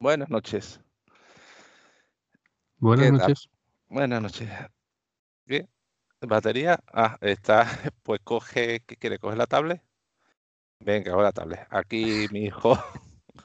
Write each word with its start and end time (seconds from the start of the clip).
Buenas 0.00 0.30
noches. 0.30 0.80
Buenas 2.78 3.12
noches. 3.12 3.48
Buenas 3.88 4.22
noches. 4.22 4.48
¿Qué? 5.46 5.68
¿Batería? 6.20 6.78
Ah, 6.92 7.16
está. 7.20 7.66
Pues 8.02 8.20
coge. 8.24 8.80
¿Qué 8.86 8.96
quiere? 8.96 9.18
¿Coge 9.18 9.36
la 9.36 9.46
tablet? 9.46 9.82
Venga, 10.80 11.12
coge 11.12 11.22
la 11.24 11.32
tablet. 11.32 11.66
Aquí 11.70 12.26
mi 12.30 12.44
hijo 12.44 12.78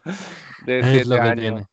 de 0.66 0.80
Es 0.80 0.86
7 0.86 1.06
lo 1.10 1.16
que 1.16 1.22
años. 1.22 1.42
tiene. 1.42 1.66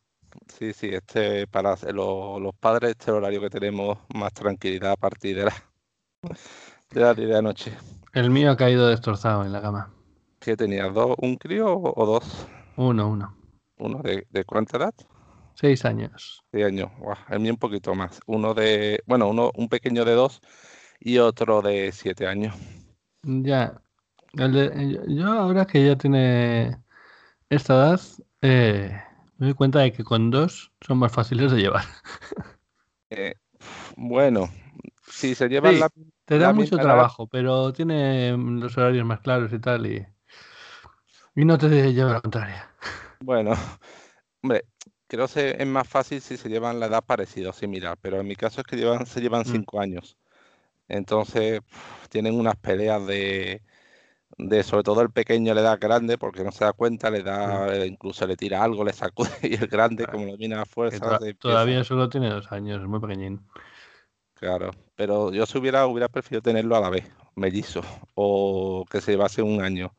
Sí, 0.47 0.73
sí, 0.73 0.89
este 0.89 1.47
para 1.47 1.75
los, 1.93 2.41
los 2.41 2.55
padres, 2.59 2.91
este 2.91 3.11
horario 3.11 3.41
que 3.41 3.49
tenemos 3.49 3.97
más 4.15 4.33
tranquilidad 4.33 4.93
a 4.93 4.97
partir 4.97 5.35
de 5.37 5.45
la 5.45 5.53
de 6.91 7.01
las 7.01 7.15
10 7.15 7.27
de 7.27 7.33
la 7.33 7.41
noche. 7.41 7.77
El 8.13 8.29
mío 8.29 8.51
ha 8.51 8.57
caído 8.57 8.87
destrozado 8.87 9.45
en 9.45 9.51
la 9.51 9.61
cama. 9.61 9.93
¿Qué 10.39 10.57
tenías? 10.57 10.93
¿Dos, 10.93 11.15
un 11.19 11.35
crío 11.35 11.77
o 11.77 12.05
dos? 12.05 12.47
Uno, 12.77 13.09
uno. 13.09 13.40
¿Uno 13.81 14.01
de, 14.03 14.27
de 14.29 14.45
cuánta 14.45 14.77
edad? 14.77 14.93
Seis 15.55 15.85
años. 15.85 16.43
10 16.51 16.67
años. 16.67 16.91
Guau, 16.99 17.17
el 17.29 17.39
mío 17.39 17.53
un 17.53 17.59
poquito 17.59 17.95
más. 17.95 18.19
Uno 18.25 18.53
de, 18.53 19.01
bueno, 19.05 19.27
uno, 19.29 19.51
un 19.55 19.69
pequeño 19.69 20.05
de 20.05 20.13
dos 20.13 20.39
y 20.99 21.17
otro 21.17 21.61
de 21.61 21.91
7 21.91 22.27
años. 22.27 22.55
Ya. 23.23 23.81
El 24.33 24.53
de- 24.53 24.93
yo- 24.93 25.05
yo 25.07 25.27
ahora 25.33 25.65
que 25.65 25.85
ya 25.85 25.97
tiene 25.97 26.77
esta 27.49 27.75
edad, 27.75 28.01
eh, 28.41 29.01
me 29.37 29.47
doy 29.47 29.55
cuenta 29.55 29.79
de 29.79 29.93
que 29.93 30.03
con 30.03 30.31
dos 30.31 30.71
son 30.81 30.99
más 30.99 31.11
fáciles 31.11 31.51
de 31.51 31.59
llevar. 31.61 31.85
Eh, 33.09 33.35
bueno, 33.97 34.49
si 35.09 35.35
se 35.35 35.49
llevan 35.49 35.73
Sí, 35.73 35.79
la, 35.81 35.89
Te 36.25 36.39
la 36.39 36.47
da 36.47 36.53
mucho 36.53 36.75
edad, 36.75 36.83
trabajo, 36.83 37.27
pero 37.27 37.73
tiene 37.73 38.37
los 38.37 38.77
horarios 38.77 39.05
más 39.05 39.19
claros 39.21 39.51
y 39.53 39.59
tal, 39.59 39.85
y, 39.85 40.05
y 41.35 41.43
no 41.45 41.57
te 41.57 41.67
lleva 41.93 42.13
la 42.13 42.21
contraria. 42.21 42.70
Bueno, 43.21 43.51
hombre, 44.43 44.65
creo 45.07 45.27
que 45.27 45.51
es 45.59 45.67
más 45.67 45.87
fácil 45.87 46.21
si 46.21 46.37
se 46.37 46.49
llevan 46.49 46.79
la 46.79 46.87
edad 46.87 47.03
parecida 47.05 47.49
o 47.51 47.53
similar, 47.53 47.97
pero 48.01 48.19
en 48.19 48.27
mi 48.27 48.35
caso 48.35 48.61
es 48.61 48.67
que 48.67 48.77
llevan, 48.77 49.05
se 49.05 49.21
llevan 49.21 49.45
Mm. 49.45 49.45
5 49.45 49.79
años. 49.79 50.17
Entonces, 50.87 51.61
tienen 52.09 52.35
unas 52.39 52.57
peleas 52.57 53.05
de, 53.07 53.61
de, 54.37 54.63
sobre 54.63 54.83
todo 54.83 55.01
el 55.01 55.11
pequeño 55.11 55.53
le 55.53 55.61
da 55.61 55.77
grande 55.77 56.17
porque 56.17 56.43
no 56.43 56.51
se 56.51 56.65
da 56.65 56.73
cuenta, 56.73 57.09
le 57.11 57.23
da, 57.23 57.73
eh, 57.75 57.87
incluso 57.87 58.27
le 58.27 58.37
tira 58.37 58.63
algo, 58.63 58.83
le 58.85 58.93
sacude 58.93 59.29
y 59.43 59.55
el 59.55 59.67
grande, 59.67 60.07
como 60.07 60.25
lo 60.25 60.37
viene 60.37 60.55
a 60.55 60.65
fuerza, 60.65 61.17
empieza. 61.21 61.39
todavía 61.41 61.83
solo 61.83 62.09
tiene 62.09 62.29
dos 62.29 62.51
años, 62.51 62.81
es 62.81 62.87
muy 62.87 62.99
pequeñín. 62.99 63.41
Claro, 64.35 64.71
pero 64.95 65.31
yo 65.31 65.45
si 65.45 65.57
hubiera, 65.59 65.85
hubiera 65.85 66.09
preferido 66.09 66.41
tenerlo 66.41 66.75
a 66.75 66.81
la 66.81 66.89
vez, 66.89 67.05
mellizo, 67.35 67.81
o 68.15 68.85
que 68.89 68.99
se 68.99 69.11
llevase 69.11 69.41
un 69.43 69.61
año. 69.61 69.93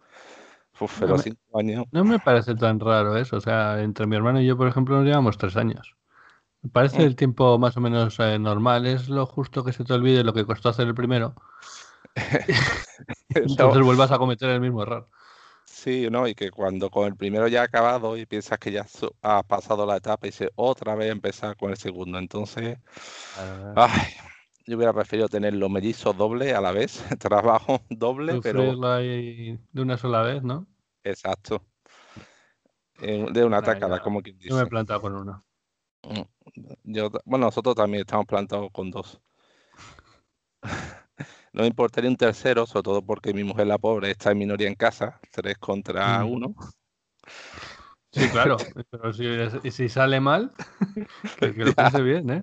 Uf, 0.80 1.02
No 1.02 1.16
me, 1.16 1.24
cinco 1.24 1.58
años, 1.58 1.86
no 1.92 2.04
me 2.04 2.20
parece 2.20 2.54
tan 2.56 2.80
raro 2.80 3.16
eso. 3.16 3.36
O 3.38 3.40
sea, 3.40 3.82
entre 3.82 4.06
mi 4.06 4.16
hermano 4.16 4.40
y 4.40 4.46
yo, 4.46 4.56
por 4.56 4.68
ejemplo, 4.68 4.96
nos 4.96 5.06
llevamos 5.06 5.38
tres 5.38 5.56
años. 5.56 5.96
Me 6.62 6.70
parece 6.70 7.04
mm, 7.04 7.06
el 7.06 7.16
tiempo 7.16 7.58
más 7.58 7.76
o 7.78 7.80
menos 7.82 8.18
eh, 8.20 8.38
normal. 8.40 8.86
Es 8.86 9.08
lo 9.10 9.26
justo 9.26 9.64
que 9.64 9.72
se 9.74 9.84
te 9.84 9.94
olvide 9.94 10.24
lo 10.24 10.34
que 10.34 10.46
costó 10.46 10.70
hacer 10.70 10.88
el 10.88 10.94
primero. 10.96 11.34
Entonces 13.34 13.82
vuelvas 13.82 14.10
a 14.12 14.18
cometer 14.18 14.50
el 14.50 14.60
mismo 14.60 14.82
error. 14.82 15.08
sí, 15.64 16.08
¿no? 16.10 16.26
Y 16.28 16.34
que 16.34 16.50
cuando 16.50 16.90
con 16.90 17.06
el 17.06 17.16
primero 17.16 17.48
ya 17.48 17.62
ha 17.62 17.64
acabado 17.64 18.16
y 18.16 18.26
piensas 18.26 18.58
que 18.58 18.72
ya 18.72 18.86
su- 18.86 19.14
ha 19.22 19.42
pasado 19.42 19.86
la 19.86 19.96
etapa 19.96 20.26
y 20.26 20.30
dice 20.30 20.50
otra 20.56 20.94
vez 20.94 21.10
empezar 21.10 21.56
con 21.56 21.70
el 21.70 21.76
segundo. 21.76 22.18
Entonces, 22.18 22.78
ay, 23.74 24.12
yo 24.72 24.78
hubiera 24.78 24.94
preferido 24.94 25.28
tener 25.28 25.52
los 25.52 25.68
mellizos 25.70 26.16
doble 26.16 26.54
a 26.54 26.60
la 26.62 26.72
vez, 26.72 27.04
trabajo 27.18 27.82
doble, 27.90 28.40
pero 28.42 28.86
ahí 28.86 29.58
de 29.70 29.82
una 29.82 29.98
sola 29.98 30.22
vez, 30.22 30.42
¿no? 30.42 30.66
exacto, 31.04 31.62
en- 32.96 33.32
de 33.34 33.44
una 33.44 33.60
tacada, 33.62 34.00
como 34.00 34.22
quien 34.22 34.38
yo 34.38 34.54
me 34.54 34.62
he 34.62 34.64
dice. 34.64 34.70
plantado 34.70 35.02
con 35.02 35.14
uno. 35.14 35.42
Mm, 36.04 36.22
Yo, 36.84 37.10
bueno, 37.26 37.46
nosotros 37.46 37.74
también 37.74 38.00
estamos 38.00 38.26
plantados 38.26 38.70
con 38.72 38.90
dos. 38.90 39.20
No 41.52 41.60
me 41.62 41.66
importaría 41.68 42.08
un 42.08 42.16
tercero, 42.16 42.64
sobre 42.66 42.82
todo 42.84 43.02
porque 43.04 43.34
mi 43.34 43.44
mujer, 43.44 43.66
la 43.66 43.76
pobre, 43.76 44.10
está 44.10 44.30
en 44.32 44.38
minoría 44.38 44.68
en 44.68 44.74
casa, 44.74 45.20
tres 45.30 45.58
contra 45.58 46.24
uno. 46.24 46.54
Sí, 48.10 48.28
claro. 48.30 48.56
Pero 48.90 49.12
si, 49.12 49.70
si 49.70 49.88
sale 49.88 50.20
mal, 50.20 50.50
que, 51.38 51.54
que 51.54 51.64
lo 51.64 51.74
piense 51.74 52.02
bien, 52.02 52.30
¿eh? 52.30 52.42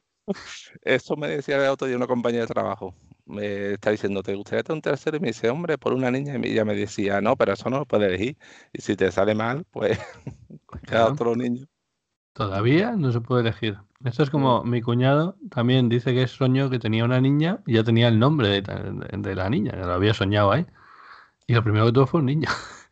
Eso 0.81 1.15
me 1.15 1.27
decía 1.27 1.57
el 1.57 1.69
otro 1.69 1.87
día 1.87 1.97
una 1.97 2.07
compañera 2.07 2.43
de 2.45 2.47
trabajo. 2.53 2.95
Me 3.25 3.73
está 3.73 3.91
diciendo, 3.91 4.23
¿te 4.23 4.35
gustaría 4.35 4.63
tener 4.63 4.77
un 4.77 4.81
tercero? 4.81 5.17
Y 5.17 5.19
me 5.19 5.27
dice, 5.27 5.49
hombre, 5.49 5.77
por 5.77 5.93
una 5.93 6.11
niña. 6.11 6.35
Y 6.41 6.51
ella 6.51 6.65
me 6.65 6.75
decía, 6.75 7.21
no, 7.21 7.35
pero 7.37 7.53
eso 7.53 7.69
no 7.69 7.79
lo 7.79 7.85
puedes 7.85 8.07
elegir. 8.09 8.37
Y 8.73 8.81
si 8.81 8.95
te 8.95 9.11
sale 9.11 9.35
mal, 9.35 9.65
pues 9.71 9.99
queda 10.85 11.07
Claro. 11.07 11.07
otro 11.07 11.35
niño. 11.35 11.67
Todavía 12.33 12.93
no 12.93 13.11
se 13.11 13.21
puede 13.21 13.41
elegir. 13.41 13.77
Esto 14.03 14.23
es 14.23 14.31
Mm. 14.31 14.31
como 14.31 14.63
mi 14.63 14.81
cuñado 14.81 15.35
también 15.51 15.89
dice 15.89 16.13
que 16.13 16.27
soñó 16.27 16.69
que 16.69 16.79
tenía 16.79 17.03
una 17.03 17.19
niña 17.19 17.61
y 17.65 17.73
ya 17.73 17.83
tenía 17.83 18.07
el 18.07 18.17
nombre 18.19 18.47
de, 18.49 18.61
de- 18.61 19.17
de 19.17 19.35
la 19.35 19.49
niña, 19.49 19.71
que 19.73 19.77
lo 19.79 19.93
había 19.93 20.13
soñado 20.13 20.51
ahí. 20.51 20.65
Y 21.47 21.53
lo 21.55 21.63
primero 21.63 21.87
que 21.87 21.93
tuvo 21.93 22.07
fue 22.07 22.21
un 22.21 22.27
niño. 22.27 22.49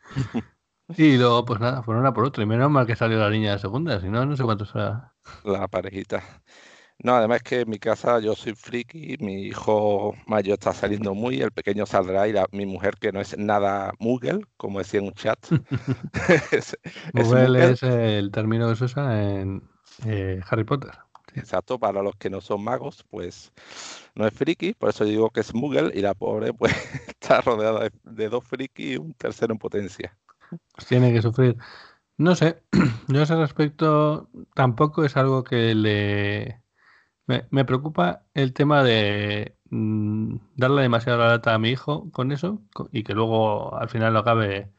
Y 0.96 1.16
luego, 1.16 1.44
pues 1.46 1.60
nada, 1.60 1.82
fueron 1.82 2.02
una 2.02 2.12
por 2.12 2.24
otra. 2.24 2.42
Y 2.42 2.46
menos 2.46 2.70
mal 2.70 2.86
que 2.86 2.96
salió 2.96 3.18
la 3.18 3.30
niña 3.30 3.52
de 3.52 3.58
segunda, 3.58 4.00
si 4.00 4.08
no, 4.08 4.26
no 4.26 4.36
sé 4.36 4.44
cuánto 4.44 4.64
será. 4.66 5.14
La 5.44 5.66
parejita. 5.68 6.22
No, 7.04 7.14
además 7.14 7.38
es 7.38 7.42
que 7.44 7.60
en 7.60 7.70
mi 7.70 7.78
casa 7.78 8.18
yo 8.20 8.34
soy 8.34 8.54
friki, 8.54 9.16
mi 9.20 9.42
hijo 9.42 10.14
mayor 10.26 10.54
está 10.54 10.72
saliendo 10.74 11.14
muy, 11.14 11.40
el 11.40 11.52
pequeño 11.52 11.86
saldrá 11.86 12.26
y 12.28 12.32
la- 12.32 12.46
mi 12.52 12.66
mujer 12.66 12.96
que 13.00 13.12
no 13.12 13.20
es 13.20 13.36
nada 13.38 13.92
Moogle, 14.00 14.40
como 14.56 14.80
decía 14.80 15.00
en 15.00 15.06
un 15.06 15.12
chat, 15.14 15.38
es, 16.52 16.76
Moogle, 17.12 17.70
es 17.70 17.82
el 17.82 18.30
término 18.30 18.68
que 18.68 18.76
se 18.76 18.84
usa 18.84 19.40
en 19.40 19.62
eh, 20.04 20.40
Harry 20.48 20.64
Potter. 20.64 20.92
Exacto, 21.34 21.78
para 21.78 22.02
los 22.02 22.16
que 22.16 22.30
no 22.30 22.40
son 22.40 22.62
magos, 22.64 23.04
pues 23.10 23.52
no 24.14 24.26
es 24.26 24.34
friki, 24.34 24.74
por 24.74 24.90
eso 24.90 25.04
digo 25.04 25.30
que 25.30 25.40
es 25.40 25.54
Moogle 25.54 25.92
y 25.94 26.00
la 26.02 26.14
pobre 26.14 26.52
pues 26.54 26.72
está 27.08 27.40
rodeada 27.40 27.80
de, 27.84 27.90
de 28.04 28.28
dos 28.28 28.44
friki 28.44 28.94
y 28.94 28.96
un 28.96 29.14
tercero 29.14 29.52
en 29.52 29.58
potencia. 29.58 30.18
Pues 30.74 30.86
tiene 30.86 31.12
que 31.12 31.22
sufrir. 31.22 31.56
No 32.18 32.34
sé, 32.36 32.62
yo 33.08 33.20
a 33.20 33.24
ese 33.24 33.36
respecto 33.36 34.30
tampoco 34.54 35.04
es 35.04 35.16
algo 35.16 35.44
que 35.44 35.74
le... 35.74 36.62
Me, 37.28 37.46
me 37.50 37.64
preocupa 37.64 38.24
el 38.34 38.54
tema 38.54 38.82
de 38.82 39.56
mm, 39.70 40.36
darle 40.56 40.82
demasiada 40.82 41.28
lata 41.28 41.54
a 41.54 41.58
mi 41.60 41.70
hijo 41.70 42.10
con 42.12 42.32
eso 42.32 42.62
y 42.92 43.04
que 43.04 43.14
luego 43.14 43.76
al 43.78 43.88
final 43.90 44.14
lo 44.14 44.20
acabe 44.20 44.72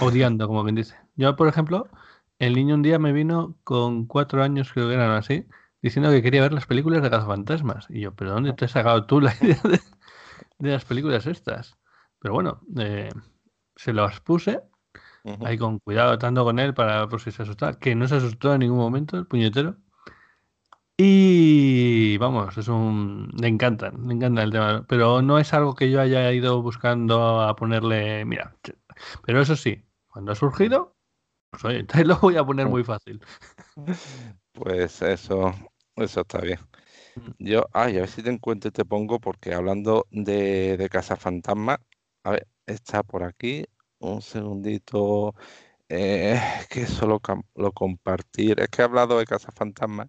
odiando, 0.00 0.48
como 0.48 0.64
quien 0.64 0.76
dice. 0.76 0.96
Yo, 1.16 1.36
por 1.36 1.48
ejemplo, 1.48 1.88
el 2.38 2.54
niño 2.54 2.76
un 2.76 2.82
día 2.82 2.98
me 2.98 3.12
vino 3.12 3.56
con 3.64 4.06
cuatro 4.06 4.42
años, 4.42 4.72
creo 4.72 4.88
que 4.88 4.94
eran 4.94 5.12
así, 5.12 5.46
diciendo 5.82 6.10
que 6.10 6.22
quería 6.22 6.42
ver 6.42 6.52
las 6.54 6.66
películas 6.66 7.02
de 7.02 7.10
cazafantasmas. 7.10 7.86
Y 7.90 8.00
yo, 8.02 8.14
¿pero 8.14 8.32
dónde 8.32 8.52
te 8.54 8.66
has 8.66 8.72
sacado 8.72 9.06
tú 9.06 9.20
la 9.20 9.34
idea 9.42 9.60
de, 9.64 9.80
de 10.58 10.70
las 10.72 10.84
películas 10.84 11.26
estas? 11.26 11.78
Pero 12.20 12.34
bueno, 12.34 12.60
eh, 12.78 13.10
se 13.76 13.92
las 13.94 14.20
puse 14.20 14.62
ahí 15.44 15.58
con 15.58 15.78
cuidado, 15.80 16.18
tanto 16.18 16.44
con 16.44 16.58
él 16.58 16.74
para 16.74 17.08
por 17.08 17.20
si 17.20 17.30
se 17.32 17.42
asustaba, 17.42 17.78
que 17.78 17.94
no 17.94 18.08
se 18.08 18.16
asustó 18.16 18.54
en 18.54 18.60
ningún 18.60 18.78
momento 18.78 19.18
el 19.18 19.26
puñetero. 19.26 19.76
Y 21.00 22.18
vamos, 22.18 22.58
es 22.58 22.66
un. 22.66 23.30
Le 23.40 23.46
encantan, 23.46 24.08
le 24.08 24.14
encanta 24.14 24.42
el 24.42 24.50
tema. 24.50 24.84
Pero 24.88 25.22
no 25.22 25.38
es 25.38 25.54
algo 25.54 25.76
que 25.76 25.90
yo 25.92 26.00
haya 26.00 26.32
ido 26.32 26.60
buscando 26.60 27.40
a 27.40 27.54
ponerle. 27.54 28.24
Mira, 28.24 28.56
pero 29.24 29.40
eso 29.40 29.54
sí, 29.54 29.84
cuando 30.08 30.32
ha 30.32 30.34
surgido, 30.34 30.96
pues 31.50 31.64
oye, 31.64 31.86
lo 32.04 32.18
voy 32.18 32.36
a 32.36 32.44
poner 32.44 32.66
muy 32.66 32.82
fácil. 32.82 33.20
Pues 34.52 35.00
eso, 35.02 35.54
eso 35.94 36.20
está 36.22 36.40
bien. 36.40 36.58
Yo, 37.38 37.66
ay, 37.72 37.96
a 37.96 38.00
ver 38.00 38.08
si 38.08 38.22
te 38.22 38.30
encuentro 38.30 38.68
y 38.68 38.72
te 38.72 38.84
pongo, 38.84 39.20
porque 39.20 39.54
hablando 39.54 40.06
de, 40.10 40.76
de 40.76 40.88
Cazafantasma, 40.88 41.80
a 42.24 42.30
ver, 42.32 42.48
está 42.66 43.04
por 43.04 43.22
aquí, 43.22 43.64
un 44.00 44.20
segundito, 44.20 45.34
eh, 45.88 46.40
que 46.70 46.82
eso 46.82 47.06
lo, 47.06 47.72
compartir, 47.72 48.60
es 48.60 48.68
que 48.68 48.82
he 48.82 48.84
hablado 48.84 49.18
de 49.18 49.26
Cazafantasma 49.26 50.08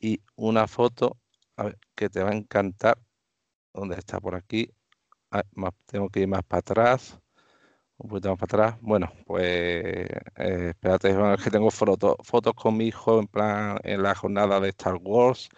y 0.00 0.22
una 0.36 0.66
foto, 0.68 1.18
a 1.56 1.64
ver, 1.64 1.78
que 1.94 2.08
te 2.10 2.22
va 2.22 2.30
a 2.30 2.34
encantar, 2.34 2.98
¿dónde 3.74 3.96
está 3.96 4.20
por 4.20 4.34
aquí? 4.36 4.70
Ah, 5.32 5.44
más- 5.54 5.72
tengo 5.86 6.10
que 6.10 6.20
ir 6.22 6.28
más 6.28 6.44
para 6.44 6.60
atrás, 6.60 7.20
un 7.98 8.08
poquito 8.10 8.30
más 8.30 8.38
para 8.38 8.68
atrás, 8.68 8.80
bueno, 8.82 9.12
pues, 9.26 9.44
eh, 9.46 10.68
espérate, 10.70 11.12
bueno, 11.14 11.34
es 11.34 11.42
que 11.44 11.50
tengo 11.50 11.70
foto- 11.70 12.16
fotos 12.24 12.54
con 12.54 12.76
mi 12.76 12.86
hijo 12.88 13.20
en 13.20 13.26
plan, 13.28 13.78
en 13.84 14.02
la 14.02 14.14
jornada 14.14 14.60
de 14.60 14.70
Star 14.70 14.96
Wars, 15.02 15.48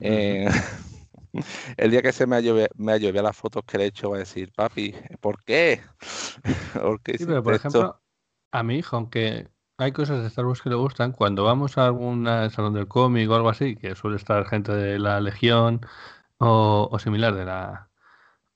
eh, 0.00 0.48
el 1.76 1.90
día 1.90 2.02
que 2.02 2.12
se 2.12 2.26
me 2.26 2.36
ha 2.36 2.40
llovido, 2.40 2.68
me 2.76 2.92
ha 2.92 2.96
llovido 2.98 3.22
las 3.22 3.36
fotos 3.36 3.64
que 3.66 3.78
le 3.78 3.84
he 3.84 3.86
hecho, 3.88 4.10
va 4.10 4.16
a 4.16 4.20
decir, 4.20 4.52
papi, 4.54 4.94
¿por 5.20 5.42
qué? 5.44 5.80
¿Por 6.74 7.02
qué 7.02 7.18
Sí, 7.18 7.26
pero 7.26 7.42
por 7.42 7.54
esto? 7.54 7.54
ejemplo, 7.54 8.02
a 8.50 8.62
mi 8.62 8.76
hijo, 8.78 8.96
aunque 8.96 9.48
hay 9.80 9.92
cosas 9.92 10.20
de 10.20 10.28
Star 10.28 10.46
Wars 10.46 10.62
que 10.62 10.68
le 10.70 10.76
gustan, 10.76 11.12
cuando 11.12 11.44
vamos 11.44 11.78
a 11.78 11.86
algún 11.86 12.26
salón 12.50 12.74
del 12.74 12.86
cómic 12.86 13.28
o 13.30 13.34
algo 13.34 13.48
así, 13.48 13.76
que 13.76 13.94
suele 13.94 14.16
estar 14.16 14.46
gente 14.46 14.72
de 14.72 14.98
la 14.98 15.20
Legión 15.20 15.80
o, 16.38 16.88
o 16.90 16.98
similar 16.98 17.34
de 17.34 17.44
la 17.46 17.88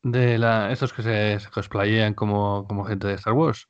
de 0.03 0.39
la 0.39 0.71
estos 0.71 0.93
que 0.93 1.03
se, 1.03 1.41
se 1.41 1.51
cosplayean 1.51 2.13
como, 2.15 2.67
como 2.69 2.85
gente 2.85 3.09
de 3.09 3.15
Star 3.15 3.33
Wars, 3.33 3.69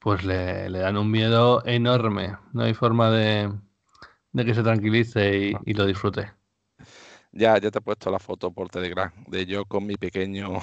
pues 0.00 0.24
le, 0.24 0.68
le 0.68 0.80
dan 0.80 0.96
un 0.96 1.10
miedo 1.10 1.64
enorme. 1.64 2.36
No 2.52 2.64
hay 2.64 2.74
forma 2.74 3.10
de, 3.10 3.52
de 4.32 4.44
que 4.44 4.54
se 4.54 4.62
tranquilice 4.62 5.56
y, 5.64 5.74
lo 5.74 5.86
disfrute. 5.86 6.32
Ya, 7.32 7.58
ya 7.58 7.70
te 7.70 7.78
he 7.78 7.82
puesto 7.82 8.10
la 8.10 8.18
foto 8.18 8.52
por 8.52 8.68
Telegram 8.68 9.12
de 9.28 9.46
yo 9.46 9.64
con 9.64 9.86
mi 9.86 9.94
pequeño. 9.94 10.58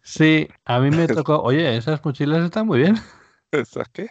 Sí, 0.00 0.48
a 0.64 0.80
mí 0.80 0.90
me 0.90 1.06
tocó. 1.08 1.42
Oye, 1.42 1.76
esas 1.76 2.02
mochilas 2.02 2.44
están 2.44 2.66
muy 2.66 2.78
bien. 2.78 2.96
¿Esas 3.52 3.88
qué? 3.90 4.08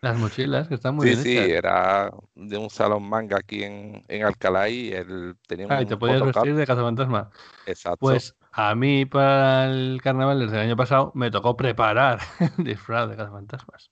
Las 0.00 0.18
mochilas, 0.18 0.68
que 0.68 0.74
están 0.74 0.94
muy 0.94 1.06
bien. 1.06 1.18
Sí, 1.18 1.36
sí, 1.36 1.38
era 1.38 2.10
de 2.34 2.56
un 2.56 2.70
salón 2.70 3.08
manga 3.08 3.38
aquí 3.38 3.62
en, 3.62 4.02
en 4.08 4.24
Alcalá 4.24 4.68
y 4.68 4.92
él 4.92 5.36
tenía 5.46 5.66
ah, 5.70 5.82
y 5.82 5.86
te 5.86 5.96
podías 5.96 6.22
vestir 6.22 6.54
de 6.54 6.66
cazafantasma. 6.66 7.30
Exacto. 7.66 7.98
Pues 8.00 8.34
a 8.52 8.74
mí 8.74 9.04
para 9.04 9.66
el 9.66 10.00
carnaval 10.02 10.40
desde 10.40 10.56
el 10.56 10.62
año 10.62 10.76
pasado 10.76 11.12
me 11.14 11.30
tocó 11.30 11.56
preparar 11.56 12.20
el 12.58 12.64
disfraz 12.64 13.08
de 13.08 13.16
cazafantasmas. 13.16 13.90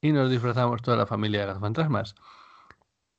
Y 0.00 0.12
nos 0.12 0.30
disfrazamos 0.30 0.82
toda 0.82 0.96
la 0.96 1.06
familia 1.06 1.40
de 1.40 1.46
cazafantasmas. 1.46 2.14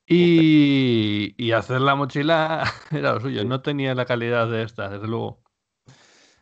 Y, 0.06 1.34
y 1.38 1.52
hacer 1.54 1.80
la 1.80 1.96
mochila 1.96 2.64
era 2.92 3.14
lo 3.14 3.22
suyo. 3.22 3.46
No 3.46 3.62
tenía 3.62 3.96
la 3.96 4.06
calidad 4.06 4.50
de 4.50 4.64
esta, 4.64 4.90
desde 4.90 5.08
luego. 5.08 5.42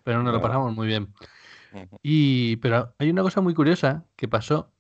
Pero 0.04 0.24
nos 0.24 0.34
lo 0.34 0.42
pasamos 0.42 0.74
muy 0.76 0.88
bien. 0.88 1.14
Y, 2.02 2.58
pero 2.58 2.94
hay 2.98 3.10
una 3.10 3.22
cosa 3.22 3.42
muy 3.42 3.54
curiosa 3.54 4.06
que 4.16 4.28
pasó 4.28 4.71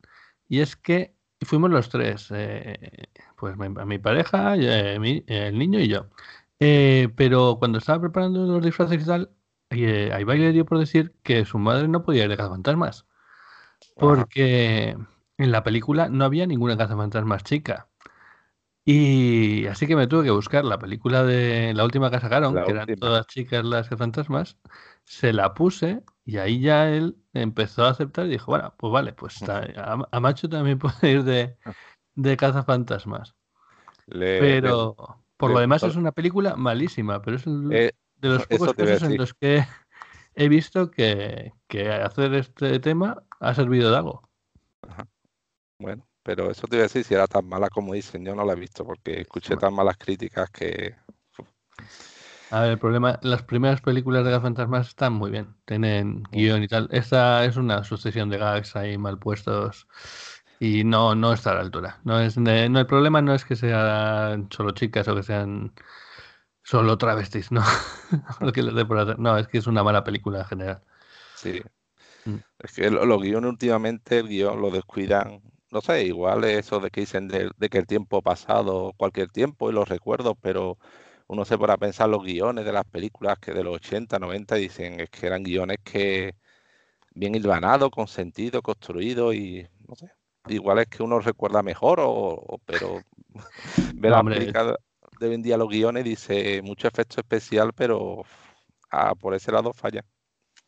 y 0.52 0.60
es 0.60 0.76
que 0.76 1.16
fuimos 1.40 1.72
los 1.72 1.88
tres, 1.88 2.28
eh, 2.30 3.08
pues 3.38 3.56
mi, 3.56 3.70
mi 3.70 4.00
pareja, 4.00 4.58
eh, 4.58 5.24
el 5.26 5.58
niño 5.58 5.80
y 5.80 5.88
yo. 5.88 6.08
Eh, 6.60 7.08
pero 7.16 7.56
cuando 7.58 7.78
estaba 7.78 8.02
preparando 8.02 8.46
los 8.46 8.62
disfraces 8.62 9.02
y 9.02 9.06
tal, 9.06 9.32
ahí 9.70 10.26
baile 10.26 10.52
dio 10.52 10.66
por 10.66 10.78
decir 10.78 11.16
que 11.24 11.46
su 11.46 11.58
madre 11.58 11.88
no 11.88 12.04
podía 12.04 12.26
ir 12.26 12.30
de 12.30 12.36
cazafantasmas. 12.36 13.06
Porque 13.96 14.98
en 15.38 15.52
la 15.54 15.64
película 15.64 16.10
no 16.10 16.26
había 16.26 16.46
ninguna 16.46 16.76
cazafantasmas 16.76 17.46
chica. 17.46 17.88
Y 18.84 19.68
así 19.68 19.88
que 19.88 19.96
me 19.96 20.08
tuve 20.08 20.26
que 20.26 20.32
buscar 20.32 20.66
la 20.66 20.80
película 20.80 21.24
de 21.24 21.74
la 21.74 21.86
última 21.86 22.12
que 22.12 22.20
sacaron, 22.20 22.56
que 22.56 22.72
eran 22.72 22.94
todas 23.00 23.26
chicas 23.28 23.64
las 23.64 23.88
cazafantasmas, 23.88 24.58
se 25.06 25.32
la 25.32 25.54
puse 25.54 26.04
y 26.26 26.38
ahí 26.38 26.60
ya 26.60 26.90
él 26.90 27.18
empezó 27.34 27.86
a 27.86 27.90
aceptar 27.90 28.28
y 28.28 28.32
dijo, 28.32 28.52
bueno, 28.52 28.74
pues 28.78 28.94
vale, 28.94 29.14
pues 29.14 29.42
a, 29.44 30.20
Macho 30.20 30.50
también 30.50 30.80
puede 30.80 31.12
ir 31.12 31.24
de, 31.24 31.58
ah. 31.66 31.74
de 32.16 32.38
cazafantasmas. 32.38 33.36
pero 34.08 34.96
por 35.38 35.52
lo 35.52 35.60
demás 35.60 35.84
es 35.84 35.96
una 35.96 36.12
película 36.12 36.56
malísima, 36.56 37.22
pero 37.22 37.38
es 37.38 37.44
eh, 37.48 37.94
de 38.18 38.30
los 38.30 38.46
pocos 38.46 38.74
casos 38.74 39.04
en 39.04 39.18
los 39.18 39.34
que 39.34 39.66
he 40.36 40.50
visto 40.50 40.92
que, 40.92 41.52
hacer 42.04 42.34
este 42.36 42.80
tema 42.80 43.24
ha 43.40 43.54
servido 43.56 43.90
de 43.90 43.98
algo. 43.98 44.30
Bueno, 45.80 46.08
pero 46.22 46.52
eso 46.52 46.68
te 46.68 46.76
iba 46.76 46.84
a 46.84 46.88
decir, 46.88 47.04
si 47.04 47.16
era 47.16 47.26
tan 47.26 47.48
mala 47.48 47.70
como 47.70 47.94
dicen, 47.94 48.24
yo 48.24 48.36
no 48.36 48.46
la 48.46 48.54
he 48.54 48.60
visto 48.60 48.86
porque 48.86 49.22
escuché 49.22 49.58
tan 49.58 49.74
malas 49.74 49.98
críticas 49.98 50.52
que 50.52 50.96
a 52.52 52.62
ver, 52.62 52.72
el 52.72 52.80
problema, 52.80 53.18
las 53.24 53.44
primeras 53.44 53.80
películas 53.80 54.26
de 54.26 54.40
fantasmas 54.40 54.90
están 54.90 55.14
muy 55.14 55.32
bien, 55.32 55.56
tienen 55.66 56.24
guion 56.32 56.62
y 56.62 56.68
tal. 56.68 56.90
Esta 56.92 57.46
es 57.46 57.56
una 57.56 57.86
sucesión 57.86 58.30
de 58.30 58.38
gags 58.38 58.76
ahí 58.76 58.98
mal 58.98 59.18
puestos 59.18 59.88
y 60.60 60.84
no, 60.84 61.16
no 61.16 61.32
está 61.32 61.52
a 61.52 61.56
la 61.56 61.62
altura. 61.62 62.02
No 62.04 62.20
es 62.20 62.38
no, 62.38 62.52
el 62.52 62.86
problema 62.86 63.22
no 63.22 63.34
es 63.34 63.46
que 63.46 63.56
sean 63.56 64.50
solo 64.52 64.72
chicas 64.72 65.08
o 65.08 65.16
que 65.16 65.24
sean 65.24 65.74
solo 66.62 66.98
travestis, 66.98 67.54
no. 67.54 67.64
Que. 68.54 68.64
No, 69.18 69.38
es 69.38 69.48
que 69.48 69.58
es 69.58 69.68
una 69.68 69.84
mala 69.84 70.04
película 70.04 70.40
en 70.40 70.46
general. 70.46 70.82
Sí. 71.36 71.62
Mm. 72.26 72.36
Es 72.60 72.74
que 72.74 72.92
los 72.92 73.22
guiones 73.22 73.50
últimamente, 73.50 74.20
el 74.20 74.28
guion 74.28 74.62
lo 74.62 74.72
descuidan. 74.72 75.42
No 75.72 75.80
sé, 75.80 76.04
igual 76.04 76.44
eso 76.44 76.82
de 76.82 76.92
que 76.92 77.00
dicen 77.02 77.30
de, 77.30 77.50
de 77.56 77.70
que 77.70 77.78
el 77.78 77.88
tiempo 77.88 78.22
pasado, 78.22 78.92
cualquier 78.98 79.30
tiempo 79.30 79.70
y 79.70 79.74
los 79.74 79.88
recuerdos, 79.88 80.36
pero 80.42 80.78
uno 81.32 81.46
se 81.46 81.58
pone 81.58 81.72
a 81.72 81.78
pensar 81.78 82.10
los 82.10 82.24
guiones 82.24 82.66
de 82.66 82.74
las 82.74 82.84
películas 82.84 83.40
que 83.40 83.54
de 83.54 83.64
los 83.64 83.76
80, 83.76 84.20
90 84.20 84.56
dicen 84.56 85.00
es 85.00 85.10
que 85.10 85.28
eran 85.28 85.44
guiones 85.44 85.78
que 85.82 86.36
bien 87.14 87.36
hilvanados, 87.36 87.90
con 87.90 88.10
sentido, 88.10 88.62
construidos 88.62 89.34
y 89.34 89.66
no 89.88 89.96
sé. 89.96 90.12
Igual 90.50 90.80
es 90.80 90.88
que 90.88 91.04
uno 91.04 91.22
recuerda 91.22 91.64
mejor, 91.64 92.02
o, 92.02 92.60
pero 92.66 93.02
ve 93.96 94.10
la 94.10 94.22
película 94.22 94.76
de 95.22 95.28
hoy 95.28 95.36
en 95.36 95.42
día 95.42 95.56
los 95.56 95.70
guiones 95.70 96.04
dice 96.04 96.62
mucho 96.64 96.90
efecto 96.90 97.22
especial, 97.22 97.72
pero 97.74 98.24
ah, 98.92 99.16
por 99.16 99.34
ese 99.34 99.54
lado 99.54 99.72
falla. 99.72 100.04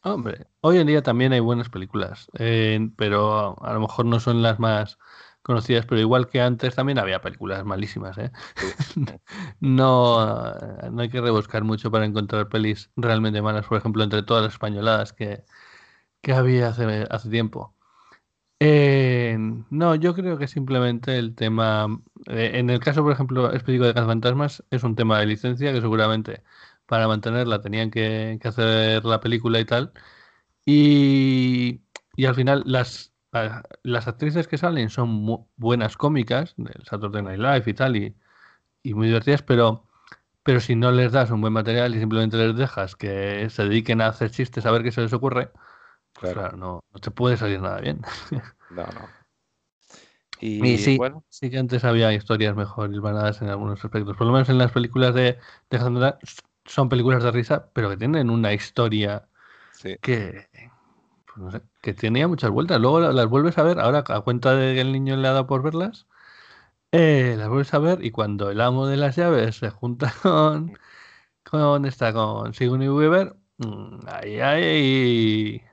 Hombre, 0.01 0.47
hoy 0.61 0.77
en 0.77 0.87
día 0.87 1.01
también 1.01 1.33
hay 1.33 1.41
buenas 1.41 1.67
películas, 1.67 2.27
eh, 2.39 2.79
pero 2.95 3.61
a 3.61 3.73
lo 3.73 3.81
mejor 3.81 4.05
no 4.05 4.21
son 4.21 4.41
las 4.41 4.59
más 4.59 4.97
conocidas, 5.43 5.85
pero 5.85 6.01
igual 6.01 6.27
que 6.29 6.41
antes 6.41 6.75
también 6.75 6.99
había 6.99 7.21
películas 7.21 7.65
malísimas. 7.65 8.17
¿eh? 8.17 8.31
no, 9.59 10.53
no 10.91 11.01
hay 11.01 11.09
que 11.09 11.21
rebuscar 11.21 11.63
mucho 11.63 11.91
para 11.91 12.05
encontrar 12.05 12.49
pelis 12.49 12.91
realmente 12.95 13.41
malas, 13.41 13.67
por 13.67 13.77
ejemplo, 13.77 14.03
entre 14.03 14.23
todas 14.23 14.43
las 14.43 14.53
españoladas 14.53 15.13
que, 15.13 15.43
que 16.21 16.33
había 16.33 16.69
hace, 16.69 17.07
hace 17.09 17.29
tiempo. 17.29 17.75
Eh, 18.59 19.37
no, 19.69 19.95
yo 19.95 20.13
creo 20.15 20.37
que 20.37 20.47
simplemente 20.47 21.17
el 21.17 21.35
tema, 21.35 21.87
eh, 22.27 22.51
en 22.55 22.69
el 22.69 22.79
caso, 22.79 23.03
por 23.03 23.11
ejemplo, 23.11 23.51
específico 23.51 23.85
de 23.85 23.93
Fantasmas, 23.93 24.63
es 24.69 24.83
un 24.83 24.95
tema 24.95 25.19
de 25.19 25.25
licencia 25.25 25.73
que 25.73 25.81
seguramente 25.81 26.43
para 26.85 27.07
mantenerla 27.07 27.61
tenían 27.61 27.91
que, 27.91 28.37
que 28.41 28.47
hacer 28.47 29.03
la 29.05 29.19
película 29.19 29.59
y 29.59 29.65
tal. 29.65 29.91
Y, 30.65 31.83
y 32.15 32.25
al 32.25 32.35
final 32.35 32.63
las, 32.65 33.12
las 33.83 34.07
actrices 34.07 34.47
que 34.47 34.57
salen 34.57 34.89
son 34.89 35.47
buenas 35.55 35.97
cómicas, 35.97 36.53
del 36.57 36.83
Saturday 36.85 37.23
Night 37.23 37.39
Live 37.39 37.63
y 37.65 37.73
tal, 37.73 37.95
y, 37.95 38.15
muy 38.93 39.07
divertidas, 39.07 39.41
pero, 39.41 39.85
pero 40.43 40.59
si 40.59 40.75
no 40.75 40.91
les 40.91 41.11
das 41.11 41.31
un 41.31 41.41
buen 41.41 41.53
material 41.53 41.95
y 41.95 41.99
simplemente 41.99 42.37
les 42.37 42.55
dejas 42.55 42.95
que 42.95 43.49
se 43.49 43.63
dediquen 43.63 44.01
a 44.01 44.07
hacer 44.07 44.29
chistes 44.29 44.65
a 44.65 44.71
ver 44.71 44.83
qué 44.83 44.91
se 44.91 45.01
les 45.01 45.13
ocurre, 45.13 45.51
pues 46.13 46.33
claro, 46.33 46.57
no, 46.57 46.83
no, 46.93 46.99
te 46.99 47.11
puede 47.11 47.37
salir 47.37 47.59
nada 47.59 47.79
bien. 47.79 48.01
No, 48.69 48.83
no. 48.85 49.09
Y, 50.41 50.77
sí, 50.77 50.97
bueno. 50.97 51.23
sí 51.29 51.49
que 51.49 51.57
antes 51.57 51.85
había 51.85 52.11
historias 52.11 52.53
mejor 52.53 52.91
hilvanadas 52.91 53.41
en 53.41 53.47
algunos 53.47 53.85
aspectos. 53.85 54.17
Por 54.17 54.27
lo 54.27 54.33
menos 54.33 54.49
en 54.49 54.57
las 54.57 54.73
películas 54.73 55.13
de, 55.15 55.37
de 55.69 55.79
son 56.65 56.89
películas 56.89 57.23
de 57.23 57.31
risa, 57.31 57.69
pero 57.71 57.89
que 57.89 57.95
tienen 57.95 58.29
una 58.29 58.51
historia 58.51 59.25
que, 60.01 60.49
que 61.81 61.93
tenía 61.93 62.27
muchas 62.27 62.51
vueltas. 62.51 62.79
Luego 62.79 62.99
las 62.99 63.27
vuelves 63.27 63.57
a 63.57 63.63
ver, 63.63 63.79
ahora 63.79 64.03
a 64.07 64.21
cuenta 64.21 64.55
de 64.55 64.73
que 64.75 64.81
el 64.81 64.91
niño 64.91 65.15
le 65.17 65.27
ha 65.27 65.31
dado 65.31 65.47
por 65.47 65.63
verlas, 65.63 66.07
eh, 66.91 67.35
las 67.37 67.49
vuelves 67.49 67.73
a 67.73 67.79
ver 67.79 68.05
y 68.05 68.11
cuando 68.11 68.51
el 68.51 68.61
amo 68.61 68.85
de 68.85 68.97
las 68.97 69.15
llaves 69.15 69.55
se 69.57 69.69
junta 69.71 70.13
con, 70.21 70.77
con 71.43 71.85
esta, 71.85 72.13
con 72.13 72.53
Sigourney 72.53 72.89
Weaver, 72.89 73.35
mm, 73.57 73.99
ahí 74.07 74.39
hay, 74.39 75.63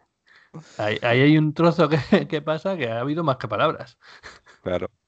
ahí, 0.79 0.99
hay 1.03 1.37
un 1.37 1.53
trozo 1.53 1.89
que, 2.29 2.43
pasa 2.43 2.77
que 2.77 2.91
ha 2.91 3.01
habido 3.01 3.23
más 3.23 3.37
que 3.37 3.49
palabras. 3.49 3.99
Claro. 4.63 4.89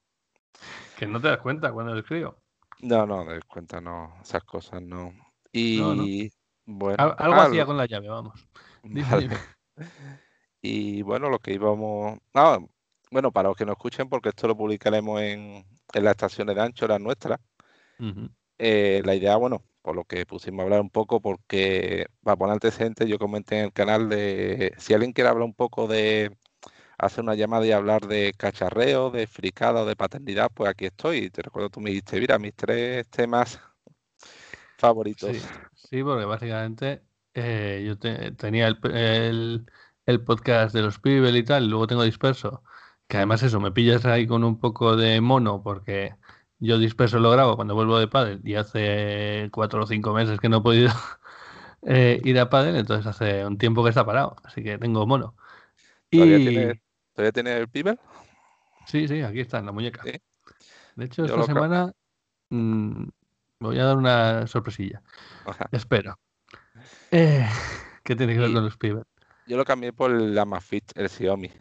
Que 0.95 1.07
no 1.07 1.19
te 1.19 1.27
das 1.27 1.39
cuenta 1.39 1.73
cuando 1.73 1.91
lo 1.91 1.99
escribo. 1.99 2.37
No, 2.81 3.07
no, 3.07 3.25
te 3.25 3.33
das 3.33 3.45
cuenta, 3.45 3.81
no, 3.81 4.13
esas 4.21 4.43
cosas 4.43 4.79
no. 4.81 5.11
Y 5.51 6.29
bueno. 6.65 7.15
algo 7.17 7.41
hacía 7.41 7.65
con 7.65 7.77
la 7.77 7.87
llave, 7.87 8.09
vamos. 8.09 8.47
Y 10.63 11.01
bueno, 11.01 11.29
lo 11.29 11.39
que 11.39 11.53
íbamos. 11.53 12.19
Ah, 12.33 12.57
bueno, 13.11 13.31
para 13.31 13.49
los 13.49 13.57
que 13.57 13.65
nos 13.65 13.73
escuchen, 13.73 14.09
porque 14.09 14.29
esto 14.29 14.47
lo 14.47 14.57
publicaremos 14.57 15.21
en, 15.21 15.65
en 15.93 16.03
las 16.03 16.11
estaciones 16.11 16.55
de 16.55 16.61
ancho, 16.61 16.87
las 16.87 17.01
nuestras. 17.01 17.39
Eh, 18.57 19.01
la 19.03 19.13
idea, 19.13 19.35
bueno, 19.35 19.61
por 19.81 19.95
lo 19.95 20.05
que 20.05 20.25
pusimos 20.25 20.61
a 20.61 20.63
hablar 20.63 20.81
un 20.81 20.89
poco, 20.89 21.21
porque 21.21 22.05
para 22.23 22.37
poner 22.37 22.53
antecedentes, 22.53 23.09
yo 23.09 23.19
comenté 23.19 23.59
en 23.59 23.65
el 23.65 23.73
canal 23.73 24.07
de 24.07 24.73
si 24.77 24.93
alguien 24.93 25.11
quiere 25.11 25.29
hablar 25.29 25.43
un 25.45 25.53
poco 25.53 25.87
de 25.87 26.37
hacer 26.97 27.23
una 27.23 27.35
llamada 27.35 27.65
y 27.65 27.73
hablar 27.73 28.07
de 28.07 28.33
cacharreo, 28.37 29.11
de 29.11 29.27
fricada 29.27 29.81
o 29.81 29.85
de 29.85 29.97
paternidad, 29.97 30.49
pues 30.53 30.69
aquí 30.69 30.85
estoy. 30.85 31.29
Te 31.29 31.41
recuerdo, 31.41 31.69
tú 31.69 31.81
me 31.81 31.89
dijiste, 31.89 32.19
mira, 32.19 32.39
mis 32.39 32.55
tres 32.55 33.07
temas 33.09 33.59
favoritos. 34.77 35.35
Sí, 35.75 36.01
porque 36.03 36.25
básicamente 36.25 37.03
eh, 37.33 37.83
yo 37.85 37.97
tenía 38.37 38.67
el 38.67 38.77
el 38.95 39.65
podcast 40.23 40.73
de 40.73 40.81
los 40.81 40.99
pibes 40.99 41.35
y 41.35 41.43
tal, 41.43 41.69
luego 41.69 41.87
tengo 41.87 42.03
disperso, 42.03 42.63
que 43.07 43.17
además 43.17 43.43
eso, 43.43 43.59
me 43.59 43.71
pillas 43.71 44.05
ahí 44.05 44.27
con 44.27 44.43
un 44.43 44.59
poco 44.59 44.95
de 44.95 45.21
mono 45.21 45.61
porque 45.63 46.15
yo 46.59 46.77
disperso 46.77 47.19
lo 47.19 47.31
grabo 47.31 47.55
cuando 47.55 47.75
vuelvo 47.75 47.99
de 47.99 48.07
pádel 48.07 48.41
y 48.43 48.55
hace 48.55 49.49
cuatro 49.51 49.83
o 49.83 49.87
cinco 49.87 50.13
meses 50.13 50.39
que 50.39 50.49
no 50.49 50.57
he 50.57 50.61
podido 50.61 50.91
eh, 51.83 52.21
ir 52.23 52.39
a 52.39 52.49
pádel, 52.49 52.75
entonces 52.75 53.05
hace 53.05 53.45
un 53.45 53.57
tiempo 53.57 53.83
que 53.83 53.89
está 53.89 54.05
parado, 54.05 54.35
así 54.43 54.63
que 54.63 54.77
tengo 54.77 55.05
mono. 55.05 55.35
¿Todavía, 56.09 56.37
y... 56.37 56.45
tiene, 56.45 57.31
tiene 57.31 57.57
el 57.57 57.69
pibel? 57.69 57.99
Sí, 58.85 59.07
sí, 59.07 59.21
aquí 59.21 59.39
está, 59.39 59.59
en 59.59 59.65
la 59.65 59.71
muñeca. 59.71 60.03
De 60.95 61.05
hecho, 61.05 61.25
esta 61.25 61.43
semana 61.43 61.91
mm, 62.49 63.05
voy 63.59 63.79
a 63.79 63.85
dar 63.85 63.97
una 63.97 64.47
sorpresilla. 64.47 65.01
Espero. 65.71 66.17
Eh, 67.15 67.47
¿Qué 68.03 68.15
tiene 68.15 68.33
que 68.33 68.39
ver 68.39 68.53
con 68.53 68.65
los 68.65 68.75
pibes? 68.75 69.05
Yo 69.47 69.57
lo 69.57 69.65
cambié 69.65 69.93
por 69.93 70.11
el 70.11 70.37
Amazfit, 70.37 70.91
el 70.95 71.09
Xiaomi. 71.09 71.47
Mm. 71.47 71.51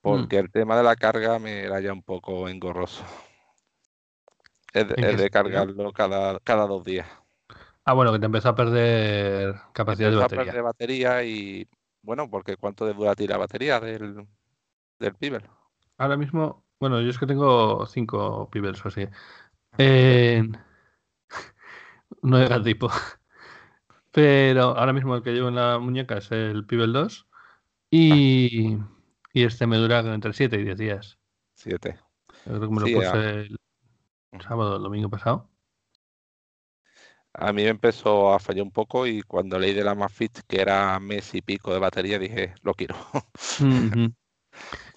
Porque 0.00 0.38
el 0.38 0.50
tema 0.50 0.76
de 0.76 0.82
la 0.82 0.96
carga 0.96 1.38
me 1.38 1.60
era 1.60 1.80
ya 1.80 1.92
un 1.92 2.02
poco 2.02 2.48
engorroso. 2.48 3.04
Es, 4.72 4.86
de, 4.86 5.30
cargarlo 5.30 5.92
cada, 5.92 6.38
cada 6.40 6.66
dos 6.66 6.84
días. 6.84 7.08
Ah, 7.84 7.94
bueno, 7.94 8.12
que 8.12 8.18
te 8.18 8.26
empezó 8.26 8.50
a 8.50 8.54
perder 8.54 9.54
capacidad 9.72 10.10
de 10.10 10.16
batería. 10.16 10.42
a 10.42 10.44
perder 10.44 10.62
batería 10.62 11.24
y, 11.24 11.66
bueno, 12.02 12.28
porque 12.30 12.56
¿cuánto 12.56 12.92
dura 12.92 13.14
ti 13.14 13.26
la 13.26 13.38
batería 13.38 13.80
del, 13.80 14.26
del 14.98 15.14
Pibel? 15.14 15.42
Ahora 15.96 16.16
mismo, 16.16 16.64
bueno, 16.78 17.00
yo 17.00 17.10
es 17.10 17.18
que 17.18 17.26
tengo 17.26 17.86
cinco 17.86 18.48
Pibels 18.50 18.84
o 18.84 18.88
así. 18.88 19.08
Eh, 19.78 20.42
no 22.22 22.38
de 22.38 22.60
tipo. 22.60 22.90
Pero 24.18 24.76
ahora 24.76 24.92
mismo 24.92 25.14
el 25.14 25.22
que 25.22 25.30
llevo 25.30 25.46
en 25.46 25.54
la 25.54 25.78
muñeca 25.78 26.18
es 26.18 26.32
el 26.32 26.66
Pibel 26.66 26.92
2 26.92 27.28
y, 27.88 28.76
y 29.32 29.44
este 29.44 29.68
me 29.68 29.76
dura 29.76 30.00
entre 30.00 30.32
7 30.32 30.58
y 30.58 30.64
10 30.64 30.76
días. 30.76 31.18
7. 31.54 31.96
Creo 32.42 32.60
que 32.60 32.66
me 32.66 32.80
lo 32.80 32.98
puse 32.98 33.28
el 33.42 34.40
sábado, 34.40 34.78
el 34.78 34.82
domingo 34.82 35.08
pasado. 35.08 35.48
A 37.32 37.52
mí 37.52 37.62
me 37.62 37.68
empezó 37.68 38.34
a 38.34 38.40
fallar 38.40 38.64
un 38.64 38.72
poco 38.72 39.06
y 39.06 39.22
cuando 39.22 39.56
leí 39.56 39.72
de 39.72 39.84
la 39.84 39.94
Mafit 39.94 40.40
que 40.48 40.62
era 40.62 40.98
mes 40.98 41.32
y 41.36 41.40
pico 41.40 41.72
de 41.72 41.78
batería 41.78 42.18
dije, 42.18 42.56
lo 42.64 42.74
quiero. 42.74 42.96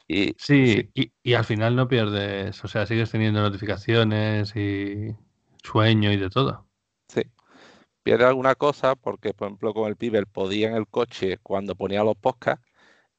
y, 0.08 0.34
sí, 0.40 0.90
Y, 0.96 1.12
y, 1.22 1.34
al 1.36 1.46
final 1.46 1.76
no 1.76 1.88
pierdes, 1.88 2.64
o 2.64 2.68
sea, 2.68 2.88
sigues 2.88 3.12
teniendo 3.12 3.40
notificaciones 3.40 4.56
y 4.56 5.16
sueño 5.62 6.12
y 6.12 6.18
de 6.18 6.32
todo. 6.32 6.68
Sí. 7.08 7.22
Pierde 8.04 8.26
alguna 8.26 8.56
cosa 8.56 8.96
porque, 8.96 9.34
por 9.34 9.48
ejemplo, 9.48 9.74
con 9.74 9.88
el 9.88 9.96
Pibel 9.96 10.26
podía 10.26 10.70
en 10.70 10.76
el 10.76 10.88
coche, 10.88 11.38
cuando 11.44 11.76
ponía 11.76 12.04
los 12.04 12.16
podcasts, 12.16 12.66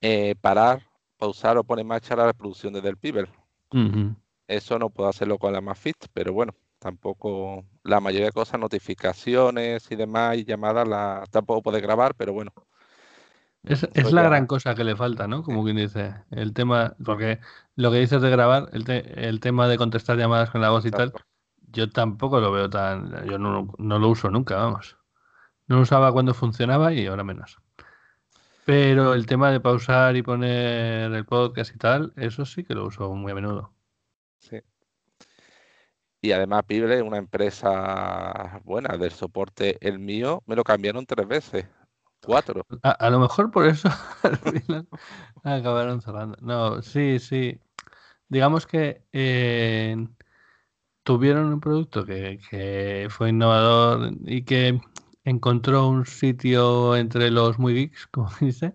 eh, 0.00 0.34
parar, 0.40 0.82
pausar 1.16 1.56
o 1.56 1.64
poner 1.64 1.84
marcha 1.84 2.16
la 2.16 2.26
reproducción 2.26 2.72
desde 2.72 2.88
el 2.88 2.96
Pibel. 2.96 3.28
Eso 4.48 4.78
no 4.78 4.90
puedo 4.90 5.08
hacerlo 5.08 5.38
con 5.38 5.52
la 5.52 5.60
Mafit, 5.60 5.96
pero 6.12 6.32
bueno, 6.32 6.54
tampoco 6.78 7.64
la 7.84 8.00
mayoría 8.00 8.26
de 8.26 8.32
cosas, 8.32 8.58
notificaciones 8.58 9.90
y 9.90 9.96
demás 9.96 10.36
y 10.36 10.44
llamadas, 10.44 10.86
la, 10.86 11.24
tampoco 11.30 11.62
puede 11.62 11.80
grabar, 11.80 12.14
pero 12.16 12.32
bueno. 12.32 12.52
Es, 13.62 13.86
la 14.12 14.22
gran 14.24 14.48
cosa 14.48 14.74
que 14.74 14.82
le 14.82 14.96
falta, 14.96 15.28
¿no? 15.28 15.44
Como 15.44 15.62
quien 15.62 15.76
dice, 15.76 16.16
el 16.32 16.52
tema, 16.52 16.96
porque 17.04 17.38
lo 17.76 17.92
que 17.92 18.00
dices 18.00 18.20
de 18.20 18.28
grabar, 18.28 18.68
el, 18.72 18.90
el 18.90 19.38
tema 19.38 19.68
de 19.68 19.78
contestar 19.78 20.18
llamadas 20.18 20.50
con 20.50 20.60
la 20.60 20.70
voz 20.70 20.84
y 20.84 20.90
tal, 20.90 21.12
yo 21.72 21.90
tampoco 21.90 22.40
lo 22.40 22.52
veo 22.52 22.70
tan, 22.70 23.26
yo 23.26 23.38
no, 23.38 23.72
no 23.78 23.98
lo 23.98 24.08
uso 24.08 24.30
nunca, 24.30 24.56
vamos. 24.56 24.96
No 25.66 25.76
lo 25.76 25.82
usaba 25.82 26.12
cuando 26.12 26.34
funcionaba 26.34 26.92
y 26.92 27.06
ahora 27.06 27.24
menos. 27.24 27.58
Pero 28.64 29.14
el 29.14 29.26
tema 29.26 29.50
de 29.50 29.60
pausar 29.60 30.16
y 30.16 30.22
poner 30.22 31.12
el 31.12 31.24
podcast 31.24 31.74
y 31.74 31.78
tal, 31.78 32.12
eso 32.16 32.44
sí 32.44 32.62
que 32.62 32.74
lo 32.74 32.86
uso 32.86 33.12
muy 33.14 33.32
a 33.32 33.34
menudo. 33.34 33.72
Sí. 34.38 34.60
Y 36.20 36.30
además 36.30 36.62
Pible 36.64 37.02
una 37.02 37.18
empresa 37.18 38.60
buena 38.64 38.96
del 38.96 39.10
soporte. 39.10 39.78
El 39.80 39.98
mío 39.98 40.42
me 40.46 40.54
lo 40.54 40.62
cambiaron 40.62 41.06
tres 41.06 41.26
veces, 41.26 41.66
cuatro. 42.24 42.64
A, 42.82 43.10
lo 43.10 43.18
mejor 43.18 43.50
por 43.50 43.66
eso 43.66 43.88
al 44.22 44.36
final 44.36 44.88
acabaron 45.42 46.00
cerrando. 46.00 46.36
No, 46.40 46.82
sí, 46.82 47.18
sí. 47.18 47.60
Digamos 48.28 48.66
que 48.66 49.04
eh, 49.12 50.06
tuvieron 51.02 51.52
un 51.52 51.60
producto 51.60 52.04
que, 52.04 52.38
que, 52.50 53.08
fue 53.10 53.30
innovador 53.30 54.12
y 54.24 54.44
que 54.44 54.80
encontró 55.24 55.88
un 55.88 56.06
sitio 56.06 56.96
entre 56.96 57.30
los 57.30 57.58
muy 57.58 57.74
geeks, 57.74 58.06
como 58.08 58.30
dice, 58.40 58.74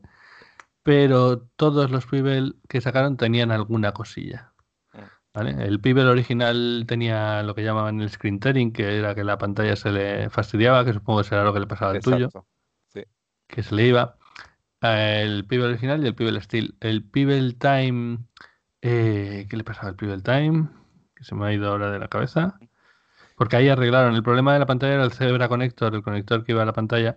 pero 0.84 1.40
todos 1.58 1.92
los 1.92 2.06
Pibel 2.06 2.58
que 2.70 2.82
sacaron 2.82 3.18
tenían 3.18 3.52
alguna 3.52 3.94
cosilla. 3.94 4.54
El 5.34 5.80
Pibel 5.80 6.08
original 6.08 6.86
tenía 6.88 7.44
lo 7.44 7.54
que 7.54 7.64
llamaban 7.64 8.02
el 8.02 8.10
screen 8.10 8.40
tearing, 8.40 8.74
que 8.74 8.98
era 8.98 9.14
que 9.14 9.24
la 9.24 9.38
pantalla 9.38 9.76
se 9.76 9.92
le 9.92 10.30
fastidiaba, 10.32 10.84
que 10.84 10.94
supongo 10.94 11.20
que 11.20 11.30
será 11.30 11.44
lo 11.44 11.54
que 11.54 11.60
le 11.60 11.68
pasaba 11.68 11.92
al 11.92 12.00
tuyo. 12.00 12.30
Que 13.48 13.64
se 13.64 13.76
le 13.76 13.88
iba. 13.88 14.18
El 14.82 15.46
Pibel 15.46 15.68
original 15.68 16.04
y 16.04 16.08
el 16.08 16.16
Pibel 16.16 16.42
Steel. 16.42 16.76
El 16.80 17.04
Pibel 17.04 17.56
Time. 17.58 18.20
Eh, 18.82 19.46
¿Qué 19.50 19.58
le 19.58 19.64
pasaba 19.64 19.90
al 19.90 19.96
Pibel 19.96 20.24
Time? 20.24 20.70
Que 21.18 21.24
se 21.24 21.36
me 21.36 21.48
ha 21.48 21.54
ido 21.54 21.70
ahora 21.70 21.92
de 21.92 22.00
la 22.00 22.08
cabeza. 22.08 22.60
Porque 23.36 23.56
ahí 23.56 23.70
arreglaron. 23.70 24.16
El 24.16 24.24
problema 24.24 24.54
de 24.54 24.60
la 24.60 24.66
pantalla 24.66 24.96
era 24.96 25.04
el 25.04 25.12
Zebra 25.12 25.48
Connector, 25.48 25.94
el 25.94 26.04
conector 26.04 26.44
que 26.44 26.52
iba 26.54 26.64
a 26.64 26.66
la 26.66 26.74
pantalla, 26.74 27.16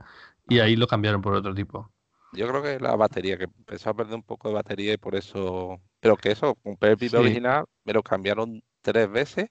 y 0.48 0.58
ahí 0.60 0.76
lo 0.76 0.86
cambiaron 0.86 1.22
por 1.22 1.34
otro 1.34 1.54
tipo. 1.54 1.90
Yo 2.32 2.46
creo 2.48 2.62
que 2.62 2.78
la 2.78 2.94
batería, 2.96 3.36
que 3.36 3.44
empezó 3.44 3.90
a 3.90 3.94
perder 3.94 4.14
un 4.14 4.22
poco 4.22 4.48
de 4.48 4.54
batería 4.54 4.92
y 4.92 4.96
por 4.96 5.16
eso. 5.16 5.80
Pero 6.00 6.16
que 6.16 6.30
eso, 6.30 6.54
compré 6.56 6.90
el 6.90 6.96
Piper 6.96 7.20
original, 7.20 7.64
me 7.84 7.92
lo 7.92 8.02
cambiaron 8.02 8.62
tres 8.82 9.10
veces 9.10 9.50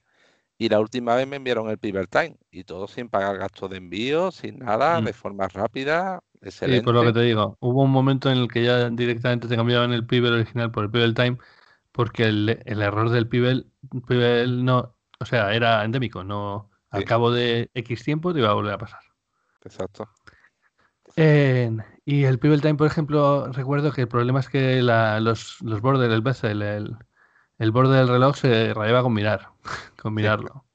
y 0.61 0.67
la 0.67 0.79
última 0.81 1.15
vez 1.15 1.25
me 1.25 1.37
enviaron 1.37 1.69
el 1.69 1.77
Piper 1.77 2.07
Time 2.07 2.35
y 2.51 2.65
todo 2.65 2.87
sin 2.89 3.07
pagar 3.07 3.37
gastos 3.37 3.69
de 3.69 3.77
envío, 3.77 4.29
sin 4.29 4.59
nada, 4.59 4.99
mm. 4.99 5.05
de 5.05 5.13
forma 5.13 5.47
rápida. 5.47 6.19
Excelente. 6.41 6.81
Sí, 6.81 6.85
por 6.85 6.93
lo 6.93 7.03
que 7.03 7.13
te 7.13 7.21
digo, 7.21 7.57
hubo 7.61 7.83
un 7.83 7.91
momento 7.91 8.29
en 8.29 8.37
el 8.37 8.49
que 8.49 8.63
ya 8.63 8.89
directamente 8.89 9.47
te 9.47 9.55
cambiaban 9.55 9.93
el 9.93 10.05
Piper 10.05 10.33
original 10.33 10.69
por 10.69 10.83
el 10.83 10.91
Piper 10.91 11.13
Time 11.13 11.37
porque 11.99 12.23
el, 12.23 12.49
error 12.65 13.09
del 13.09 13.27
Piper, 13.27 13.65
no, 14.47 14.95
o 15.19 15.25
sea, 15.25 15.53
era 15.53 15.83
endémico, 15.83 16.23
no 16.23 16.69
al 16.91 17.03
cabo 17.03 17.29
de 17.29 17.69
X 17.73 18.05
tiempo 18.05 18.31
te 18.33 18.39
iba 18.39 18.49
a 18.49 18.53
volver 18.53 18.73
a 18.73 18.77
pasar. 18.77 19.01
Exacto 19.65 20.09
y 22.05 22.23
el 22.23 22.39
Pibel 22.39 22.61
Time, 22.61 22.75
por 22.75 22.87
ejemplo, 22.87 23.51
recuerdo 23.51 23.91
que 23.91 24.01
el 24.01 24.07
problema 24.07 24.39
es 24.39 24.47
que 24.47 24.81
los, 24.81 25.61
los 25.61 25.81
bordes, 25.81 26.09
el 26.09 26.21
bezel, 26.21 26.61
el, 26.61 26.97
el 27.57 27.71
borde 27.71 27.97
del 27.97 28.07
reloj 28.07 28.37
se 28.37 28.73
rayaba 28.73 29.03
con 29.03 29.13
mirar, 29.13 29.49
con 30.01 30.13
mirarlo. 30.13 30.65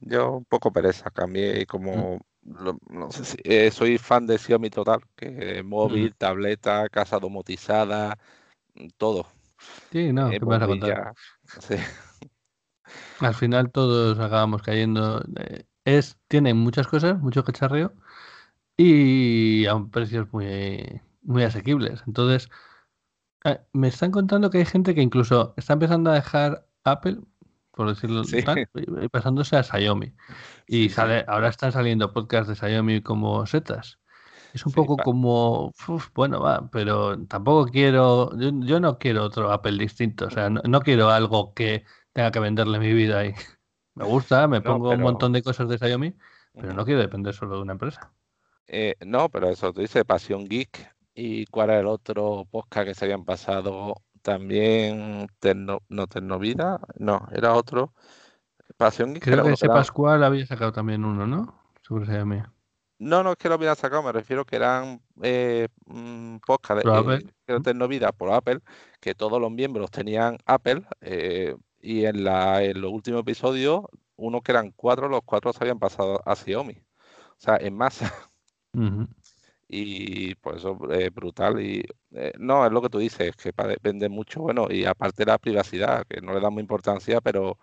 Yo 0.00 0.32
un 0.32 0.44
poco 0.44 0.70
pereza, 0.70 1.10
cambié 1.10 1.64
como, 1.66 2.18
mm. 2.42 2.78
no 2.90 3.10
sé 3.10 3.24
si, 3.24 3.38
eh, 3.44 3.70
soy 3.70 3.96
fan 3.96 4.26
de 4.26 4.36
Xiaomi 4.36 4.68
total, 4.68 5.00
que 5.16 5.62
móvil, 5.62 6.10
mm. 6.10 6.18
tableta, 6.18 6.88
casa 6.90 7.18
domotizada, 7.18 8.18
todo. 8.98 9.26
Sí, 9.92 10.12
no, 10.12 10.30
eh, 10.30 10.38
¿qué 10.38 10.44
vas 10.44 10.62
a 10.62 10.66
contar? 10.66 11.14
Al 13.20 13.34
final 13.34 13.70
todos 13.70 14.18
acabamos 14.18 14.62
cayendo. 14.62 15.24
Eh, 15.36 15.64
es, 15.84 16.18
tiene 16.28 16.54
muchas 16.54 16.86
cosas, 16.86 17.18
mucho 17.20 17.44
cacharreo, 17.44 17.92
y 18.76 19.66
a 19.66 19.78
precios 19.90 20.32
muy, 20.32 21.00
muy 21.22 21.42
asequibles. 21.44 22.02
Entonces, 22.06 22.48
eh, 23.44 23.60
me 23.72 23.88
están 23.88 24.10
contando 24.10 24.50
que 24.50 24.58
hay 24.58 24.64
gente 24.64 24.94
que 24.94 25.02
incluso 25.02 25.54
está 25.56 25.74
empezando 25.74 26.10
a 26.10 26.14
dejar 26.14 26.66
Apple, 26.84 27.18
por 27.70 27.88
decirlo 27.88 28.22
tal, 28.44 28.68
y 29.02 29.08
pasándose 29.08 29.56
a 29.56 29.62
Xiaomi. 29.62 30.12
Y 30.66 30.88
sale, 30.88 31.24
ahora 31.28 31.48
están 31.48 31.72
saliendo 31.72 32.12
podcasts 32.12 32.48
de 32.48 32.56
Xiaomi 32.56 33.02
como 33.02 33.46
setas. 33.46 33.98
Es 34.56 34.64
un 34.64 34.72
poco 34.72 34.96
como, 34.96 35.70
bueno, 36.14 36.40
va, 36.40 36.66
pero 36.70 37.22
tampoco 37.26 37.70
quiero, 37.70 38.30
yo, 38.38 38.80
no 38.80 38.98
quiero 38.98 39.24
otro 39.24 39.52
Apple 39.52 39.76
distinto, 39.76 40.28
o 40.28 40.30
sea, 40.30 40.48
no, 40.48 40.80
quiero 40.80 41.10
algo 41.10 41.52
que 41.52 41.84
tenga 42.14 42.30
que 42.30 42.40
venderle 42.40 42.78
mi 42.78 42.94
vida 42.94 43.26
y 43.26 43.34
me 43.94 44.06
gusta, 44.06 44.48
me 44.48 44.62
pongo 44.62 44.92
un 44.92 45.02
montón 45.02 45.34
de 45.34 45.42
cosas 45.42 45.68
de 45.68 45.76
Xiaomi, 45.76 46.16
pero 46.54 46.72
no 46.72 46.86
quiero 46.86 47.02
depender 47.02 47.34
solo 47.34 47.56
de 47.56 47.62
una 47.64 47.72
empresa. 47.72 48.14
Eh, 48.66 48.94
no, 49.04 49.28
pero 49.28 49.50
eso 49.50 49.74
tú 49.74 49.82
dices 49.82 50.02
Pasión 50.06 50.46
Geek. 50.46 50.90
¿Y 51.12 51.44
cuál 51.46 51.68
era 51.68 51.80
el 51.80 51.86
otro 51.86 52.46
podcast 52.50 52.88
que 52.88 52.94
se 52.94 53.04
habían 53.04 53.26
pasado? 53.26 53.96
También 54.22 55.28
Terno, 55.38 55.80
no 55.90 56.06
Ternovida, 56.06 56.80
no, 56.98 57.28
era 57.30 57.52
otro. 57.52 57.92
Pasión 58.78 59.12
Geek. 59.12 59.22
Creo 59.22 59.44
que 59.44 59.52
ese 59.52 59.68
Pascual 59.68 60.24
había 60.24 60.46
sacado 60.46 60.72
también 60.72 61.04
uno, 61.04 61.26
¿no? 61.26 61.60
Sobre 61.82 62.06
Xiaomi. 62.06 62.40
No, 62.98 63.22
no 63.22 63.32
es 63.32 63.36
que 63.36 63.48
lo 63.48 63.56
hubiera 63.56 63.74
sacado, 63.74 64.02
me 64.02 64.12
refiero 64.12 64.44
que 64.44 64.56
eran 64.56 65.02
eh, 65.22 65.68
podcast 66.46 66.82
de 66.82 66.90
eh, 67.46 68.12
por 68.16 68.32
Apple, 68.32 68.60
que 69.00 69.14
todos 69.14 69.40
los 69.40 69.50
miembros 69.50 69.90
tenían 69.90 70.38
Apple, 70.46 70.82
eh, 71.02 71.56
y 71.80 72.06
en, 72.06 72.24
la, 72.24 72.64
en 72.64 72.80
los 72.80 72.90
últimos 72.90 73.20
episodios, 73.20 73.84
uno 74.16 74.40
que 74.40 74.52
eran 74.52 74.72
cuatro, 74.72 75.08
los 75.08 75.20
cuatro 75.24 75.52
se 75.52 75.62
habían 75.62 75.78
pasado 75.78 76.20
a 76.24 76.34
Xiaomi. 76.34 76.72
O 76.72 77.38
sea, 77.38 77.56
en 77.58 77.74
masa. 77.74 78.12
Y 79.68 80.34
por 80.36 80.56
eso 80.56 80.78
es 80.90 81.12
brutal. 81.12 81.60
Y 81.60 81.84
eh, 82.12 82.32
no, 82.38 82.64
es 82.64 82.72
lo 82.72 82.82
que 82.82 82.88
tú 82.88 82.98
dices, 82.98 83.34
que 83.36 83.52
depende 83.52 84.08
mucho, 84.08 84.40
bueno, 84.40 84.68
y 84.70 84.84
aparte 84.84 85.24
la 85.24 85.38
privacidad, 85.38 86.06
que 86.06 86.20
no 86.20 86.32
le 86.32 86.40
damos 86.40 86.60
importancia, 86.60 87.20
pero 87.20 87.58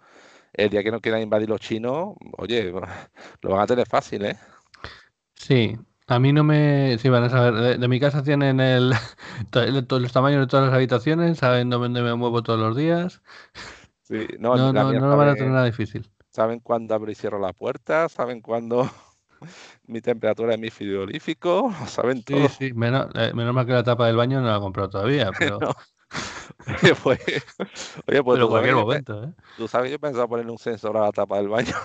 el 0.53 0.69
día 0.69 0.83
que 0.83 0.91
no 0.91 1.01
quieran 1.01 1.21
invadir 1.21 1.49
los 1.49 1.61
chinos, 1.61 2.15
oye, 2.37 2.71
lo 3.41 3.49
van 3.49 3.61
a 3.61 3.67
tener 3.67 3.87
fácil, 3.87 4.25
¿eh? 4.25 4.37
Sí, 5.43 5.77
a 6.07 6.19
mí 6.19 6.31
no 6.31 6.43
me. 6.45 6.97
Sí, 6.99 7.09
van 7.09 7.25
a 7.25 7.29
saber. 7.29 7.77
De, 7.77 7.87
mi 7.89 7.99
casa 7.99 8.23
tienen 8.23 8.61
el, 8.61 8.91
los 9.89 10.13
tamaños 10.13 10.39
de 10.39 10.47
todas 10.47 10.67
las 10.67 10.75
habitaciones, 10.75 11.37
saben 11.37 11.69
dónde 11.69 12.01
me 12.01 12.15
muevo 12.15 12.41
todos 12.43 12.59
los 12.59 12.77
días. 12.77 13.21
Sí, 14.03 14.25
no, 14.39 14.55
no, 14.55 14.71
no, 14.71 14.93
no 14.93 15.07
lo 15.09 15.17
van 15.17 15.29
a 15.29 15.35
tener 15.35 15.51
nada 15.51 15.65
difícil. 15.65 16.09
Saben 16.29 16.61
cuándo 16.61 16.95
abro 16.95 17.11
y 17.11 17.15
cierro 17.15 17.39
la 17.39 17.51
puerta, 17.51 18.07
saben 18.07 18.41
cuándo 18.41 18.89
mi 19.85 19.99
temperatura 19.99 20.51
de 20.51 20.57
mi 20.57 20.69
frigorífico, 20.69 21.73
saben 21.87 22.23
todo. 22.23 22.47
Sí, 22.47 22.69
sí, 22.69 22.73
menos, 22.73 23.07
eh, 23.15 23.31
menos 23.33 23.53
mal 23.53 23.65
que 23.65 23.73
la 23.73 23.83
tapa 23.83 24.07
del 24.07 24.15
baño 24.15 24.39
no 24.39 24.47
la 24.47 24.57
he 24.57 24.59
comprado 24.61 24.89
todavía, 24.89 25.31
pero... 25.37 25.59
Oye, 26.67 26.95
pues, 27.03 27.19
oye, 28.07 28.23
pues 28.23 28.37
Pero 28.37 28.49
cualquier 28.49 28.75
sabes, 28.75 28.85
momento, 28.85 29.23
¿eh? 29.23 29.33
tú 29.57 29.67
sabes 29.67 29.87
que 29.87 29.91
yo 29.93 29.99
pensaba 29.99 30.27
ponerle 30.27 30.51
un 30.51 30.57
sensor 30.57 30.95
a 30.95 31.01
la 31.01 31.11
tapa 31.11 31.37
del 31.37 31.49
baño. 31.49 31.75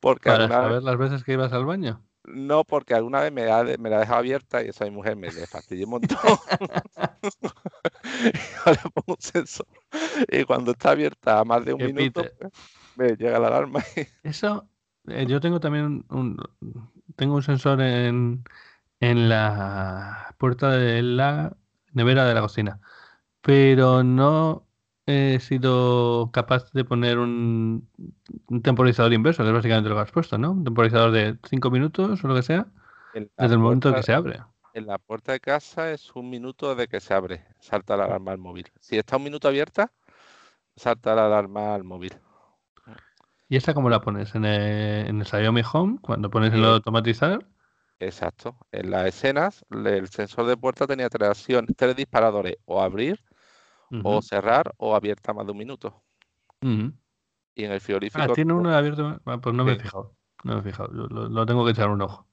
Porque 0.00 0.30
Para 0.30 0.44
alguna 0.44 0.60
vez, 0.68 0.82
las 0.84 0.96
veces 0.98 1.24
que 1.24 1.32
ibas 1.34 1.52
al 1.52 1.64
baño. 1.64 2.02
no, 2.24 2.64
porque 2.64 2.94
alguna 2.94 3.20
vez 3.20 3.32
me, 3.32 3.50
ha- 3.50 3.64
me 3.78 3.90
la 3.90 3.96
ha 3.96 4.00
dejado 4.00 4.18
abierta 4.20 4.62
y 4.62 4.68
esa 4.68 4.84
mi 4.84 4.92
mujer 4.92 5.16
me 5.16 5.30
fastidió 5.46 5.86
un 5.86 5.90
montón. 5.92 6.16
y 8.14 8.70
le 8.70 8.90
pongo 8.94 9.14
un 9.14 9.20
sensor. 9.20 9.66
Y 10.30 10.44
cuando 10.44 10.72
está 10.72 10.90
abierta 10.90 11.40
a 11.40 11.44
más 11.44 11.64
de 11.64 11.72
un 11.74 11.80
Que 11.80 11.86
minuto, 11.86 12.22
pite. 12.24 12.34
pues, 12.38 12.52
me 12.94 13.16
llega 13.16 13.38
la 13.38 13.48
alarma. 13.48 13.80
y- 13.96 14.06
Eso, 14.22 14.68
eh, 15.08 15.26
yo 15.26 15.40
tengo 15.40 15.60
también 15.60 16.04
un, 16.08 16.36
tengo 17.16 17.34
un 17.36 17.42
sensor 17.42 17.80
en, 17.80 18.44
en 19.00 19.28
la 19.28 20.34
puerta 20.38 20.70
de 20.70 21.02
la 21.02 21.56
nevera 21.92 22.24
de 22.26 22.34
la 22.34 22.40
cocina, 22.42 22.80
pero 23.42 24.04
no 24.04 24.68
he 25.06 25.40
sido 25.40 26.30
capaz 26.32 26.70
de 26.72 26.84
poner 26.84 27.18
un, 27.18 27.88
un 28.48 28.62
temporizador 28.62 29.12
inverso, 29.12 29.42
que 29.42 29.48
es 29.48 29.54
básicamente 29.54 29.88
lo 29.88 29.96
que 29.96 30.02
has 30.02 30.12
puesto, 30.12 30.38
¿no? 30.38 30.52
Un 30.52 30.64
temporizador 30.64 31.10
de 31.12 31.38
5 31.48 31.70
minutos 31.70 32.24
o 32.24 32.28
lo 32.28 32.34
que 32.34 32.42
sea, 32.42 32.66
desde 33.12 33.54
el 33.54 33.58
momento 33.60 33.92
que 33.94 34.02
se 34.02 34.12
abre. 34.12 34.40
En 34.74 34.86
la 34.86 34.98
puerta 34.98 35.32
de 35.32 35.40
casa 35.40 35.90
es 35.92 36.14
un 36.14 36.30
minuto 36.30 36.74
desde 36.74 36.88
que 36.88 37.00
se 37.00 37.14
abre, 37.14 37.44
salta 37.58 37.96
la 37.96 38.04
alarma 38.04 38.32
al 38.32 38.38
móvil. 38.38 38.66
Si 38.80 38.96
está 38.96 39.16
un 39.16 39.24
minuto 39.24 39.48
abierta, 39.48 39.92
salta 40.76 41.14
la 41.14 41.26
alarma 41.26 41.74
al 41.74 41.84
móvil. 41.84 42.12
¿Y 43.48 43.56
esta 43.56 43.74
cómo 43.74 43.90
la 43.90 44.00
pones? 44.00 44.34
¿En 44.34 44.44
el, 44.44 45.06
en 45.08 45.20
el 45.20 45.26
Xiaomi 45.26 45.62
Home? 45.72 45.98
Cuando 46.00 46.30
pones 46.30 46.52
el 46.54 46.64
Eh, 46.64 46.64
automatizar. 46.64 47.46
Exacto. 47.98 48.56
En 48.72 48.90
las 48.90 49.06
escenas, 49.06 49.64
el 49.70 50.08
sensor 50.08 50.46
de 50.46 50.56
puerta 50.56 50.86
tenía 50.86 51.08
tres 51.08 51.28
acciones, 51.30 51.74
tres 51.76 51.94
disparadores, 51.96 52.56
o 52.64 52.82
abrir, 52.82 53.22
o 54.04 54.22
cerrar, 54.22 54.72
o 54.78 54.94
abierta 54.94 55.32
más 55.32 55.46
de 55.46 55.52
un 55.52 55.58
minuto. 55.58 56.02
Y 57.54 57.64
en 57.64 57.70
el 57.72 57.76
Ah, 57.76 57.80
frigorífico, 57.80 58.32
tiene 58.34 58.52
uno 58.52 58.74
abierto. 58.74 59.20
Ah, 59.26 59.38
Pues 59.40 59.54
no 59.54 59.64
me 59.64 59.72
he 59.72 59.76
fijado. 59.76 60.16
No 60.44 60.54
me 60.54 60.60
he 60.60 60.62
fijado. 60.62 60.88
Lo, 60.92 61.06
lo- 61.08 61.28
lo 61.28 61.46
tengo 61.46 61.64
que 61.64 61.72
echar 61.72 61.88
un 61.90 62.02
ojo. 62.02 62.26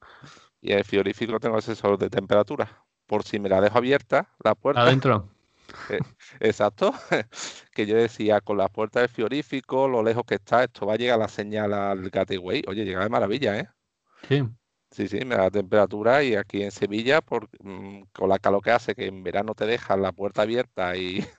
y 0.61 0.71
en 0.71 0.79
el 0.79 0.83
frigorífico 0.85 1.39
tengo 1.39 1.57
el 1.57 1.61
sensor 1.61 1.97
de 1.97 2.09
temperatura. 2.09 2.85
Por 3.07 3.23
si 3.23 3.39
me 3.39 3.49
la 3.49 3.61
dejo 3.61 3.77
abierta, 3.77 4.35
la 4.43 4.55
puerta, 4.55 4.81
Adentro. 4.81 5.29
exacto, 6.39 6.93
que 7.73 7.85
yo 7.85 7.95
decía, 7.95 8.41
con 8.41 8.57
la 8.57 8.69
puerta 8.69 8.99
del 8.99 9.09
frigorífico, 9.09 9.87
lo 9.87 10.03
lejos 10.03 10.23
que 10.25 10.35
está, 10.35 10.63
esto 10.63 10.85
va 10.85 10.93
a 10.93 10.97
llegar 10.97 11.19
la 11.19 11.27
señal 11.27 11.73
al 11.73 12.09
gateway. 12.09 12.63
Oye, 12.67 12.85
llega 12.85 13.03
de 13.03 13.09
maravilla, 13.09 13.57
¿eh? 13.59 13.69
Sí. 14.27 14.43
Sí, 14.91 15.07
sí, 15.07 15.23
me 15.23 15.35
da 15.35 15.51
temperatura 15.51 16.23
y 16.23 16.35
aquí 16.35 16.63
en 16.63 16.71
Sevilla, 16.71 17.21
por, 17.21 17.47
mm, 17.63 18.03
con 18.13 18.29
la 18.29 18.39
calor 18.39 18.61
que 18.63 18.71
hace, 18.71 18.95
que 18.95 19.05
en 19.07 19.23
verano 19.23 19.53
te 19.53 19.65
dejan 19.67 20.01
la 20.01 20.11
puerta 20.11 20.41
abierta 20.43 20.95
y 20.97 21.19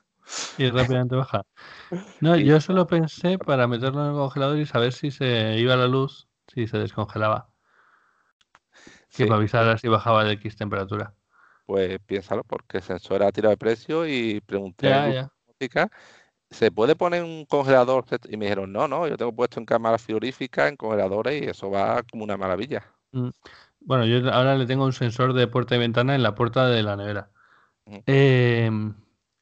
Y 0.58 0.70
rápidamente 0.70 1.16
baja. 1.16 1.42
No, 2.20 2.36
yo 2.36 2.60
solo 2.60 2.86
pensé 2.86 3.38
para 3.38 3.66
meterlo 3.66 4.02
en 4.02 4.10
el 4.10 4.16
congelador 4.16 4.58
y 4.58 4.66
saber 4.66 4.92
si 4.92 5.10
se 5.10 5.56
iba 5.58 5.74
la 5.74 5.86
luz, 5.86 6.28
si 6.48 6.66
se 6.66 6.78
descongelaba. 6.78 7.48
Que 9.16 9.24
sí, 9.24 9.24
me 9.24 9.34
avisara 9.34 9.78
si 9.78 9.88
bajaba 9.88 10.24
de 10.24 10.34
X 10.34 10.56
temperatura. 10.56 11.14
pues 11.66 11.98
piénsalo, 12.06 12.44
porque 12.44 12.78
el 12.78 12.82
sensor 12.82 13.22
ha 13.22 13.32
tirado 13.32 13.50
de 13.50 13.56
precio 13.56 14.06
y 14.06 14.40
pregunté 14.40 14.88
Ya, 14.88 15.08
ya. 15.08 15.32
Domótica, 15.46 15.90
¿se 16.50 16.70
puede 16.70 16.94
poner 16.94 17.24
un 17.24 17.46
congelador? 17.46 18.04
Y 18.28 18.36
me 18.36 18.44
dijeron, 18.46 18.72
no, 18.72 18.86
no, 18.86 19.08
yo 19.08 19.16
tengo 19.16 19.34
puesto 19.34 19.58
en 19.58 19.66
cámaras 19.66 20.02
frigoríficas, 20.02 20.68
en 20.68 20.76
congeladores 20.76 21.42
y 21.42 21.46
eso 21.46 21.70
va 21.70 22.02
como 22.02 22.24
una 22.24 22.36
maravilla. 22.36 22.84
Mm. 23.12 23.30
Bueno, 23.80 24.04
yo 24.04 24.30
ahora 24.30 24.56
le 24.56 24.66
tengo 24.66 24.84
un 24.84 24.92
sensor 24.92 25.32
de 25.32 25.46
puerta 25.46 25.74
y 25.74 25.78
ventana 25.78 26.14
en 26.14 26.22
la 26.22 26.34
puerta 26.34 26.68
de 26.68 26.82
la 26.82 26.96
nevera. 26.96 27.30
Em, 28.06 28.94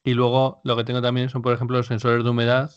y 0.09 0.13
luego 0.13 0.61
lo 0.63 0.75
que 0.77 0.83
tengo 0.83 1.01
también 1.01 1.29
son, 1.29 1.41
por 1.41 1.53
ejemplo, 1.53 1.77
los 1.77 1.87
sensores 1.87 2.23
de 2.23 2.29
humedad. 2.29 2.71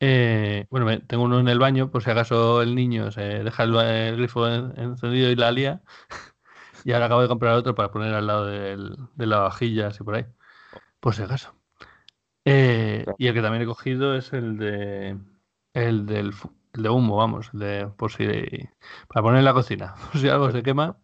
Eh, 0.00 0.66
bueno, 0.70 1.00
tengo 1.06 1.24
uno 1.24 1.40
en 1.40 1.48
el 1.48 1.58
baño, 1.58 1.90
por 1.90 2.02
si 2.04 2.10
acaso 2.10 2.62
el 2.62 2.74
niño 2.74 3.12
se 3.12 3.22
deja 3.22 3.64
el, 3.64 3.76
el 3.76 4.16
grifo 4.18 4.48
en- 4.48 4.78
encendido 4.80 5.30
y 5.30 5.36
la 5.36 5.52
lía. 5.52 5.82
Y 6.84 6.92
ahora 6.92 7.06
acabo 7.06 7.22
de 7.22 7.28
comprar 7.28 7.54
otro 7.56 7.74
para 7.74 7.90
poner 7.92 8.14
al 8.14 8.26
lado 8.28 8.46
del, 8.46 8.96
de 9.16 9.26
lavavajillas 9.26 10.00
y 10.00 10.04
por 10.04 10.16
ahí. 10.16 10.26
Por 11.00 11.14
si 11.14 11.22
acaso. 11.22 11.54
Eh, 12.44 13.04
y 13.18 13.26
el 13.26 13.34
que 13.34 13.42
también 13.42 13.62
he 13.62 13.66
cogido 13.66 14.16
es 14.16 14.32
el 14.32 14.56
de 14.58 15.18
el 15.74 16.06
del 16.06 16.32
el 16.74 16.82
de 16.82 16.88
humo, 16.90 17.16
vamos, 17.16 17.50
el 17.54 17.60
de 17.60 17.86
por 17.96 18.12
si 18.12 18.26
para 19.08 19.22
poner 19.22 19.38
en 19.40 19.44
la 19.44 19.54
cocina. 19.54 19.94
Por 20.12 20.20
si 20.20 20.28
algo 20.28 20.50
se 20.50 20.62
quema, 20.62 20.98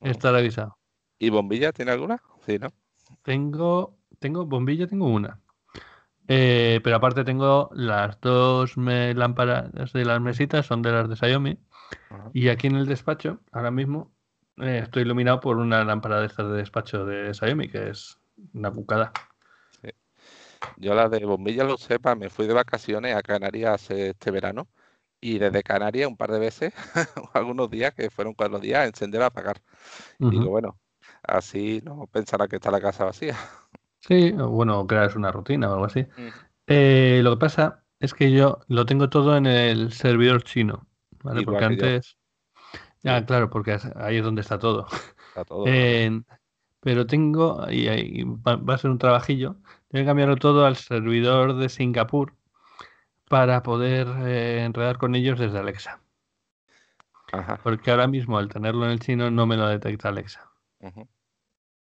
estar 0.00 0.34
avisado. 0.36 0.78
¿Y 1.18 1.30
bombilla 1.30 1.72
tiene 1.72 1.92
alguna? 1.92 2.22
Sí, 2.46 2.58
¿no? 2.60 2.68
Tengo, 3.24 3.97
tengo 4.18 4.46
bombilla, 4.46 4.86
tengo 4.86 5.06
una. 5.08 5.40
Eh, 6.28 6.80
pero 6.84 6.96
aparte 6.96 7.24
tengo 7.24 7.70
las 7.72 8.20
dos 8.20 8.76
me- 8.76 9.14
lámparas 9.14 9.72
de 9.92 10.04
las 10.04 10.20
mesitas, 10.20 10.66
son 10.66 10.82
de 10.82 10.92
las 10.92 11.08
de 11.08 11.16
Xiaomi. 11.16 11.58
Ajá. 12.10 12.30
Y 12.34 12.48
aquí 12.48 12.66
en 12.66 12.76
el 12.76 12.86
despacho, 12.86 13.40
ahora 13.52 13.70
mismo, 13.70 14.12
eh, 14.58 14.80
estoy 14.84 15.02
iluminado 15.02 15.40
por 15.40 15.56
una 15.58 15.84
lámpara 15.84 16.20
de 16.20 16.26
estas 16.26 16.48
de 16.50 16.58
despacho 16.58 17.04
de 17.06 17.34
Xiaomi, 17.34 17.68
que 17.68 17.90
es 17.90 18.18
una 18.54 18.70
bucada. 18.70 19.12
Yo 20.76 20.94
la 20.94 21.08
de 21.08 21.24
bombilla 21.24 21.64
lo 21.64 21.76
sepa, 21.76 22.14
me 22.14 22.30
fui 22.30 22.46
de 22.46 22.54
vacaciones 22.54 23.16
a 23.16 23.22
Canarias 23.22 23.90
este 23.90 24.30
verano 24.30 24.68
y 25.20 25.38
desde 25.38 25.62
Canarias 25.62 26.08
un 26.08 26.16
par 26.16 26.30
de 26.30 26.38
veces, 26.38 26.72
algunos 27.34 27.70
días, 27.70 27.94
que 27.94 28.10
fueron 28.10 28.34
cuatro 28.34 28.58
días, 28.60 28.80
a 28.80 28.86
encender 28.86 29.22
a 29.22 29.26
apagar. 29.26 29.62
Digo, 30.18 30.44
Ujú. 30.44 30.50
bueno, 30.50 30.78
así 31.22 31.80
no 31.84 32.06
pensará 32.08 32.48
que 32.48 32.56
está 32.56 32.70
la 32.70 32.80
casa 32.80 33.04
vacía. 33.04 33.36
Sí, 34.08 34.32
o 34.38 34.48
bueno, 34.48 34.86
creas 34.86 35.14
una 35.16 35.30
rutina 35.30 35.68
o 35.68 35.74
algo 35.74 35.84
así. 35.84 36.06
Eh, 36.66 37.20
lo 37.22 37.32
que 37.32 37.36
pasa 37.36 37.84
es 38.00 38.14
que 38.14 38.32
yo 38.32 38.60
lo 38.66 38.86
tengo 38.86 39.10
todo 39.10 39.36
en 39.36 39.44
el 39.44 39.92
servidor 39.92 40.44
chino, 40.44 40.86
¿vale? 41.22 41.42
Igual 41.42 41.58
Porque 41.58 41.64
antes... 41.64 42.16
Ah, 43.04 43.20
Sí. 43.20 43.26
claro, 43.26 43.48
porque 43.48 43.78
ahí 43.96 44.16
es 44.16 44.24
donde 44.24 44.40
está 44.40 44.58
todo. 44.58 44.86
Está 45.28 45.44
todo. 45.44 45.64
Pero 46.80 47.06
tengo, 47.06 47.70
y, 47.70 47.88
ahí 47.88 48.22
va, 48.24 48.74
a 48.74 48.78
ser 48.78 48.90
un 48.90 48.98
trabajillo, 48.98 49.56
tengo 49.88 50.02
que 50.02 50.06
cambiarlo 50.06 50.36
todo 50.36 50.64
al 50.64 50.76
servidor 50.76 51.56
de 51.56 51.68
Singapur 51.68 52.34
para 53.28 53.62
poder 53.62 54.06
eh, 54.26 54.64
enredar 54.64 54.96
con 54.96 55.14
ellos 55.14 55.38
desde 55.38 55.58
Alexa. 55.58 56.00
Ajá. 57.32 57.58
Porque 57.62 57.90
ahora 57.90 58.06
mismo 58.06 58.38
al 58.38 58.48
tenerlo 58.48 58.86
en 58.86 58.92
el 58.92 59.00
chino 59.00 59.30
no 59.30 59.46
me 59.46 59.56
lo 59.56 59.68
detecta 59.68 60.08
Alexa. 60.08 60.50
ujú. 60.80 61.06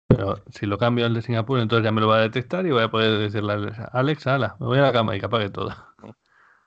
Pero 0.09 0.43
si 0.51 0.65
lo 0.65 0.77
cambio 0.77 1.05
al 1.05 1.13
de 1.13 1.21
Singapur, 1.21 1.59
entonces 1.59 1.85
ya 1.85 1.91
me 1.93 2.01
lo 2.01 2.07
va 2.09 2.17
a 2.17 2.21
detectar 2.21 2.65
y 2.65 2.71
voy 2.71 2.83
a 2.83 2.91
poder 2.91 3.19
decirle 3.19 3.53
a 3.53 3.55
Alexa, 3.55 3.85
Alexa, 3.93 4.35
ala, 4.35 4.57
me 4.59 4.67
voy 4.67 4.79
a 4.79 4.81
la 4.81 4.91
cama 4.93 5.15
y 5.15 5.19
que 5.21 5.27
apague 5.27 5.49
todo. 5.51 5.71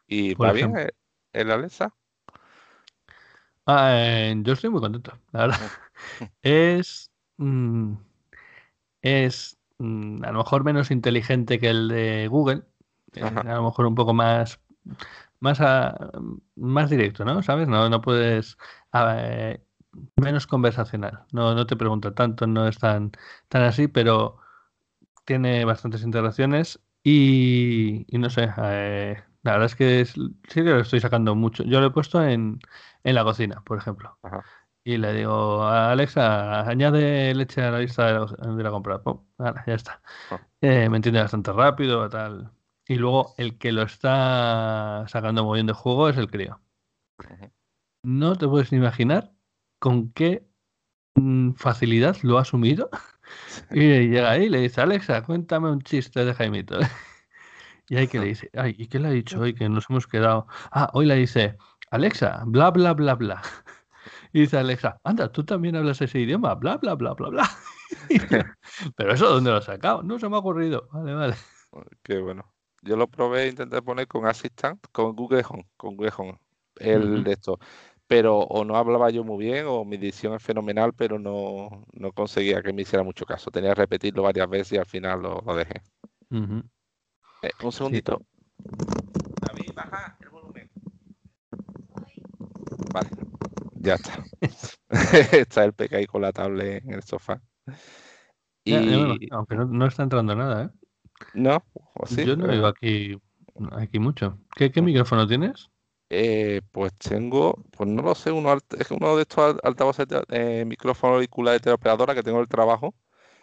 ¿Y 0.06 0.34
Por 0.34 0.48
va 0.48 0.52
bien 0.52 0.76
el, 0.76 0.90
el 1.32 1.50
Alexa? 1.50 1.94
Ah, 3.66 3.92
eh, 3.96 4.34
yo 4.42 4.52
estoy 4.54 4.70
muy 4.70 4.80
contento, 4.80 5.12
la 5.32 5.40
verdad. 5.46 5.60
Ujú. 5.60 6.28
Es, 6.42 7.10
mm, 7.38 7.94
es 9.02 9.58
mm, 9.78 10.24
a 10.24 10.32
lo 10.32 10.38
mejor 10.38 10.64
menos 10.64 10.90
inteligente 10.90 11.58
que 11.58 11.70
el 11.70 11.88
de 11.88 12.28
Google, 12.28 12.62
eh, 13.14 13.22
a 13.22 13.54
lo 13.54 13.64
mejor 13.64 13.86
un 13.86 13.94
poco 13.94 14.14
más, 14.14 14.60
más, 15.40 15.60
a- 15.60 16.12
más 16.56 16.90
directo, 16.90 17.24
¿no? 17.24 17.42
¿Sabes? 17.42 17.68
No, 17.68 17.88
no 17.90 18.00
puedes, 18.02 18.58
a- 18.92 19.16
eh, 19.20 19.64
menos 20.16 20.46
conversacional, 20.46 21.24
no, 21.32 21.54
no 21.54 21.66
te 21.66 21.76
pregunta 21.76 22.14
tanto, 22.14 22.46
no 22.46 22.66
es 22.68 22.78
tan, 22.78 23.12
tan 23.48 23.62
así, 23.62 23.88
pero 23.88 24.38
tiene 25.24 25.64
bastantes 25.64 26.02
interacciones 26.02 26.80
y, 27.02 28.04
y 28.14 28.18
no 28.18 28.30
sé, 28.30 28.50
eh, 28.58 29.22
la 29.42 29.52
verdad 29.52 29.66
es 29.66 29.76
que 29.76 30.00
es- 30.00 30.12
sí 30.14 30.20
que 30.54 30.62
lo 30.62 30.80
estoy 30.80 31.00
sacando 31.00 31.34
mucho. 31.34 31.64
Yo 31.64 31.80
lo 31.80 31.86
he 31.88 31.90
puesto 31.90 32.22
en, 32.24 32.60
en 33.04 33.14
la 33.14 33.24
cocina, 33.24 33.62
por 33.64 33.78
ejemplo. 33.78 34.18
Ajá. 34.22 34.44
Y 34.84 34.96
le 34.98 35.12
digo, 35.14 35.64
Alexa, 35.64 36.62
añade 36.68 37.34
leche 37.34 37.62
a 37.62 37.70
la 37.70 37.78
lista 37.80 38.06
de 38.06 38.12
la, 38.14 38.54
de 38.56 38.62
la 38.62 38.70
compra. 38.70 39.02
Pum, 39.02 39.24
ya 39.66 39.74
está. 39.74 40.02
Ah. 40.30 40.40
Eh, 40.60 40.88
me 40.88 40.96
entiende 40.96 41.20
bastante 41.22 41.52
rápido, 41.52 42.08
tal. 42.08 42.52
Y 42.86 42.96
luego 42.96 43.34
el 43.38 43.58
que 43.58 43.72
lo 43.72 43.82
está 43.82 45.04
sacando 45.08 45.44
muy 45.44 45.56
bien 45.58 45.66
de 45.66 45.72
juego 45.72 46.08
es 46.08 46.16
el 46.16 46.30
crío. 46.30 46.60
No 48.04 48.36
te 48.36 48.46
puedes 48.46 48.70
ni 48.72 48.78
imaginar 48.78 49.32
con 49.82 50.12
qué 50.12 50.46
mm, 51.16 51.54
facilidad 51.54 52.16
lo 52.22 52.38
ha 52.38 52.42
asumido. 52.42 52.88
Y 53.70 53.80
llega 53.80 54.30
ahí 54.30 54.44
y 54.44 54.48
le 54.48 54.60
dice, 54.60 54.80
Alexa, 54.82 55.22
cuéntame 55.22 55.70
un 55.70 55.80
chiste 55.82 56.24
de 56.24 56.34
Jaimito. 56.34 56.78
Y 57.88 57.96
ahí 57.96 58.06
que 58.06 58.20
le 58.20 58.26
dice, 58.26 58.48
ay, 58.54 58.74
¿y 58.78 58.86
qué 58.86 58.98
le 58.98 59.08
ha 59.08 59.10
dicho 59.10 59.40
hoy? 59.40 59.54
Que 59.54 59.68
nos 59.68 59.90
hemos 59.90 60.06
quedado. 60.06 60.46
Ah, 60.70 60.88
hoy 60.94 61.04
le 61.04 61.16
dice, 61.16 61.58
Alexa, 61.90 62.42
bla, 62.46 62.70
bla, 62.70 62.94
bla, 62.94 63.16
bla. 63.16 63.42
Y 64.32 64.42
dice 64.42 64.56
Alexa, 64.56 64.98
anda, 65.04 65.30
tú 65.30 65.44
también 65.44 65.76
hablas 65.76 66.00
ese 66.00 66.20
idioma, 66.20 66.54
bla, 66.54 66.78
bla, 66.78 66.94
bla, 66.94 67.12
bla, 67.12 67.28
bla. 67.28 67.50
Pero 68.96 69.12
eso, 69.12 69.28
¿dónde 69.28 69.50
lo 69.50 69.58
has 69.58 69.64
sacado? 69.64 70.02
No 70.02 70.18
se 70.18 70.28
me 70.28 70.36
ha 70.36 70.38
ocurrido. 70.38 70.88
Vale, 70.92 71.12
vale. 71.12 71.34
Qué 72.02 72.18
bueno. 72.18 72.50
Yo 72.82 72.96
lo 72.96 73.08
probé, 73.08 73.48
intenté 73.48 73.82
poner 73.82 74.06
con 74.06 74.26
Assistant, 74.26 74.82
con 74.90 75.14
Google 75.14 75.44
Home, 75.48 75.68
con 75.76 75.96
Google 75.96 76.12
Home, 76.16 76.38
el 76.76 77.24
de 77.24 77.32
esto. 77.32 77.58
Pero 78.12 78.40
o 78.40 78.62
no 78.62 78.76
hablaba 78.76 79.08
yo 79.08 79.24
muy 79.24 79.46
bien 79.46 79.64
o 79.66 79.86
mi 79.86 79.96
dicción 79.96 80.34
es 80.34 80.42
fenomenal, 80.42 80.92
pero 80.92 81.18
no, 81.18 81.86
no 81.94 82.12
conseguía 82.12 82.62
que 82.62 82.70
me 82.70 82.82
hiciera 82.82 83.02
mucho 83.02 83.24
caso. 83.24 83.50
Tenía 83.50 83.70
que 83.70 83.76
repetirlo 83.76 84.22
varias 84.22 84.50
veces 84.50 84.72
y 84.72 84.76
al 84.76 84.84
final 84.84 85.22
lo, 85.22 85.56
dejé. 85.56 85.80
Eh, 86.30 87.50
un 87.62 87.72
segundito. 87.72 88.20
David, 88.58 89.72
baja 89.74 90.18
el 90.20 90.28
volumen. 90.28 90.70
Vale, 92.92 93.08
ya 93.76 93.94
está. 93.94 94.22
está 95.32 95.64
el 95.64 95.72
PK 95.72 95.96
ahí 95.96 96.06
con 96.06 96.20
la 96.20 96.32
tablet 96.32 96.84
en 96.84 96.92
el 96.92 97.02
sofá. 97.02 97.40
Y... 98.62 98.74
aunque 99.30 99.56
no, 99.56 99.86
está 99.86 100.02
entrando 100.02 100.36
nada, 100.36 100.64
¿eh? 100.64 100.68
No, 101.32 101.64
Yo 102.10 102.36
no 102.36 102.46
digo 102.46 102.66
aquí, 102.66 103.18
aquí 103.70 103.98
mucho. 103.98 104.38
¿Qué, 104.54 104.70
qué 104.70 104.82
micrófono 104.82 105.26
tienes? 105.26 105.71
Eh, 106.14 106.60
pues 106.72 106.92
tengo, 106.98 107.64
pues 107.74 107.88
no 107.88 108.02
lo 108.02 108.14
sé, 108.14 108.30
uno, 108.30 108.54
es 108.78 108.90
uno 108.90 109.16
de 109.16 109.22
estos 109.22 109.56
altavoces 109.62 110.06
eh, 110.28 110.62
micrófono 110.66 111.14
auricular 111.14 111.54
de 111.54 111.60
teleoperadora 111.60 112.14
que 112.14 112.22
tengo 112.22 112.36
en 112.36 112.42
el 112.42 112.48
trabajo. 112.48 112.94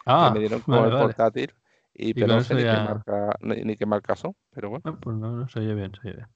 Ah, 0.06 0.28
que 0.28 0.34
me 0.34 0.38
dieron 0.38 0.60
con 0.60 0.86
el 0.86 0.96
portátil. 0.96 1.52
Y, 1.92 2.14
pero 2.14 2.28
no 2.28 2.44
sé 2.44 2.54
ni, 2.54 2.62
qué 2.62 2.78
marca, 2.78 3.34
ni, 3.40 3.76
qué 3.76 3.86
marca 3.86 4.14
son, 4.14 4.36
pero 4.50 4.70
bueno. 4.70 4.84
Ah, 4.86 4.96
pues 5.00 5.16
no, 5.16 5.32
no 5.32 5.48
se 5.48 5.58
oye 5.58 5.74
bien, 5.74 5.92
se 5.94 6.08
oye 6.08 6.16
bien. 6.18 6.28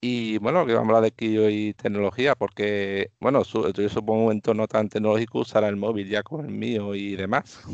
Y 0.00 0.38
bueno, 0.38 0.66
que 0.66 0.74
vamos 0.74 0.86
a 0.86 0.96
hablar 0.96 1.02
de 1.02 1.08
aquí 1.14 1.38
hoy 1.38 1.72
tecnología, 1.74 2.34
porque, 2.34 3.12
bueno, 3.20 3.44
yo 3.44 3.88
supongo 3.88 4.26
un 4.26 4.32
entorno 4.32 4.66
tan 4.66 4.88
tecnológico 4.88 5.38
usará 5.38 5.68
el 5.68 5.76
móvil 5.76 6.08
ya 6.08 6.24
con 6.24 6.44
el 6.44 6.50
mío 6.50 6.96
y 6.96 7.14
demás. 7.14 7.64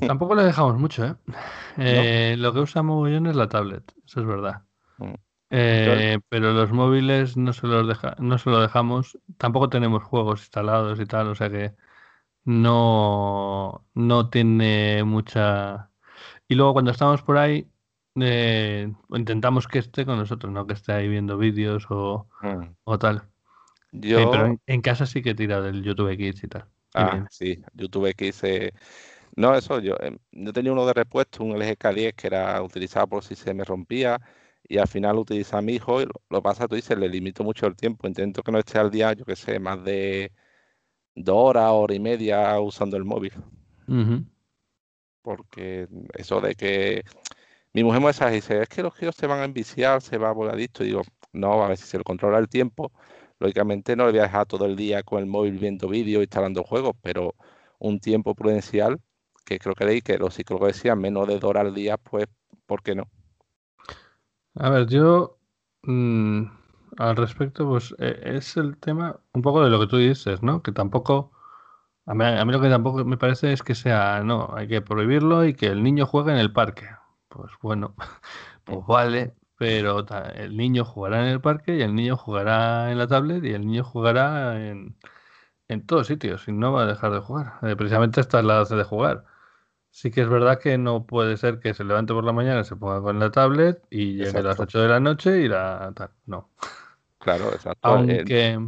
Tampoco 0.00 0.34
le 0.34 0.42
dejamos 0.42 0.78
mucho, 0.78 1.04
¿eh? 1.04 1.14
eh 1.78 2.34
lo 2.38 2.52
que 2.52 2.58
usamos 2.58 3.08
bien 3.08 3.26
es 3.26 3.36
la 3.36 3.48
tablet, 3.48 3.84
eso 4.04 4.20
es 4.20 4.26
verdad. 4.26 4.62
Mm. 4.98 5.14
Eh, 5.50 6.18
pero 6.28 6.52
los 6.52 6.72
móviles 6.72 7.36
no 7.36 7.52
se 7.52 7.66
los 7.66 7.86
deja, 7.86 8.16
no 8.18 8.38
se 8.38 8.50
lo 8.50 8.60
dejamos. 8.60 9.18
Tampoco 9.38 9.68
tenemos 9.68 10.02
juegos 10.02 10.40
instalados 10.40 10.98
y 11.00 11.06
tal, 11.06 11.28
o 11.28 11.34
sea 11.34 11.50
que 11.50 11.74
no, 12.44 13.84
no 13.94 14.30
tiene 14.30 15.04
mucha. 15.04 15.90
Y 16.48 16.54
luego 16.54 16.72
cuando 16.72 16.90
estamos 16.90 17.22
por 17.22 17.38
ahí, 17.38 17.68
eh, 18.20 18.92
intentamos 19.10 19.68
que 19.68 19.78
esté 19.78 20.04
con 20.04 20.18
nosotros, 20.18 20.52
no 20.52 20.66
que 20.66 20.74
esté 20.74 20.92
ahí 20.92 21.08
viendo 21.08 21.38
vídeos 21.38 21.86
o, 21.90 22.28
mm. 22.42 22.98
tal. 22.98 23.28
Yo... 23.92 24.18
Eh, 24.18 24.28
pero 24.30 24.60
en, 24.66 24.80
casa 24.80 25.06
sí 25.06 25.22
que 25.22 25.34
tira 25.34 25.60
del 25.60 25.82
YouTube 25.82 26.16
Kids 26.16 26.44
y 26.44 26.48
tal. 26.48 26.66
Ah, 26.94 27.26
sí, 27.30 27.62
YouTube 27.74 28.14
Kids. 28.14 28.72
No, 29.36 29.54
eso, 29.54 29.80
yo, 29.80 29.96
yo 30.32 30.52
tenía 30.52 30.72
uno 30.72 30.86
de 30.86 30.94
repuesto, 30.94 31.44
un 31.44 31.58
LG 31.58 31.76
K10 31.76 32.14
que 32.14 32.26
era 32.26 32.60
utilizado 32.62 33.06
por 33.06 33.22
si 33.22 33.34
se 33.34 33.52
me 33.52 33.64
rompía 33.64 34.18
y 34.68 34.78
al 34.78 34.88
final 34.88 35.18
utiliza 35.18 35.58
a 35.58 35.62
mi 35.62 35.74
hijo 35.74 36.02
y 36.02 36.08
lo, 36.30 36.42
pasa, 36.42 36.68
tú 36.68 36.74
dices, 36.74 36.98
le 36.98 37.08
limito 37.08 37.44
mucho 37.44 37.66
el 37.66 37.76
tiempo, 37.76 38.06
intento 38.06 38.42
que 38.42 38.52
no 38.52 38.58
esté 38.58 38.78
al 38.78 38.90
día, 38.90 39.12
yo 39.12 39.24
que 39.24 39.36
sé, 39.36 39.58
más 39.58 39.82
de 39.84 40.32
dos 41.14 41.36
horas, 41.36 41.70
hora 41.72 41.94
y 41.94 42.00
media 42.00 42.58
usando 42.60 42.96
el 42.96 43.04
móvil. 43.04 43.32
Porque 45.22 45.88
eso 46.14 46.40
de 46.40 46.54
que 46.54 47.04
mi 47.72 47.84
mujer 47.84 48.00
me 48.00 48.30
dice, 48.32 48.62
es 48.62 48.68
que 48.68 48.82
los 48.82 48.94
giros 48.94 49.16
se 49.16 49.26
van 49.26 49.40
a 49.40 49.44
enviciar, 49.44 50.00
se 50.02 50.18
va 50.18 50.30
a 50.30 50.32
voladito, 50.32 50.82
y 50.82 50.88
digo, 50.88 51.02
no, 51.32 51.62
a 51.62 51.68
ver 51.68 51.76
si 51.76 51.86
se 51.86 51.98
lo 51.98 52.04
controla 52.04 52.38
el 52.38 52.48
tiempo, 52.48 52.92
lógicamente 53.38 53.96
no 53.96 54.06
le 54.06 54.12
voy 54.12 54.20
a 54.20 54.24
dejar 54.24 54.46
todo 54.46 54.66
el 54.66 54.76
día 54.76 55.02
con 55.02 55.20
el 55.20 55.26
móvil 55.26 55.58
viendo 55.58 55.88
vídeos, 55.88 56.22
instalando 56.22 56.62
juegos, 56.64 56.94
pero 57.02 57.34
un 57.78 58.00
tiempo 58.00 58.34
prudencial, 58.34 59.00
que 59.44 59.58
creo 59.58 59.74
que 59.74 59.84
leí 59.84 60.00
que 60.00 60.18
los 60.18 60.34
psicólogos 60.34 60.68
decían 60.68 60.98
menos 60.98 61.28
de 61.28 61.34
dos 61.38 61.50
horas 61.50 61.66
al 61.66 61.74
día, 61.74 61.96
pues, 61.98 62.26
¿por 62.66 62.82
qué 62.82 62.94
no? 62.94 63.08
A 64.56 64.70
ver, 64.70 64.86
yo 64.88 65.38
mm, 65.82 66.44
al 66.98 67.16
respecto, 67.16 67.68
pues 67.68 67.94
e, 67.98 68.36
es 68.36 68.56
el 68.56 68.78
tema 68.78 69.20
un 69.32 69.42
poco 69.42 69.62
de 69.62 69.70
lo 69.70 69.80
que 69.80 69.86
tú 69.86 69.98
dices, 69.98 70.42
¿no? 70.42 70.62
Que 70.62 70.72
tampoco, 70.72 71.32
a 72.06 72.14
mí, 72.14 72.24
a 72.24 72.44
lo 72.44 72.60
que 72.60 72.70
tampoco 72.70 73.04
me 73.04 73.18
parece 73.18 73.52
es 73.52 73.62
que 73.62 73.74
sea, 73.74 74.22
no, 74.24 74.50
hay 74.56 74.68
que 74.68 74.82
prohibirlo 74.82 75.44
y 75.46 75.54
que 75.54 75.66
el 75.68 75.82
niño 75.82 76.06
juegue 76.06 76.32
en 76.32 76.38
el 76.38 76.52
parque. 76.52 76.88
Pues 77.28 77.52
bueno, 77.62 77.94
pues 78.64 78.86
vale, 78.86 79.34
pero 79.58 80.06
el 80.34 80.56
niño 80.56 80.84
jugará 80.84 81.22
en 81.22 81.28
el 81.34 81.40
parque 81.40 81.76
y 81.76 81.82
el 81.82 81.94
niño 81.94 82.16
jugará 82.16 82.90
en 82.92 82.98
la 82.98 83.08
tablet 83.08 83.44
y 83.44 83.52
el 83.52 83.66
niño 83.66 83.84
jugará 83.84 84.60
en, 84.68 84.96
en 85.68 85.86
todos 85.86 86.08
sitios 86.08 86.48
y 86.48 86.52
no 86.52 86.72
va 86.72 86.84
a 86.84 86.86
dejar 86.86 87.12
de 87.12 87.20
jugar. 87.20 87.54
Eh, 87.62 87.76
precisamente 87.76 88.20
esta 88.20 88.40
es 88.40 88.44
la 88.46 88.64
de 88.64 88.84
jugar. 88.84 89.24
Sí 89.96 90.10
que 90.10 90.20
es 90.20 90.28
verdad 90.28 90.60
que 90.60 90.76
no 90.76 91.06
puede 91.06 91.38
ser 91.38 91.58
que 91.58 91.72
se 91.72 91.82
levante 91.82 92.12
por 92.12 92.22
la 92.22 92.34
mañana, 92.34 92.64
se 92.64 92.76
ponga 92.76 93.00
con 93.00 93.18
la 93.18 93.30
tablet 93.30 93.82
y 93.88 94.16
llegue 94.18 94.40
a 94.40 94.42
las 94.42 94.60
8 94.60 94.82
de 94.82 94.88
la 94.88 95.00
noche 95.00 95.40
y 95.40 95.48
la 95.48 95.90
tal. 95.96 96.10
No. 96.26 96.50
Claro, 97.18 97.46
exacto. 97.46 97.78
Aunque 97.80 98.20
el, 98.50 98.60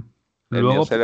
mío 0.65 0.85
se, 0.87 0.97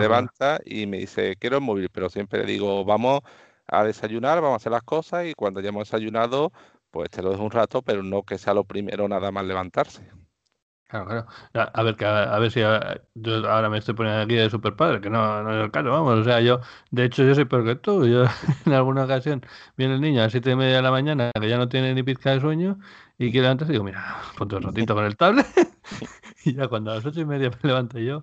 levanta 0.00 0.60
y 0.64 0.86
me 0.86 0.96
dice, 0.96 1.36
quiero 1.36 1.58
el 1.58 1.62
móvil, 1.62 1.90
pero 1.92 2.08
siempre 2.08 2.38
le 2.38 2.46
digo, 2.46 2.86
vamos 2.86 3.20
a 3.66 3.84
desayunar, 3.84 4.40
vamos 4.40 4.54
a 4.54 4.56
hacer 4.56 4.72
las 4.72 4.82
cosas 4.82 5.26
y 5.26 5.34
cuando 5.34 5.60
hayamos 5.60 5.90
desayunado, 5.90 6.50
pues 6.90 7.10
te 7.10 7.20
lo 7.20 7.32
dejo 7.32 7.44
un 7.44 7.50
rato, 7.50 7.82
pero 7.82 8.02
no 8.02 8.22
que 8.22 8.38
sea 8.38 8.54
lo 8.54 8.64
primero 8.64 9.06
nada 9.08 9.30
más 9.30 9.44
levantarse. 9.44 10.08
Claro, 10.88 11.06
claro. 11.06 11.26
A, 11.74 11.82
ver, 11.82 11.96
que 11.96 12.04
a, 12.04 12.38
ver 12.38 12.50
si 12.52 12.60
yo 12.60 13.50
ahora 13.50 13.68
me 13.68 13.78
estoy 13.78 13.94
poniendo 13.94 14.22
aquí 14.22 14.36
de 14.36 14.48
super 14.48 14.76
padre, 14.76 15.00
que 15.00 15.10
no, 15.10 15.42
no 15.42 15.52
es 15.58 15.64
el 15.64 15.70
caso, 15.72 15.90
vamos. 15.90 16.20
O 16.20 16.24
sea, 16.24 16.40
yo, 16.40 16.60
de 16.92 17.04
hecho, 17.04 17.24
yo 17.24 17.34
soy 17.34 17.44
peor 17.44 17.64
que 17.64 17.74
tú. 17.74 18.06
Yo, 18.06 18.24
en 18.66 18.72
alguna 18.72 19.04
ocasión, 19.04 19.44
viene 19.76 19.94
el 19.94 20.00
niño 20.00 20.20
a 20.20 20.24
las 20.24 20.32
siete 20.32 20.52
y 20.52 20.56
media 20.56 20.76
de 20.76 20.82
la 20.82 20.92
mañana, 20.92 21.32
que 21.40 21.48
ya 21.48 21.58
no 21.58 21.68
tiene 21.68 21.92
ni 21.92 22.04
pizca 22.04 22.30
de 22.30 22.40
sueño, 22.40 22.78
y 23.18 23.32
quiere 23.32 23.42
levantarse, 23.42 23.72
digo, 23.72 23.84
mira, 23.84 24.16
ponte 24.38 24.56
un 24.56 24.62
ratito 24.62 24.94
con 24.94 25.04
el 25.04 25.16
tablet. 25.16 25.46
y 26.44 26.54
ya 26.54 26.68
cuando 26.68 26.92
a 26.92 26.96
las 26.96 27.04
ocho 27.04 27.20
y 27.20 27.24
media 27.24 27.50
me 27.50 27.68
levanto 27.68 27.98
yo, 27.98 28.22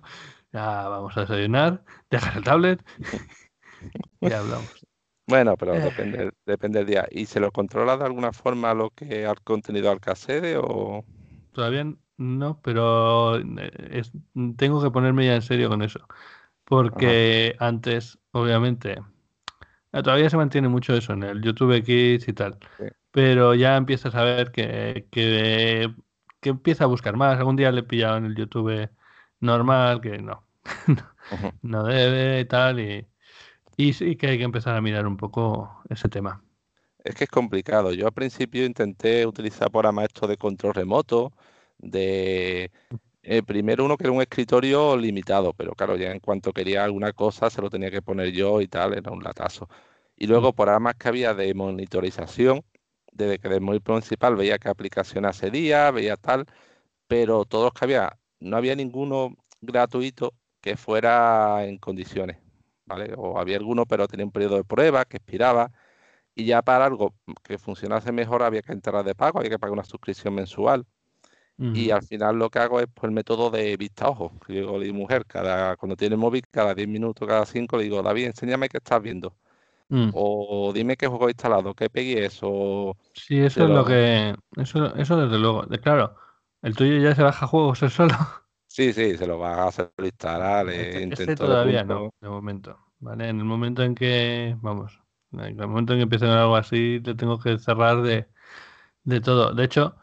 ya 0.52 0.88
vamos 0.88 1.14
a 1.18 1.20
desayunar, 1.20 1.84
dejas 2.10 2.36
el 2.36 2.44
tablet 2.44 2.82
y 4.20 4.32
hablamos. 4.32 4.86
Bueno, 5.26 5.56
pero 5.58 5.74
eh. 5.74 5.80
depende, 5.80 6.32
depende 6.46 6.78
del 6.78 6.86
día. 6.86 7.06
¿Y 7.10 7.26
se 7.26 7.40
lo 7.40 7.50
controla 7.52 7.96
de 7.98 8.04
alguna 8.04 8.32
forma 8.32 8.72
lo 8.72 8.90
que 8.90 9.26
al 9.26 9.40
contenido 9.42 9.90
al 9.90 10.00
casere 10.00 10.56
o...? 10.58 11.04
Todavía 11.52 11.84
no, 12.16 12.60
pero 12.62 13.36
eh, 13.38 14.02
tengo 14.56 14.82
que 14.82 14.90
ponerme 14.90 15.26
ya 15.26 15.34
en 15.34 15.42
serio 15.42 15.68
con 15.68 15.82
eso. 15.82 16.06
Porque 16.64 17.56
antes, 17.58 18.18
obviamente, 18.32 19.02
eh, 19.92 20.02
todavía 20.02 20.30
se 20.30 20.36
mantiene 20.36 20.68
mucho 20.68 20.94
eso 20.94 21.12
en 21.12 21.24
el 21.24 21.42
YouTube 21.42 21.82
Kids 21.84 22.28
y 22.28 22.32
tal. 22.32 22.58
Pero 23.10 23.54
ya 23.54 23.76
empiezas 23.76 24.14
a 24.14 24.24
ver 24.24 24.50
que, 24.52 25.06
que, 25.10 25.90
empieza 26.42 26.84
a 26.84 26.88
buscar 26.88 27.16
más. 27.16 27.38
Algún 27.38 27.56
día 27.56 27.72
le 27.72 27.80
he 27.80 27.84
pillado 27.84 28.16
en 28.16 28.26
el 28.26 28.34
YouTube 28.34 28.88
normal, 29.40 30.00
que 30.00 30.18
no, 30.18 30.46
no 31.62 31.84
debe 31.84 32.40
y 32.40 32.44
tal. 32.46 32.80
Y, 32.80 33.06
y 33.76 33.92
sí 33.92 34.16
que 34.16 34.28
hay 34.28 34.38
que 34.38 34.44
empezar 34.44 34.76
a 34.76 34.80
mirar 34.80 35.06
un 35.06 35.16
poco 35.16 35.82
ese 35.88 36.08
tema. 36.08 36.42
Es 37.04 37.14
que 37.14 37.24
es 37.24 37.30
complicado. 37.30 37.92
Yo 37.92 38.06
al 38.06 38.12
principio 38.12 38.64
intenté 38.64 39.26
utilizar 39.26 39.70
programa 39.70 40.04
esto 40.04 40.26
de 40.26 40.38
control 40.38 40.74
remoto 40.74 41.32
de 41.84 42.70
eh, 43.22 43.42
primero 43.42 43.84
uno 43.84 43.96
que 43.96 44.04
era 44.04 44.12
un 44.12 44.22
escritorio 44.22 44.96
limitado, 44.96 45.52
pero 45.54 45.72
claro, 45.74 45.96
ya 45.96 46.12
en 46.12 46.20
cuanto 46.20 46.52
quería 46.52 46.84
alguna 46.84 47.12
cosa 47.12 47.50
se 47.50 47.62
lo 47.62 47.70
tenía 47.70 47.90
que 47.90 48.02
poner 48.02 48.32
yo 48.32 48.60
y 48.60 48.68
tal, 48.68 48.94
era 48.94 49.10
un 49.12 49.22
latazo. 49.22 49.68
Y 50.16 50.26
luego 50.26 50.52
por 50.54 50.78
más 50.80 50.96
que 50.96 51.08
había 51.08 51.34
de 51.34 51.54
monitorización, 51.54 52.62
desde 53.12 53.38
que 53.38 53.48
del 53.48 53.60
móvil 53.60 53.80
principal 53.82 54.36
veía 54.36 54.58
qué 54.58 54.68
aplicación 54.68 55.24
hace 55.26 55.50
día, 55.50 55.90
veía 55.90 56.16
tal, 56.16 56.46
pero 57.06 57.44
todos 57.44 57.72
que 57.72 57.84
había, 57.84 58.18
no 58.40 58.56
había 58.56 58.74
ninguno 58.76 59.36
gratuito 59.60 60.34
que 60.60 60.76
fuera 60.76 61.64
en 61.66 61.78
condiciones, 61.78 62.38
¿vale? 62.86 63.14
O 63.16 63.38
había 63.38 63.56
alguno, 63.58 63.86
pero 63.86 64.08
tenía 64.08 64.26
un 64.26 64.32
periodo 64.32 64.56
de 64.56 64.64
prueba 64.64 65.04
que 65.04 65.18
expiraba, 65.18 65.72
y 66.34 66.46
ya 66.46 66.62
para 66.62 66.86
algo 66.86 67.14
que 67.44 67.58
funcionase 67.58 68.12
mejor 68.12 68.42
había 68.42 68.62
que 68.62 68.72
entrar 68.72 69.04
de 69.04 69.14
pago, 69.14 69.38
había 69.38 69.50
que 69.50 69.58
pagar 69.58 69.74
una 69.74 69.84
suscripción 69.84 70.34
mensual. 70.34 70.86
Y 71.56 71.90
al 71.90 72.02
final 72.02 72.36
lo 72.36 72.50
que 72.50 72.58
hago 72.58 72.80
es 72.80 72.86
pues, 72.92 73.04
el 73.04 73.12
método 73.12 73.50
de 73.50 73.76
vista 73.76 74.08
ojo. 74.08 74.32
Yo 74.48 74.54
digo, 74.54 74.78
mi 74.78 74.92
mujer, 74.92 75.24
cada, 75.24 75.76
cuando 75.76 75.96
tiene 75.96 76.16
el 76.16 76.20
móvil, 76.20 76.42
cada 76.50 76.74
10 76.74 76.88
minutos, 76.88 77.28
cada 77.28 77.46
5, 77.46 77.76
le 77.76 77.84
digo, 77.84 78.02
David, 78.02 78.26
enséñame 78.26 78.68
qué 78.68 78.78
estás 78.78 79.00
viendo. 79.00 79.36
Mm. 79.88 80.10
O 80.14 80.72
dime 80.74 80.96
qué 80.96 81.06
juego 81.06 81.28
he 81.28 81.30
instalado, 81.30 81.74
qué 81.74 81.88
pegué 81.88 82.24
eso. 82.24 82.96
Sí, 83.12 83.38
eso 83.38 83.64
es 83.64 83.70
lo 83.70 83.84
que. 83.84 84.34
Eso, 84.56 84.94
eso 84.96 85.16
desde 85.16 85.38
luego. 85.38 85.64
claro, 85.80 86.16
el 86.62 86.74
tuyo 86.74 86.98
ya 86.98 87.14
se 87.14 87.22
baja 87.22 87.46
juegos 87.46 87.82
él 87.82 87.90
solo. 87.90 88.14
Sí, 88.66 88.92
sí, 88.92 89.16
se 89.16 89.26
lo 89.26 89.38
va 89.38 89.54
a 89.54 89.68
hacer 89.68 89.92
instalar. 90.02 90.68
Eh, 90.68 91.04
este, 91.04 91.36
todavía 91.36 91.84
no, 91.84 92.12
de 92.20 92.28
momento. 92.28 92.76
¿vale? 92.98 93.28
En 93.28 93.38
el 93.38 93.44
momento 93.44 93.84
en 93.84 93.94
que. 93.94 94.56
Vamos. 94.60 95.00
En 95.30 95.60
el 95.60 95.68
momento 95.68 95.92
en 95.92 96.00
que 96.00 96.02
empiece 96.04 96.26
algo 96.26 96.56
así, 96.56 96.98
le 96.98 97.14
tengo 97.14 97.38
que 97.38 97.58
cerrar 97.58 98.02
de, 98.02 98.26
de 99.04 99.20
todo. 99.20 99.54
De 99.54 99.64
hecho 99.64 99.96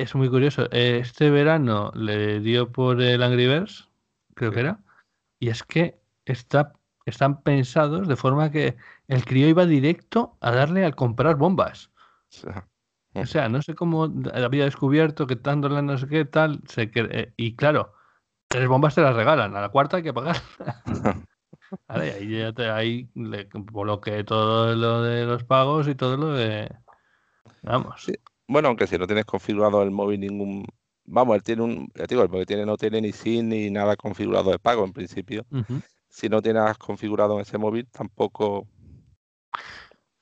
es 0.00 0.14
muy 0.14 0.28
curioso. 0.28 0.70
Este 0.72 1.30
verano 1.30 1.92
le 1.94 2.40
dio 2.40 2.72
por 2.72 3.00
el 3.00 3.22
Angry 3.22 3.46
Birds, 3.46 3.88
creo 4.34 4.50
que 4.52 4.60
era, 4.60 4.80
y 5.38 5.48
es 5.48 5.62
que 5.62 6.00
está, 6.24 6.72
están 7.04 7.42
pensados 7.42 8.08
de 8.08 8.16
forma 8.16 8.50
que 8.50 8.76
el 9.08 9.24
crío 9.24 9.48
iba 9.48 9.66
directo 9.66 10.36
a 10.40 10.52
darle 10.52 10.84
al 10.84 10.94
comprar 10.94 11.36
bombas. 11.36 11.90
O 13.14 13.26
sea, 13.26 13.48
no 13.48 13.60
sé 13.60 13.74
cómo 13.74 14.12
había 14.32 14.64
descubierto 14.64 15.26
que 15.26 15.36
dándole 15.36 15.82
no 15.82 15.98
sé 15.98 16.06
qué 16.06 16.24
tal, 16.24 16.60
se, 16.66 16.90
eh, 16.94 17.32
y 17.36 17.56
claro, 17.56 17.92
tres 18.48 18.68
bombas 18.68 18.94
te 18.94 19.02
las 19.02 19.16
regalan, 19.16 19.56
a 19.56 19.60
la 19.60 19.68
cuarta 19.68 19.98
hay 19.98 20.02
que 20.02 20.14
pagar. 20.14 20.36
vale, 21.88 22.12
ahí 22.12 22.38
ya 22.38 22.52
te, 22.52 22.70
ahí 22.70 23.10
le 23.14 23.48
bloqueé 23.52 24.24
todo 24.24 24.74
lo 24.74 25.02
de 25.02 25.26
los 25.26 25.44
pagos 25.44 25.88
y 25.88 25.94
todo 25.94 26.16
lo 26.16 26.32
de. 26.32 26.72
Vamos. 27.62 28.06
Bueno, 28.50 28.68
aunque 28.68 28.86
si 28.86 28.98
no 28.98 29.06
tienes 29.06 29.24
configurado 29.24 29.82
el 29.82 29.90
móvil 29.90 30.20
ningún. 30.20 30.66
Vamos, 31.04 31.36
él 31.36 31.42
tiene 31.42 31.62
un. 31.62 31.88
Ya 31.94 32.06
digo, 32.06 32.22
el 32.22 32.46
tiene, 32.46 32.66
no 32.66 32.76
tiene 32.76 33.00
ni 33.00 33.12
SIM 33.12 33.48
ni 33.48 33.70
nada 33.70 33.96
configurado 33.96 34.50
de 34.50 34.58
pago 34.58 34.84
en 34.84 34.92
principio. 34.92 35.46
Si 36.08 36.28
no 36.28 36.42
tienes 36.42 36.76
configurado 36.78 37.34
en 37.34 37.40
ese 37.40 37.58
móvil, 37.58 37.86
tampoco 37.90 38.66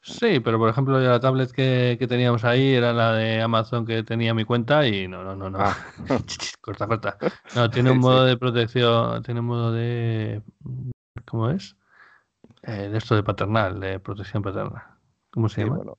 Sí, 0.08 0.40
pero 0.40 0.58
por 0.58 0.70
ejemplo 0.70 0.98
la 0.98 1.20
tablet 1.20 1.52
que, 1.52 2.06
teníamos 2.08 2.44
ahí 2.44 2.74
era 2.74 2.92
la 2.92 3.12
de 3.12 3.42
Amazon 3.42 3.84
que 3.84 4.02
tenía 4.02 4.32
mi 4.32 4.44
cuenta 4.44 4.86
y 4.86 5.06
no, 5.06 5.22
no, 5.22 5.36
no, 5.36 5.50
no. 5.50 5.58
Ah. 5.60 5.76
corta, 6.60 6.86
corta. 6.86 7.18
No, 7.54 7.68
tiene 7.70 7.90
un 7.90 7.98
modo 7.98 8.24
de 8.24 8.36
protección, 8.36 9.22
tiene 9.22 9.40
un 9.40 9.46
modo 9.46 9.72
de... 9.72 10.42
¿Cómo 11.26 11.50
es? 11.50 11.76
Eh, 12.62 12.88
de 12.88 12.98
esto 12.98 13.16
de 13.16 13.22
paternal, 13.22 13.80
de 13.80 14.00
protección 14.00 14.42
paternal. 14.42 14.82
¿Cómo 15.30 15.48
se 15.48 15.62
llama? 15.62 15.76
Bueno, 15.76 15.98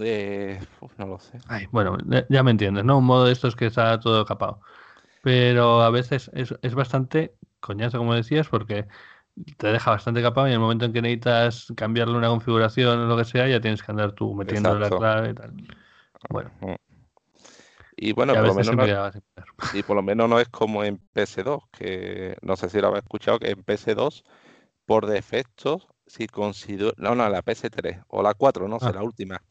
eh, 0.00 0.60
no 0.96 1.06
lo 1.06 1.18
sé. 1.18 1.38
Ay, 1.48 1.66
bueno, 1.70 1.96
ya 2.28 2.42
me 2.42 2.50
entiendes, 2.50 2.84
¿no? 2.84 2.98
Un 2.98 3.04
modo 3.04 3.26
de 3.26 3.32
estos 3.32 3.56
que 3.56 3.66
está 3.66 3.98
todo 4.00 4.24
capado. 4.24 4.60
Pero 5.22 5.82
a 5.82 5.90
veces 5.90 6.30
es, 6.34 6.54
es 6.62 6.74
bastante 6.74 7.34
coñazo, 7.60 7.98
como 7.98 8.14
decías, 8.14 8.48
porque 8.48 8.86
te 9.56 9.68
deja 9.68 9.90
bastante 9.90 10.22
capado 10.22 10.46
y 10.46 10.50
en 10.50 10.54
el 10.54 10.60
momento 10.60 10.84
en 10.84 10.92
que 10.92 11.02
necesitas 11.02 11.72
cambiarle 11.76 12.16
una 12.16 12.28
configuración 12.28 12.98
o 13.00 13.06
lo 13.06 13.16
que 13.16 13.24
sea, 13.24 13.48
ya 13.48 13.60
tienes 13.60 13.82
que 13.82 13.90
andar 13.90 14.12
tú 14.12 14.34
metiendo 14.34 14.78
la 14.78 14.90
clave 14.90 15.30
y 15.30 15.34
tal. 15.34 15.54
Bueno. 16.30 16.50
Y 18.00 18.12
bueno, 18.12 18.32
por 18.34 18.46
lo 18.46 18.54
menos 18.54 18.76
no, 18.76 18.86
y 19.74 19.82
por 19.82 19.96
lo 19.96 20.02
menos 20.02 20.28
no 20.28 20.38
es 20.38 20.48
como 20.48 20.84
en 20.84 21.00
PS2, 21.14 21.64
que 21.72 22.36
no 22.42 22.56
sé 22.56 22.68
si 22.68 22.80
lo 22.80 22.88
habéis 22.88 23.02
escuchado, 23.02 23.40
que 23.40 23.50
en 23.50 23.64
PS2, 23.64 24.22
por 24.86 25.06
defecto, 25.06 25.80
si 26.06 26.28
considero, 26.28 26.92
no, 26.96 27.16
no, 27.16 27.28
la 27.28 27.42
PS3 27.42 28.04
o 28.06 28.22
la 28.22 28.34
4, 28.34 28.68
no 28.68 28.78
sé, 28.78 28.86
ah. 28.86 28.92
la 28.92 29.02
última, 29.02 29.42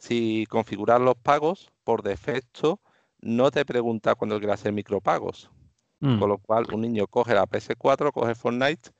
si 0.00 0.46
configuras 0.48 1.00
los 1.00 1.16
pagos, 1.16 1.70
por 1.84 2.02
defecto, 2.02 2.80
no 3.20 3.50
te 3.50 3.64
pregunta 3.64 4.16
cuando 4.16 4.38
quieras 4.38 4.60
hacer 4.60 4.72
micropagos. 4.72 5.50
Mm. 6.00 6.18
Con 6.18 6.28
lo 6.30 6.38
cual, 6.38 6.66
un 6.72 6.80
niño 6.80 7.06
coge 7.06 7.34
la 7.34 7.46
PS4, 7.46 8.12
coge 8.12 8.34
Fortnite 8.34 8.90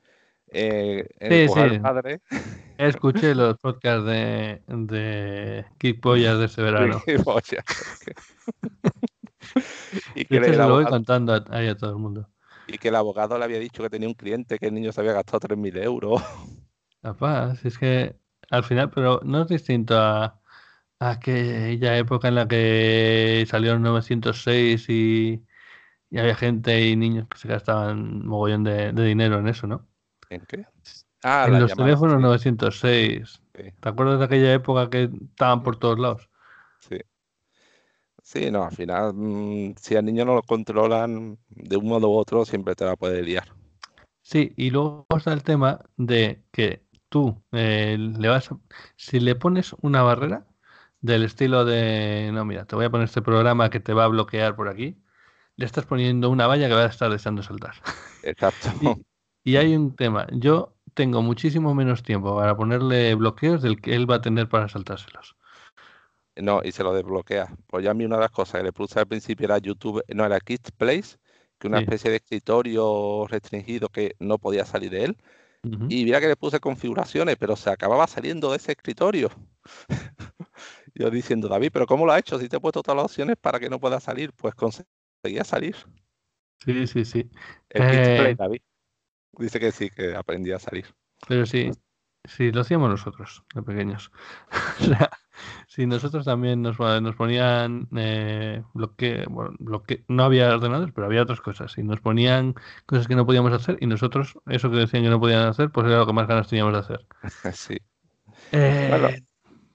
eh, 0.52 1.06
sí, 1.20 1.48
sí. 1.48 1.78
Padre. 1.78 2.20
Escuché 2.78 3.34
los 3.34 3.58
podcasts 3.58 4.06
de, 4.06 4.62
de 4.66 5.66
Kick 5.78 6.00
Pollas 6.00 6.38
de 6.38 6.46
ese 6.46 6.62
verano. 6.62 7.02
y 10.14 10.24
que 10.24 10.40
le, 10.40 10.56
lo 10.56 10.70
voy 10.70 10.84
contando 10.84 11.44
ahí 11.50 11.68
a 11.68 11.76
todo 11.76 11.90
el 11.90 11.96
mundo. 11.96 12.28
Y 12.66 12.78
que 12.78 12.88
el 12.88 12.96
abogado 12.96 13.38
le 13.38 13.44
había 13.44 13.58
dicho 13.58 13.82
que 13.82 13.90
tenía 13.90 14.08
un 14.08 14.14
cliente 14.14 14.58
que 14.58 14.66
el 14.66 14.74
niño 14.74 14.92
se 14.92 15.00
había 15.00 15.12
gastado 15.12 15.40
3.000 15.40 15.82
euros. 15.82 16.22
Capaz, 17.02 17.64
es 17.64 17.78
que 17.78 18.16
al 18.50 18.64
final, 18.64 18.90
pero 18.90 19.20
no 19.24 19.42
es 19.42 19.48
distinto 19.48 19.98
a, 19.98 20.39
aquella 21.00 21.98
época 21.98 22.28
en 22.28 22.36
la 22.36 22.46
que 22.46 23.44
salió 23.48 23.72
el 23.72 23.82
906 23.82 24.88
y, 24.88 25.42
y, 26.10 26.18
había 26.18 26.36
gente 26.36 26.86
y 26.86 26.96
niños 26.96 27.26
que 27.28 27.38
se 27.38 27.48
gastaban 27.48 28.24
mogollón 28.26 28.64
de 28.64 28.92
dinero 28.92 29.38
en 29.38 29.48
eso, 29.48 29.66
¿no? 29.66 29.88
¿En 30.30 30.46
qué? 30.46 30.64
Ah, 31.22 31.46
en 31.48 31.60
los 31.60 31.74
teléfonos 31.74 32.20
906. 32.20 33.42
¿Te 33.52 33.88
acuerdas 33.88 34.20
de 34.20 34.24
aquella 34.24 34.54
época 34.54 34.88
que 34.88 35.10
estaban 35.30 35.62
por 35.62 35.78
todos 35.78 35.98
lados? 35.98 36.30
Sí. 36.78 36.98
Sí, 38.22 38.50
no, 38.50 38.64
al 38.64 38.72
final, 38.72 39.12
mm, 39.14 39.74
si 39.76 39.96
al 39.96 40.04
niño 40.04 40.24
no 40.24 40.34
lo 40.36 40.42
controlan 40.42 41.38
de 41.48 41.76
un 41.76 41.88
modo 41.88 42.08
u 42.08 42.16
otro, 42.16 42.44
siempre 42.44 42.74
te 42.74 42.84
va 42.84 42.92
a 42.92 42.96
poder 42.96 43.24
liar. 43.24 43.52
Sí, 44.22 44.52
y 44.56 44.70
luego 44.70 45.06
está 45.16 45.32
el 45.32 45.42
tema 45.42 45.80
de 45.96 46.42
que 46.52 46.84
tú 47.08 47.42
eh, 47.52 47.96
le 47.98 48.28
vas, 48.28 48.50
si 48.96 49.18
le 49.18 49.34
pones 49.34 49.74
una 49.80 50.02
barrera 50.02 50.46
del 51.00 51.22
estilo 51.24 51.64
de, 51.64 52.30
no, 52.32 52.44
mira, 52.44 52.64
te 52.64 52.76
voy 52.76 52.84
a 52.84 52.90
poner 52.90 53.06
este 53.06 53.22
programa 53.22 53.70
que 53.70 53.80
te 53.80 53.92
va 53.92 54.04
a 54.04 54.08
bloquear 54.08 54.54
por 54.56 54.68
aquí, 54.68 55.02
le 55.56 55.66
estás 55.66 55.86
poniendo 55.86 56.30
una 56.30 56.46
valla 56.46 56.68
que 56.68 56.74
va 56.74 56.82
a 56.82 56.86
estar 56.86 57.10
deseando 57.10 57.42
saltar. 57.42 57.74
Exacto. 58.22 58.68
Y 59.42 59.56
hay 59.56 59.74
un 59.74 59.96
tema, 59.96 60.26
yo 60.32 60.76
tengo 60.94 61.22
muchísimo 61.22 61.74
menos 61.74 62.02
tiempo 62.02 62.36
para 62.36 62.56
ponerle 62.56 63.14
bloqueos 63.14 63.62
del 63.62 63.80
que 63.80 63.94
él 63.94 64.10
va 64.10 64.16
a 64.16 64.20
tener 64.20 64.48
para 64.48 64.68
saltárselos. 64.68 65.36
No, 66.36 66.60
y 66.62 66.72
se 66.72 66.82
lo 66.82 66.94
desbloquea. 66.94 67.48
Pues 67.66 67.84
ya 67.84 67.90
a 67.90 67.94
mí 67.94 68.04
una 68.04 68.16
de 68.16 68.22
las 68.22 68.30
cosas 68.30 68.60
que 68.60 68.64
le 68.64 68.72
puse 68.72 68.98
al 68.98 69.06
principio 69.06 69.46
era 69.46 69.58
YouTube, 69.58 70.02
no 70.08 70.24
era 70.24 70.40
Kids 70.40 70.72
Place, 70.72 71.18
que 71.58 71.68
una 71.68 71.80
especie 71.80 72.10
de 72.10 72.16
escritorio 72.16 73.26
restringido 73.26 73.88
que 73.88 74.14
no 74.18 74.38
podía 74.38 74.64
salir 74.64 74.90
de 74.90 75.04
él. 75.04 75.16
Y 75.62 76.04
mira 76.06 76.20
que 76.20 76.28
le 76.28 76.36
puse 76.36 76.58
configuraciones, 76.58 77.36
pero 77.36 77.54
se 77.54 77.68
acababa 77.68 78.06
saliendo 78.06 78.50
de 78.50 78.56
ese 78.56 78.72
escritorio. 78.72 79.30
Yo 81.00 81.10
diciendo, 81.10 81.48
David, 81.48 81.70
¿pero 81.72 81.86
cómo 81.86 82.04
lo 82.04 82.12
ha 82.12 82.18
hecho? 82.18 82.38
Si 82.38 82.46
te 82.46 82.58
he 82.58 82.60
puesto 82.60 82.82
todas 82.82 82.96
las 82.96 83.06
opciones 83.06 83.38
para 83.40 83.58
que 83.58 83.70
no 83.70 83.80
pueda 83.80 84.00
salir, 84.00 84.34
pues 84.34 84.54
conseguía 84.54 85.44
salir. 85.44 85.74
Sí, 86.62 86.86
sí, 86.86 87.06
sí. 87.06 87.30
El 87.70 87.90
Kids 87.90 88.08
Play, 88.20 88.32
eh, 88.32 88.36
David. 88.38 88.60
Dice 89.38 89.58
que 89.58 89.72
sí, 89.72 89.88
que 89.88 90.14
aprendí 90.14 90.52
a 90.52 90.58
salir. 90.58 90.94
Pero 91.26 91.46
sí, 91.46 91.70
sí, 92.24 92.52
lo 92.52 92.60
hacíamos 92.60 92.90
nosotros, 92.90 93.42
de 93.54 93.62
pequeños. 93.62 94.12
o 94.80 94.84
sea, 94.84 95.08
si 95.68 95.86
nosotros 95.86 96.26
también 96.26 96.60
nos, 96.60 96.78
nos 96.78 97.16
ponían 97.16 97.88
eh, 97.96 98.62
bloque, 98.74 99.24
bueno, 99.30 99.54
bloque, 99.58 100.04
no 100.06 100.24
había 100.24 100.54
ordenadores, 100.54 100.92
pero 100.92 101.06
había 101.06 101.22
otras 101.22 101.40
cosas. 101.40 101.78
Y 101.78 101.82
nos 101.82 102.02
ponían 102.02 102.54
cosas 102.84 103.08
que 103.08 103.16
no 103.16 103.24
podíamos 103.24 103.54
hacer 103.54 103.78
y 103.80 103.86
nosotros, 103.86 104.38
eso 104.44 104.70
que 104.70 104.76
decían 104.76 105.02
que 105.02 105.08
no 105.08 105.18
podían 105.18 105.48
hacer, 105.48 105.70
pues 105.70 105.86
era 105.86 105.96
lo 105.96 106.06
que 106.06 106.12
más 106.12 106.28
ganas 106.28 106.48
teníamos 106.48 106.74
de 106.74 106.78
hacer. 106.80 107.06
sí. 107.54 107.78
Eh, 108.52 109.24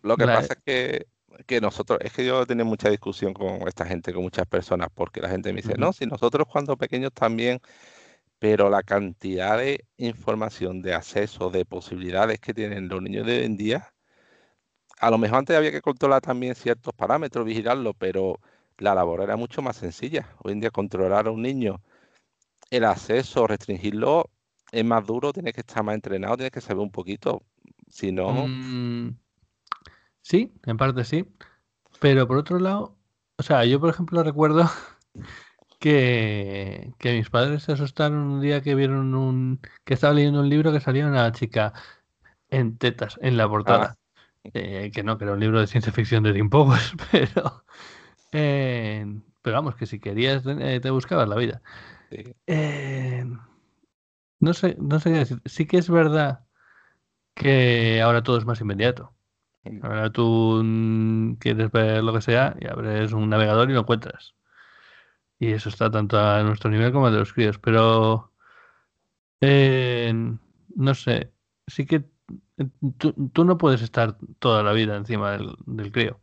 lo 0.04 0.18
que 0.18 0.26
pasa 0.26 0.54
es 0.54 0.62
que, 0.64 1.08
que, 1.46 1.62
nosotros, 1.62 2.00
es 2.02 2.14
que 2.14 2.26
yo 2.26 2.46
tenía 2.46 2.66
mucha 2.66 2.90
discusión 2.90 3.34
con 3.34 3.68
esta 3.68 3.86
gente, 3.86 4.14
con 4.14 4.24
muchas 4.24 4.48
personas, 4.48 4.90
porque 4.94 5.22
la 5.22 5.30
gente 5.30 5.52
me 5.54 5.62
dice, 5.62 5.76
no, 5.78 5.94
si 5.94 6.06
nosotros 6.06 6.48
cuando 6.50 6.78
pequeños 6.78 7.14
también 7.14 7.62
pero 8.40 8.70
la 8.70 8.84
cantidad 8.84 9.58
de 9.58 9.86
información, 9.98 10.82
de 10.82 10.94
acceso, 10.94 11.50
de 11.50 11.66
posibilidades 11.66 12.40
que 12.40 12.54
tienen 12.54 12.88
los 12.88 13.02
niños 13.02 13.26
de 13.26 13.40
hoy 13.40 13.46
en 13.46 13.58
día, 13.58 13.94
a 15.00 15.10
lo 15.10 15.18
mejor 15.18 15.40
antes 15.40 15.56
había 15.56 15.72
que 15.72 15.82
controlar 15.82 16.22
también 16.22 16.56
ciertos 16.56 16.94
parámetros, 16.94 17.46
vigilarlo, 17.46 17.94
pero 17.94 18.40
la 18.78 18.94
labor 18.96 19.22
era 19.22 19.36
mucho 19.36 19.62
más 19.62 19.78
sencilla. 19.78 20.30
Hoy 20.44 20.54
en 20.54 20.60
día 20.60 20.70
controlar 20.70 21.28
a 21.28 21.32
un 21.32 21.42
niño 21.42 21.82
el 22.70 22.84
acceso, 22.84 23.48
restringirlo, 23.48 24.30
es 24.72 24.84
más 24.84 25.06
duro, 25.06 25.32
tienes 25.32 25.54
que 25.54 25.62
estar 25.62 25.84
más 25.84 25.96
entrenado, 25.96 26.38
tienes 26.38 26.52
que 26.52 26.62
saber 26.62 26.84
un 26.84 26.92
poquito, 26.92 27.44
si 27.90 28.12
no... 28.12 28.48
Mm, 28.48 29.18
sí, 30.26 30.52
en 30.66 30.78
parte 30.78 31.04
sí, 31.04 31.28
pero 32.00 32.28
por 32.28 32.38
otro 32.38 32.60
lado, 32.60 32.98
o 33.38 33.44
sea, 33.44 33.64
yo 33.66 33.80
por 33.80 33.92
ejemplo 33.92 34.24
recuerdo 34.24 34.70
que, 35.80 36.94
mis 37.04 37.30
padres 37.30 37.64
se 37.64 37.74
asustaron 37.74 38.18
un 38.20 38.42
día 38.42 38.62
que 38.62 38.74
vieron 38.74 39.14
un. 39.14 39.60
que 39.84 39.94
estaba 39.94 40.14
leyendo 40.14 40.40
un 40.42 40.50
libro 40.50 40.72
que 40.72 40.80
salía 40.80 41.06
una 41.06 41.32
chica 41.32 41.74
en 42.50 42.78
tetas 42.78 43.20
en 43.22 43.38
la 43.38 43.48
portada. 43.48 43.98
Ah. 43.98 43.98
Eh, 44.54 44.92
que 44.94 45.04
no, 45.04 45.18
que 45.18 45.26
era 45.26 45.34
un 45.34 45.40
libro 45.40 45.60
de 45.60 45.68
ciencia 45.68 45.92
ficción 45.92 46.24
de 46.24 46.34
Tim 46.34 46.50
pero. 47.12 47.64
Eh, 48.32 49.06
pero 49.42 49.56
vamos, 49.56 49.76
que 49.76 49.86
si 49.86 50.00
querías 50.00 50.44
eh, 50.46 50.80
te 50.82 50.90
buscabas 50.90 51.30
la 51.30 51.36
vida. 51.36 51.62
no 54.40 54.54
sé, 54.54 54.76
no 54.80 55.00
sé 55.00 55.12
qué 55.12 55.18
decir. 55.18 55.42
Sí 55.46 55.68
que 55.68 55.78
es 55.78 55.90
verdad 55.90 56.46
que 57.36 58.02
ahora 58.02 58.24
todo 58.24 58.38
es 58.40 58.46
más 58.46 58.60
inmediato. 58.62 59.15
Ahora 59.82 60.12
tú 60.12 60.62
mm, 60.64 61.36
quieres 61.36 61.72
ver 61.72 62.04
lo 62.04 62.14
que 62.14 62.22
sea 62.22 62.56
y 62.60 62.68
abres 62.68 63.14
un 63.14 63.30
navegador 63.30 63.70
y 63.70 63.74
lo 63.74 63.82
encuentras. 63.82 64.36
Y 65.40 65.52
eso 65.52 65.70
está 65.70 65.92
tanto 65.92 66.20
a 66.20 66.44
nuestro 66.44 66.70
nivel 66.70 66.92
como 66.92 67.08
a 67.08 67.12
de 67.12 67.20
los 67.20 67.34
críos. 67.34 67.60
Pero 67.60 68.32
eh, 69.42 70.14
no 70.76 70.96
sé, 70.96 71.32
sí 71.68 71.86
que 71.86 72.06
eh, 72.58 72.68
tú, 72.98 73.46
no 73.46 73.58
puedes 73.58 73.82
estar 73.82 74.18
toda 74.40 74.64
la 74.64 74.74
vida 74.74 74.96
encima 74.96 75.32
del, 75.32 75.56
del 75.66 75.92
crío. 75.92 76.20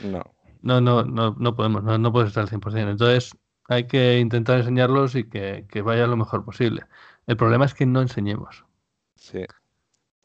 No. 0.00 0.22
No, 0.62 0.80
no, 0.80 1.02
no, 1.02 1.34
no 1.38 1.56
podemos, 1.56 1.82
no, 1.82 1.98
no 1.98 2.12
puedes 2.12 2.28
estar 2.28 2.42
al 2.42 2.50
100%. 2.50 2.90
Entonces 2.90 3.36
hay 3.68 3.86
que 3.86 4.18
intentar 4.18 4.58
enseñarlos 4.58 5.14
y 5.16 5.24
que, 5.24 5.66
que 5.68 5.82
vaya 5.82 6.06
lo 6.06 6.16
mejor 6.16 6.44
posible. 6.44 6.84
El 7.26 7.36
problema 7.36 7.64
es 7.64 7.74
que 7.74 7.86
no 7.86 8.00
enseñemos. 8.00 8.64
Sí. 9.16 9.44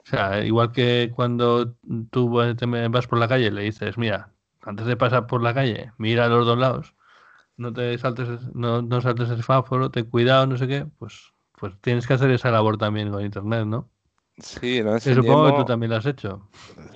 O 0.08 0.10
sea, 0.10 0.43
igual 0.46 0.72
que 0.72 1.12
cuando 1.13 1.76
tú 2.12 2.30
vas 2.30 3.08
por 3.08 3.20
la 3.20 3.28
calle 3.28 3.48
y 3.48 3.52
le 3.52 3.63
dices, 3.63 3.98
mira, 3.98 4.34
antes 4.62 4.86
de 4.86 4.96
pasar 4.96 5.28
por 5.28 5.43
la 5.43 5.54
calle, 5.54 5.91
mira 5.98 6.26
a 6.26 6.30
los 6.30 6.46
dos 6.46 6.58
lados 6.58 6.96
no 7.58 7.74
te 7.74 7.98
saltes, 7.98 8.28
no, 8.54 8.82
no 8.82 9.02
saltes 9.02 9.30
el 9.30 9.43
semáforo, 9.43 9.89
ten 9.91 10.06
cuidado, 10.06 10.46
no 10.48 10.58
sé 10.58 10.67
qué, 10.67 10.86
pues, 11.00 11.34
pues 11.60 11.74
tienes 11.82 12.08
que 12.08 12.13
hacer 12.13 12.30
esa 12.32 12.52
labor 12.52 12.78
también 12.78 13.12
con 13.12 13.26
internet, 13.26 13.65
¿no? 13.65 13.89
Sí, 14.38 14.82
lo 14.82 14.93
enseñemos. 14.93 15.26
Supongo 15.26 15.48
que 15.48 15.62
tú 15.63 15.67
también 15.67 15.89
lo 15.89 15.98
has 15.98 16.06
hecho. 16.06 16.48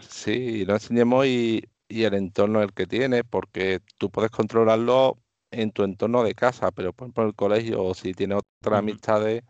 Sí, 0.07 0.63
lo 0.65 0.73
enseñemos 0.73 1.25
y, 1.25 1.63
y 1.89 2.03
el 2.03 2.13
entorno 2.13 2.61
el 2.61 2.71
que 2.73 2.85
tiene, 2.85 3.23
porque 3.23 3.81
tú 3.97 4.11
puedes 4.11 4.29
controlarlo 4.29 5.17
en 5.49 5.71
tu 5.71 5.83
entorno 5.83 6.23
de 6.23 6.35
casa, 6.35 6.71
pero 6.71 6.93
por 6.93 7.05
ejemplo 7.05 7.23
en 7.23 7.29
el 7.29 7.35
colegio 7.35 7.83
o 7.83 7.93
si 7.95 8.13
tienes 8.13 8.37
otras 8.61 8.79
amistades, 8.79 9.43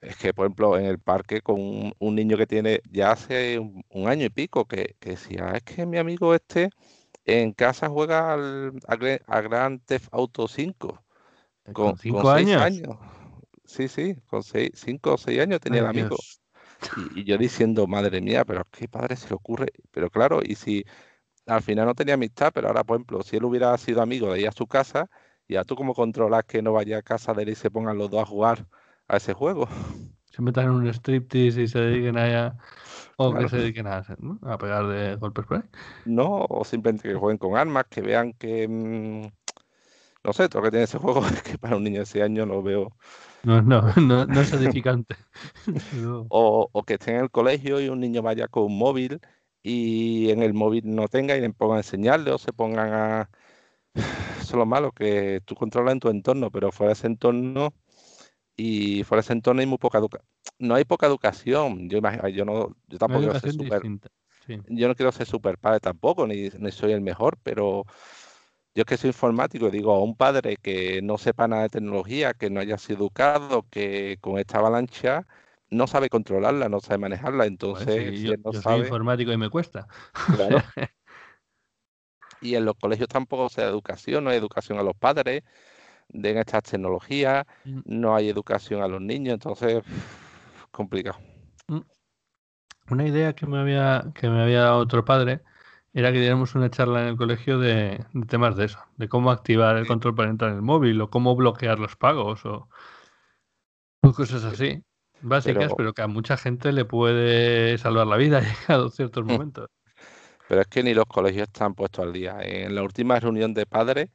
es 0.00 0.16
que 0.16 0.32
por 0.32 0.46
ejemplo 0.46 0.78
en 0.78 0.86
el 0.86 0.98
parque 0.98 1.42
con 1.42 1.92
un, 1.98 2.14
niño 2.14 2.36
que 2.36 2.46
tiene 2.46 2.80
ya 2.90 3.12
hace 3.12 3.58
un, 3.58 4.08
año 4.08 4.26
y 4.26 4.30
pico 4.30 4.64
que, 4.66 4.96
que 4.98 5.10
decía, 5.10 5.52
es 5.54 5.62
que 5.62 5.86
mi 5.86 5.98
amigo 5.98 6.34
este 6.34 6.70
en 7.24 7.52
casa 7.52 7.88
juega 7.88 8.32
al, 8.32 8.72
a, 8.86 9.40
Grand 9.40 9.80
Theft 9.84 10.08
Auto 10.12 10.48
5. 10.48 11.02
Eh, 11.66 11.72
con, 11.72 11.96
cinco 11.98 12.28
años? 12.30 12.62
Sí, 13.64 13.88
sí, 13.88 14.16
con 14.26 14.42
seis, 14.42 14.70
cinco 14.74 15.14
o 15.14 15.18
seis 15.18 15.40
años 15.40 15.60
tenía 15.60 15.80
el 15.80 15.86
amigo. 15.86 16.16
Y, 17.14 17.24
yo 17.24 17.36
diciendo, 17.38 17.86
madre 17.86 18.20
mía, 18.20 18.44
pero 18.44 18.64
qué 18.70 18.88
padre 18.88 19.16
se 19.16 19.28
le 19.28 19.34
ocurre. 19.34 19.68
Pero 19.90 20.10
claro, 20.10 20.40
y 20.42 20.54
si 20.54 20.84
al 21.46 21.62
final 21.62 21.86
no 21.86 21.94
tenía 21.94 22.14
amistad, 22.14 22.52
pero 22.54 22.68
ahora, 22.68 22.84
por 22.84 22.96
ejemplo, 22.96 23.22
si 23.22 23.36
él 23.36 23.44
hubiera 23.44 23.76
sido 23.78 24.02
amigo 24.02 24.32
de 24.32 24.40
ir 24.40 24.48
a 24.48 24.52
su 24.52 24.66
casa, 24.66 25.08
ya 25.46 25.64
tú 25.64 25.76
como 25.76 25.94
controlas 25.94 26.44
que 26.44 26.62
no 26.62 26.72
vaya 26.72 26.98
a 26.98 27.02
casa 27.02 27.34
de 27.34 27.42
él 27.42 27.50
y 27.50 27.54
se 27.54 27.70
pongan 27.70 27.98
los 27.98 28.10
dos 28.10 28.22
a 28.22 28.26
jugar 28.26 28.66
a 29.10 29.16
ese 29.16 29.32
juego. 29.34 29.68
Se 30.30 30.42
metan 30.42 30.66
en 30.66 30.70
un 30.70 30.86
striptease 30.86 31.62
y 31.62 31.68
se 31.68 31.78
dediquen 31.78 32.16
a... 32.16 32.56
O 33.16 33.34
que 33.34 33.48
se 33.48 33.58
dediquen 33.58 33.86
a, 33.86 34.04
a 34.42 34.58
pegar 34.58 34.86
de 34.86 35.16
golpes 35.16 35.44
por 35.44 35.58
ahí. 35.58 35.62
No, 36.06 36.46
o 36.48 36.64
simplemente 36.64 37.08
que 37.08 37.14
jueguen 37.14 37.36
con 37.38 37.56
armas, 37.56 37.84
que 37.90 38.00
vean 38.00 38.32
que... 38.32 38.66
Mm, 38.66 39.26
no 40.22 40.32
sé, 40.32 40.48
todo 40.48 40.60
lo 40.60 40.64
que 40.66 40.70
tiene 40.70 40.84
ese 40.84 40.98
juego 40.98 41.26
es 41.26 41.42
que 41.42 41.58
para 41.58 41.76
un 41.76 41.84
niño 41.84 41.98
de 41.98 42.04
ese 42.04 42.22
año 42.22 42.46
lo 42.46 42.62
veo 42.62 42.92
no, 43.42 43.62
no, 43.62 43.82
no, 43.96 44.26
no 44.26 44.40
es 44.40 44.52
edificante. 44.52 45.16
o, 46.28 46.68
o, 46.70 46.82
que 46.82 46.94
esté 46.94 47.12
en 47.12 47.20
el 47.22 47.30
colegio 47.30 47.80
y 47.80 47.88
un 47.88 48.00
niño 48.00 48.22
vaya 48.22 48.48
con 48.48 48.64
un 48.64 48.78
móvil 48.78 49.20
y 49.62 50.30
en 50.30 50.42
el 50.42 50.52
móvil 50.52 50.82
no 50.84 51.08
tenga 51.08 51.36
y 51.36 51.40
le 51.40 51.50
pongan 51.50 51.78
a 51.78 51.80
enseñarle 51.80 52.32
o 52.32 52.38
se 52.38 52.52
pongan 52.52 52.92
a... 52.92 53.30
Eso 54.40 54.42
es 54.42 54.52
lo 54.52 54.66
malo, 54.66 54.92
que 54.92 55.40
tú 55.44 55.54
controlas 55.54 55.92
en 55.94 56.00
tu 56.00 56.08
entorno, 56.10 56.50
pero 56.50 56.72
fuera 56.72 56.88
de 56.90 56.94
ese 56.94 57.06
entorno 57.06 57.74
y 58.56 59.04
fuera 59.04 59.20
ese 59.20 59.32
entorno 59.32 59.60
hay 59.60 59.66
muy 59.66 59.78
poca 59.78 59.98
educación. 59.98 60.28
No 60.58 60.74
hay 60.74 60.84
poca 60.84 61.06
educación. 61.06 61.88
Yo, 61.88 62.00
yo, 62.28 62.44
no, 62.44 62.76
yo 62.88 62.98
tampoco 62.98 63.20
quiero 63.22 63.40
ser 63.40 63.52
super... 63.52 63.82
Yo 64.68 64.88
no 64.88 64.94
quiero 64.96 65.12
ser 65.12 65.26
super 65.26 65.58
padre 65.58 65.78
tampoco, 65.80 66.26
ni, 66.26 66.48
ni 66.48 66.72
soy 66.72 66.92
el 66.92 67.00
mejor, 67.00 67.38
pero 67.42 67.84
yo 68.74 68.84
que 68.84 68.96
soy 68.96 69.08
informático, 69.08 69.70
digo, 69.70 69.92
a 69.92 70.02
un 70.02 70.16
padre 70.16 70.56
que 70.56 71.02
no 71.02 71.18
sepa 71.18 71.48
nada 71.48 71.62
de 71.62 71.68
tecnología, 71.68 72.34
que 72.34 72.50
no 72.50 72.60
haya 72.60 72.78
sido 72.78 73.00
educado, 73.00 73.66
que 73.70 74.18
con 74.20 74.38
esta 74.38 74.58
avalancha 74.58 75.26
no 75.70 75.86
sabe 75.86 76.08
controlarla, 76.08 76.68
no 76.68 76.80
sabe 76.80 76.98
manejarla, 76.98 77.38
pues 77.38 77.48
entonces 77.48 78.20
yo, 78.20 78.34
soy 78.60 78.80
informático 78.80 79.32
y 79.32 79.36
me 79.36 79.50
cuesta. 79.50 79.86
y 82.40 82.54
en 82.54 82.64
los 82.64 82.74
colegios 82.76 83.08
tampoco 83.08 83.48
se 83.48 83.62
da 83.62 83.68
educación, 83.68 84.24
no 84.24 84.30
hay 84.30 84.38
educación 84.38 84.78
a 84.78 84.82
los 84.82 84.96
padres 84.96 85.42
de 86.12 86.38
estas 86.38 86.62
tecnologías, 86.64 87.46
mm. 87.64 87.80
no 87.86 88.14
hay 88.14 88.28
educación 88.28 88.82
a 88.82 88.88
los 88.88 89.00
niños, 89.00 89.34
entonces 89.34 89.82
complicado. 90.70 91.18
Mm. 91.68 91.80
Una 92.90 93.06
idea 93.06 93.34
que 93.34 93.46
me 93.46 93.58
había 93.58 94.04
que 94.14 94.28
me 94.28 94.42
había 94.42 94.62
dado 94.62 94.78
otro 94.78 95.04
padre 95.04 95.42
era 95.92 96.12
que 96.12 96.20
diéramos 96.20 96.54
una 96.54 96.70
charla 96.70 97.02
en 97.02 97.08
el 97.08 97.16
colegio 97.16 97.58
de, 97.58 98.04
temas 98.28 98.56
de 98.56 98.66
eso, 98.66 98.78
de 98.96 99.08
cómo 99.08 99.30
activar 99.30 99.76
el 99.76 99.86
control 99.86 100.14
parental 100.14 100.50
en 100.50 100.56
el 100.56 100.62
móvil 100.62 101.00
o 101.00 101.10
cómo 101.10 101.34
bloquear 101.34 101.78
los 101.78 101.96
pagos 101.96 102.44
o, 102.46 102.68
cosas 104.14 104.44
así, 104.44 104.82
básicas, 105.20 105.72
pero, 105.76 105.92
que 105.92 106.02
a 106.02 106.06
mucha 106.06 106.36
gente 106.36 106.72
le 106.72 106.84
puede 106.84 107.76
salvar 107.78 108.06
la 108.06 108.16
vida 108.16 108.40
llegado 108.68 108.90
ciertos 108.90 109.24
momentos. 109.26 109.68
Pero 110.48 110.62
es 110.62 110.66
que 110.68 110.82
ni 110.82 110.94
los 110.94 111.06
colegios 111.06 111.46
están 111.46 111.74
puestos 111.74 112.04
al 112.04 112.12
día. 112.12 112.38
En 112.42 112.74
la 112.74 112.82
última 112.82 113.20
reunión 113.20 113.54
de 113.54 113.66
padres, 113.66 114.10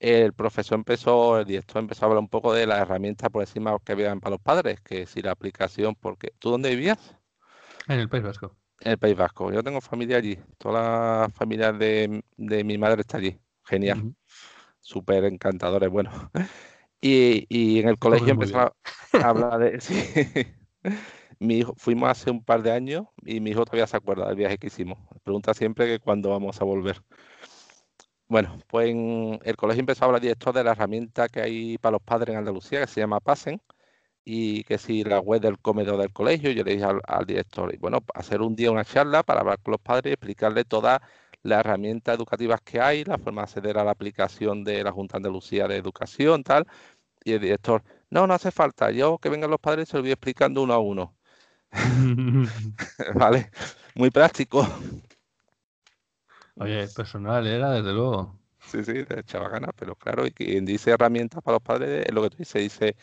el 0.00 0.32
profesor 0.32 0.76
empezó, 0.78 1.40
el 1.40 1.44
director 1.44 1.80
empezó 1.80 2.04
a 2.04 2.06
hablar 2.06 2.20
un 2.20 2.28
poco 2.28 2.52
de 2.52 2.66
las 2.66 2.80
herramientas 2.80 3.30
por 3.30 3.42
encima 3.42 3.76
que 3.84 3.92
habían 3.92 4.20
para 4.20 4.32
los 4.32 4.40
padres, 4.40 4.80
que 4.80 5.06
si 5.06 5.22
la 5.22 5.32
aplicación, 5.32 5.94
porque 5.94 6.32
¿tú 6.38 6.50
dónde 6.50 6.70
vivías? 6.70 7.16
En 7.88 8.00
el 8.00 8.08
País 8.08 8.22
Vasco. 8.22 8.56
En 8.80 8.92
el 8.92 8.98
País 8.98 9.16
Vasco. 9.16 9.52
Yo 9.52 9.62
tengo 9.62 9.80
familia 9.80 10.18
allí. 10.18 10.38
Toda 10.58 11.22
la 11.22 11.30
familia 11.30 11.72
de, 11.72 12.22
mi 12.36 12.78
madre 12.78 13.00
está 13.00 13.18
allí. 13.18 13.38
Genial. 13.64 14.14
Súper 14.80 15.24
encantadores, 15.24 15.90
bueno. 15.90 16.10
Y, 17.00 17.46
y, 17.48 17.78
en 17.78 17.90
el 17.90 17.96
colegio 17.96 18.32
empezó 18.32 18.58
a 18.58 18.74
hablar 19.22 19.60
de... 19.60 20.52
Mi 21.38 21.58
hijo, 21.58 21.74
fuimos 21.76 22.10
hace 22.10 22.32
un 22.32 22.42
par 22.42 22.62
de 22.62 22.72
años 22.72 23.06
y 23.24 23.38
mi 23.38 23.50
hijo 23.50 23.64
todavía 23.64 23.86
se 23.86 23.96
acuerda 23.96 24.26
del 24.26 24.34
viaje 24.34 24.58
que 24.58 24.66
hicimos. 24.66 24.98
Pregunta 25.22 25.54
siempre 25.54 25.86
que 25.86 26.00
cuándo 26.00 26.30
vamos 26.30 26.60
a 26.60 26.64
volver. 26.64 27.00
Bueno, 28.28 28.58
pues 28.68 28.90
en 28.90 29.40
el 29.42 29.56
colegio 29.56 29.80
empezó 29.80 30.04
a 30.04 30.06
hablar 30.06 30.20
directo 30.20 30.52
de 30.52 30.62
la 30.62 30.72
herramienta 30.72 31.28
que 31.28 31.40
hay 31.40 31.78
para 31.78 31.92
los 31.92 32.02
padres 32.02 32.34
en 32.34 32.38
Andalucía, 32.38 32.80
que 32.80 32.86
se 32.86 33.00
llama 33.00 33.20
Pasen, 33.20 33.62
y 34.24 34.64
que 34.64 34.78
si 34.78 35.04
la 35.04 35.20
web 35.20 35.40
del 35.40 35.58
comedor 35.58 35.98
del 35.98 36.12
colegio, 36.12 36.50
yo 36.52 36.64
le 36.64 36.72
dije 36.74 36.84
al, 36.84 37.26
director, 37.26 37.74
y 37.74 37.78
bueno, 37.78 38.00
hacer 38.14 38.42
un 38.42 38.56
día 38.56 38.70
una 38.70 38.84
charla 38.84 39.22
para 39.22 39.40
hablar 39.40 39.60
con 39.62 39.72
los 39.72 39.80
padres 39.80 40.10
y 40.10 40.14
explicarle 40.14 40.64
todas 40.64 41.00
las 41.42 41.60
herramientas 41.60 42.16
educativas 42.16 42.60
que 42.62 42.80
hay, 42.80 43.04
la 43.04 43.18
forma 43.18 43.42
de 43.42 43.44
acceder 43.46 43.78
a 43.78 43.84
la 43.84 43.92
aplicación 43.92 44.64
de 44.64 44.84
la 44.84 44.92
Junta 44.92 45.14
de 45.14 45.18
Andalucía 45.20 45.68
de 45.68 45.76
Educación, 45.76 46.44
tal. 46.44 46.66
Y 47.24 47.32
el 47.32 47.40
director, 47.40 47.82
no, 48.10 48.26
no 48.26 48.34
hace 48.34 48.50
falta, 48.50 48.90
yo 48.90 49.18
que 49.18 49.30
vengan 49.30 49.50
los 49.50 49.60
padres 49.60 49.88
se 49.88 49.96
lo 49.96 50.02
voy 50.02 50.12
explicando 50.12 50.62
uno 50.62 50.74
a 50.74 50.78
uno. 50.80 51.16
vale, 53.14 53.50
muy 53.94 54.10
práctico. 54.10 54.66
Oye, 56.60 56.88
personal 56.88 57.46
era, 57.46 57.70
desde 57.72 57.92
luego. 57.92 58.38
Sí, 58.66 58.84
sí, 58.84 58.92
de 58.92 59.20
echaba 59.20 59.48
ganas, 59.48 59.70
pero 59.76 59.94
claro, 59.94 60.26
y 60.26 60.32
quien 60.32 60.64
dice 60.64 60.90
herramientas 60.90 61.42
para 61.42 61.56
los 61.56 61.62
padres 61.62 62.06
es 62.06 62.12
lo 62.12 62.22
que 62.22 62.30
tú 62.30 62.36
dices, 62.38 62.62
dice 62.62 62.96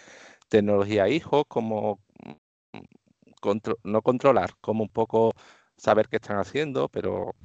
tecnología 0.49 1.07
hijos, 1.07 1.45
como 1.47 1.99
mm, 2.23 3.57
no 3.83 4.01
controlar, 4.01 4.51
como 4.61 4.83
un 4.83 4.89
poco 4.89 5.33
saber 5.77 6.07
qué 6.07 6.17
están 6.17 6.37
haciendo, 6.37 6.89
pero 6.89 7.35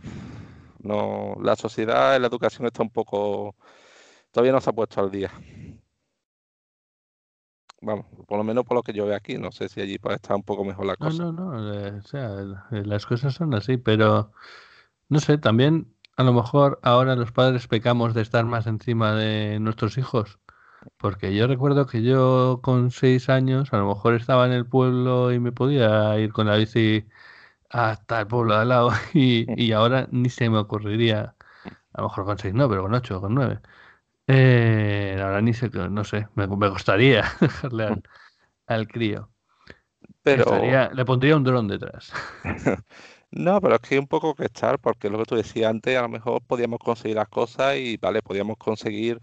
no 0.80 1.36
la 1.42 1.56
sociedad 1.56 2.18
la 2.20 2.26
educación 2.26 2.66
está 2.66 2.82
un 2.82 2.90
poco 2.90 3.54
todavía 4.30 4.52
no 4.52 4.60
se 4.60 4.70
ha 4.70 4.72
puesto 4.72 5.00
al 5.00 5.10
día. 5.10 5.30
Vamos, 7.82 8.06
por 8.26 8.36
lo 8.36 8.44
menos 8.44 8.64
por 8.64 8.76
lo 8.76 8.82
que 8.82 8.92
yo 8.92 9.06
veo 9.06 9.16
aquí, 9.16 9.38
no 9.38 9.50
sé 9.52 9.68
si 9.68 9.80
allí 9.80 9.98
puede 9.98 10.16
estar 10.16 10.36
un 10.36 10.42
poco 10.42 10.64
mejor 10.64 10.84
la 10.84 10.96
cosa. 10.96 11.24
No, 11.24 11.32
no, 11.32 11.52
no, 11.52 11.74
eh, 11.74 11.92
o 11.92 12.02
sea, 12.02 12.28
las 12.70 13.06
cosas 13.06 13.34
son 13.34 13.54
así, 13.54 13.78
pero 13.78 14.32
no 15.08 15.18
sé, 15.18 15.38
también 15.38 15.94
a 16.20 16.22
lo 16.22 16.34
mejor 16.34 16.78
ahora 16.82 17.16
los 17.16 17.32
padres 17.32 17.66
pecamos 17.66 18.12
de 18.12 18.20
estar 18.20 18.44
más 18.44 18.66
encima 18.66 19.14
de 19.14 19.58
nuestros 19.58 19.96
hijos 19.96 20.38
porque 20.98 21.34
yo 21.34 21.46
recuerdo 21.46 21.86
que 21.86 22.02
yo 22.02 22.60
con 22.62 22.90
seis 22.90 23.30
años 23.30 23.72
a 23.72 23.78
lo 23.78 23.88
mejor 23.88 24.14
estaba 24.14 24.44
en 24.44 24.52
el 24.52 24.66
pueblo 24.66 25.32
y 25.32 25.40
me 25.40 25.50
podía 25.50 26.18
ir 26.18 26.34
con 26.34 26.46
la 26.46 26.56
bici 26.56 27.06
hasta 27.70 28.20
el 28.20 28.26
pueblo 28.26 28.54
de 28.54 28.60
al 28.60 28.68
lado 28.68 28.90
y, 29.14 29.72
ahora 29.72 30.08
ni 30.10 30.28
se 30.28 30.50
me 30.50 30.58
ocurriría, 30.58 31.36
a 31.94 32.02
lo 32.02 32.08
mejor 32.08 32.26
con 32.26 32.38
seis 32.38 32.52
no, 32.52 32.68
pero 32.68 32.82
con 32.82 32.92
ocho, 32.92 33.18
con 33.22 33.34
nueve. 33.34 33.60
Eh, 34.26 35.18
ahora 35.22 35.40
ni 35.40 35.54
sé, 35.54 35.70
no 35.70 36.04
sé, 36.04 36.28
me, 36.34 36.46
me 36.46 36.68
gustaría 36.68 37.24
dejarle 37.40 38.02
al, 38.66 38.88
crío. 38.88 39.30
Pero... 40.22 40.44
le 40.92 41.04
pondría 41.06 41.36
un 41.36 41.44
dron 41.44 41.66
detrás. 41.66 42.12
No, 43.32 43.60
pero 43.60 43.76
es 43.76 43.80
que 43.80 43.94
hay 43.94 43.98
un 44.00 44.08
poco 44.08 44.34
que 44.34 44.44
estar, 44.46 44.80
porque 44.80 45.08
lo 45.08 45.18
que 45.18 45.24
tú 45.24 45.36
decías 45.36 45.70
antes, 45.70 45.96
a 45.96 46.02
lo 46.02 46.08
mejor 46.08 46.42
podíamos 46.42 46.80
conseguir 46.80 47.16
las 47.16 47.28
cosas 47.28 47.76
y, 47.76 47.96
vale, 47.96 48.22
podíamos 48.22 48.56
conseguir 48.58 49.20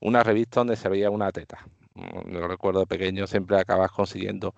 una 0.00 0.22
revista 0.22 0.60
donde 0.60 0.76
se 0.76 0.88
veía 0.88 1.10
una 1.10 1.30
teta. 1.30 1.66
Mm, 1.94 2.32
lo 2.32 2.48
recuerdo 2.48 2.86
pequeño, 2.86 3.26
siempre 3.26 3.58
acabas 3.58 3.90
consiguiendo. 3.92 4.54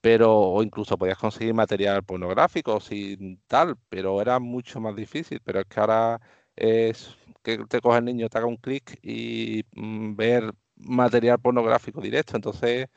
Pero, 0.00 0.36
o 0.38 0.62
incluso 0.62 0.98
podías 0.98 1.18
conseguir 1.18 1.54
material 1.54 2.04
pornográfico 2.04 2.80
sin 2.80 3.40
tal, 3.48 3.76
pero 3.90 4.20
era 4.22 4.38
mucho 4.40 4.80
más 4.80 4.96
difícil. 4.96 5.40
Pero 5.44 5.60
es 5.60 5.66
que 5.66 5.80
ahora 5.80 6.20
es 6.56 7.16
que 7.42 7.58
te 7.66 7.80
coge 7.80 7.98
el 7.98 8.06
niño, 8.06 8.28
te 8.30 8.38
haga 8.38 8.46
un 8.48 8.56
clic 8.58 8.98
y 9.02 9.64
mm, 9.76 10.16
ver 10.16 10.52
material 10.76 11.40
pornográfico 11.40 12.00
directo. 12.02 12.36
Entonces, 12.36 12.88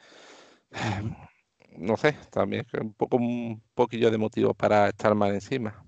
no 1.77 1.97
sé, 1.97 2.15
también 2.31 2.65
un 2.81 2.93
poco 2.93 3.17
un 3.17 3.61
poquillo 3.73 4.11
de 4.11 4.17
motivo 4.17 4.53
para 4.53 4.89
estar 4.89 5.15
más 5.15 5.31
encima. 5.33 5.83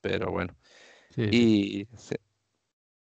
Pero 0.00 0.30
bueno. 0.30 0.54
y 1.16 1.86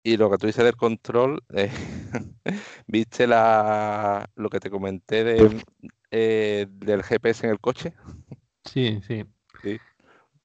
y 0.03 0.15
lo 0.17 0.29
que 0.29 0.37
tú 0.37 0.47
dices 0.47 0.63
del 0.63 0.75
control, 0.77 1.43
eh, 1.53 1.69
¿viste 2.87 3.27
la, 3.27 4.29
lo 4.35 4.49
que 4.49 4.59
te 4.59 4.69
comenté 4.69 5.23
de, 5.23 5.61
eh, 6.11 6.65
del 6.69 7.03
GPS 7.03 7.45
en 7.45 7.51
el 7.51 7.59
coche? 7.59 7.93
Sí, 8.65 8.99
sí. 9.07 9.25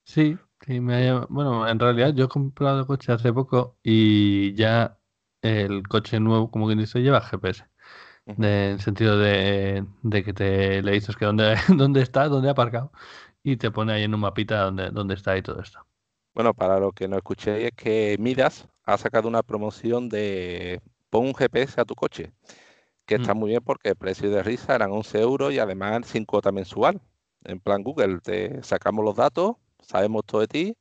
Sí, 0.04 0.36
sí, 0.66 0.80
me 0.80 1.20
bueno, 1.28 1.66
en 1.68 1.78
realidad 1.78 2.12
yo 2.14 2.24
he 2.26 2.28
comprado 2.28 2.86
coche 2.86 3.12
hace 3.12 3.32
poco 3.32 3.78
y 3.82 4.54
ya 4.54 4.98
el 5.42 5.86
coche 5.88 6.20
nuevo, 6.20 6.50
como 6.50 6.66
quien 6.66 6.78
dice, 6.78 7.00
lleva 7.00 7.20
GPS. 7.20 7.64
En 8.26 8.78
sentido 8.78 9.18
de, 9.18 9.84
que 10.24 10.32
te 10.32 10.82
le 10.82 10.92
dices 10.92 11.16
que 11.16 11.24
dónde, 11.24 11.56
dónde 11.68 12.02
está, 12.02 12.28
dónde 12.28 12.48
ha 12.48 12.52
aparcado 12.52 12.92
y 13.42 13.56
te 13.56 13.70
pone 13.70 13.92
ahí 13.92 14.04
en 14.04 14.14
un 14.14 14.20
mapita 14.20 14.62
dónde, 14.62 14.90
dónde 14.90 15.14
está 15.14 15.36
y 15.36 15.42
todo 15.42 15.60
esto. 15.60 15.84
Bueno, 16.34 16.54
para 16.54 16.78
lo 16.78 16.92
que 16.92 17.08
no 17.08 17.16
escuché 17.16 17.66
es 17.66 17.72
que 17.72 18.16
Midas 18.18 18.68
ha 18.84 18.96
sacado 18.96 19.28
una 19.28 19.42
promoción 19.42 20.08
de 20.08 20.80
pon 21.10 21.26
un 21.26 21.34
GPS 21.34 21.80
a 21.80 21.84
tu 21.84 21.94
coche, 21.94 22.32
que 23.06 23.16
está 23.16 23.34
mm. 23.34 23.38
muy 23.38 23.50
bien 23.50 23.62
porque 23.62 23.90
el 23.90 23.96
precio 23.96 24.30
de 24.30 24.42
risa 24.42 24.74
eran 24.74 24.92
11 24.92 25.20
euros 25.20 25.52
y 25.52 25.58
además 25.58 26.06
sin 26.06 26.24
cuota 26.24 26.52
mensual. 26.52 27.00
En 27.44 27.60
plan 27.60 27.82
Google, 27.82 28.20
te 28.20 28.62
sacamos 28.62 29.04
los 29.04 29.16
datos, 29.16 29.56
sabemos 29.80 30.22
todo 30.24 30.40
de 30.42 30.46
ti, 30.46 30.76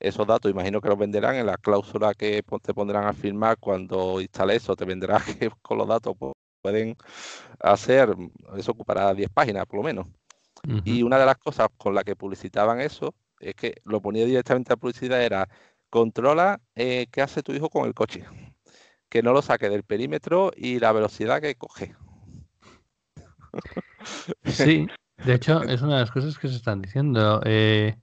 esos 0.00 0.26
datos 0.26 0.50
imagino 0.50 0.80
que 0.80 0.88
los 0.88 0.98
venderán 0.98 1.36
en 1.36 1.46
la 1.46 1.56
cláusula 1.56 2.14
que 2.14 2.42
te 2.62 2.74
pondrán 2.74 3.06
a 3.06 3.12
firmar 3.12 3.58
cuando 3.58 4.20
instales 4.20 4.62
eso, 4.62 4.76
te 4.76 4.84
vendrá 4.84 5.18
que 5.38 5.50
con 5.62 5.78
los 5.78 5.88
datos 5.88 6.14
pueden 6.64 6.96
hacer, 7.60 8.16
eso 8.56 8.72
ocupará 8.72 9.12
10 9.12 9.28
páginas 9.28 9.66
por 9.66 9.80
lo 9.80 9.82
menos. 9.82 10.06
Y 10.86 11.02
una 11.02 11.18
de 11.18 11.26
las 11.26 11.36
cosas 11.36 11.68
con 11.76 11.94
las 11.94 12.04
que 12.04 12.16
publicitaban 12.16 12.80
eso 12.80 13.14
es 13.38 13.54
que 13.54 13.74
lo 13.84 14.00
ponía 14.00 14.24
directamente 14.24 14.72
a 14.72 14.76
publicidad 14.76 15.22
era 15.22 15.46
controla 15.90 16.58
eh, 16.74 17.06
qué 17.12 17.20
hace 17.20 17.42
tu 17.42 17.52
hijo 17.52 17.68
con 17.68 17.86
el 17.86 17.92
coche. 17.92 18.24
Que 19.10 19.22
no 19.22 19.34
lo 19.34 19.42
saque 19.42 19.68
del 19.68 19.82
perímetro 19.82 20.52
y 20.56 20.78
la 20.78 20.92
velocidad 20.92 21.42
que 21.42 21.54
coge. 21.54 21.94
Sí, 24.44 24.86
de 25.22 25.34
hecho 25.34 25.62
es 25.64 25.82
una 25.82 25.96
de 25.96 26.00
las 26.00 26.10
cosas 26.10 26.38
que 26.38 26.48
se 26.48 26.56
están 26.56 26.80
diciendo. 26.80 27.42
Eh, 27.44 27.94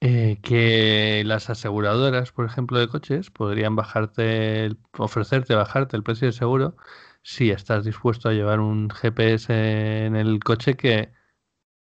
eh, 0.00 0.38
que 0.42 1.24
las 1.26 1.50
aseguradoras, 1.50 2.30
por 2.30 2.46
ejemplo, 2.46 2.78
de 2.78 2.86
coches, 2.86 3.30
podrían 3.30 3.74
bajarte, 3.74 4.76
ofrecerte 4.96 5.56
bajarte 5.56 5.96
el 5.96 6.04
precio 6.04 6.26
del 6.26 6.34
seguro 6.34 6.76
si 7.24 7.50
estás 7.50 7.86
dispuesto 7.86 8.28
a 8.28 8.32
llevar 8.32 8.60
un 8.60 8.90
GPS 8.90 10.04
en 10.04 10.14
el 10.14 10.44
coche 10.44 10.76
que 10.76 11.10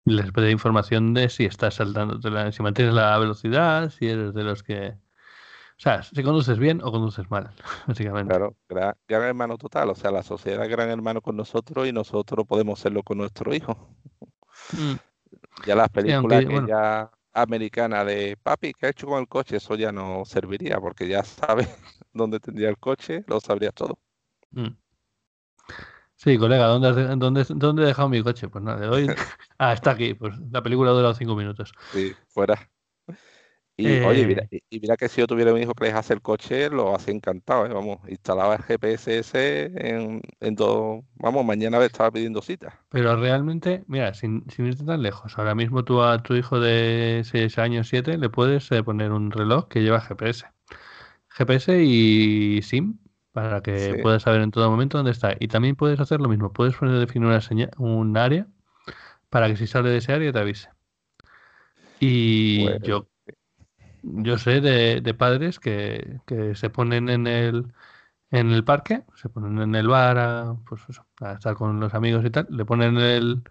les 0.04 0.30
pide 0.32 0.50
información 0.50 1.14
de 1.14 1.30
si 1.30 1.46
estás 1.46 1.76
saltando, 1.76 2.20
si 2.52 2.62
mantienes 2.62 2.94
la 2.94 3.18
velocidad, 3.18 3.88
si 3.90 4.06
eres 4.06 4.34
de 4.34 4.44
los 4.44 4.62
que... 4.62 4.90
O 4.90 5.82
sea, 5.82 6.02
si 6.02 6.22
conduces 6.22 6.58
bien 6.58 6.82
o 6.84 6.92
conduces 6.92 7.30
mal, 7.30 7.54
básicamente. 7.86 8.28
Claro, 8.28 8.54
gran, 8.68 8.94
hermano 9.08 9.56
total. 9.56 9.88
O 9.88 9.94
sea, 9.94 10.10
la 10.10 10.22
sociedad 10.22 10.62
es 10.62 10.68
gran 10.68 10.90
hermano 10.90 11.22
con 11.22 11.36
nosotros 11.36 11.88
y 11.88 11.92
nosotros 11.92 12.46
podemos 12.46 12.78
serlo 12.78 13.02
con 13.02 13.16
nuestro 13.18 13.54
hijo. 13.54 13.96
Mm. 14.72 14.94
Ya 15.66 15.74
las 15.74 15.90
películas 15.90 16.46
que 16.46 16.64
ya 16.66 17.10
americana 17.34 18.02
de 18.02 18.38
papi, 18.42 18.72
¿qué 18.72 18.86
ha 18.86 18.90
hecho 18.90 19.06
con 19.06 19.20
el 19.20 19.28
coche? 19.28 19.56
Eso 19.56 19.74
ya 19.74 19.92
no 19.92 20.24
serviría 20.24 20.80
porque 20.80 21.06
ya 21.06 21.22
sabe 21.22 21.68
dónde 22.14 22.40
tendría 22.40 22.70
el 22.70 22.78
coche, 22.78 23.24
lo 23.26 23.40
sabría 23.40 23.70
todo. 23.70 23.98
Mm. 24.52 24.68
Sí, 26.22 26.36
colega, 26.36 26.66
¿dónde, 26.66 27.16
dónde, 27.16 27.46
¿dónde 27.48 27.82
he 27.82 27.86
dejado 27.86 28.10
mi 28.10 28.22
coche? 28.22 28.46
Pues 28.50 28.62
nada, 28.62 28.78
le 28.78 28.86
doy. 28.86 29.06
Ah, 29.58 29.72
está 29.72 29.92
aquí. 29.92 30.12
Pues 30.12 30.34
la 30.50 30.62
película 30.62 30.90
dura 30.90 31.14
cinco 31.14 31.34
minutos. 31.34 31.72
Sí, 31.92 32.12
fuera. 32.28 32.70
Y 33.74 34.00
oye, 34.00 34.26
mira, 34.26 34.46
eh. 34.50 34.60
y, 34.68 34.80
mira 34.80 34.98
que 34.98 35.08
si 35.08 35.22
yo 35.22 35.26
tuviera 35.26 35.54
un 35.54 35.62
hijo 35.62 35.72
que 35.72 35.84
les 35.84 35.94
hace 35.94 36.12
el 36.12 36.20
coche, 36.20 36.68
lo 36.68 36.94
hace 36.94 37.10
encantado, 37.10 37.64
¿eh? 37.64 37.72
Vamos, 37.72 38.00
instalaba 38.06 38.56
el 38.56 38.62
GPS 38.62 39.72
en, 39.74 40.20
en 40.40 40.56
todo. 40.56 41.04
Vamos, 41.14 41.42
mañana 41.42 41.82
estaba 41.82 42.10
pidiendo 42.10 42.42
cita. 42.42 42.78
Pero 42.90 43.16
realmente, 43.16 43.84
mira, 43.86 44.12
sin, 44.12 44.44
sin 44.50 44.66
irte 44.66 44.84
tan 44.84 45.00
lejos, 45.00 45.38
ahora 45.38 45.54
mismo 45.54 45.84
tú 45.84 46.02
a 46.02 46.22
tu 46.22 46.34
hijo 46.34 46.60
de 46.60 47.22
6 47.24 47.56
años, 47.56 47.88
7, 47.88 48.18
le 48.18 48.28
puedes 48.28 48.70
eh, 48.72 48.82
poner 48.82 49.12
un 49.12 49.30
reloj 49.30 49.68
que 49.68 49.80
lleva 49.80 50.02
GPS. 50.02 50.44
GPS 51.30 51.82
y 51.82 52.60
SIM 52.60 52.98
para 53.32 53.62
que 53.62 53.98
puedas 54.02 54.22
saber 54.22 54.40
en 54.42 54.50
todo 54.50 54.70
momento 54.70 54.98
dónde 54.98 55.12
está. 55.12 55.36
Y 55.38 55.48
también 55.48 55.76
puedes 55.76 56.00
hacer 56.00 56.20
lo 56.20 56.28
mismo, 56.28 56.52
puedes 56.52 56.76
poner 56.76 56.98
definir 56.98 57.28
una 57.28 57.40
señal, 57.40 57.70
un 57.78 58.16
área 58.16 58.46
para 59.28 59.48
que 59.48 59.56
si 59.56 59.66
sale 59.66 59.90
de 59.90 59.98
ese 59.98 60.12
área 60.12 60.32
te 60.32 60.38
avise. 60.38 60.68
Y 62.00 62.64
pues 62.64 62.82
yo 62.82 63.06
yo 64.02 64.38
sé 64.38 64.60
de, 64.60 65.14
padres 65.14 65.58
que, 65.60 66.20
se 66.54 66.70
ponen 66.70 67.08
en 67.08 67.26
el, 67.26 67.72
en 68.30 68.50
el 68.50 68.64
parque, 68.64 69.04
se 69.14 69.28
ponen 69.28 69.60
en 69.60 69.74
el 69.74 69.88
bar 69.88 70.18
a, 70.18 70.56
pues 70.68 70.82
a 71.20 71.32
estar 71.32 71.54
con 71.54 71.80
los 71.80 71.94
amigos 71.94 72.24
y 72.24 72.30
tal, 72.30 72.46
le 72.50 72.64
ponen 72.64 72.98
el, 72.98 73.42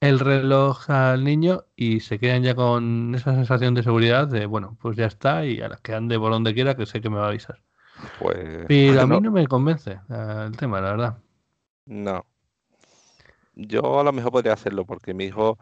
el 0.00 0.20
reloj 0.20 0.90
al 0.90 1.24
niño 1.24 1.64
y 1.76 2.00
se 2.00 2.18
quedan 2.18 2.42
ya 2.42 2.54
con 2.54 3.14
esa 3.14 3.34
sensación 3.34 3.74
de 3.74 3.82
seguridad 3.82 4.28
de, 4.28 4.46
bueno, 4.46 4.76
pues 4.80 4.96
ya 4.96 5.06
está 5.06 5.46
y 5.46 5.60
a 5.60 5.68
las 5.68 5.80
que 5.80 5.94
ande 5.94 6.18
por 6.18 6.32
donde 6.32 6.54
quiera 6.54 6.76
que 6.76 6.86
sé 6.86 7.00
que 7.00 7.10
me 7.10 7.16
va 7.16 7.26
a 7.26 7.28
avisar. 7.28 7.60
Pues, 8.18 8.66
Pero 8.66 9.00
a 9.00 9.06
mí 9.06 9.20
no 9.20 9.30
me 9.30 9.46
convence 9.46 9.98
el 10.08 10.56
tema, 10.56 10.80
la 10.80 10.90
verdad. 10.90 11.18
No. 11.86 12.24
Yo 13.54 14.00
a 14.00 14.04
lo 14.04 14.12
mejor 14.12 14.32
podría 14.32 14.52
hacerlo 14.52 14.84
porque 14.84 15.12
mi 15.14 15.24
hijo 15.24 15.58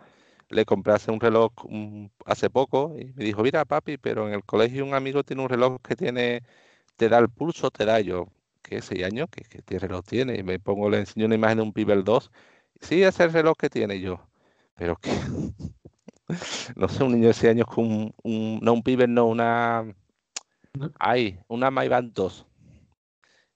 le 0.51 0.65
compré 0.65 0.95
hace 0.95 1.11
un 1.11 1.21
reloj 1.21 1.53
hace 2.25 2.51
poco 2.51 2.95
y 2.99 3.13
me 3.15 3.25
dijo, 3.25 3.43
mira 3.43 3.65
papi, 3.65 3.99
pero 3.99 4.29
en 4.29 4.35
el 4.35 4.45
colegio 4.45 4.85
un 4.85 4.95
amigo 4.95 5.25
tiene 5.25 5.43
un 5.43 5.49
reloj 5.49 5.79
que 5.83 5.97
tiene, 5.97 6.43
te 6.97 7.09
da 7.09 7.19
el 7.19 7.29
pulso, 7.29 7.71
te 7.71 7.85
da 7.85 8.01
yo, 8.01 8.29
¿qué? 8.63 8.83
¿Seis 8.83 9.05
años? 9.05 9.29
¿Qué, 9.31 9.45
qué 9.65 9.79
reloj 9.79 10.05
tiene? 10.05 10.37
Y 10.39 10.43
me 10.43 10.59
pongo, 10.59 10.91
le 10.91 11.01
enseño 11.01 11.27
una 11.27 11.35
imagen 11.35 11.59
de 11.59 11.65
un 11.65 11.73
Pibel 11.73 12.05
2. 12.05 12.31
Sí, 12.81 13.03
ese 13.03 13.09
es 13.09 13.21
el 13.21 13.33
reloj 13.33 13.57
que 13.59 13.71
tiene 13.71 14.01
yo. 14.01 14.21
Pero 14.77 14.97
que, 14.97 15.11
no 16.77 16.89
sé, 16.89 17.05
un 17.05 17.13
niño 17.13 17.29
de 17.29 17.35
seis 17.35 17.53
años 17.53 17.67
con 17.67 18.13
un, 18.23 18.61
no 18.63 18.73
un 18.73 18.83
Pibel, 18.83 19.13
no, 19.13 19.27
una, 19.27 19.85
ay, 20.99 21.41
una 21.49 21.71
Maybach 21.71 22.05
2. 22.05 22.47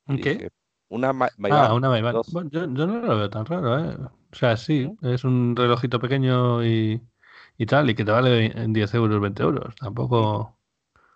¿Un 0.07 0.19
qué? 0.19 0.51
Una 0.89 1.11
ah, 1.51 1.75
una 1.75 1.89
Maybach. 1.89 2.27
yo, 2.51 2.61
yo 2.73 2.87
no 2.87 3.01
lo 3.01 3.17
veo 3.17 3.31
tan 3.31 3.47
raro, 3.47 3.79
¿eh? 3.79 3.97
O 3.97 4.37
sea, 4.37 4.57
sí, 4.57 4.91
es 5.03 5.25
un 5.25 5.55
relojito 5.57 5.99
pequeño 5.99 6.65
y, 6.65 7.01
y 7.57 7.67
tal, 7.67 7.89
y 7.89 7.95
que 7.95 8.05
te 8.05 8.11
vale 8.11 8.47
en 8.47 8.73
10 8.73 8.95
euros, 8.95 9.21
20 9.21 9.43
euros. 9.43 9.75
Tampoco. 9.77 10.59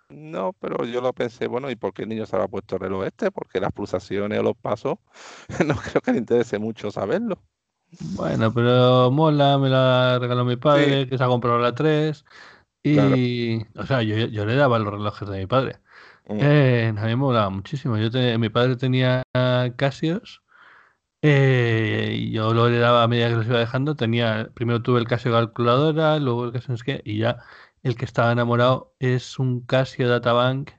No, 0.08 0.52
pero 0.60 0.84
yo 0.84 1.00
lo 1.00 1.12
pensé, 1.12 1.46
bueno, 1.46 1.70
¿y 1.70 1.76
por 1.76 1.92
qué 1.92 2.02
el 2.02 2.08
niño 2.08 2.26
se 2.26 2.36
habrá 2.36 2.48
puesto 2.48 2.76
el 2.76 2.82
reloj 2.82 3.04
este? 3.04 3.30
Porque 3.30 3.60
las 3.60 3.72
pulsaciones 3.72 4.38
o 4.38 4.42
los 4.42 4.56
pasos, 4.56 4.98
no 5.66 5.74
creo 5.76 6.00
que 6.00 6.12
le 6.12 6.18
interese 6.18 6.58
mucho 6.58 6.90
saberlo. 6.90 7.42
Bueno, 8.14 8.52
pero 8.52 9.10
mola, 9.10 9.58
me 9.58 9.68
la 9.68 10.18
regaló 10.18 10.44
mi 10.44 10.56
padre, 10.56 11.08
que 11.08 11.16
se 11.18 11.24
ha 11.24 11.28
comprado 11.28 11.58
la 11.58 11.74
3. 11.74 12.24
Y, 12.82 13.58
o 13.76 13.84
sea, 13.86 14.02
yo, 14.02 14.16
yo, 14.16 14.44
le 14.46 14.54
daba 14.54 14.78
los 14.78 14.92
relojes 14.92 15.28
de 15.28 15.38
mi 15.38 15.46
padre. 15.46 15.80
Mm. 16.28 16.38
Eh, 16.40 16.88
a 16.88 17.02
mí 17.02 17.08
me 17.08 17.16
molaba 17.16 17.50
muchísimo. 17.50 17.96
Yo 17.98 18.10
mi 18.38 18.48
padre 18.48 18.76
tenía 18.76 19.22
Casios 19.76 20.42
eh, 21.22 22.28
yo 22.30 22.54
lo 22.54 22.70
daba 22.70 23.02
a 23.02 23.08
medida 23.08 23.28
que 23.28 23.36
los 23.36 23.46
iba 23.46 23.58
dejando. 23.58 23.96
Tenía, 23.96 24.50
primero 24.54 24.82
tuve 24.82 25.00
el 25.00 25.08
Casio 25.08 25.32
calculadora, 25.32 26.18
luego 26.18 26.44
el 26.44 26.52
Casio 26.52 26.72
no 26.72 26.78
sé 26.78 27.02
y 27.04 27.18
ya 27.18 27.38
el 27.82 27.96
que 27.96 28.04
estaba 28.04 28.32
enamorado 28.32 28.94
es 29.00 29.38
un 29.38 29.60
Casio 29.60 30.08
Databank 30.08 30.70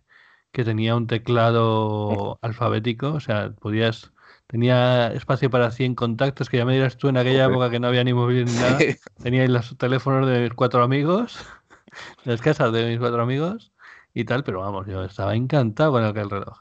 que 0.51 0.63
tenía 0.63 0.95
un 0.95 1.07
teclado 1.07 2.39
alfabético, 2.41 3.13
o 3.13 3.19
sea, 3.19 3.51
podías 3.59 4.13
tenía 4.47 5.11
espacio 5.11 5.49
para 5.49 5.71
100 5.71 5.95
contactos, 5.95 6.49
que 6.49 6.57
ya 6.57 6.65
me 6.65 6.73
dirás 6.73 6.97
tú 6.97 7.09
en 7.09 7.17
aquella 7.17 7.45
época 7.45 7.69
que 7.69 7.81
no 7.81 7.87
había 7.87 8.05
ni 8.05 8.13
móvil 8.13 8.45
ni 8.45 8.53
nada. 8.53 8.77
Tenía 9.21 9.45
los 9.49 9.77
teléfonos 9.77 10.29
de 10.29 10.39
mis 10.43 10.53
cuatro 10.53 10.81
amigos, 10.81 11.37
las 12.23 12.41
casas 12.41 12.71
de 12.71 12.87
mis 12.87 12.99
cuatro 12.99 13.21
amigos 13.21 13.73
y 14.13 14.25
tal, 14.25 14.43
pero 14.43 14.61
vamos, 14.61 14.87
yo 14.87 15.03
estaba 15.03 15.35
encantado 15.35 15.93
con 15.93 16.03
aquel 16.03 16.29
reloj. 16.29 16.59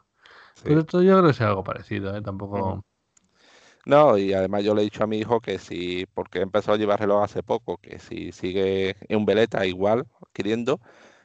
Pero 0.62 0.80
esto 0.80 1.02
yo 1.02 1.12
creo 1.18 1.24
que 1.24 1.30
es 1.30 1.40
algo 1.40 1.62
parecido, 1.62 2.16
¿eh? 2.16 2.22
tampoco. 2.22 2.84
No, 3.84 4.18
y 4.18 4.32
además 4.32 4.64
yo 4.64 4.74
le 4.74 4.82
he 4.82 4.84
dicho 4.84 5.04
a 5.04 5.06
mi 5.06 5.18
hijo 5.18 5.40
que 5.40 5.58
si, 5.58 6.06
porque 6.12 6.40
empezó 6.40 6.72
a 6.72 6.76
llevar 6.76 6.98
reloj 6.98 7.22
hace 7.22 7.42
poco, 7.42 7.78
que 7.78 8.00
si 8.00 8.32
sigue 8.32 8.96
en 9.08 9.18
un 9.18 9.26
veleta 9.26 9.64
igual, 9.64 10.06
queriendo, 10.32 10.80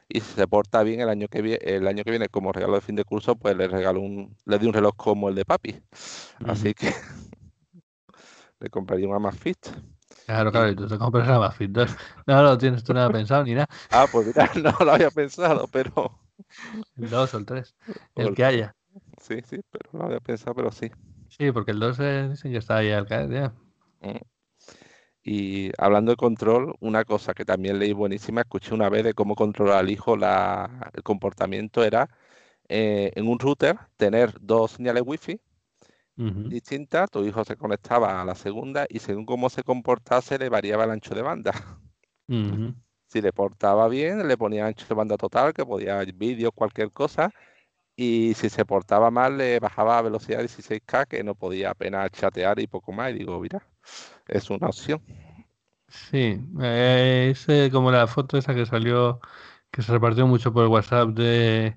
y 0.08 0.20
si 0.20 0.34
se 0.34 0.46
porta 0.46 0.82
bien 0.82 1.00
el 1.00 1.08
año 1.08 1.26
que 1.26 1.42
viene, 1.42 1.58
el 1.62 1.88
año 1.88 2.04
que 2.04 2.10
viene 2.10 2.28
como 2.28 2.52
regalo 2.52 2.74
de 2.74 2.82
fin 2.82 2.94
de 2.94 3.04
curso, 3.04 3.34
pues 3.34 3.56
le 3.56 3.66
regalo 3.66 4.00
un, 4.00 4.36
le 4.44 4.58
di 4.58 4.66
un 4.66 4.74
reloj 4.74 4.94
como 4.96 5.28
el 5.28 5.34
de 5.34 5.44
papi. 5.44 5.82
Así 6.44 6.74
que 6.74 6.92
le 8.60 8.70
compraría 8.70 9.08
un 9.08 9.14
Amazfit. 9.14 9.58
Claro, 10.26 10.52
claro, 10.52 10.70
y 10.70 10.76
tú 10.76 10.86
te 10.86 10.98
compras 10.98 11.26
un 11.26 11.34
Amazfit 11.34 11.76
No, 12.26 12.42
no 12.42 12.58
tienes 12.58 12.84
tú 12.84 12.94
nada 12.94 13.10
pensado 13.10 13.44
ni 13.44 13.54
nada. 13.54 13.68
Ah, 13.90 14.06
pues 14.10 14.26
mira, 14.26 14.50
no 14.62 14.84
lo 14.84 14.92
había 14.92 15.10
pensado, 15.10 15.66
pero. 15.68 16.18
El 16.96 17.10
2 17.10 17.34
o 17.34 17.38
el 17.38 17.46
3, 17.46 17.74
el 18.16 18.34
que 18.34 18.44
haya. 18.44 18.74
Sí, 19.20 19.40
sí, 19.44 19.60
pero 19.70 19.90
no 19.92 20.00
lo 20.00 20.04
había 20.06 20.20
pensado, 20.20 20.54
pero 20.54 20.70
sí. 20.70 20.90
Sí, 21.28 21.50
porque 21.50 21.72
el 21.72 21.80
2 21.80 21.98
dicen 21.98 22.52
que 22.52 22.58
está 22.58 22.76
ahí 22.78 22.90
al 22.90 23.06
caer 23.06 23.30
ya. 23.30 23.52
Mm. 24.00 24.18
Y 25.24 25.70
hablando 25.78 26.12
de 26.12 26.16
control, 26.16 26.74
una 26.80 27.04
cosa 27.04 27.32
que 27.32 27.44
también 27.44 27.78
leí 27.78 27.92
buenísima, 27.92 28.40
escuché 28.40 28.74
una 28.74 28.88
vez 28.88 29.04
de 29.04 29.14
cómo 29.14 29.36
controlar 29.36 29.78
al 29.78 29.90
hijo 29.90 30.16
la, 30.16 30.90
el 30.94 31.02
comportamiento, 31.04 31.84
era 31.84 32.08
eh, 32.68 33.12
en 33.14 33.28
un 33.28 33.38
router 33.38 33.78
tener 33.96 34.34
dos 34.40 34.72
señales 34.72 35.04
wifi 35.06 35.40
distintas, 36.16 37.10
tu 37.10 37.24
hijo 37.24 37.44
se 37.44 37.56
conectaba 37.56 38.20
a 38.20 38.24
la 38.24 38.34
segunda 38.34 38.86
y 38.88 38.98
según 38.98 39.26
cómo 39.26 39.48
se 39.50 39.62
comportase 39.62 40.38
le 40.38 40.48
variaba 40.48 40.84
el 40.84 40.90
ancho 40.90 41.14
de 41.14 41.22
banda. 41.22 41.52
Si 43.06 43.20
le 43.20 43.32
portaba 43.32 43.88
bien, 43.88 44.26
le 44.26 44.38
ponía 44.38 44.66
ancho 44.66 44.86
de 44.88 44.94
banda 44.94 45.18
total, 45.18 45.52
que 45.52 45.66
podía 45.66 46.02
vídeo, 46.14 46.50
cualquier 46.50 46.90
cosa, 46.92 47.30
y 47.94 48.32
si 48.34 48.48
se 48.48 48.64
portaba 48.64 49.10
mal 49.10 49.36
le 49.36 49.60
bajaba 49.60 49.98
a 49.98 50.02
velocidad 50.02 50.40
16K 50.40 51.06
que 51.06 51.22
no 51.22 51.34
podía 51.34 51.70
apenas 51.70 52.10
chatear 52.10 52.58
y 52.58 52.66
poco 52.66 52.92
más 52.92 53.10
y 53.10 53.18
digo, 53.18 53.38
mira, 53.38 53.62
es 54.28 54.48
una 54.48 54.68
opción. 54.68 55.02
Sí, 55.88 56.40
eh, 56.62 57.34
es 57.34 57.70
como 57.70 57.90
la 57.90 58.06
foto 58.06 58.38
esa 58.38 58.54
que 58.54 58.64
salió, 58.64 59.20
que 59.70 59.82
se 59.82 59.92
repartió 59.92 60.26
mucho 60.26 60.52
por 60.52 60.64
el 60.64 60.70
WhatsApp 60.70 61.10
de 61.10 61.76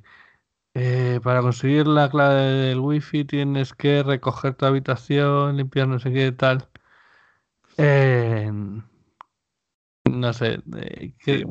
eh, 0.78 1.22
para 1.24 1.42
conseguir 1.42 1.88
la 1.88 2.10
clave 2.10 2.42
del 2.42 2.80
wifi 2.80 3.24
tienes 3.24 3.74
que 3.74 4.04
recoger 4.04 4.56
tu 4.56 4.66
habitación, 4.66 5.56
limpiar 5.56 5.88
no 5.88 6.00
sé 6.00 6.12
qué 6.12 6.34
tal. 6.34 6.68
Eh, 7.78 8.52
no 10.12 10.34
sé, 10.34 10.60
eh, 10.76 11.14
que, 11.18 11.46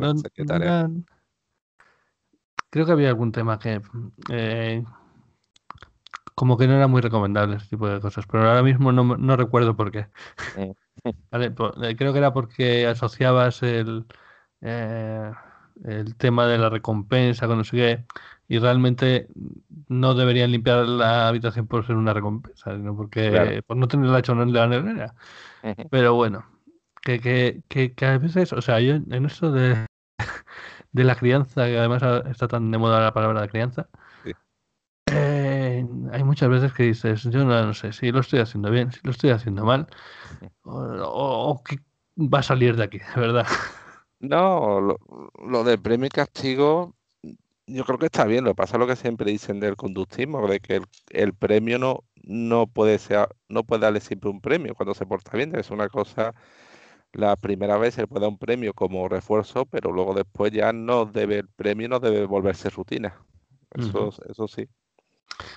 creo 2.68 2.84
que 2.84 2.92
había 2.92 3.08
algún 3.08 3.32
tema 3.32 3.58
que 3.58 3.80
como 6.34 6.58
que 6.58 6.66
no 6.66 6.74
era 6.74 6.86
muy 6.86 7.00
recomendable 7.00 7.56
ese 7.56 7.68
tipo 7.68 7.88
de 7.88 8.00
cosas, 8.00 8.26
pero 8.26 8.46
ahora 8.46 8.62
mismo 8.62 8.92
no, 8.92 9.16
no 9.16 9.36
recuerdo 9.36 9.74
por 9.74 9.90
qué. 9.90 10.08
Mm. 11.32 11.96
creo 11.96 12.12
que 12.12 12.18
era 12.18 12.32
porque 12.32 12.86
asociabas 12.86 13.62
el, 13.62 14.06
el 14.60 16.16
tema 16.16 16.46
de 16.46 16.56
la 16.56 16.70
recompensa 16.70 17.48
con 17.48 17.58
no 17.58 17.64
sé 17.64 17.76
qué 17.76 18.04
y 18.48 18.58
realmente 18.58 19.28
no 19.88 20.14
deberían 20.14 20.52
limpiar 20.52 20.86
la 20.86 21.28
habitación 21.28 21.66
por 21.66 21.86
ser 21.86 21.96
una 21.96 22.12
recompensa, 22.12 22.76
sino 22.76 22.96
porque 22.96 23.62
por 23.66 23.76
no 23.76 23.88
tenerla 23.88 24.18
hecho 24.18 24.32
en 24.32 24.52
la 24.52 24.66
nevera. 24.66 25.14
Pero 25.90 26.14
bueno, 26.14 26.44
que, 27.02 27.62
que, 27.68 27.94
que, 27.94 28.06
a 28.06 28.18
veces, 28.18 28.52
o 28.52 28.60
sea, 28.60 28.80
yo 28.80 28.94
en 28.94 29.24
esto 29.24 29.50
de, 29.50 29.86
de 30.92 31.04
la 31.04 31.16
crianza, 31.16 31.66
que 31.66 31.78
además 31.78 32.02
está 32.30 32.48
tan 32.48 32.70
de 32.70 32.78
moda 32.78 33.00
la 33.00 33.14
palabra 33.14 33.42
de 33.42 33.48
crianza, 33.48 33.88
eh, 35.06 35.86
hay 36.12 36.24
muchas 36.24 36.48
veces 36.48 36.72
que 36.72 36.84
dices, 36.84 37.22
yo 37.24 37.44
no, 37.44 37.74
sé 37.74 37.92
si 37.92 38.10
lo 38.10 38.20
estoy 38.20 38.40
haciendo 38.40 38.70
bien, 38.70 38.92
si 38.92 39.00
lo 39.04 39.10
estoy 39.10 39.30
haciendo 39.30 39.64
mal, 39.64 39.86
o, 40.64 40.72
o, 40.72 41.62
que 41.62 41.78
va 42.18 42.40
a 42.40 42.42
salir 42.42 42.76
de 42.76 42.84
aquí, 42.84 42.98
de 42.98 43.20
verdad. 43.20 43.46
No, 44.20 44.80
lo, 44.80 44.98
lo 45.46 45.64
del 45.64 45.78
premio 45.80 46.06
y 46.06 46.08
castigo 46.08 46.94
yo 47.66 47.84
creo 47.84 47.98
que 47.98 48.06
está 48.06 48.24
bien, 48.24 48.44
lo 48.44 48.50
que 48.50 48.56
pasa 48.56 48.76
es 48.76 48.80
lo 48.80 48.86
que 48.86 48.96
siempre 48.96 49.30
dicen 49.30 49.60
del 49.60 49.76
conductismo, 49.76 50.46
de 50.46 50.60
que 50.60 50.82
el, 51.10 51.34
premio 51.34 51.78
no, 51.78 52.04
no 52.22 52.66
puede 52.66 52.98
ser, 52.98 53.28
no 53.48 53.64
puede 53.64 53.82
darle 53.82 54.00
siempre 54.00 54.30
un 54.30 54.40
premio 54.40 54.74
cuando 54.74 54.94
se 54.94 55.06
porta 55.06 55.36
bien, 55.36 55.54
es 55.56 55.70
una 55.70 55.88
cosa, 55.88 56.34
la 57.12 57.36
primera 57.36 57.78
vez 57.78 57.94
se 57.94 58.06
puede 58.06 58.22
dar 58.22 58.30
un 58.30 58.38
premio 58.38 58.74
como 58.74 59.08
refuerzo, 59.08 59.66
pero 59.66 59.92
luego 59.92 60.14
después 60.14 60.52
ya 60.52 60.72
no 60.72 61.06
debe, 61.06 61.38
el 61.38 61.48
premio 61.48 61.88
no 61.88 62.00
debe 62.00 62.26
volverse 62.26 62.70
rutina. 62.70 63.14
Eso, 63.70 64.10
eso 64.28 64.46
sí. 64.46 64.68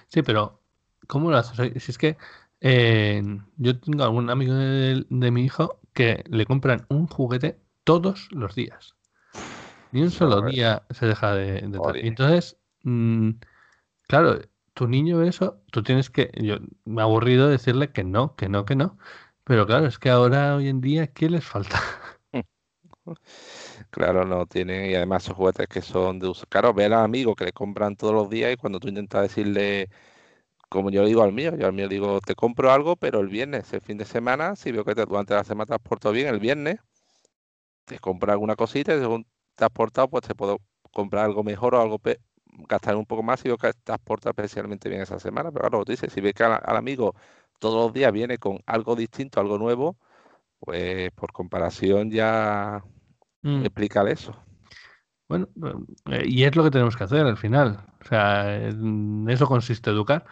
Sí, 0.08 0.24
pero 0.24 0.62
¿cómo 1.08 1.30
lo 1.30 1.38
haces? 1.38 1.84
Si 1.84 1.92
es 1.92 1.98
que 1.98 2.18
eh, 2.62 3.22
yo 3.58 3.80
tengo 3.80 4.04
algún 4.04 4.30
amigo 4.30 4.54
de 4.56 5.32
mi 5.32 5.44
hijo 5.44 5.80
que 5.94 6.24
le 6.28 6.46
compran 6.46 6.86
un 6.90 7.08
juguete 7.08 7.60
todos 7.84 8.30
los 8.32 8.56
días. 8.56 8.97
Ni 9.92 10.02
un 10.02 10.12
solo 10.12 10.42
día 10.42 10.84
se 10.90 11.06
deja 11.06 11.34
de, 11.34 11.62
de 11.62 11.80
Entonces, 12.02 12.58
mm, 12.84 13.32
claro, 14.08 14.40
tu 14.74 14.88
niño 14.88 15.24
eso, 15.24 15.62
tú 15.72 15.84
tienes 15.84 16.10
que, 16.10 16.32
yo 16.36 16.58
me 16.86 17.02
ha 17.02 17.06
aburrido 17.06 17.48
decirle 17.50 17.92
que 17.92 18.04
no, 18.04 18.36
que 18.36 18.50
no, 18.50 18.66
que 18.66 18.76
no. 18.76 18.98
Pero 19.44 19.66
claro, 19.66 19.88
es 19.88 19.98
que 19.98 20.10
ahora, 20.10 20.56
hoy 20.56 20.68
en 20.68 20.82
día, 20.82 21.08
¿qué 21.08 21.30
les 21.30 21.46
falta? 21.46 21.82
Claro, 23.90 24.26
no 24.26 24.46
tienen, 24.46 24.92
y 24.92 24.96
además 24.96 25.24
esos 25.24 25.38
juguetes 25.38 25.68
que 25.68 25.82
son 25.82 26.20
de 26.20 26.28
uso. 26.28 26.46
Claro, 26.48 26.74
ve 26.74 26.86
a 26.86 27.04
amigo 27.04 27.36
que 27.36 27.46
le 27.46 27.54
compran 27.54 27.96
todos 27.96 28.14
los 28.14 28.30
días 28.30 28.52
y 28.54 28.58
cuando 28.58 28.80
tú 28.80 28.90
intentas 28.90 29.22
decirle, 29.22 29.90
como 30.70 30.90
yo 30.92 31.06
digo 31.06 31.24
al 31.24 31.34
mío, 31.34 31.56
yo 31.56 31.68
al 31.68 31.74
mío 31.74 31.88
digo, 31.88 32.20
te 32.22 32.36
compro 32.36 32.72
algo, 32.72 32.96
pero 32.98 33.20
el 33.22 33.30
viernes, 33.30 33.72
el 33.74 33.82
fin 33.82 33.98
de 33.98 34.06
semana, 34.06 34.56
si 34.56 34.72
veo 34.72 34.84
que 34.86 34.96
te, 34.96 35.06
durante 35.06 35.34
la 35.34 35.44
semana 35.44 35.68
te 35.68 35.74
has 35.76 35.82
portado 35.82 36.14
bien, 36.14 36.28
el 36.28 36.40
viernes, 36.40 36.80
te 37.86 38.00
compro 38.00 38.32
alguna 38.32 38.56
cosita 38.56 38.94
y 38.94 39.00
te 39.58 39.66
has 39.66 39.72
portado, 39.72 40.08
pues 40.08 40.24
te 40.24 40.36
puedo 40.36 40.60
comprar 40.94 41.26
algo 41.26 41.44
mejor 41.44 41.76
o 41.76 41.82
algo 41.82 42.00
gastar 42.70 42.96
un 42.96 43.06
poco 43.06 43.24
más 43.24 43.44
y 43.46 43.50
yo 43.50 43.58
que 43.58 43.72
te 43.74 43.92
has 43.92 44.00
portado 44.00 44.32
especialmente 44.32 44.88
bien 44.90 45.02
esa 45.02 45.20
semana. 45.20 45.52
Pero 45.52 45.70
claro, 45.70 45.86
tú 45.86 45.92
dices, 45.92 46.14
si 46.14 46.22
ves 46.22 46.34
que 46.34 46.44
al, 46.44 46.62
amigo 46.64 47.16
todos 47.60 47.86
los 47.86 47.94
días 47.94 48.14
viene 48.14 48.38
con 48.38 48.60
algo 48.66 48.96
distinto, 48.96 49.42
algo 49.42 49.58
nuevo, 49.58 49.98
pues 50.60 51.12
por 51.12 51.32
comparación 51.34 52.12
ya 52.12 52.84
mm. 53.42 53.66
explícale 53.66 54.12
eso. 54.12 54.36
Bueno, 55.28 55.50
eh, 56.12 56.24
y 56.26 56.44
es 56.44 56.56
lo 56.56 56.64
que 56.64 56.72
tenemos 56.72 56.96
que 56.96 57.04
hacer 57.04 57.26
al 57.26 57.38
final. 57.38 57.86
O 58.02 58.06
sea, 58.06 58.56
en 58.56 59.30
eso 59.30 59.48
consiste 59.48 59.90
educar, 59.90 60.26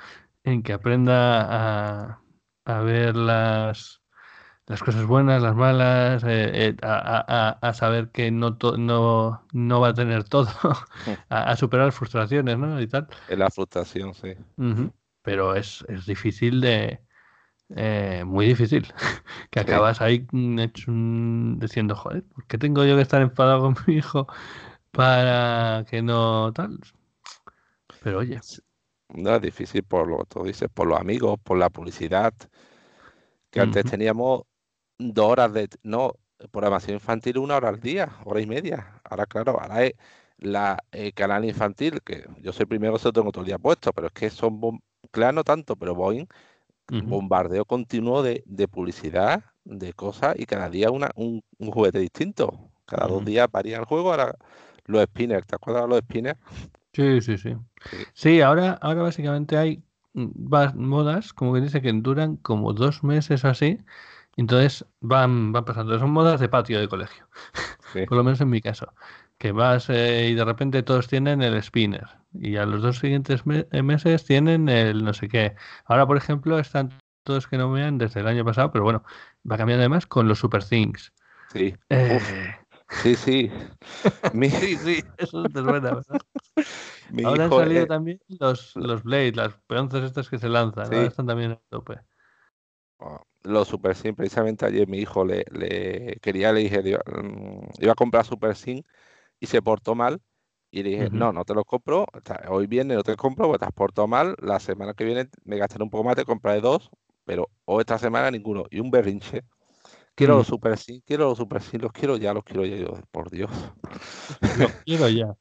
en 0.43 0.63
que 0.63 0.71
aprenda 0.71 1.41
a, 2.07 2.21
a 2.63 2.79
ver 2.81 3.15
las, 3.15 4.01
las 4.67 4.81
cosas 4.81 5.05
buenas, 5.05 5.43
las 5.43 5.55
malas, 5.55 6.23
eh, 6.23 6.69
eh, 6.69 6.75
a, 6.81 7.71
saber 7.75 8.09
que 8.09 8.31
no, 8.31 8.57
no, 8.77 9.43
no 9.51 9.79
va 9.79 9.89
a 9.89 9.93
tener 9.93 10.23
todo, 10.23 10.47
a, 11.29 11.55
superar 11.55 11.91
frustraciones, 11.91 12.57
¿no? 12.57 12.81
Y 12.81 12.87
tal. 12.87 13.07
La 13.29 13.49
frustración, 13.51 14.13
sí. 14.13 14.33
Pero 15.21 15.55
es, 15.55 15.85
difícil 16.05 16.61
de... 16.61 16.99
Eh, 17.75 18.23
muy 18.25 18.47
difícil. 18.47 18.87
que 19.51 19.59
acabas 19.59 20.01
ahí 20.01 20.27
mm, 20.31 21.57
diciendo, 21.57 21.95
joder, 21.95 22.23
¿por 22.23 22.45
qué 22.45 22.57
tengo 22.57 22.85
yo 22.85 22.95
que 22.95 23.01
estar 23.01 23.21
enfadado 23.21 23.61
con 23.61 23.75
mi 23.87 23.95
hijo 23.95 24.27
para 24.91 25.83
que 25.89 26.01
no 26.01 26.53
tal? 26.53 26.79
Pero 28.03 28.19
oye. 28.19 28.39
No 29.09 29.35
es 29.35 29.41
difícil 29.41 29.83
por 29.83 30.07
lo 30.07 30.19
que 30.19 30.25
tú 30.25 30.43
dices, 30.43 30.69
por 30.71 30.87
los 30.87 30.99
amigos, 30.99 31.39
por 31.43 31.57
la 31.57 31.69
publicidad, 31.69 32.33
que 33.49 33.61
antes 33.61 33.85
teníamos 33.85 34.43
dos 34.97 35.25
horas 35.25 35.53
de, 35.53 35.69
no, 35.83 36.13
programación 36.51 36.95
infantil 36.95 37.37
una 37.37 37.57
hora 37.57 37.69
al 37.69 37.79
día, 37.79 38.17
hora 38.25 38.41
y 38.41 38.45
media. 38.45 39.01
Ahora, 39.03 39.25
claro, 39.25 39.59
ahora 39.59 39.83
es 39.85 39.93
la 40.37 40.83
el 40.91 41.13
canal 41.13 41.45
infantil, 41.45 42.01
que 42.03 42.25
yo 42.41 42.51
soy 42.53 42.65
primero, 42.65 42.97
se 42.97 43.07
lo 43.07 43.13
tengo 43.13 43.31
todo 43.31 43.41
el 43.41 43.47
día 43.47 43.57
puesto, 43.57 43.93
pero 43.93 44.07
es 44.07 44.13
que 44.13 44.29
son, 44.29 44.59
claro, 45.11 45.33
no 45.33 45.43
tanto, 45.43 45.75
pero 45.75 45.95
voy 45.95 46.27
bombardeo 46.87 47.65
continuo 47.65 48.21
de, 48.21 48.67
publicidad, 48.69 49.43
de 49.63 49.93
cosas, 49.93 50.35
y 50.37 50.45
cada 50.45 50.69
día 50.69 50.91
una, 50.91 51.11
un, 51.15 51.43
juguete 51.59 51.99
distinto. 51.99 52.71
Cada 52.85 53.07
dos 53.07 53.25
días 53.25 53.47
varía 53.51 53.77
el 53.77 53.85
juego, 53.85 54.11
ahora 54.11 54.35
los 54.85 55.03
spinners, 55.05 55.47
¿te 55.47 55.55
acuerdas 55.55 55.83
de 55.83 55.89
los 55.89 55.99
spinners? 55.99 56.39
Sí, 56.93 57.21
sí, 57.21 57.37
sí. 57.37 57.55
Sí, 58.13 58.41
ahora, 58.41 58.73
ahora 58.81 59.01
básicamente 59.01 59.57
hay 59.57 59.83
mm, 60.13 60.75
modas, 60.75 61.33
como 61.33 61.53
que 61.53 61.61
dice 61.61 61.81
que 61.81 61.91
duran 61.91 62.37
como 62.37 62.73
dos 62.73 63.03
meses 63.03 63.43
así, 63.45 63.79
entonces 64.35 64.85
van, 64.99 65.51
van 65.51 65.65
pasando, 65.65 65.97
son 65.99 66.11
modas 66.11 66.39
de 66.39 66.49
patio 66.49 66.79
de 66.79 66.87
colegio, 66.87 67.27
por 68.07 68.17
lo 68.17 68.23
menos 68.23 68.41
en 68.41 68.49
mi 68.49 68.61
caso, 68.61 68.93
que 69.37 69.51
vas 69.51 69.89
eh, 69.89 70.29
y 70.29 70.33
de 70.33 70.45
repente 70.45 70.83
todos 70.83 71.07
tienen 71.07 71.41
el 71.41 71.61
spinner 71.61 72.07
y 72.39 72.57
a 72.57 72.65
los 72.65 72.81
dos 72.81 72.99
siguientes 72.99 73.43
eh, 73.47 73.81
meses 73.81 74.25
tienen 74.25 74.69
el 74.69 75.03
no 75.03 75.13
sé 75.13 75.27
qué. 75.27 75.55
Ahora, 75.85 76.05
por 76.05 76.17
ejemplo, 76.17 76.59
están 76.59 76.93
todos 77.23 77.47
que 77.47 77.57
no 77.57 77.71
vean 77.71 77.97
desde 77.97 78.19
el 78.19 78.27
año 78.27 78.45
pasado, 78.45 78.71
pero 78.71 78.83
bueno, 78.83 79.03
va 79.49 79.57
cambiando 79.57 79.81
además 79.81 80.05
con 80.05 80.27
los 80.27 80.39
super 80.39 80.63
things. 80.63 81.13
Sí. 81.51 81.75
Eh, 81.89 82.19
sí, 83.01 83.15
sí. 83.15 83.51
sí, 84.33 84.77
sí, 84.77 85.03
eso 85.17 85.43
te 85.43 85.61
suena, 85.61 85.95
¿verdad? 85.95 86.03
Ahora 87.25 87.45
han 87.45 87.51
salido 87.51 87.87
también 87.87 88.19
los, 88.39 88.75
los 88.75 89.03
Blades, 89.03 89.35
las 89.35 89.53
peonzas 89.67 90.03
estas 90.03 90.29
que 90.29 90.39
se 90.39 90.49
lanzan, 90.49 90.85
ahora 90.85 91.07
están 91.07 91.27
también 91.27 91.51
a 91.51 91.61
tope. 91.69 91.99
Los 93.45 93.67
Super 93.67 93.95
Sim, 93.95 94.15
precisamente 94.15 94.65
ayer 94.65 94.87
mi 94.87 94.99
hijo 94.99 95.25
le, 95.25 95.45
quería, 96.21 96.51
le 96.51 96.61
dije, 96.61 96.81
mm, 96.81 97.59
iba, 97.79 97.91
a 97.93 97.95
comprar 97.95 98.25
Super 98.25 98.55
Sim 98.55 98.81
y 99.39 99.47
se 99.47 99.61
portó 99.61 99.95
mal. 99.95 100.21
Y 100.71 100.83
le 100.83 100.89
dije, 100.89 101.09
no, 101.11 101.31
no 101.31 101.45
te 101.45 101.53
los 101.53 101.63
compro, 101.65 102.05
hoy 102.49 102.67
viene 102.67 102.95
no 102.95 103.03
te 103.03 103.15
compro 103.15 103.45
porque 103.47 103.59
te 103.59 103.65
has 103.65 103.71
portado 103.71 104.07
mal, 104.09 104.35
la 104.41 104.59
semana 104.59 104.93
que 104.93 105.05
viene 105.05 105.29
me 105.45 105.57
gastaré 105.57 105.83
un 105.83 105.89
poco 105.89 106.03
más, 106.03 106.15
te 106.17 106.25
compraré 106.25 106.59
dos, 106.59 106.89
pero 107.23 107.49
hoy 107.63 107.81
esta 107.81 107.97
semana 107.97 108.29
ninguno. 108.29 108.65
Y 108.69 108.79
un 108.81 108.91
berrinche. 108.91 109.43
Quiero 110.15 110.37
los 110.37 110.47
mm. 110.47 110.49
Super 110.49 110.77
Sim, 110.77 111.01
quiero 111.05 111.25
los 111.29 111.37
Super 111.37 111.61
Sim, 111.61 111.81
los 111.81 111.91
quiero 111.91 112.17
ya, 112.17 112.33
los 112.33 112.43
quiero 112.43 112.65
ya, 112.65 112.87
por 113.11 113.29
Dios. 113.29 113.51
Los 114.57 114.71
quiero 114.85 115.07
ya. 115.09 115.35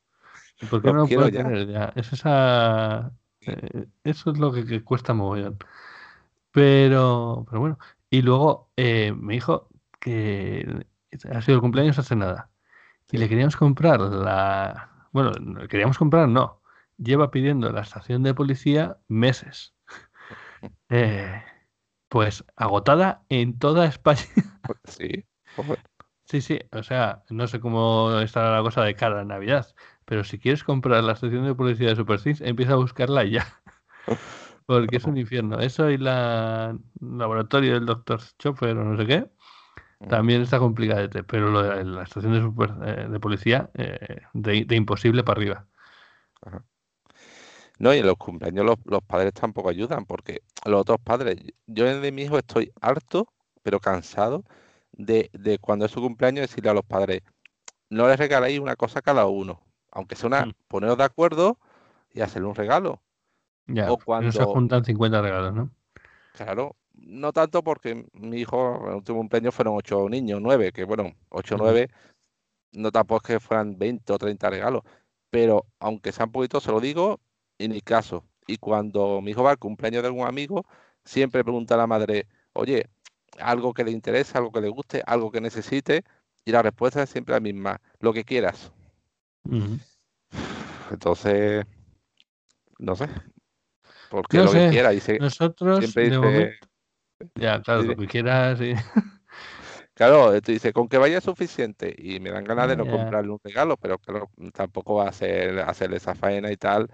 ¿Por 0.70 0.82
qué 0.82 0.88
no 0.88 1.00
los 1.00 1.11
puedo 1.11 1.30
tener 1.30 1.68
ya? 1.68 1.92
Es 1.96 2.12
esa, 2.12 3.12
eh, 3.40 3.86
eso 4.05 4.30
es 4.30 4.38
lo 4.38 4.52
que, 4.52 4.64
que 4.64 4.82
cuesta 4.82 5.14
mogollón. 5.14 5.59
Pero, 6.50 7.44
pero 7.48 7.61
bueno, 7.61 7.78
y 8.15 8.23
luego 8.23 8.71
eh, 8.77 9.12
me 9.12 9.35
dijo 9.35 9.69
que 9.99 10.87
ha 11.33 11.43
sido 11.43 11.57
el 11.57 11.61
cumpleaños 11.61 11.99
hace 11.99 12.15
nada. 12.15 12.49
Y 13.11 13.19
le 13.19 13.29
queríamos 13.29 13.57
comprar 13.57 13.99
la... 14.01 15.09
Bueno, 15.11 15.33
queríamos 15.69 15.99
comprar, 15.99 16.29
no. 16.29 16.62
Lleva 16.97 17.33
pidiendo 17.33 17.73
la 17.73 17.81
estación 17.81 18.23
de 18.23 18.35
policía 18.35 18.99
meses. 19.09 19.75
Eh, 20.89 21.43
pues 22.09 22.43
agotada 22.57 23.23
en 23.29 23.59
toda 23.59 23.85
España. 23.85 24.23
Sí. 24.85 25.27
Sí, 26.25 26.41
sí. 26.41 26.59
O 26.73 26.83
sea, 26.83 27.23
no 27.29 27.47
sé 27.49 27.61
cómo 27.61 28.19
estará 28.21 28.57
la 28.57 28.62
cosa 28.62 28.83
de 28.83 28.95
cara 28.95 29.21
a 29.21 29.25
Navidad. 29.25 29.75
Pero 30.07 30.25
si 30.25 30.39
quieres 30.39 30.65
comprar 30.65 31.05
la 31.05 31.12
estación 31.12 31.45
de 31.45 31.55
policía 31.55 31.89
de 31.89 31.97
Super 31.97 32.21
empieza 32.25 32.73
a 32.73 32.77
buscarla 32.77 33.25
ya. 33.25 33.47
Porque 34.67 34.97
es 34.97 35.05
un 35.05 35.17
infierno. 35.19 35.61
Eso 35.61 35.91
y 35.91 35.99
la 35.99 36.77
laboratorio 37.01 37.75
del 37.75 37.87
doctor 37.87 38.21
Chopper 38.39 38.77
o 38.77 38.85
no 38.85 38.97
sé 38.97 39.07
qué, 39.07 39.27
también 40.09 40.43
está 40.43 40.59
complicadete. 40.59 41.23
Pero 41.23 41.51
lo 41.51 41.62
de 41.62 41.85
la 41.85 42.03
estación 42.03 42.33
de, 42.33 42.41
super, 42.41 42.73
eh, 42.85 43.07
de 43.09 43.21
policía, 43.21 43.71
eh, 43.75 44.23
de, 44.33 44.77
imposible 44.77 45.23
para 45.23 45.39
arriba. 45.39 45.67
No, 47.79 47.93
y 47.93 47.99
en 47.99 48.07
los 48.07 48.17
cumpleaños 48.17 48.65
los, 48.65 48.77
los, 48.85 49.03
padres 49.03 49.33
tampoco 49.35 49.69
ayudan, 49.69 50.07
porque 50.07 50.43
los 50.65 50.81
otros 50.81 50.99
padres, 51.03 51.37
yo 51.67 51.85
de 52.01 52.12
mi 52.12 52.23
hijo 52.23 52.39
estoy 52.39 52.73
harto, 52.81 53.29
pero 53.62 53.81
cansado 53.81 54.45
de, 54.93 55.31
de 55.33 55.59
cuando 55.59 55.87
es 55.87 55.91
su 55.91 56.01
cumpleaños 56.01 56.49
decirle 56.49 56.71
a 56.71 56.75
los 56.75 56.85
padres, 56.85 57.23
no 57.91 58.09
les 58.09 58.19
regaléis 58.19 58.61
una 58.61 58.77
cosa 58.77 59.01
a 59.01 59.03
cada 59.03 59.27
uno, 59.27 59.62
aunque 59.91 60.17
sea 60.17 60.29
una, 60.29 60.47
mm. 60.47 60.55
poneros 60.69 60.99
de 60.99 61.05
acuerdo 61.05 61.59
y 62.12 62.21
hacerle 62.21 62.49
un 62.49 62.55
regalo. 62.55 63.03
Ya, 63.67 63.91
o 63.91 63.99
cuando 63.99 64.31
se 64.31 64.45
juntan 64.45 64.85
50 64.85 65.23
regalos, 65.23 65.55
¿no? 65.55 65.71
Claro, 66.33 66.77
no 66.95 67.33
tanto 67.33 67.62
porque 67.62 68.07
mi 68.12 68.39
hijo, 68.39 68.81
en 68.83 68.89
el 68.89 68.95
último 68.97 69.19
cumpleaños 69.19 69.55
fueron 69.55 69.77
ocho 69.77 70.09
niños, 70.09 70.41
nueve, 70.43 70.73
que 70.73 70.85
bueno, 70.85 71.15
ocho 71.31 71.55
o 71.55 71.59
nueve, 71.59 71.89
no 72.73 72.91
tampoco 72.91 73.23
es 73.23 73.35
que 73.35 73.41
fueran 73.41 73.79
20 73.79 74.12
o 74.12 74.19
30 74.19 74.51
regalos, 74.51 74.83
pero 75.31 75.67
aunque 75.79 76.12
sean 76.12 76.31
poquitos, 76.31 76.62
se 76.62 76.73
lo 76.73 76.81
digo, 76.81 77.21
en 77.59 77.73
mi 77.73 77.81
caso. 77.81 78.25
Y 78.47 78.59
cuando 78.59 79.21
mi 79.21 79.31
hijo 79.31 79.43
va 79.43 79.53
al 79.53 79.59
cumpleaños 79.59 80.03
de 80.03 80.09
algún 80.09 80.27
amigo, 80.27 80.65
siempre 81.05 81.43
pregunta 81.43 81.75
a 81.75 81.79
la 81.79 81.87
madre, 81.87 82.27
oye, 82.53 82.91
algo 83.41 83.73
que 83.73 83.85
le 83.85 83.91
interese, 83.91 84.37
algo 84.37 84.53
que 84.53 84.61
le 84.61 84.69
guste, 84.69 85.03
algo 85.07 85.31
que 85.31 85.41
necesite, 85.41 86.05
y 86.45 86.53
la 86.53 86.62
respuesta 86.62 87.03
es 87.03 87.11
siempre 87.11 87.35
la 87.35 87.41
misma, 87.41 87.81
lo 88.01 88.12
que 88.12 88.25
quieras. 88.25 88.73
Entonces, 90.91 91.65
no 92.79 92.97
sé. 92.97 93.09
Porque 94.11 94.38
lo 94.38 94.50
que 94.50 94.70
quiera. 94.70 94.90
Dice, 94.90 95.18
nosotros, 95.18 95.78
siempre 95.78 96.11
dice, 96.11 96.59
ya, 97.34 97.61
claro, 97.62 97.82
lo 97.82 97.96
que 97.96 98.07
quieras. 98.07 98.59
Claro, 99.94 100.32
tú 100.42 100.50
dices, 100.50 100.72
con 100.72 100.88
que 100.88 100.98
vaya 100.98 101.20
suficiente. 101.20 101.94
Y 101.96 102.18
me 102.18 102.30
dan 102.30 102.42
ganas 102.42 102.68
de 102.68 102.76
no 102.76 102.84
comprarle 102.84 103.30
un 103.30 103.38
regalo, 103.42 103.76
pero 103.76 103.98
claro, 103.98 104.28
tampoco 104.52 104.96
va 104.96 105.05
a 105.07 105.09
hacer 105.11 105.61
hacerle 105.61 105.98
esa 105.98 106.16
faena 106.16 106.50
y 106.50 106.57
tal. 106.57 106.90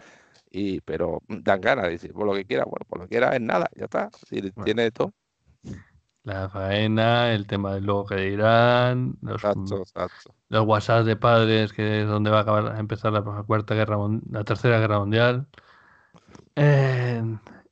Y, 0.51 0.81
pero 0.83 1.23
dan 1.27 1.63
ganas 1.63 1.87
de 1.87 1.93
decir, 1.93 2.13
por 2.13 2.27
lo 2.27 2.35
que 2.35 2.45
quiera, 2.45 2.65
bueno, 2.65 2.85
por 2.87 2.99
lo 2.99 3.05
que 3.05 3.11
quiera 3.11 3.35
es 3.35 3.41
nada, 3.41 3.71
ya 3.75 3.85
está. 3.85 4.11
Si 4.29 4.43
tiene 4.65 4.91
todo. 4.91 5.15
La 6.25 6.51
faena, 6.51 7.33
el 7.33 7.47
tema 7.47 7.73
del 7.73 7.85
luego 7.85 8.05
que 8.05 8.17
dirán, 8.17 9.17
los, 9.23 9.43
los 10.49 10.67
WhatsApp 10.67 11.07
de 11.07 11.17
padres, 11.17 11.73
que 11.73 12.03
es 12.03 12.07
donde 12.07 12.31
va 12.31 12.41
a 12.41 12.43
acabar 12.43 12.77
a 12.77 12.79
empezar 12.79 13.15
la 13.15 13.23
cuarta 13.23 13.75
guerra 13.75 13.97
la 14.29 14.45
tercera 14.45 14.79
guerra 14.79 14.99
mundial. 14.99 15.47
Eh, 16.63 17.23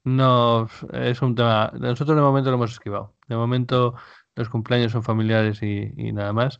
no, 0.05 0.69
es 0.93 1.21
un 1.21 1.35
tema. 1.35 1.71
Nosotros 1.79 2.17
de 2.17 2.23
momento 2.23 2.51
lo 2.51 2.57
hemos 2.57 2.73
esquivado. 2.73 3.15
De 3.29 3.37
momento 3.37 3.95
los 4.35 4.49
cumpleaños 4.49 4.93
son 4.93 5.03
familiares 5.03 5.63
y, 5.63 6.13
nada 6.13 6.33
más. 6.33 6.59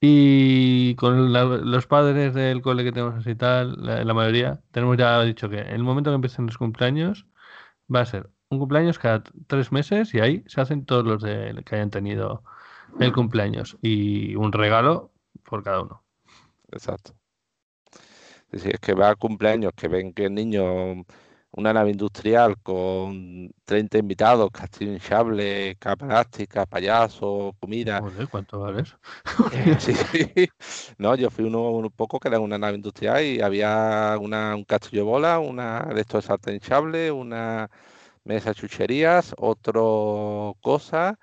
Y 0.00 0.94
con 0.96 1.32
los 1.32 1.86
padres 1.86 2.34
del 2.34 2.60
cole 2.60 2.84
que 2.84 2.92
tenemos 2.92 3.14
así 3.14 3.34
tal, 3.34 3.76
la, 3.80 4.14
mayoría, 4.14 4.60
tenemos 4.72 4.96
ya 4.98 5.22
dicho 5.22 5.48
que 5.48 5.60
el 5.60 5.82
momento 5.82 6.10
que 6.10 6.16
empiecen 6.16 6.46
los 6.46 6.58
cumpleaños 6.58 7.26
va 7.94 8.00
a 8.00 8.06
ser 8.06 8.28
un 8.50 8.58
cumpleaños 8.58 8.98
cada 8.98 9.22
tres 9.46 9.72
meses 9.72 10.12
y 10.14 10.20
ahí 10.20 10.44
se 10.46 10.60
hacen 10.60 10.84
todos 10.84 11.04
los 11.06 11.22
de, 11.22 11.62
que 11.64 11.76
hayan 11.76 11.90
tenido 11.90 12.42
el 13.00 13.12
cumpleaños 13.12 13.78
y 13.80 14.34
un 14.34 14.52
regalo 14.52 15.12
por 15.44 15.62
cada 15.62 15.82
uno. 15.82 16.04
Exacto. 16.70 17.14
Decir, 18.50 18.74
es 18.74 18.80
que 18.80 18.94
va 18.94 19.10
a 19.10 19.14
cumpleaños, 19.16 19.72
que 19.74 19.88
ven 19.88 20.12
que 20.12 20.26
el 20.26 20.34
niño 20.34 21.04
una 21.52 21.72
nave 21.72 21.90
industrial 21.90 22.56
con 22.62 23.50
30 23.64 23.98
invitados, 23.98 24.50
castillo 24.50 24.92
hinchable, 24.92 25.76
capa 25.78 26.06
elástica, 26.06 26.64
payaso, 26.66 27.54
comida. 27.60 28.02
¿cuánto 28.30 28.60
vale 28.60 28.82
eso? 28.82 28.96
sí, 29.78 29.94
No, 30.98 31.14
yo 31.14 31.30
fui 31.30 31.44
uno 31.44 31.70
un 31.70 31.90
poco 31.90 32.18
que 32.18 32.28
era 32.28 32.40
una 32.40 32.58
nave 32.58 32.76
industrial 32.76 33.24
y 33.24 33.40
había 33.40 34.16
una, 34.20 34.56
un 34.56 34.64
castillo 34.64 35.04
bola, 35.04 35.38
una 35.38 35.82
de 35.94 36.00
estos 36.00 36.24
sartén 36.24 36.54
hinchable, 36.54 37.10
una 37.10 37.70
mesa 38.24 38.54
chucherías, 38.54 39.34
otro 39.38 40.56
cosa. 40.60 41.18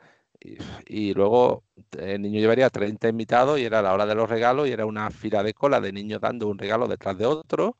Y, 0.87 1.13
luego 1.13 1.63
el 1.97 2.21
niño 2.21 2.39
llevaría 2.39 2.69
30 2.69 3.09
invitados 3.09 3.59
y 3.59 3.65
era 3.65 3.81
la 3.81 3.93
hora 3.93 4.05
de 4.05 4.15
los 4.15 4.29
regalos 4.29 4.67
y 4.67 4.71
era 4.71 4.85
una 4.85 5.09
fila 5.11 5.43
de 5.43 5.53
cola 5.53 5.81
de 5.81 5.91
niños 5.91 6.21
dando 6.21 6.47
un 6.47 6.57
regalo 6.57 6.87
detrás 6.87 7.17
de 7.17 7.25
otro 7.25 7.77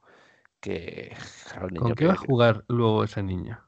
que... 0.60 1.16
¿Con 1.78 1.96
qué 1.96 2.08
va 2.08 2.14
a 2.14 2.18
jugar 2.18 2.66
luego 2.68 3.04
ese 3.04 3.24
niño? 3.24 3.60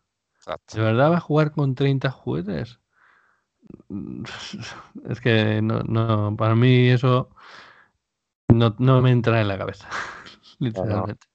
¿De 0.74 0.82
verdad 0.82 1.12
va 1.12 1.18
a 1.18 1.22
jugar 1.22 1.52
con 1.52 1.76
30 1.76 2.10
juguetes? 2.12 2.80
Es 5.10 5.22
que 5.22 5.62
no, 5.62 5.80
no, 5.82 6.36
para 6.36 6.56
mí 6.56 6.90
eso 6.90 7.30
no, 8.50 8.76
no 8.80 9.02
me 9.02 9.12
entra 9.12 9.42
en 9.42 9.48
la 9.48 9.58
cabeza, 9.58 9.88
literalmente. 10.60 11.28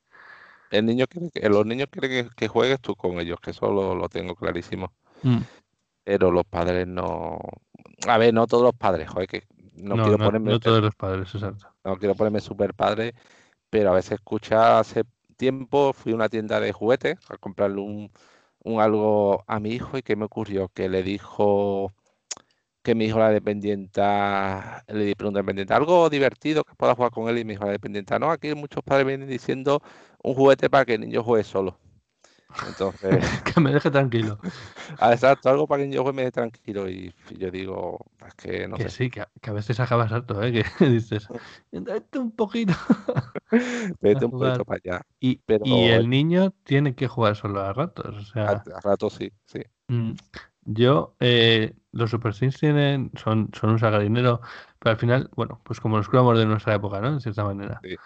El 0.70 0.86
niño 0.86 1.07
quiere 1.07 1.30
que, 1.30 1.48
los 1.48 1.64
niños 1.64 1.88
quieren 1.90 2.28
que, 2.36 2.48
juegues 2.48 2.80
tú 2.80 2.96
con 2.96 3.18
ellos, 3.20 3.38
que 3.40 3.52
eso 3.52 3.70
lo, 3.70 4.09
tengo 4.09 4.34
clarísimo. 4.34 4.92
Mm. 5.22 5.38
Pero 6.04 6.30
los 6.30 6.44
padres 6.44 6.86
no. 6.86 7.38
A 8.07 8.18
ver, 8.18 8.34
no 8.34 8.46
todos 8.46 8.64
los 8.64 8.74
padres, 8.74 9.09
joder, 9.09 9.28
que 9.28 9.46
no, 9.74 9.94
quiero 10.02 10.18
ponerme. 10.18 10.50
No 10.50 10.61
todos 10.61 10.82
los 10.82 10.94
padres, 10.94 11.34
exacto. 11.34 11.72
No 11.84 11.96
quiero 11.96 12.14
ponerme 12.14 12.40
super 12.40 12.74
padre, 12.74 13.14
pero 13.70 13.90
a 13.90 13.94
veces 13.94 14.12
escucha 14.12 14.80
hace 14.80 15.04
tiempo 15.37 15.93
fui 15.93 16.12
a 16.12 16.16
una 16.16 16.28
tienda 16.28 16.61
de 16.61 16.72
juguetes 16.72 17.18
a 17.28 17.37
comprarle 17.39 17.80
un, 17.80 18.11
un 18.64 18.80
algo 18.80 19.45
a 19.47 19.61
mi 19.61 19.70
hijo 19.72 19.99
y 19.99 20.03
que 20.03 20.16
me 20.16 20.24
ocurrió 20.26 20.68
que 20.68 20.89
le 20.89 21.03
dijo 21.03 21.93
que 22.82 22.95
mi 22.95 23.07
hijo 23.07 23.18
la 23.18 23.30
dependienta, 23.30 24.84
le 24.89 25.16
pregunta 25.16 25.41
dependiente, 25.41 25.74
algo 25.74 26.09
divertido 26.11 26.64
que 26.64 26.74
pueda 26.76 26.95
jugar 26.95 27.11
con 27.11 27.28
él 27.28 27.39
y 27.39 27.45
mi 27.45 27.55
hijo 27.55 27.64
la 27.64 27.72
dependienta, 27.72 28.18
no, 28.18 28.30
aquí 28.30 28.55
muchos 28.55 28.82
padres 28.84 29.07
vienen 29.07 29.28
diciendo 29.28 29.82
un 30.22 30.34
juguete 30.34 30.70
para 30.70 30.84
que 30.84 30.95
el 30.95 31.01
niño 31.03 31.22
juegue 31.24 31.45
solo. 31.45 31.78
Entonces. 32.66 33.11
que 33.44 33.61
me 33.61 33.72
deje 33.72 33.90
tranquilo. 33.90 34.38
Ah, 34.98 35.12
exacto, 35.12 35.50
algo 35.50 35.66
para 35.66 35.82
que 35.82 35.90
yo 35.90 36.04
me 36.12 36.22
deje 36.22 36.32
tranquilo. 36.32 36.88
Y 36.88 37.12
yo 37.36 37.50
digo, 37.50 37.98
es 38.24 38.34
que 38.34 38.68
no 38.68 38.76
que 38.76 38.88
Sí, 38.88 39.11
que 39.11 39.20
a, 39.20 39.52
veces 39.52 39.80
acabas 39.80 40.12
harto, 40.12 40.40
¿eh? 40.42 40.52
Que 40.52 40.86
dices, 40.88 41.28
vete 41.72 42.18
un 42.18 42.30
poquito. 42.30 42.72
vete 44.00 44.24
un 44.24 44.30
poquito 44.30 44.64
para 44.64 44.80
allá. 44.82 45.07
Y, 45.18 45.40
y, 45.64 45.88
el 45.88 46.09
niño 46.09 46.52
tiene 46.62 46.94
que 46.94 47.09
jugar 47.09 47.34
solo 47.36 47.61
a 47.61 47.72
ratos. 47.72 48.16
O 48.16 48.24
sea, 48.24 48.62
a, 48.64 48.80
ratos 48.80 49.14
sí, 49.14 49.32
sí. 49.44 49.61
Mm, 49.88 50.12
yo, 50.62 51.16
eh, 51.18 51.74
los 51.90 52.11
Super 52.11 52.32
Sims 52.32 52.59
tienen, 52.59 53.11
son, 53.16 53.50
son 53.59 53.70
un 53.70 53.78
sagadinero, 53.78 54.40
pero 54.78 54.92
al 54.92 54.98
final, 54.98 55.30
bueno, 55.34 55.61
pues 55.64 55.80
como 55.80 55.96
los 55.96 56.09
cromos 56.09 56.38
de 56.38 56.46
nuestra 56.46 56.74
época, 56.74 57.00
¿no? 57.00 57.09
En 57.09 57.20
cierta 57.20 57.44
manera. 57.44 57.80
Sí 57.82 57.96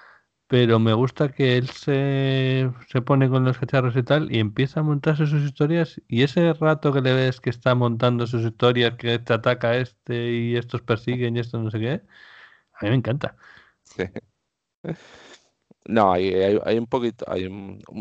pero 0.50 0.80
me 0.80 0.92
gusta 0.94 1.30
que 1.30 1.56
él 1.56 1.68
se, 1.68 2.68
se, 2.88 3.02
pone 3.02 3.28
con 3.30 3.44
los 3.44 3.56
cacharros 3.56 3.94
y 3.94 4.02
tal 4.02 4.34
y 4.34 4.40
empieza 4.40 4.80
a 4.80 4.82
montarse 4.82 5.24
sus 5.24 5.44
historias 5.44 6.02
y 6.08 6.24
ese 6.24 6.52
rato 6.54 6.92
que 6.92 7.00
le 7.00 7.14
ves 7.14 7.40
que 7.40 7.50
está 7.50 7.76
montando 7.76 8.26
sus 8.26 8.42
historias, 8.42 8.96
que 8.96 9.20
te 9.20 9.32
ataca 9.32 9.76
este 9.76 10.32
y 10.32 10.56
estos 10.56 10.82
persiguen 10.82 11.36
y 11.36 11.38
esto 11.38 11.60
no 11.60 11.70
sé 11.70 11.78
qué, 11.78 12.02
a 12.72 12.84
mí 12.84 12.90
me 12.90 12.96
encanta. 12.96 13.36
Sí. 13.84 14.02
No, 15.84 16.10
hay, 16.10 16.34
hay, 16.34 16.78
un 16.78 16.88
poquito, 16.88 17.24
hay 17.28 17.42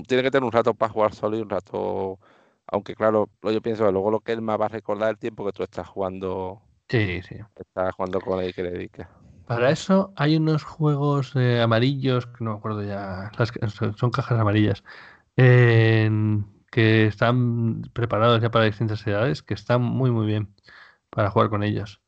tiene 0.08 0.24
que 0.24 0.32
tener 0.32 0.44
un 0.44 0.52
rato 0.52 0.74
para 0.74 0.92
jugar 0.92 1.14
solo 1.14 1.38
y 1.38 1.42
un 1.42 1.52
rato, 1.52 2.18
aunque 2.66 2.96
claro, 2.96 3.30
yo 3.44 3.62
pienso 3.62 3.86
que 3.86 3.92
luego 3.92 4.10
lo 4.10 4.22
que 4.22 4.32
él 4.32 4.42
más 4.42 4.60
va 4.60 4.66
a 4.66 4.70
recordar 4.70 5.12
el 5.12 5.20
tiempo 5.20 5.46
que 5.46 5.52
tú 5.52 5.62
estás 5.62 5.88
jugando. 5.88 6.64
Sí, 6.88 7.22
sí. 7.22 7.36
Estás 7.56 7.94
jugando 7.94 8.20
con 8.20 8.44
él 8.44 8.56
que 8.56 8.64
le 8.64 8.72
dedica. 8.72 9.08
Para 9.50 9.72
eso 9.72 10.14
hay 10.16 10.38
unos 10.38 10.64
juegos 10.64 11.36
eh, 11.36 11.60
amarillos, 11.60 12.28
que 12.28 12.44
no 12.44 12.52
me 12.52 12.58
acuerdo 12.58 12.84
ya, 12.84 13.32
son 13.98 14.12
cajas 14.12 14.40
amarillas, 14.40 14.84
que 15.36 17.08
están 17.08 17.82
preparados 17.94 18.44
ya 18.44 18.52
para 18.52 18.66
distintas 18.66 19.08
edades, 19.08 19.42
que 19.42 19.56
están 19.56 19.82
muy 19.82 20.12
muy 20.12 20.28
bien 20.28 20.54
para 21.10 21.32
jugar 21.32 21.50
con 21.50 21.64
ellos. 21.64 22.00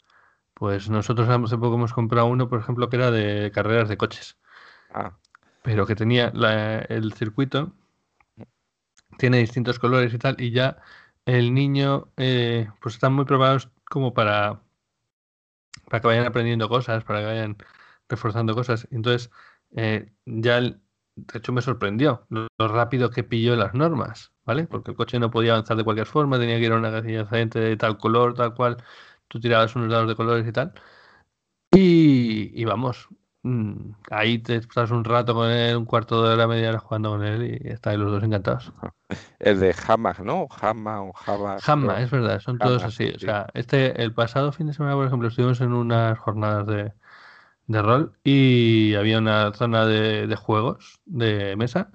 Pues 0.53 0.91
nosotros 0.91 1.27
hace 1.27 1.57
poco 1.57 1.77
hemos 1.77 1.93
comprado 1.93 2.27
uno, 2.27 2.47
por 2.47 2.59
ejemplo, 2.59 2.89
que 2.89 2.97
era 2.97 3.09
de 3.09 3.49
carreras 3.51 3.89
de 3.89 3.97
coches. 3.97 4.37
Ah. 4.93 5.17
Pero 5.63 5.87
que 5.87 5.95
tenía 5.95 6.31
el 6.89 7.11
circuito, 7.13 7.73
tiene 9.17 9.39
distintos 9.39 9.79
colores 9.79 10.13
y 10.13 10.19
tal, 10.19 10.39
y 10.39 10.51
ya 10.51 10.77
el 11.25 11.55
niño, 11.55 12.09
eh, 12.17 12.69
pues 12.83 12.93
están 12.93 13.13
muy 13.13 13.25
preparados 13.25 13.71
como 13.89 14.13
para 14.13 14.61
para 15.91 16.01
que 16.01 16.07
vayan 16.07 16.25
aprendiendo 16.25 16.69
cosas, 16.69 17.03
para 17.03 17.19
que 17.19 17.25
vayan 17.25 17.57
reforzando 18.09 18.55
cosas. 18.55 18.87
Entonces, 18.91 19.29
eh, 19.75 20.13
ya, 20.25 20.61
de 20.61 20.77
hecho, 21.33 21.51
me 21.53 21.61
sorprendió 21.61 22.25
lo, 22.29 22.47
rápido 22.59 23.09
que 23.11 23.23
pilló 23.25 23.55
las 23.57 23.73
normas, 23.73 24.31
¿vale? 24.45 24.67
Porque 24.67 24.91
el 24.91 24.97
coche 24.97 25.19
no 25.19 25.31
podía 25.31 25.53
avanzar 25.53 25.77
de 25.77 25.83
cualquier 25.83 26.07
forma, 26.07 26.39
tenía 26.39 26.57
que 26.59 26.65
ir 26.65 26.71
a 26.71 26.77
una 26.77 26.91
casilla 26.91 27.25
de 27.25 27.77
tal 27.77 27.97
color, 27.97 28.35
tal 28.35 28.55
cual, 28.55 28.77
tú 29.27 29.39
tirabas 29.41 29.75
unos 29.75 29.89
dados 29.91 30.07
de 30.07 30.15
colores 30.15 30.47
y 30.47 30.51
tal. 30.53 30.73
Y, 31.73 32.51
y 32.61 32.65
vamos, 32.65 33.09
Mm, 33.43 33.93
ahí 34.11 34.37
te 34.37 34.57
estás 34.57 34.91
un 34.91 35.03
rato 35.03 35.33
con 35.33 35.49
él, 35.49 35.75
un 35.75 35.85
cuarto 35.85 36.23
de 36.23 36.33
hora, 36.33 36.47
media 36.47 36.77
jugando 36.77 37.09
con 37.09 37.23
él 37.23 37.59
y 37.63 37.69
estáis 37.69 37.97
los 37.97 38.11
dos 38.11 38.23
encantados. 38.23 38.71
El 39.39 39.59
de 39.59 39.75
Hammer, 39.87 40.21
¿no? 40.21 40.47
Hammer 40.61 40.95
o 40.97 41.13
Java. 41.13 41.57
Hammer, 41.65 41.99
es 41.99 42.11
verdad, 42.11 42.39
son 42.39 42.57
todos 42.57 42.83
así. 42.83 43.11
O 43.15 43.19
sea, 43.19 43.47
este, 43.53 44.01
el 44.01 44.13
pasado 44.13 44.51
fin 44.51 44.67
de 44.67 44.73
semana, 44.73 44.95
por 44.95 45.07
ejemplo, 45.07 45.27
estuvimos 45.27 45.61
en 45.61 45.73
unas 45.73 46.17
jornadas 46.19 46.67
de, 46.67 46.93
rol 47.81 48.13
y 48.23 48.95
había 48.95 49.17
una 49.19 49.53
zona 49.53 49.85
de, 49.85 50.35
juegos 50.35 50.99
de 51.05 51.55
mesa 51.55 51.89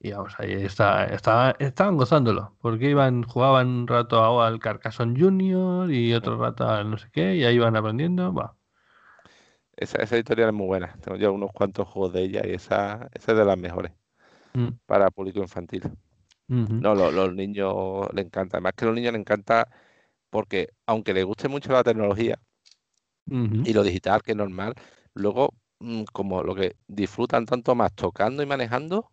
Y 0.00 0.12
vamos, 0.12 0.34
ahí 0.38 0.52
está, 0.52 1.06
estaban 1.06 1.96
gozándolo, 1.96 2.54
porque 2.60 2.90
iban, 2.90 3.22
jugaban 3.22 3.68
un 3.68 3.86
rato 3.86 4.42
al 4.42 4.58
Carcassonne 4.58 5.18
Junior 5.18 5.90
y 5.90 6.12
otro 6.12 6.36
rato 6.36 6.68
al 6.68 6.90
no 6.90 6.98
sé 6.98 7.08
qué, 7.10 7.36
y 7.36 7.44
ahí 7.44 7.54
iban 7.56 7.76
aprendiendo. 7.76 8.32
Va. 8.34 8.54
Esa, 9.76 9.98
esa 9.98 10.14
editorial 10.16 10.50
es 10.50 10.54
muy 10.54 10.66
buena. 10.66 10.94
Tengo 11.00 11.16
ya 11.16 11.30
unos 11.30 11.50
cuantos 11.52 11.88
juegos 11.88 12.12
de 12.12 12.22
ella 12.22 12.42
y 12.46 12.52
esa, 12.52 13.08
esa 13.12 13.32
es 13.32 13.38
de 13.38 13.44
las 13.44 13.58
mejores 13.58 13.92
mm. 14.52 14.68
para 14.86 15.10
público 15.10 15.40
infantil. 15.40 15.82
No, 16.48 16.94
los, 16.94 17.34
niños 17.34 18.08
le 18.12 18.22
encanta. 18.22 18.58
Además 18.58 18.72
que 18.76 18.84
a 18.84 18.88
los 18.88 18.94
niños 18.94 19.12
les 19.12 19.20
encanta 19.20 19.68
porque 20.30 20.68
aunque 20.86 21.14
les 21.14 21.24
guste 21.24 21.48
mucho 21.48 21.72
la 21.72 21.84
tecnología 21.84 22.38
y 23.26 23.72
lo 23.72 23.82
digital, 23.82 24.22
que 24.22 24.32
es 24.32 24.36
normal, 24.36 24.74
luego 25.14 25.54
mm, 25.80 26.04
como 26.12 26.42
lo 26.42 26.54
que 26.54 26.76
disfrutan 26.86 27.46
tanto 27.46 27.74
más 27.74 27.94
tocando 27.94 28.42
y 28.42 28.46
manejando 28.46 29.10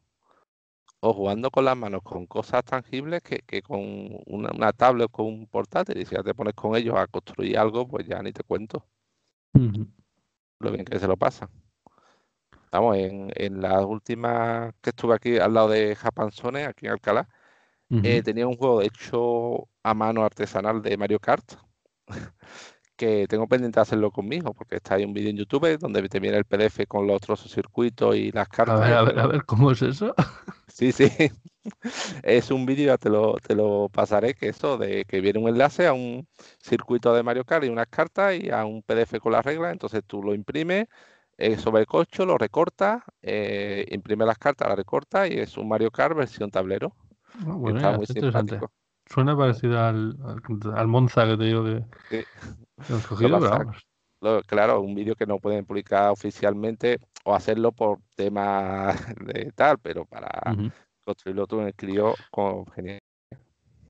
o 1.00 1.14
jugando 1.14 1.50
con 1.50 1.66
las 1.66 1.78
manos 1.78 2.02
con 2.04 2.28
cosas 2.28 2.64
tangibles 2.64 3.22
que, 3.24 3.62
con 3.62 3.82
una, 4.28 4.74
tablet 4.74 5.06
o 5.06 5.10
con 5.10 5.26
un 5.26 5.48
portátil. 5.48 5.98
Y 5.98 6.06
si 6.06 6.16
ya 6.16 6.24
te 6.24 6.34
pones 6.34 6.54
con 6.54 6.76
ellos 6.76 6.96
a 6.96 7.08
construir 7.08 7.58
algo, 7.58 7.88
pues 7.88 8.08
ya 8.08 8.22
ni 8.22 8.32
te 8.32 8.44
cuento 8.44 8.86
lo 10.60 10.72
bien 10.72 10.86
que 10.86 11.00
se 11.00 11.08
lo 11.08 11.18
pasa. 11.18 11.50
Vamos, 12.72 12.98
en, 12.98 13.32
en 13.36 13.62
las 13.62 13.84
últimas 13.84 14.74
que 14.82 14.92
estuve 14.92 15.16
aquí 15.16 15.38
al 15.38 15.54
lado 15.54 15.70
de 15.70 15.96
Japanzone, 15.96 16.66
aquí 16.66 16.86
en 16.86 16.94
Alcalá, 16.94 17.28
eh, 17.90 18.22
tenía 18.24 18.48
un 18.48 18.56
juego 18.56 18.82
hecho 18.82 19.68
a 19.84 19.94
mano 19.94 20.24
artesanal 20.24 20.82
de 20.82 20.96
Mario 20.96 21.20
Kart, 21.20 21.44
que 22.96 23.28
tengo 23.28 23.48
pendiente 23.48 23.80
de 23.80 23.82
hacerlo 23.82 24.12
conmigo, 24.12 24.54
porque 24.54 24.78
está 24.78 24.96
ahí 24.96 25.04
un 25.04 25.14
vídeo 25.14 25.30
en 25.30 25.38
YouTube 25.38 25.78
donde 25.78 26.08
te 26.08 26.20
viene 26.20 26.38
el 26.38 26.46
PDF 26.46 26.88
con 26.88 27.08
los 27.08 27.20
trozos 27.20 27.52
circuitos 27.52 28.16
y 28.16 28.32
las 28.32 28.48
cartas. 28.48 28.80
A 28.82 28.86
ver, 28.86 28.94
a 28.94 29.04
ver, 29.04 29.20
a 29.20 29.28
ver, 29.28 29.46
¿cómo 29.46 29.72
es 29.72 29.82
eso? 29.82 30.14
Sí, 30.68 30.94
sí. 30.94 31.12
Es 32.24 32.50
un 32.50 32.66
vídeo, 32.66 32.88
ya 32.88 32.98
te 32.98 33.10
lo, 33.10 33.36
te 33.36 33.56
lo 33.56 33.90
pasaré, 33.90 34.34
que 34.34 34.48
eso, 34.48 34.78
de 34.78 35.06
que 35.06 35.20
viene 35.20 35.38
un 35.40 35.50
enlace 35.50 35.86
a 35.86 35.94
un 35.94 36.28
circuito 36.60 37.14
de 37.14 37.24
Mario 37.24 37.44
Kart 37.44 37.66
y 37.66 37.70
unas 37.70 37.88
cartas 37.88 38.36
y 38.36 38.50
a 38.50 38.66
un 38.66 38.82
PDF 38.82 39.20
con 39.20 39.34
las 39.34 39.46
reglas, 39.46 39.74
entonces 39.74 40.02
tú 40.08 40.24
lo 40.24 40.34
imprimes 40.34 40.88
eh, 41.42 41.58
sobre 41.58 41.82
el 41.82 41.88
cocho, 41.88 42.24
lo 42.24 42.38
recortas, 42.38 43.02
eh, 43.20 43.88
imprime 43.90 44.28
las 44.28 44.38
cartas, 44.38 44.68
las 44.68 44.78
recortas 44.78 45.28
y 45.28 45.40
es 45.40 45.58
un 45.58 45.68
Mario 45.68 45.90
Kart 45.90 46.16
versión 46.16 46.52
tablero. 46.52 46.94
Ah, 47.40 47.56
bueno, 47.56 47.78
está 47.78 47.98
muy 47.98 48.06
simpático. 48.06 48.72
Suena 49.08 49.36
parecido 49.36 49.80
al, 49.80 50.16
al, 50.76 50.88
Monza 50.88 51.26
que 51.26 51.38
te 51.38 51.44
digo 51.46 51.64
que, 51.64 51.84
sí. 52.12 52.24
hemos 52.88 53.08
cogido, 53.08 53.40
claro, 54.46 54.82
un 54.82 54.94
vídeo 54.94 55.16
que 55.16 55.26
no 55.26 55.40
pueden 55.40 55.66
publicar 55.66 56.12
oficialmente 56.12 57.00
o 57.26 57.34
hacerlo 57.34 57.72
por 57.72 57.98
temas 58.16 58.96
de 59.26 59.52
tal, 59.56 59.80
pero 59.80 60.06
para 60.06 60.30
construirlo 61.04 61.48
tú 61.48 61.60
en 61.62 61.68
el 61.68 61.74
crío 61.74 62.14
con 62.30 62.68
genial. 62.68 63.00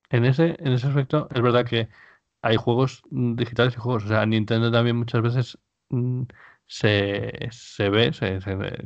En 0.10 0.24
ese, 0.24 0.56
en 0.58 0.72
ese 0.72 0.88
aspecto, 0.88 1.28
es 1.34 1.42
verdad 1.42 1.66
que 1.66 1.90
hay 2.42 2.56
juegos 2.56 3.04
digitales 3.10 3.74
y 3.76 3.80
juegos. 3.80 4.06
O 4.06 4.08
sea, 4.08 4.26
Nintendo 4.26 4.72
también 4.72 4.96
muchas 4.96 5.22
veces 5.22 5.58
se, 6.72 7.50
se 7.52 7.90
ve 7.90 8.12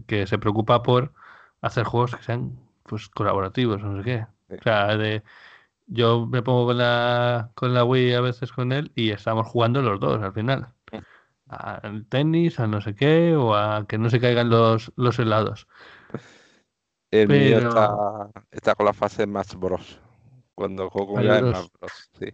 que 0.07 0.25
se 0.25 0.39
preocupa 0.39 0.81
por 0.81 1.13
hacer 1.61 1.83
juegos 1.83 2.15
que 2.15 2.23
sean 2.23 2.57
pues 2.83 3.09
colaborativos, 3.09 3.81
no 3.83 3.97
sé 3.97 4.03
qué. 4.03 4.27
O 4.55 4.61
sea, 4.63 4.97
de, 4.97 5.23
yo 5.85 6.25
me 6.25 6.41
pongo 6.41 6.65
con 6.65 6.79
la, 6.79 7.51
con 7.53 7.75
la 7.75 7.83
Wii 7.83 8.13
a 8.13 8.21
veces 8.21 8.51
con 8.51 8.71
él 8.71 8.91
y 8.95 9.11
estamos 9.11 9.45
jugando 9.47 9.83
los 9.83 9.99
dos 9.99 10.21
al 10.21 10.33
final 10.33 10.73
al 11.47 12.07
tenis, 12.07 12.59
a 12.59 12.65
no 12.65 12.81
sé 12.81 12.95
qué, 12.95 13.35
o 13.35 13.53
a 13.53 13.85
que 13.87 13.99
no 13.99 14.09
se 14.09 14.19
caigan 14.19 14.49
los, 14.49 14.91
los 14.95 15.19
helados. 15.19 15.67
El 17.11 17.27
mío 17.27 17.59
está, 17.59 18.29
está, 18.49 18.73
con 18.73 18.87
la 18.87 18.93
fase 18.93 19.25
Smash 19.25 19.53
Bros. 19.55 19.99
Cuando 20.55 20.89
juego 20.89 21.13
con 21.13 21.23
ya 21.23 21.39
Smash 21.39 21.67
Bros. 21.79 22.09
Sí. 22.19 22.33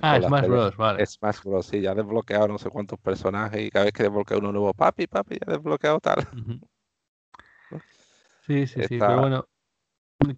Ah, 0.00 0.20
Smash 0.20 0.46
Bros, 0.46 0.76
vale. 0.76 1.06
Smash 1.06 1.42
Bros, 1.42 1.66
sí, 1.66 1.80
ya 1.80 1.92
he 1.92 1.94
desbloqueado 1.94 2.48
no 2.48 2.58
sé 2.58 2.70
cuántos 2.70 2.98
personajes 3.00 3.60
y 3.60 3.70
cada 3.70 3.86
vez 3.86 3.94
que 3.94 4.04
desbloqueo 4.04 4.38
uno 4.38 4.52
nuevo, 4.52 4.72
papi, 4.72 5.06
papi, 5.06 5.34
ya 5.34 5.46
he 5.52 5.56
desbloqueado 5.56 6.00
tal. 6.00 6.26
Sí, 8.46 8.66
sí, 8.66 8.82
sí, 8.88 8.98
pero 8.98 9.20
bueno, 9.20 9.46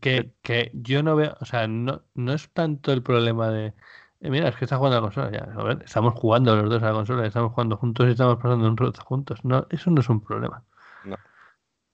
que, 0.01 0.33
que 0.43 0.73
yo 0.75 1.05
no 1.05 1.14
veo, 1.14 1.37
o 1.41 1.45
sea, 1.45 1.68
no, 1.68 2.03
no 2.14 2.33
es 2.33 2.51
tanto 2.51 2.93
el 2.93 3.05
problema 3.05 3.51
de 3.51 3.73
eh, 4.21 4.29
mira, 4.29 4.49
es 4.49 4.57
que 4.57 4.66
está 4.66 4.77
jugando 4.77 4.99
a 4.99 5.01
la 5.01 5.07
consola. 5.07 5.31
Ya, 5.33 5.51
a 5.59 5.64
ver, 5.64 5.83
estamos 5.83 6.14
jugando 6.14 6.55
los 6.55 6.68
dos 6.68 6.83
a 6.83 6.87
la 6.87 6.93
consola, 6.93 7.27
estamos 7.27 7.53
jugando 7.53 7.77
juntos 7.79 8.07
y 8.07 8.11
estamos 8.11 8.37
pasando 8.37 8.68
un 8.68 8.77
rato 8.77 9.03
juntos. 9.03 9.45
No, 9.45 9.66
eso 9.71 9.91
no 9.91 10.01
es 10.01 10.09
un 10.09 10.21
problema. 10.21 10.62
No. 11.05 11.16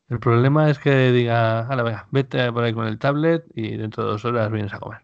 El 0.08 0.18
problema 0.18 0.68
es 0.68 0.78
que 0.78 1.12
diga, 1.12 1.68
la 1.74 1.82
venga, 1.82 2.08
vete 2.10 2.52
por 2.52 2.64
ahí 2.64 2.74
con 2.74 2.86
el 2.86 2.98
tablet 2.98 3.44
y 3.54 3.76
dentro 3.76 4.04
de 4.04 4.10
dos 4.10 4.24
horas 4.24 4.50
vienes 4.50 4.72
a 4.74 4.80
comer. 4.80 5.02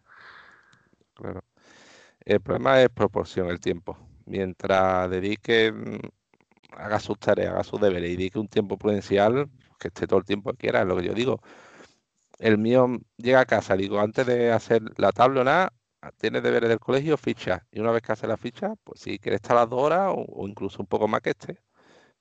Claro. 1.14 1.42
El 2.24 2.40
problema 2.40 2.80
es 2.82 2.88
proporción, 2.90 3.48
el 3.48 3.60
tiempo. 3.60 3.96
Mientras 4.26 5.10
dedique, 5.10 5.72
mm, 5.72 6.76
haga 6.76 7.00
sus 7.00 7.18
tareas, 7.18 7.52
haga 7.54 7.64
sus 7.64 7.80
deberes 7.80 8.10
y 8.10 8.16
dedique 8.16 8.38
un 8.38 8.48
tiempo 8.48 8.76
prudencial, 8.78 9.50
que 9.78 9.88
esté 9.88 10.06
todo 10.06 10.20
el 10.20 10.24
tiempo 10.24 10.52
que 10.52 10.58
quiera, 10.58 10.82
es 10.82 10.86
lo 10.86 10.96
que 10.96 11.04
yo 11.04 11.14
digo. 11.14 11.40
El 12.38 12.58
mío 12.58 12.88
llega 13.16 13.40
a 13.40 13.46
casa, 13.46 13.76
digo, 13.76 14.00
antes 14.00 14.26
de 14.26 14.52
hacer 14.52 14.82
la 14.96 15.12
tabla 15.12 15.44
nada, 15.44 15.72
Ah, 16.04 16.10
tiene 16.10 16.40
deberes 16.40 16.68
del 16.68 16.80
colegio, 16.80 17.16
ficha. 17.16 17.64
Y 17.70 17.78
una 17.78 17.92
vez 17.92 18.02
que 18.02 18.10
hace 18.10 18.26
la 18.26 18.36
ficha, 18.36 18.74
pues 18.82 19.00
si 19.00 19.20
quiere 19.20 19.36
estar 19.36 19.54
las 19.54 19.70
dos 19.70 19.80
horas 19.80 20.12
o, 20.12 20.48
incluso 20.48 20.82
un 20.82 20.88
poco 20.88 21.06
más 21.06 21.20
que 21.20 21.30
esté, 21.30 21.62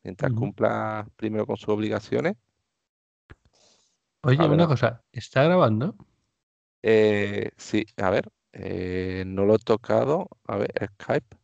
mientras 0.04 0.32
cumpla 0.34 1.08
primero 1.16 1.48
con 1.48 1.58
sus 1.58 1.70
obligaciones. 1.70 2.36
Oye, 4.22 4.48
una 4.48 4.68
cosa, 4.68 5.04
¿está 5.12 5.46
grabando? 5.46 5.96
Eh, 6.84 7.50
sí, 7.58 7.84
a 7.98 8.12
ver, 8.12 8.30
eh, 8.54 9.24
no 9.26 9.46
lo 9.46 9.56
he 9.56 9.60
tocado. 9.60 10.28
A 10.48 10.58
ver, 10.58 10.72
Skype. 10.94 11.38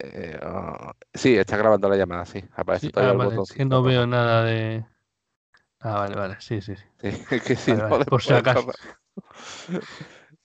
Eh, 0.00 0.38
ah, 0.42 0.92
sí, 1.12 1.36
está 1.36 1.56
grabando 1.56 1.88
la 1.88 1.96
llamada, 1.96 2.24
sí. 2.24 2.42
Aparece 2.54 2.90
ah, 2.94 3.16
Es 3.42 3.52
que 3.52 3.64
no 3.64 3.82
veo 3.82 4.06
nada 4.06 4.44
de. 4.44 4.84
Ah, 5.80 6.00
vale, 6.00 6.16
vale, 6.16 6.36
sí, 6.40 6.60
sí, 6.60 6.74
sí. 6.76 6.84
que 7.46 7.56
sí, 7.56 7.72
por 8.08 8.22
si 8.22 8.32
acaso. 8.32 8.70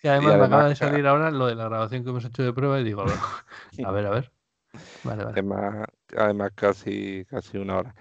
Y 0.03 0.07
además, 0.07 0.37
me 0.37 0.45
acaba 0.45 0.67
de 0.67 0.75
salir 0.75 1.07
ahora 1.07 1.31
lo 1.31 1.47
de 1.47 1.55
la 1.55 1.65
grabación 1.65 2.03
que 2.03 2.09
hemos 2.09 2.25
hecho 2.25 2.43
de 2.43 2.51
prueba 2.51 2.77
y 2.79 2.83
digo, 2.83 3.05
a 3.85 3.91
ver, 3.91 4.05
a 4.05 4.09
ver. 4.09 4.31
Vale, 5.03 5.23
vale. 5.23 5.31
Además, 5.39 5.87
además 6.17 6.51
casi, 6.55 7.25
casi 7.29 7.57
una 7.57 7.77
hora. 7.77 7.95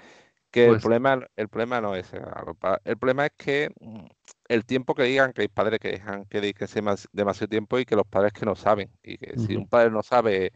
Que 0.51 0.64
el, 0.64 0.70
pues 0.70 0.83
problema, 0.83 1.27
el 1.37 1.49
problema 1.49 1.81
no 1.81 1.95
es 1.95 2.12
El 2.85 2.99
problema 2.99 3.27
es 3.27 3.33
que 3.37 3.70
mm, 3.81 4.07
el 4.55 4.64
tiempo 4.66 4.94
que 4.94 5.05
digan 5.05 5.32
que 5.32 5.42
hay 5.42 5.48
padres 5.48 5.80
que 5.80 5.88
dejan 5.92 6.26
que 6.26 6.40
dediquen 6.40 6.68
demasiado 7.12 7.48
tiempo 7.48 7.78
y 7.78 7.84
que 7.84 7.96
los 7.96 8.07
padres 8.07 8.32
que 8.32 8.46
no 8.46 8.55
saben. 8.57 8.90
Y 9.03 9.18
que 9.18 9.38
si 9.38 9.57
un 9.57 9.66
padre 9.68 9.90
no 9.90 10.03
sabe 10.03 10.53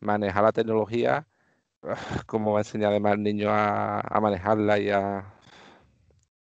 manejar 0.00 0.44
la 0.44 0.52
tecnología, 0.52 1.28
¿cómo 2.26 2.52
va 2.52 2.60
a 2.60 2.62
enseñar 2.62 2.90
además 2.90 3.12
al 3.14 3.22
niño 3.22 3.50
a, 3.50 4.00
a 4.00 4.20
manejarla 4.20 4.78
y 4.80 4.90
a, 4.90 5.34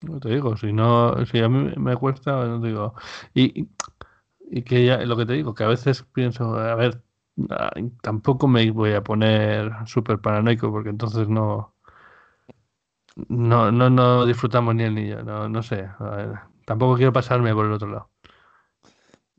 no 0.03 0.19
te 0.21 0.31
digo, 0.31 0.57
si 0.57 0.73
no, 0.73 1.25
si 1.27 1.41
a 1.41 1.49
mí 1.49 1.73
me 1.77 1.97
cuesta, 1.97 2.45
no 2.47 2.61
te 2.61 2.69
digo. 2.69 2.95
Y, 3.35 3.69
y 4.51 4.63
que 4.63 4.87
ya, 4.87 4.99
lo 5.05 5.17
que 5.17 5.27
te 5.27 5.35
digo, 5.35 5.55
que 5.55 5.65
a 5.65 5.69
veces 5.69 6.03
pienso, 6.15 6.55
a 6.57 6.75
ver, 6.75 7.03
tampoco 8.03 8.49
me 8.49 8.71
voy 8.71 8.93
a 8.95 9.03
poner 9.03 9.73
súper 9.87 10.21
paranoico 10.21 10.71
porque 10.71 10.91
entonces 10.91 11.29
no, 11.29 11.75
no, 13.29 13.71
no, 13.73 13.91
no 13.91 14.27
disfrutamos 14.27 14.75
ni 14.75 14.85
el 14.85 14.95
niño, 14.95 15.23
no, 15.23 15.49
no 15.49 15.63
sé. 15.63 15.89
Tampoco 16.71 16.95
quiero 16.95 17.13
pasarme 17.13 17.53
por 17.53 17.67
el 17.67 17.73
otro 17.73 17.89
lado. 17.89 18.11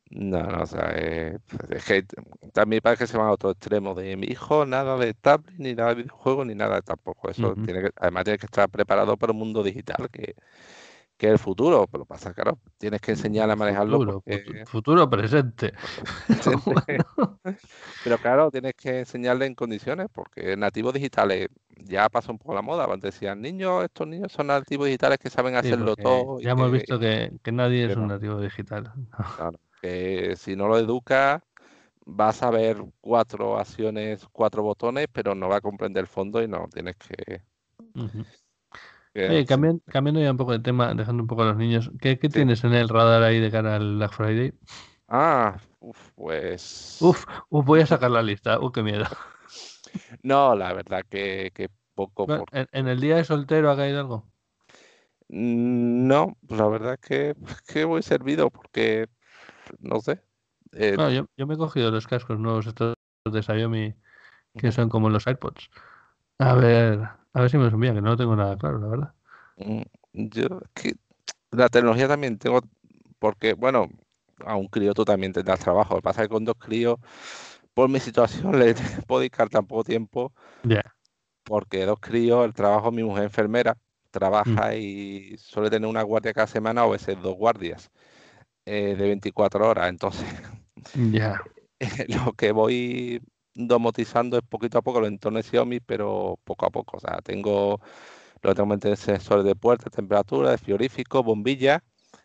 No, 0.09 0.43
no, 0.43 0.63
o 0.63 0.65
sea, 0.65 0.91
eh, 0.95 1.37
es 1.69 1.85
que 1.85 2.05
también 2.51 2.81
parece 2.81 3.05
que 3.05 3.07
se 3.07 3.17
van 3.17 3.27
a 3.27 3.31
otro 3.31 3.51
extremo 3.51 3.95
de 3.95 4.17
mi 4.17 4.27
hijo, 4.27 4.65
nada 4.65 4.97
de 4.97 5.13
tablet, 5.13 5.55
ni 5.57 5.73
nada 5.73 5.91
de 5.95 6.03
videojuegos, 6.03 6.45
ni 6.45 6.55
nada 6.55 6.81
tampoco. 6.81 7.29
Eso 7.29 7.55
tiene 7.63 7.83
que, 7.83 7.91
además 7.95 8.25
tiene 8.25 8.37
que 8.37 8.47
estar 8.47 8.69
preparado 8.69 9.15
para 9.15 9.31
un 9.31 9.39
mundo 9.39 9.63
digital 9.63 10.09
que, 10.11 10.35
que 11.21 11.27
es 11.27 11.33
el 11.33 11.37
futuro, 11.37 11.85
pero 11.85 12.03
pasa, 12.03 12.33
claro, 12.33 12.57
tienes 12.79 12.99
que 12.99 13.11
enseñarle 13.11 13.53
a 13.53 13.55
manejarlo. 13.55 13.99
Futuro, 13.99 14.23
futuro 14.65 15.07
presente. 15.11 15.71
pero 18.03 18.17
claro, 18.17 18.49
tienes 18.49 18.73
que 18.73 19.01
enseñarle 19.01 19.45
en 19.45 19.53
condiciones, 19.53 20.07
porque 20.11 20.57
nativos 20.57 20.95
digitales 20.95 21.49
ya 21.77 22.09
pasó 22.09 22.31
un 22.31 22.39
poco 22.39 22.55
la 22.55 22.63
moda. 22.63 22.85
Antes 22.85 23.13
decían, 23.13 23.39
niños, 23.39 23.83
estos 23.83 24.07
niños 24.07 24.31
son 24.31 24.47
nativos 24.47 24.87
digitales 24.87 25.19
que 25.19 25.29
saben 25.29 25.55
hacerlo 25.55 25.95
todo. 25.95 26.39
Ya 26.39 26.53
hemos 26.53 26.71
visto 26.71 26.97
que, 26.97 27.31
nadie 27.51 27.85
es 27.85 27.95
un 27.95 28.07
nativo 28.07 28.41
digital. 28.41 28.91
Claro, 29.37 29.59
que 29.79 30.35
si 30.37 30.55
no 30.55 30.67
lo 30.67 30.79
educas, 30.79 31.43
vas 32.03 32.41
a 32.41 32.49
ver 32.49 32.83
cuatro 32.99 33.59
acciones, 33.59 34.25
cuatro 34.31 34.63
botones, 34.63 35.05
pero 35.13 35.35
no 35.35 35.49
va 35.49 35.57
a 35.57 35.61
comprender 35.61 36.01
el 36.01 36.07
fondo 36.07 36.41
y 36.41 36.47
no 36.47 36.67
tienes 36.73 36.95
que 36.95 37.43
cambiando, 39.47 40.21
ya 40.21 40.31
un 40.31 40.37
poco 40.37 40.51
de 40.53 40.59
tema, 40.59 40.93
dejando 40.93 41.23
un 41.23 41.27
poco 41.27 41.43
a 41.43 41.47
los 41.47 41.57
niños, 41.57 41.91
¿qué, 41.99 42.15
tienes 42.15 42.63
en 42.63 42.73
el 42.73 42.89
radar 42.89 43.23
ahí 43.23 43.39
de 43.39 43.51
cara 43.51 43.75
al 43.75 43.95
Black 43.95 44.13
Friday? 44.13 44.53
Ah, 45.07 45.59
pues. 46.15 46.97
Uf, 47.01 47.25
voy 47.49 47.81
a 47.81 47.85
sacar 47.85 48.11
la 48.11 48.21
lista, 48.21 48.59
uf, 48.59 48.73
qué 48.73 48.83
miedo. 48.83 49.05
No, 50.23 50.55
la 50.55 50.71
verdad 50.73 51.03
que, 51.09 51.51
poco. 51.95 52.45
¿En, 52.51 52.87
el 52.87 53.01
día 53.01 53.17
de 53.17 53.25
soltero 53.25 53.69
ha 53.71 53.75
caído 53.75 53.99
algo? 53.99 54.31
Mm, 55.27 56.07
no, 56.07 56.37
pues 56.47 56.59
la 56.59 56.67
verdad 56.67 56.93
es 56.93 56.99
que, 57.01 57.35
que 57.67 57.83
voy 57.83 58.01
servido 58.01 58.49
porque, 58.49 59.07
no 59.79 59.99
sé. 59.99 60.21
Eh, 60.73 60.95
yo, 60.97 61.27
yo, 61.35 61.47
me 61.47 61.55
he 61.55 61.57
cogido 61.57 61.91
los 61.91 62.07
cascos 62.07 62.39
nuevos 62.39 62.67
estos 62.67 62.95
de 63.29 63.43
Xiaomi 63.43 63.93
que 64.57 64.71
son 64.71 64.89
como 64.89 65.09
los 65.09 65.27
AirPods. 65.27 65.69
A 66.41 66.55
ver, 66.55 66.99
a 67.33 67.41
ver 67.41 67.49
si 67.51 67.57
me 67.57 67.67
envían, 67.67 67.95
que 67.95 68.01
no 68.01 68.09
lo 68.09 68.17
tengo 68.17 68.35
nada 68.35 68.57
claro, 68.57 68.79
la 68.79 68.87
verdad. 68.87 69.13
Mm, 69.57 69.81
yo, 70.13 70.61
que 70.73 70.95
la 71.51 71.69
tecnología 71.69 72.07
también 72.07 72.39
tengo, 72.39 72.61
porque, 73.19 73.53
bueno, 73.53 73.89
a 74.45 74.55
un 74.55 74.67
crío 74.67 74.93
tú 74.93 75.05
también 75.05 75.33
tendrás 75.33 75.59
trabajo. 75.59 75.93
Lo 75.93 76.01
que 76.01 76.03
pasa 76.03 76.21
es 76.23 76.27
que 76.27 76.33
con 76.33 76.45
dos 76.45 76.55
críos, 76.57 76.97
por 77.75 77.89
mi 77.89 77.99
situación, 77.99 78.51
le 78.59 78.73
puedo 79.05 79.19
dedicar 79.19 79.49
tan 79.49 79.67
poco 79.67 79.83
tiempo. 79.83 80.33
Ya. 80.63 80.83
Porque 81.43 81.85
dos 81.85 81.99
críos, 81.99 82.43
el 82.45 82.53
trabajo, 82.53 82.91
mi 82.91 83.03
mujer 83.03 83.25
enfermera, 83.25 83.77
trabaja 84.09 84.71
mm. 84.71 84.77
y 84.77 85.37
suele 85.37 85.69
tener 85.69 85.89
una 85.89 86.01
guardia 86.01 86.33
cada 86.33 86.47
semana 86.47 86.85
o 86.85 86.89
a 86.89 86.91
veces 86.93 87.21
dos 87.21 87.35
guardias 87.35 87.91
eh, 88.65 88.95
de 88.97 89.07
24 89.07 89.67
horas. 89.67 89.89
Entonces, 89.89 90.27
ya. 91.11 91.39
lo 92.07 92.33
que 92.33 92.51
voy 92.51 93.21
domotizando 93.53 94.37
es 94.37 94.43
poquito 94.43 94.77
a 94.77 94.81
poco 94.81 95.01
los 95.01 95.09
entornos 95.09 95.45
Xiaomi, 95.45 95.79
pero 95.79 96.39
poco 96.43 96.65
a 96.65 96.69
poco. 96.69 96.97
O 96.97 96.99
sea, 96.99 97.21
tengo 97.21 97.79
lo 98.43 98.55
tengo 98.55 98.75
sensores 98.95 99.45
de 99.45 99.55
puerta, 99.55 99.89
temperatura, 99.89 100.51
de 100.51 100.57
frigorífico, 100.57 101.23
bombilla. 101.23 101.83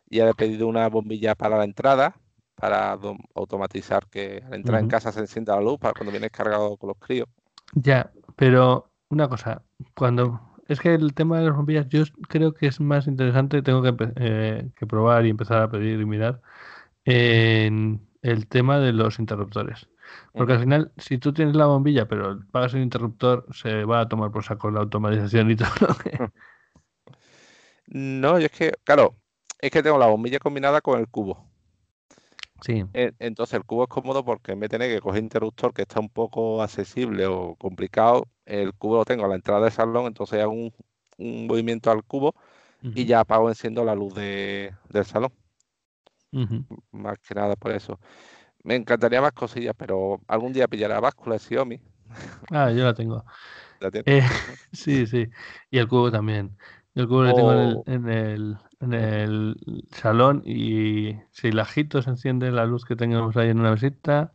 Y 0.08 0.20
he 0.20 0.34
pedido 0.34 0.68
una 0.68 0.88
bombilla 0.88 1.34
para 1.34 1.58
la 1.58 1.64
entrada, 1.64 2.16
para 2.54 2.98
automatizar 3.34 4.06
que 4.06 4.42
al 4.46 4.54
entrar 4.54 4.80
en 4.80 4.88
casa 4.88 5.12
se 5.12 5.20
encienda 5.20 5.56
la 5.56 5.62
luz 5.62 5.78
para 5.78 5.94
cuando 5.94 6.12
vienes 6.12 6.30
cargado 6.30 6.76
con 6.76 6.88
los 6.88 6.98
críos. 6.98 7.28
Ya, 7.74 8.12
pero 8.36 8.90
una 9.08 9.28
cosa, 9.28 9.62
cuando 9.94 10.40
es 10.68 10.80
que 10.80 10.94
el 10.94 11.12
tema 11.12 11.38
de 11.38 11.46
las 11.46 11.56
bombillas 11.56 11.88
yo 11.88 12.04
creo 12.28 12.54
que 12.54 12.68
es 12.68 12.80
más 12.80 13.06
interesante, 13.08 13.62
tengo 13.62 13.82
que, 13.82 13.94
eh, 14.16 14.70
que 14.76 14.86
probar 14.86 15.26
y 15.26 15.30
empezar 15.30 15.62
a 15.62 15.70
pedir 15.70 16.00
y 16.00 16.06
mirar 16.06 16.40
en 17.04 18.00
el 18.22 18.46
tema 18.46 18.78
de 18.78 18.92
los 18.92 19.18
interruptores. 19.18 19.88
Porque 20.32 20.52
al 20.52 20.60
final, 20.60 20.92
si 20.96 21.18
tú 21.18 21.32
tienes 21.32 21.56
la 21.56 21.66
bombilla, 21.66 22.06
pero 22.06 22.40
pagas 22.50 22.74
el 22.74 22.82
interruptor, 22.82 23.46
se 23.52 23.84
va 23.84 24.00
a 24.00 24.08
tomar 24.08 24.30
por 24.30 24.44
saco 24.44 24.70
la 24.70 24.80
automatización 24.80 25.50
y 25.50 25.56
todo 25.56 25.70
lo 25.80 25.94
que... 25.94 26.10
No, 27.88 28.38
yo 28.40 28.46
es 28.46 28.50
que, 28.50 28.72
claro, 28.82 29.14
es 29.60 29.70
que 29.70 29.80
tengo 29.80 29.96
la 29.96 30.06
bombilla 30.06 30.40
combinada 30.40 30.80
con 30.80 30.98
el 30.98 31.08
cubo. 31.08 31.48
Sí. 32.62 32.84
E, 32.94 33.12
entonces 33.18 33.54
el 33.54 33.64
cubo 33.64 33.84
es 33.84 33.88
cómodo 33.88 34.24
porque 34.24 34.52
en 34.52 34.60
vez 34.60 34.70
de 34.70 34.78
tener 34.78 34.94
que 34.94 35.00
coger 35.00 35.22
interruptor 35.22 35.72
que 35.72 35.82
está 35.82 36.00
un 36.00 36.08
poco 36.08 36.62
accesible 36.62 37.26
o 37.26 37.54
complicado, 37.56 38.26
el 38.44 38.74
cubo 38.74 38.96
lo 38.96 39.04
tengo 39.04 39.24
a 39.24 39.28
la 39.28 39.36
entrada 39.36 39.62
del 39.62 39.72
salón, 39.72 40.06
entonces 40.06 40.40
hago 40.42 40.52
un, 40.52 40.72
movimiento 41.18 41.90
al 41.90 42.02
cubo 42.04 42.34
y 42.82 43.06
ya 43.06 43.20
apago 43.20 43.48
enciendo 43.48 43.84
la 43.84 43.94
luz 43.94 44.14
del 44.14 45.04
salón. 45.04 45.32
Más 46.90 47.18
que 47.18 47.34
nada 47.34 47.56
por 47.56 47.72
eso. 47.72 47.98
Me 48.66 48.74
encantaría 48.74 49.20
más 49.20 49.30
cosillas, 49.30 49.76
pero 49.78 50.20
algún 50.26 50.52
día 50.52 50.66
pillará 50.66 50.98
báscula 50.98 51.34
de 51.34 51.38
Xiaomi. 51.38 51.80
Ah, 52.50 52.72
yo 52.72 52.84
la 52.84 52.94
tengo. 52.94 53.24
Eh, 54.06 54.22
sí, 54.72 55.06
sí. 55.06 55.28
Y 55.70 55.76
el 55.76 55.86
cubo 55.86 56.10
también. 56.10 56.56
El 56.94 57.06
cubo 57.06 57.24
lo 57.24 57.34
tengo 57.34 57.50
oh. 57.50 57.84
en 57.86 58.08
el, 58.08 58.56
en 58.80 58.94
el, 58.94 59.84
salón 59.92 60.42
y 60.46 61.14
si 61.30 61.52
la 61.52 61.62
agito 61.62 62.00
se 62.00 62.08
enciende 62.08 62.50
la 62.50 62.64
luz 62.64 62.86
que 62.86 62.96
tengamos 62.96 63.36
ahí 63.36 63.50
en 63.50 63.60
una 63.60 63.72
mesita 63.72 64.32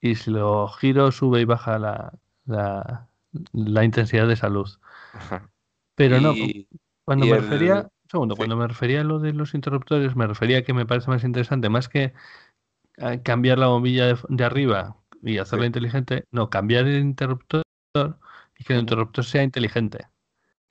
y 0.00 0.14
si 0.14 0.30
lo 0.30 0.68
giro 0.68 1.10
sube 1.10 1.40
y 1.40 1.44
baja 1.44 1.80
la, 1.80 2.12
la, 2.44 3.84
intensidad 3.84 4.28
de 4.28 4.34
esa 4.34 4.48
luz. 4.48 4.78
Pero 5.96 6.20
no, 6.20 6.32
cuando 7.04 7.26
me 7.26 7.38
refería, 7.38 7.88
segundo, 8.08 8.36
cuando 8.36 8.56
me 8.56 8.68
refería 8.68 9.00
a 9.00 9.04
lo 9.04 9.18
de 9.18 9.32
los 9.32 9.52
interruptores, 9.52 10.14
me 10.14 10.28
refería 10.28 10.58
a 10.58 10.62
que 10.62 10.74
me 10.74 10.86
parece 10.86 11.10
más 11.10 11.24
interesante, 11.24 11.68
más 11.68 11.88
que 11.88 12.14
cambiar 13.22 13.58
la 13.58 13.68
bombilla 13.68 14.14
de, 14.28 14.44
arriba 14.44 14.96
y 15.22 15.38
hacerla 15.38 15.66
inteligente, 15.66 16.24
no, 16.30 16.50
cambiar 16.50 16.86
el 16.86 16.98
interruptor 16.98 17.62
y 18.58 18.64
que 18.64 18.74
el 18.74 18.80
interruptor 18.80 19.24
sea 19.24 19.42
inteligente, 19.42 20.06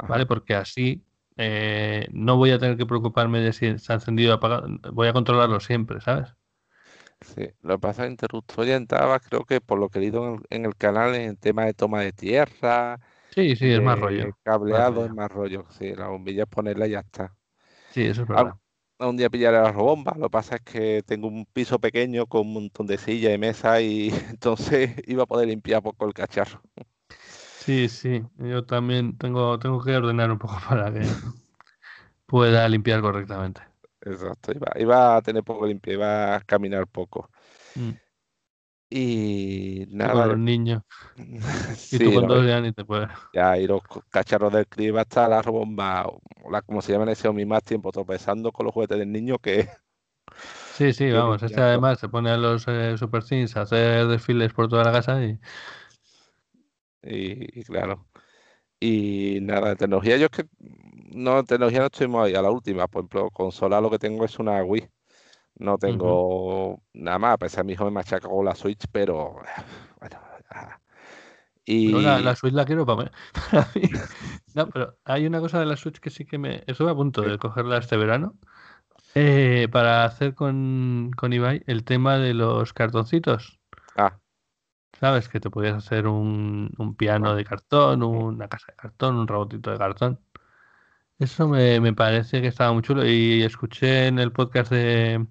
¿vale? 0.07 0.26
Porque 0.26 0.55
así 0.55 1.03
eh, 1.38 2.07
no 2.11 2.38
voy 2.38 2.51
a 2.51 2.59
tener 2.59 2.78
que 2.78 2.86
preocuparme 2.86 3.39
de 3.39 3.53
si 3.53 3.67
está 3.67 3.95
encendido 3.95 4.34
o 4.34 4.36
apagado, 4.36 4.67
voy 4.91 5.07
a 5.07 5.13
controlarlo 5.13 5.59
siempre, 5.59 6.01
¿sabes? 6.01 6.34
Sí, 7.21 7.49
lo 7.61 7.76
que 7.76 7.80
pasa 7.80 8.05
el 8.05 8.11
interruptor 8.11 8.65
ya 8.65 8.76
entraba, 8.76 9.19
creo 9.19 9.45
que 9.45 9.61
por 9.61 9.80
lo 9.80 9.89
que 9.89 9.99
he 9.99 10.01
leído 10.01 10.39
en 10.49 10.65
el, 10.65 10.76
canal, 10.76 11.15
en 11.15 11.30
el 11.30 11.38
tema 11.38 11.65
de 11.65 11.73
toma 11.73 12.01
de 12.01 12.11
tierra. 12.11 12.99
Sí, 13.32 13.55
sí, 13.55 13.71
es 13.71 13.82
más 13.82 13.99
rollo. 13.99 14.38
Cableado 14.43 15.05
es 15.05 15.13
más 15.13 15.32
rollo. 15.32 15.65
Sí, 15.69 15.93
la 15.95 16.07
bombilla 16.07 16.43
es 16.43 16.49
ponerla 16.49 16.88
y 16.88 16.91
ya 16.91 16.99
está. 16.99 17.36
Sí, 17.89 18.03
eso 18.03 18.23
es 18.23 18.28
verdad 18.28 18.55
un 19.00 19.18
día 19.18 19.30
pillaré 19.30 19.58
la 19.58 19.72
robomba. 19.72 20.14
Lo 20.18 20.28
que 20.28 20.32
pasa 20.32 20.56
es 20.56 20.62
que 20.62 21.04
tengo 21.04 21.28
un 21.28 21.46
piso 21.46 21.80
pequeño 21.80 22.28
con 22.28 22.41
un 22.41 22.54
montón 22.54 22.88
de 22.88 22.98
sillas 22.98 23.34
y 23.34 23.38
mesas 23.38 23.82
y 23.82 24.10
entonces 24.30 24.91
iba 25.08 25.24
a 25.24 25.26
poder 25.28 25.48
limpiar 25.48 25.82
poco 25.84 26.06
el 26.06 26.14
cacharro. 26.14 26.62
Sí, 27.66 27.89
sí, 27.89 28.24
yo 28.38 28.64
también 28.64 29.18
tengo, 29.18 29.58
tengo 29.58 29.84
que 29.84 29.96
ordenar 29.96 30.32
un 30.32 30.38
poco 30.38 30.56
para 30.70 30.93
que 30.93 31.02
pueda 32.26 32.68
limpiar 32.70 33.02
correctamente. 33.02 33.62
Exacto, 34.02 34.52
iba, 34.78 35.18
a 35.18 35.22
tener 35.22 35.43
poco 35.43 35.66
limpio, 35.66 35.93
iba 35.93 36.36
a 36.36 36.41
caminar 36.41 36.86
poco. 36.88 37.30
Mm. 37.76 38.05
Y 38.98 39.88
nada. 39.89 40.14
Con 40.14 40.30
los 40.30 40.38
niños. 40.38 40.82
y 41.91 42.00
tú 42.00 42.14
con 42.14 42.28
dos 42.28 42.46
ya 42.48 42.62
ni 42.62 42.72
te 42.72 42.86
puedes. 42.86 43.10
Ya, 43.34 43.58
y 43.58 43.68
los 43.68 43.82
cacharros 44.10 44.54
del 44.54 44.68
clima 44.68 45.02
hasta 45.02 45.28
la 45.28 45.41
robomba, 45.41 46.10
la 46.50 46.62
como 46.62 46.82
se 46.82 46.93
llama 46.93 47.04
en 47.04 47.10
ese 47.10 47.30
más 47.46 47.62
tiempo 47.62 47.91
tropezando 47.91 48.54
con 48.54 48.66
los 48.66 48.74
juguetes 48.74 48.98
del 48.98 49.12
niño 49.12 49.38
que. 49.38 49.68
Sí, 50.76 50.93
sí, 50.93 51.12
vamos. 51.12 51.43
Este 51.43 51.60
además 51.60 52.00
se 52.00 52.08
pone 52.08 52.30
a 52.30 52.38
los 52.38 52.64
eh, 52.70 52.98
Super 52.98 53.22
Sims 53.22 53.58
a 53.58 53.64
hacer 53.64 54.08
desfiles 54.08 54.54
por 54.54 54.70
toda 54.70 54.86
la 54.86 54.93
casa 54.93 55.22
y. 55.26 55.39
Y, 57.04 57.64
claro. 57.66 58.08
Y 58.80 59.39
nada, 59.41 59.70
de 59.70 59.76
tecnología, 59.76 60.16
yo 60.16 60.28
es 60.28 60.32
que 60.32 60.46
no, 61.12 61.43
tecnología 61.43 61.80
no 61.80 61.88
estuvimos 61.88 62.26
ahí 62.26 62.36
a 62.36 62.41
la 62.41 62.50
última. 62.50 62.88
Por 62.88 63.02
ejemplo, 63.02 63.30
consola 63.30 63.82
lo 63.82 63.89
que 63.91 64.00
tengo 64.00 64.24
es 64.24 64.39
una 64.39 64.64
Wii. 64.64 64.88
No 65.58 65.78
tengo 65.78 66.82
nada 66.93 67.18
más, 67.18 67.34
a 67.34 67.38
pesar 67.38 67.64
de 67.64 67.68
mi 67.68 67.74
hijo 67.74 67.86
me 67.86 67.91
machaca 67.91 68.28
con 68.28 68.45
la 68.45 68.56
Switch, 68.56 68.86
pero 68.91 69.36
bueno. 69.99 70.20
Y... 71.68 71.91
la, 71.91 72.36
Switch 72.36 72.53
la 72.53 72.66
quiero 72.66 72.86
para 72.86 73.03
mí. 73.03 73.10
No, 74.53 74.70
pero 74.70 74.97
hay 75.03 75.28
una 75.28 75.41
cosa 75.41 75.60
de 75.60 75.66
la 75.66 75.76
Switch 75.76 75.99
que 75.99 76.10
sí 76.10 76.24
que 76.24 76.38
me. 76.38 76.64
Estuve 76.66 76.91
a 76.91 76.95
punto 76.95 77.22
de 77.22 77.38
cogerla 77.38 77.78
este 77.78 77.97
verano. 77.97 78.38
Eh, 79.14 79.68
para 79.70 80.06
hacer 80.06 80.34
con, 80.34 81.12
con 81.18 81.34
Ibai 81.34 81.64
el 81.68 81.84
tema 81.84 82.18
de 82.18 82.34
los 82.34 82.72
cartoncitos. 82.72 83.60
Ah. 83.97 84.18
¿Sabes? 84.97 85.28
Que 85.28 85.41
te 85.41 85.49
podías 85.49 85.76
hacer 85.76 86.08
un, 86.08 86.72
un 86.78 86.95
piano 86.95 87.36
de 87.36 87.43
cartón, 87.43 88.01
una 88.03 88.47
casa 88.47 88.68
de 88.70 88.78
cartón, 88.78 89.18
un 89.18 89.28
robotito 89.28 89.72
de 89.72 89.78
cartón. 89.78 90.22
Eso 91.20 91.49
me, 91.49 91.82
me 91.82 91.93
parece 91.93 92.41
que 92.41 92.47
estaba 92.47 92.72
muy 92.72 92.82
chulo. 92.82 93.06
Y 93.06 93.43
escuché 93.43 94.08
en 94.08 94.20
el 94.20 94.32
podcast 94.32 94.72
de, 94.72 95.26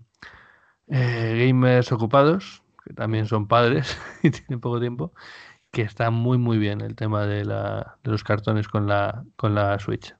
eh, 0.89 1.47
gamers 1.47 1.93
ocupados, 1.93 2.63
que 2.85 2.95
también 2.95 3.27
son 3.27 3.49
padres 3.49 3.99
y 4.23 4.31
tienen 4.31 4.61
poco 4.61 4.81
tiempo, 4.81 5.13
que 5.71 5.83
está 5.83 6.11
muy 6.11 6.39
muy 6.39 6.59
bien 6.59 6.81
el 6.81 6.95
tema 6.95 7.27
de, 7.27 7.45
la, 7.45 7.99
de 8.05 8.11
los 8.11 8.25
cartones 8.25 8.69
con 8.69 8.87
la, 8.87 9.25
con 9.37 9.55
la 9.55 9.79
Switch. 9.79 10.15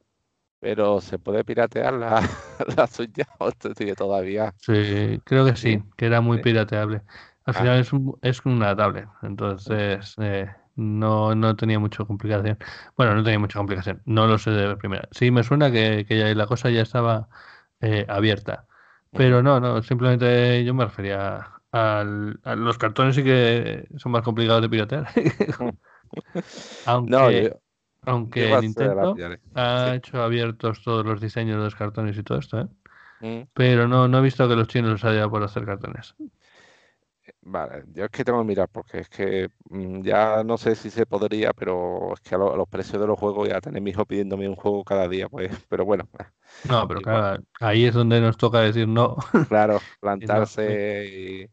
Pero 0.61 1.01
¿se 1.03 1.19
puede 1.19 1.45
piratear 1.45 1.93
la, 1.93 2.27
la 2.77 2.87
Switch 2.87 3.21
o 3.39 3.51
sigue 3.77 3.95
todavía? 3.95 4.55
Sí, 4.59 5.21
creo 5.25 5.45
que 5.45 5.57
sí, 5.57 5.83
que 5.97 6.07
era 6.07 6.21
muy 6.21 6.41
pirateable. 6.41 7.03
Al 7.45 7.55
ah. 7.55 7.59
final 7.59 7.81
es, 7.81 7.93
un, 7.93 8.19
es 8.23 8.45
una 8.47 8.75
tablet, 8.75 9.07
entonces 9.23 10.15
eh, 10.19 10.49
no, 10.77 11.35
no 11.35 11.57
tenía 11.57 11.79
mucha 11.79 12.05
complicación. 12.05 12.59
Bueno, 12.97 13.15
no 13.15 13.23
tenía 13.23 13.39
mucha 13.39 13.59
complicación, 13.59 14.01
no 14.07 14.27
lo 14.27 14.39
sé 14.39 14.51
de 14.51 14.77
primera. 14.77 15.09
Sí, 15.11 15.31
me 15.31 15.43
suena 15.43 15.71
que, 15.71 16.07
que 16.09 16.19
ya, 16.19 16.35
la 16.35 16.47
cosa 16.47 16.71
ya 16.71 16.83
estaba 16.83 17.29
eh, 17.81 18.07
abierta. 18.09 18.67
Pero 19.17 19.43
no, 19.43 19.61
no, 19.61 19.83
simplemente 19.83 20.65
yo 20.65 20.75
me 20.75 20.85
refería 20.85 21.51
a 21.73 22.05
los 22.57 22.79
cartones 22.79 23.17
sí 23.17 23.25
que 23.25 23.89
son 23.97 24.13
más 24.13 24.23
complicados 24.23 24.63
de 24.63 24.69
piratear. 24.69 25.09
aunque 26.87 27.53
aunque 28.07 28.57
Nintendo 28.61 29.17
ha 29.55 29.95
hecho 29.95 30.23
abiertos 30.23 30.83
todos 30.83 31.05
los 31.05 31.21
diseños 31.21 31.57
de 31.59 31.65
los 31.65 31.75
cartones 31.75 32.17
y 32.17 32.23
todo 32.23 32.39
esto, 32.39 32.61
¿eh? 32.61 32.67
Mm. 33.21 33.49
Pero 33.55 33.89
no, 33.89 34.09
no 34.09 34.19
he 34.19 34.23
visto 34.23 34.49
que 34.49 34.57
los 34.57 34.69
chinos 34.69 34.91
los 34.91 35.05
haya 35.05 35.29
por 35.29 35.43
hacer 35.43 35.65
cartones. 35.65 36.15
Vale, 37.47 37.85
yo 37.93 38.07
es 38.07 38.11
que 38.11 38.25
tengo 38.25 38.39
que 38.39 38.47
mirar 38.47 38.71
porque 38.71 39.01
es 39.01 39.09
que 39.11 39.51
mm, 39.69 40.01
ya 40.01 40.43
no 40.43 40.57
sé 40.57 40.75
si 40.75 40.89
se 40.89 41.05
podría, 41.05 41.53
pero 41.53 42.15
es 42.15 42.21
que 42.21 42.35
a, 42.35 42.39
los 42.39 42.69
precios 42.69 43.01
de 43.01 43.07
los 43.07 43.19
juegos 43.19 43.49
ya 43.49 43.61
tener 43.61 43.83
mi 43.83 43.91
hijo 43.91 44.07
pidiéndome 44.07 44.49
un 44.49 44.57
juego 44.57 44.83
cada 44.83 45.07
día, 45.09 45.29
pues, 45.29 45.51
pero 45.69 45.85
bueno. 45.85 46.09
No, 46.67 46.89
pero 46.89 47.03
claro, 47.03 47.45
ahí 47.61 47.85
es 47.85 47.93
donde 47.93 48.21
nos 48.23 48.39
toca 48.39 48.61
decir 48.61 48.89
no. 48.89 49.17
Claro, 49.49 49.79
plantarse 50.01 51.07
y... 51.07 51.51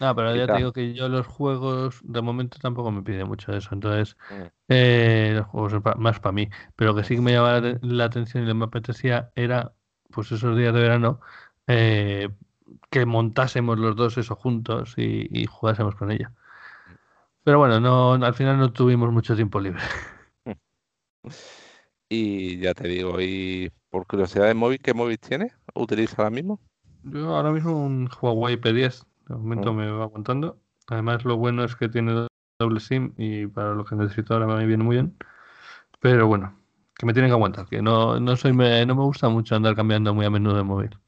No, 0.00 0.14
pero 0.14 0.34
ya 0.34 0.46
te 0.46 0.56
digo 0.56 0.72
que 0.72 0.92
yo 0.92 1.08
los 1.08 1.26
juegos 1.26 2.00
de 2.02 2.20
momento 2.20 2.58
tampoco 2.60 2.90
me 2.90 3.02
pide 3.02 3.24
mucho 3.24 3.52
eso, 3.52 3.70
entonces 3.72 4.16
mm. 4.30 4.42
eh, 4.68 5.32
los 5.36 5.46
juegos 5.46 5.74
más 5.98 6.18
para 6.18 6.32
mí. 6.32 6.48
Pero 6.74 6.92
lo 6.92 6.96
que 6.96 7.04
sí 7.04 7.14
que 7.14 7.20
me 7.20 7.32
llamaba 7.32 7.60
la, 7.80 8.04
atención 8.04 8.48
y 8.48 8.54
me 8.54 8.64
apetecía 8.64 9.30
era 9.36 9.72
pues 10.10 10.32
esos 10.32 10.56
días 10.56 10.74
de 10.74 10.80
verano, 10.80 11.20
eh, 11.66 12.28
que 12.90 13.06
montásemos 13.06 13.78
los 13.78 13.96
dos 13.96 14.18
eso 14.18 14.34
juntos 14.34 14.94
y, 14.96 15.46
jugásemos 15.46 15.94
con 15.94 16.10
ella. 16.10 16.32
Pero 17.44 17.58
bueno, 17.58 17.80
no, 17.80 18.14
al 18.14 18.34
final 18.34 18.58
no 18.58 18.72
tuvimos 18.72 19.12
mucho 19.12 19.36
tiempo 19.36 19.60
libre. 19.60 19.82
Y 22.10 22.58
ya 22.60 22.72
te 22.72 22.88
digo, 22.88 23.20
y 23.20 23.70
por 23.90 24.06
curiosidad 24.06 24.46
de 24.46 24.54
móvil, 24.54 24.78
¿qué 24.78 24.94
móvil 24.94 25.18
tienes? 25.18 25.52
¿Utiliza 25.74 26.22
ahora 26.22 26.30
mismo? 26.30 26.58
Yo 27.02 27.36
ahora 27.36 27.50
mismo 27.50 27.84
un 27.84 28.08
Huawei 28.08 28.56
P10. 28.56 29.04
De 29.28 29.34
momento 29.34 29.74
mm. 29.74 29.76
me 29.76 29.90
va 29.90 30.04
aguantando. 30.04 30.58
Además, 30.86 31.26
lo 31.26 31.36
bueno 31.36 31.64
es 31.64 31.76
que 31.76 31.90
tiene 31.90 32.26
doble 32.58 32.80
SIM 32.80 33.12
y 33.18 33.46
para 33.46 33.74
lo 33.74 33.84
que 33.84 33.94
necesito 33.94 34.32
ahora 34.32 34.46
me 34.46 34.64
viene 34.64 34.84
muy 34.84 34.96
bien. 34.96 35.16
Pero 36.00 36.26
bueno, 36.26 36.58
que 36.94 37.06
me 37.06 37.12
tienen 37.12 37.30
que 37.30 37.34
aguantar, 37.34 37.66
que 37.66 37.82
no, 37.82 38.18
no 38.20 38.36
soy 38.36 38.52
me, 38.52 38.84
no 38.86 38.94
me 38.94 39.02
gusta 39.02 39.28
mucho 39.28 39.54
andar 39.54 39.76
cambiando 39.76 40.14
muy 40.14 40.24
a 40.24 40.30
menudo 40.30 40.56
de 40.56 40.62
móvil. 40.62 40.98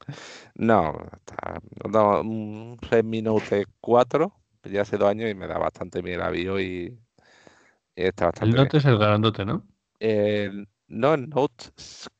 No, 0.54 0.96
está, 1.12 1.60
no 1.92 2.20
un 2.20 2.78
Redmi 2.80 3.22
Note 3.22 3.66
4, 3.80 4.32
ya 4.64 4.82
hace 4.82 4.96
dos 4.96 5.08
años 5.08 5.30
y 5.30 5.34
me 5.34 5.48
da 5.48 5.58
bastante 5.58 6.00
bien 6.00 6.16
el 6.16 6.22
avión 6.22 6.60
y, 6.60 6.96
está 7.96 8.26
bastante 8.26 8.50
El 8.50 8.62
Note 8.62 8.76
es 8.78 8.84
el 8.84 8.98
grandote, 8.98 9.44
¿no? 9.44 9.66
no, 10.86 11.14
el 11.14 11.28
Note 11.28 11.66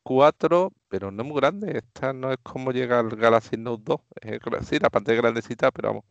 4, 0.03 0.73
pero 0.89 1.11
no 1.11 1.23
es 1.23 1.29
muy 1.29 1.39
grande. 1.39 1.77
Esta 1.77 2.11
no 2.11 2.31
es 2.31 2.37
como 2.43 2.71
llega 2.71 2.99
el 2.99 3.15
Galaxy 3.15 3.57
Note 3.57 3.83
2. 3.85 4.01
Es, 4.21 4.67
sí, 4.67 4.79
la 4.79 4.89
pantalla 4.89 5.15
es 5.15 5.21
grandecita, 5.21 5.71
pero 5.71 5.89
vamos, 5.89 6.05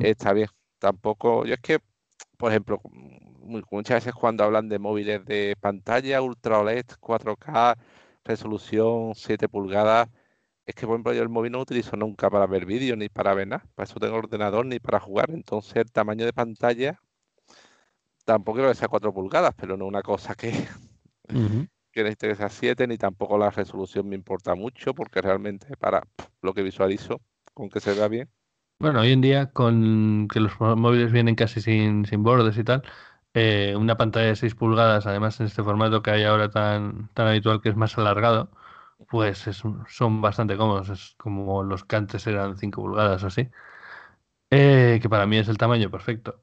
está 0.00 0.32
bien. 0.32 0.48
Tampoco, 0.78 1.46
yo 1.46 1.54
es 1.54 1.60
que, 1.60 1.78
por 2.36 2.50
ejemplo, 2.50 2.80
muchas 3.70 4.04
veces 4.04 4.14
cuando 4.14 4.44
hablan 4.44 4.68
de 4.68 4.78
móviles 4.78 5.24
de 5.24 5.56
pantalla 5.60 6.20
Ultra 6.20 6.58
OLED 6.58 6.86
4K, 7.00 7.76
resolución 8.24 9.14
7 9.14 9.48
pulgadas, 9.48 10.08
es 10.66 10.74
que 10.74 10.86
por 10.86 10.94
ejemplo 10.94 11.12
yo 11.12 11.22
el 11.22 11.28
móvil 11.28 11.52
no 11.52 11.58
lo 11.58 11.62
utilizo 11.62 11.96
nunca 11.96 12.30
para 12.30 12.46
ver 12.46 12.66
vídeos 12.66 12.96
ni 12.96 13.08
para 13.08 13.34
ver 13.34 13.48
nada. 13.48 13.64
Para 13.74 13.84
eso 13.84 13.98
tengo 13.98 14.16
ordenador 14.16 14.66
ni 14.66 14.78
para 14.78 15.00
jugar. 15.00 15.30
Entonces 15.30 15.76
el 15.76 15.90
tamaño 15.90 16.24
de 16.24 16.32
pantalla 16.32 17.00
tampoco 18.24 18.58
creo 18.58 18.68
que 18.70 18.76
sea 18.76 18.88
4 18.88 19.12
pulgadas, 19.12 19.54
pero 19.56 19.76
no 19.76 19.86
una 19.86 20.02
cosa 20.02 20.34
que, 20.34 20.52
que 21.92 22.02
necesite 22.02 22.28
que 22.28 22.34
sea 22.36 22.48
7, 22.48 22.86
ni 22.86 22.96
tampoco 22.96 23.36
la 23.38 23.50
resolución 23.50 24.08
me 24.08 24.14
importa 24.14 24.54
mucho, 24.54 24.94
porque 24.94 25.20
realmente 25.20 25.76
para 25.76 26.02
lo 26.40 26.54
que 26.54 26.62
visualizo, 26.62 27.20
con 27.54 27.68
que 27.68 27.80
se 27.80 27.94
vea 27.94 28.08
bien. 28.08 28.28
Bueno, 28.78 29.00
hoy 29.00 29.12
en 29.12 29.20
día 29.20 29.50
con 29.52 30.26
que 30.32 30.40
los 30.40 30.58
móviles 30.60 31.12
vienen 31.12 31.36
casi 31.36 31.60
sin, 31.60 32.04
sin 32.04 32.22
bordes 32.22 32.56
y 32.58 32.64
tal, 32.64 32.82
eh, 33.34 33.74
una 33.76 33.96
pantalla 33.96 34.26
de 34.26 34.36
6 34.36 34.54
pulgadas, 34.54 35.06
además 35.06 35.38
en 35.40 35.46
este 35.46 35.62
formato 35.62 36.02
que 36.02 36.10
hay 36.10 36.24
ahora 36.24 36.50
tan, 36.50 37.08
tan 37.14 37.28
habitual 37.28 37.60
que 37.60 37.68
es 37.68 37.76
más 37.76 37.96
alargado, 37.96 38.50
pues 39.10 39.48
son 39.88 40.20
bastante 40.20 40.56
cómodos, 40.56 40.88
es 40.88 41.14
como 41.18 41.62
los 41.62 41.84
que 41.84 41.96
antes 41.96 42.26
eran 42.26 42.56
5 42.56 42.82
pulgadas 42.82 43.22
o 43.24 43.26
así, 43.28 43.48
eh, 44.50 44.98
que 45.00 45.08
para 45.08 45.26
mí 45.26 45.38
es 45.38 45.48
el 45.48 45.58
tamaño 45.58 45.90
perfecto. 45.90 46.42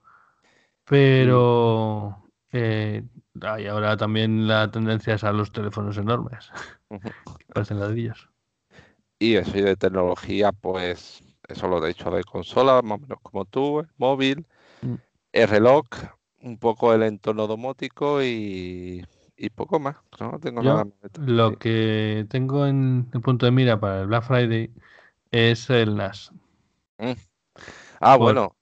Pero 0.85 2.23
eh, 2.51 3.03
hay 3.41 3.67
ahora 3.67 3.95
también 3.97 4.47
la 4.47 4.71
tendencia 4.71 5.13
es 5.15 5.23
a 5.23 5.31
los 5.31 5.51
teléfonos 5.51 5.97
enormes, 5.97 6.51
que 6.89 7.45
parecen 7.53 7.79
ladrillos. 7.79 8.29
Y 9.19 9.35
eso 9.35 9.57
y 9.57 9.61
de 9.61 9.75
tecnología, 9.75 10.51
pues 10.51 11.23
eso 11.47 11.67
lo 11.67 11.83
he 11.83 11.89
dicho 11.89 12.09
de 12.09 12.23
consola, 12.23 12.81
más 12.81 12.99
o 12.99 13.01
menos 13.01 13.19
como 13.21 13.45
tú, 13.45 13.85
móvil, 13.97 14.47
mm. 14.81 14.95
el 15.33 15.47
reloj, 15.47 15.85
un 16.41 16.57
poco 16.57 16.93
el 16.93 17.03
entorno 17.03 17.47
domótico 17.47 18.23
y, 18.23 19.05
poco 19.47 19.79
más. 19.79 19.95
No 20.19 20.37
tengo 20.39 20.61
nada 20.61 20.85
Lo 21.25 21.57
que 21.57 22.25
tengo 22.29 22.65
en 22.65 23.09
el 23.13 23.21
punto 23.21 23.45
de 23.45 23.53
mira 23.53 23.79
para 23.79 24.01
el 24.01 24.07
Black 24.07 24.23
Friday 24.23 24.73
es 25.31 25.69
el 25.69 25.95
NAS. 25.95 26.33
Mm. 26.97 27.11
Ah, 28.01 28.17
bueno. 28.17 28.57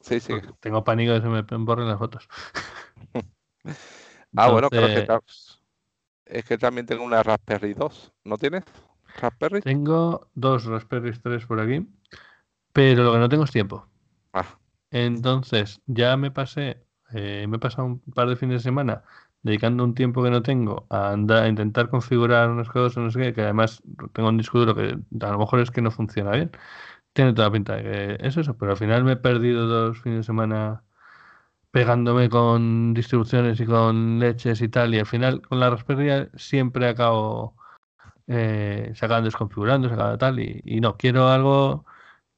Sí, 0.00 0.20
sí. 0.20 0.34
Tengo 0.60 0.84
pánico 0.84 1.12
de 1.12 1.20
que 1.20 1.26
se 1.26 1.28
me 1.28 1.64
borren 1.64 1.88
las 1.88 1.98
fotos. 1.98 2.28
ah, 4.36 4.50
bueno, 4.50 4.70
creo 4.70 4.86
que 4.86 5.06
es 6.26 6.44
que 6.44 6.58
también 6.58 6.86
tengo 6.86 7.02
una 7.02 7.22
Raspberry 7.22 7.74
2. 7.74 8.12
¿No 8.24 8.38
tienes 8.38 8.62
Raspberry? 9.20 9.60
Tengo 9.62 10.28
dos 10.34 10.64
Raspberry 10.64 11.12
3 11.18 11.44
por 11.44 11.60
aquí, 11.60 11.86
pero 12.72 13.02
lo 13.02 13.12
que 13.12 13.18
no 13.18 13.28
tengo 13.28 13.44
es 13.44 13.50
tiempo. 13.50 13.86
Ah. 14.32 14.46
Entonces, 14.92 15.80
ya 15.86 16.16
me 16.16 16.30
pasé, 16.30 16.84
eh, 17.12 17.46
me 17.48 17.56
he 17.56 17.60
pasado 17.60 17.86
un 17.86 18.00
par 18.00 18.28
de 18.28 18.36
fines 18.36 18.58
de 18.58 18.62
semana 18.62 19.02
dedicando 19.42 19.84
un 19.84 19.94
tiempo 19.94 20.22
que 20.22 20.30
no 20.30 20.42
tengo 20.42 20.86
a 20.90 21.12
andar 21.12 21.44
a 21.44 21.48
intentar 21.48 21.88
configurar 21.90 22.50
unas 22.50 22.68
cosas, 22.68 23.02
no 23.02 23.10
sé 23.10 23.20
qué, 23.20 23.34
que 23.34 23.42
además 23.42 23.82
tengo 24.12 24.28
un 24.28 24.38
disco 24.38 24.58
duro 24.58 24.74
que 24.74 24.98
a 25.26 25.30
lo 25.30 25.38
mejor 25.38 25.60
es 25.60 25.70
que 25.70 25.82
no 25.82 25.90
funciona 25.90 26.32
bien. 26.32 26.50
Tiene 27.12 27.32
toda 27.34 27.48
la 27.48 27.52
pinta 27.52 27.76
de 27.76 27.82
que 27.82 28.26
es 28.26 28.36
eso, 28.36 28.56
pero 28.56 28.72
al 28.72 28.78
final 28.78 29.04
me 29.04 29.12
he 29.12 29.16
perdido 29.16 29.66
dos 29.66 30.00
fines 30.00 30.20
de 30.20 30.24
semana 30.24 30.84
pegándome 31.70 32.28
con 32.30 32.94
distribuciones 32.94 33.60
y 33.60 33.66
con 33.66 34.18
leches 34.20 34.60
y 34.62 34.68
tal, 34.68 34.94
y 34.94 35.00
al 35.00 35.06
final 35.06 35.42
con 35.42 35.60
la 35.60 35.70
Raspberry 35.70 36.30
siempre 36.36 36.88
acabo 36.88 37.56
eh, 38.28 38.92
se 38.94 39.04
acaban 39.06 39.24
desconfigurando, 39.24 39.88
se 39.88 39.94
acaba 39.94 40.18
tal, 40.18 40.40
y, 40.40 40.80
no, 40.80 40.96
quiero 40.96 41.28
algo 41.28 41.84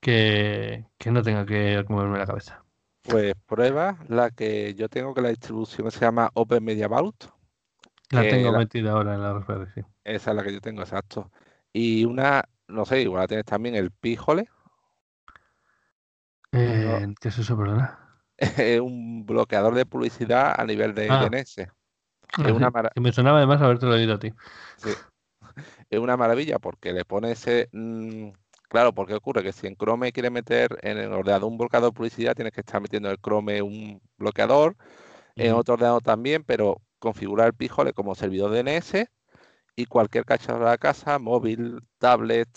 que, 0.00 0.86
no 1.06 1.22
tenga 1.22 1.46
que 1.46 1.84
moverme 1.88 2.18
la 2.18 2.26
cabeza. 2.26 2.61
Pues 3.02 3.34
prueba 3.46 3.98
la 4.08 4.30
que 4.30 4.74
yo 4.74 4.88
tengo, 4.88 5.14
que 5.14 5.22
la 5.22 5.30
distribución 5.30 5.90
se 5.90 6.00
llama 6.00 6.30
Open 6.34 6.64
Media 6.64 6.88
Vault. 6.88 7.24
La 8.10 8.22
tengo 8.22 8.52
metida 8.52 8.92
ahora 8.92 9.14
en 9.14 9.22
la 9.22 9.68
sí. 9.74 9.80
Esa 10.04 10.30
es 10.30 10.36
la 10.36 10.42
que 10.42 10.52
yo 10.52 10.60
tengo, 10.60 10.82
exacto. 10.82 11.30
Y 11.72 12.04
una, 12.04 12.44
no 12.68 12.84
sé, 12.84 13.00
igual 13.00 13.22
la 13.22 13.28
tienes 13.28 13.46
también 13.46 13.74
el 13.74 13.90
Pijole. 13.90 14.48
Eh, 16.52 17.14
¿Qué 17.20 17.28
es 17.28 17.38
eso, 17.38 17.56
perdona? 17.56 17.98
Es 18.38 18.80
un 18.80 19.24
bloqueador 19.24 19.74
de 19.74 19.86
publicidad 19.86 20.54
a 20.58 20.64
nivel 20.64 20.94
de 20.94 21.08
ah. 21.08 21.28
DNS. 21.28 21.58
Es 21.58 22.52
una 22.52 22.72
que 22.94 23.00
me 23.00 23.12
sonaba 23.12 23.38
además 23.38 23.60
haberte 23.60 23.86
oído 23.86 24.14
a 24.14 24.18
ti. 24.18 24.32
Sí. 24.76 24.90
Es 25.90 25.98
una 26.00 26.16
maravilla 26.16 26.58
porque 26.58 26.92
le 26.92 27.04
pone 27.04 27.32
ese. 27.32 27.68
Mm, 27.72 28.30
claro, 28.72 28.94
porque 28.94 29.12
ocurre 29.12 29.42
que 29.42 29.52
si 29.52 29.66
en 29.66 29.76
Chrome 29.76 30.12
quiere 30.12 30.30
meter 30.30 30.78
en 30.80 30.96
el 30.96 31.12
ordenador 31.12 31.50
un 31.50 31.58
bloqueador 31.58 31.90
de 31.90 31.94
publicidad, 31.94 32.34
tienes 32.34 32.54
que 32.54 32.62
estar 32.62 32.80
metiendo 32.80 33.10
en 33.10 33.12
el 33.12 33.20
Chrome 33.20 33.60
un 33.60 34.00
bloqueador, 34.16 34.76
en 35.36 35.52
otro 35.52 35.74
ordenador 35.74 36.02
también, 36.02 36.42
pero 36.42 36.80
configurar 36.98 37.48
el 37.48 37.54
Pijole 37.54 37.92
como 37.92 38.14
servidor 38.14 38.50
DNS 38.50 39.10
y 39.76 39.84
cualquier 39.84 40.24
cacharro 40.24 40.60
de 40.60 40.70
la 40.70 40.78
casa, 40.78 41.18
móvil, 41.18 41.80
tablet, 41.98 42.48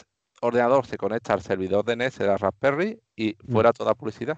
ordenador 0.41 0.86
se 0.86 0.95
conecta 0.95 1.34
al 1.34 1.41
servidor 1.41 1.84
DNS 1.84 2.18
de 2.18 2.28
la 2.28 2.38
Raspberry 2.38 2.97
y 3.18 3.36
mm. 3.43 3.51
fuera 3.51 3.74
toda 3.74 3.93
publicidad. 3.93 4.38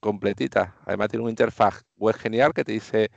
completita. 0.00 0.76
Además 0.84 1.08
tiene 1.08 1.22
una 1.22 1.30
interfaz 1.30 1.82
web 1.96 2.16
genial 2.16 2.52
que 2.52 2.64
te 2.64 2.72
dice 2.72 3.10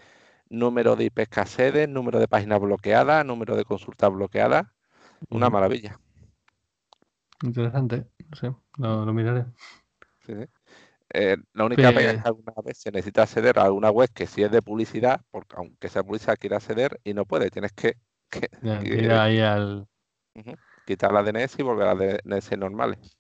número 0.47 0.95
de 0.95 1.03
IPs 1.05 1.27
que 1.27 1.87
número 1.87 2.17
de 2.17 2.29
páginas 2.29 2.61
bloqueadas, 2.61 3.25
número 3.25 3.57
de 3.57 3.65
consultas 3.65 4.09
bloqueadas. 4.09 4.67
Una 5.29 5.49
maravilla. 5.49 5.99
Interesante, 7.45 8.07
no 8.29 8.35
sé, 8.35 8.55
lo, 8.77 9.13
miraré. 9.13 9.45
Eh, 11.13 11.37
la 11.53 11.65
única 11.65 11.91
pega 11.91 12.11
es 12.11 12.21
que 12.23 12.27
alguna 12.27 12.53
vez 12.63 12.79
se 12.79 12.91
necesita 12.91 13.23
acceder 13.23 13.59
a 13.59 13.63
alguna 13.63 13.91
web 13.91 14.09
que 14.11 14.25
si 14.25 14.41
es 14.41 14.51
de 14.51 14.63
publicidad, 14.63 15.21
porque 15.29 15.55
aunque 15.57 15.87
sea 15.87 16.03
publicidad 16.03 16.37
quiere 16.39 16.55
acceder 16.55 16.99
y 17.03 17.13
no 17.13 17.25
puede, 17.25 17.51
tienes 17.51 17.71
que, 17.73 17.97
ir 18.83 19.11
ahí 19.11 19.39
al, 19.39 19.87
quitar 20.85 21.13
la 21.13 21.21
DNS 21.21 21.59
y 21.59 21.63
volver 21.63 21.87
a 21.87 21.93
las 21.93 22.17
DNS 22.23 22.57
normales. 22.57 23.17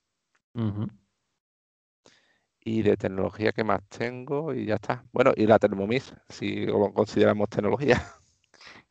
Y 2.61 2.81
de 2.81 2.97
tecnología 2.97 3.51
que 3.51 3.63
más 3.63 3.81
tengo 3.89 4.51
y 4.51 4.65
ya 4.65 4.75
está. 4.75 5.05
Bueno, 5.11 5.33
y 5.35 5.45
la 5.45 5.59
Thermomix, 5.59 6.15
si 6.29 6.65
lo 6.65 6.91
consideramos 6.93 7.47
tecnología. 7.49 8.01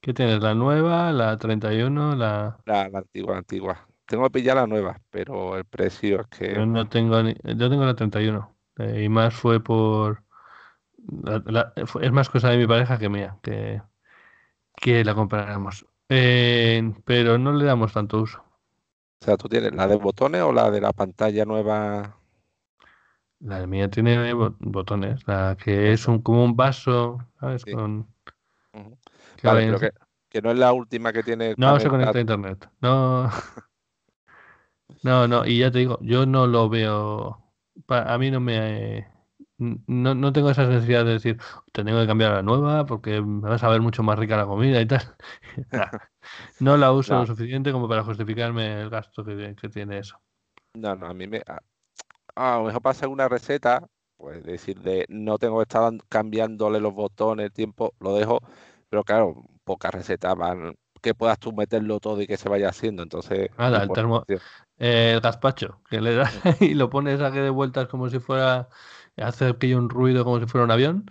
¿Qué 0.00 0.14
tienes? 0.14 0.40
¿La 0.40 0.54
nueva, 0.54 1.10
la 1.10 1.36
31, 1.36 2.14
la...? 2.14 2.58
La, 2.66 2.88
la 2.88 2.98
antigua, 2.98 3.32
la 3.32 3.38
antigua. 3.38 3.88
Tengo 4.06 4.24
que 4.24 4.30
pillar 4.30 4.56
la 4.56 4.66
nueva, 4.66 5.00
pero 5.10 5.56
el 5.56 5.64
precio 5.64 6.20
es 6.20 6.26
que... 6.26 6.54
Yo 6.54 6.66
no 6.66 6.88
tengo 6.88 7.22
ni... 7.22 7.34
Yo 7.42 7.70
tengo 7.70 7.84
la 7.84 7.94
31. 7.94 8.54
Eh, 8.78 9.04
y 9.04 9.08
más 9.08 9.34
fue 9.34 9.62
por... 9.62 10.22
es 12.00 12.12
más 12.12 12.28
cosa 12.28 12.50
de 12.50 12.58
mi 12.58 12.66
pareja 12.66 12.98
que 12.98 13.08
mía, 13.08 13.38
que, 13.42 13.80
que 14.76 15.04
la 15.04 15.14
compraremos. 15.14 15.86
Eh, 16.08 16.92
pero 17.04 17.38
no 17.38 17.52
le 17.52 17.64
damos 17.64 17.92
tanto 17.92 18.20
uso. 18.20 18.44
O 19.20 19.24
sea, 19.24 19.36
¿tú 19.36 19.48
tienes 19.48 19.74
la 19.74 19.88
de 19.88 19.96
botones 19.96 20.42
o 20.42 20.52
la 20.52 20.70
de 20.70 20.82
la 20.82 20.92
pantalla 20.92 21.46
nueva? 21.46 22.18
La 23.40 23.66
mía 23.66 23.88
tiene 23.88 24.32
botones, 24.34 25.26
la 25.26 25.56
que 25.62 25.92
es 25.92 26.06
un, 26.08 26.20
como 26.20 26.44
un 26.44 26.56
vaso, 26.56 27.18
¿sabes? 27.40 27.64
Con... 27.64 28.06
Vale, 29.42 29.72
pero 29.72 29.92
que, 30.28 30.42
no 30.42 30.50
es 30.50 30.58
la 30.58 30.72
última 30.72 31.12
que 31.12 31.22
tiene... 31.22 31.54
No 31.56 31.78
se 31.80 31.88
conecta 31.88 32.18
a 32.18 32.20
internet. 32.20 32.68
No... 32.80 33.30
no, 35.02 35.28
no, 35.28 35.46
y 35.46 35.58
ya 35.58 35.70
te 35.70 35.78
digo, 35.78 35.98
yo 36.00 36.26
no 36.26 36.46
lo 36.46 36.68
veo... 36.68 37.40
A 37.88 38.18
mí 38.18 38.30
no 38.30 38.40
me... 38.40 39.08
no, 39.58 40.14
no 40.14 40.32
tengo 40.32 40.50
esa 40.50 40.66
necesidad 40.66 41.04
de 41.04 41.12
decir, 41.12 41.38
te 41.72 41.84
tengo 41.84 42.00
que 42.00 42.06
cambiar 42.06 42.32
a 42.32 42.36
la 42.36 42.42
nueva 42.42 42.86
porque 42.86 43.20
me 43.20 43.48
vas 43.48 43.62
a 43.64 43.68
ver 43.68 43.80
mucho 43.80 44.02
más 44.02 44.18
rica 44.18 44.36
la 44.36 44.46
comida 44.46 44.80
y 44.80 44.86
tal. 44.86 45.02
no 46.60 46.76
la 46.76 46.92
uso 46.92 47.14
lo 47.14 47.26
suficiente 47.26 47.72
como 47.72 47.88
para 47.88 48.04
justificarme 48.04 48.80
el 48.80 48.90
gasto 48.90 49.24
que, 49.24 49.54
que 49.60 49.68
tiene 49.68 49.98
eso. 49.98 50.20
No, 50.74 50.94
no, 50.96 51.06
a 51.06 51.14
mí 51.14 51.26
me... 51.26 51.42
A, 52.36 52.56
lo 52.58 52.64
mejor 52.64 52.82
pasa 52.82 53.08
una 53.08 53.28
receta, 53.28 53.86
pues 54.16 54.42
decir, 54.42 54.80
de 54.80 55.06
no 55.08 55.38
tengo 55.38 55.58
que 55.58 55.62
estar 55.62 55.92
cambiándole 56.08 56.80
los 56.80 56.94
botones, 56.94 57.46
el 57.46 57.52
tiempo, 57.52 57.94
lo 58.00 58.14
dejo, 58.14 58.40
pero 58.88 59.04
claro, 59.04 59.44
pocas 59.64 59.94
recetas 59.94 60.36
van 60.36 60.74
que 61.04 61.14
puedas 61.14 61.38
tú 61.38 61.52
meterlo 61.52 62.00
todo 62.00 62.22
y 62.22 62.26
que 62.26 62.38
se 62.38 62.48
vaya 62.48 62.70
haciendo. 62.70 63.02
Entonces, 63.02 63.50
Nada, 63.58 63.82
el, 63.82 63.90
termo, 63.90 64.24
eh, 64.78 65.12
el 65.14 65.20
gazpacho, 65.20 65.80
que 65.88 66.00
le 66.00 66.14
das 66.14 66.32
y 66.60 66.74
lo 66.74 66.90
pones 66.90 67.20
a 67.20 67.32
que 67.32 67.40
de 67.40 67.50
vueltas 67.50 67.88
como 67.88 68.08
si 68.08 68.18
fuera, 68.18 68.68
hace 69.16 69.46
aquello 69.46 69.78
un 69.78 69.88
ruido 69.88 70.24
como 70.24 70.40
si 70.40 70.46
fuera 70.46 70.64
un 70.64 70.70
avión 70.70 71.10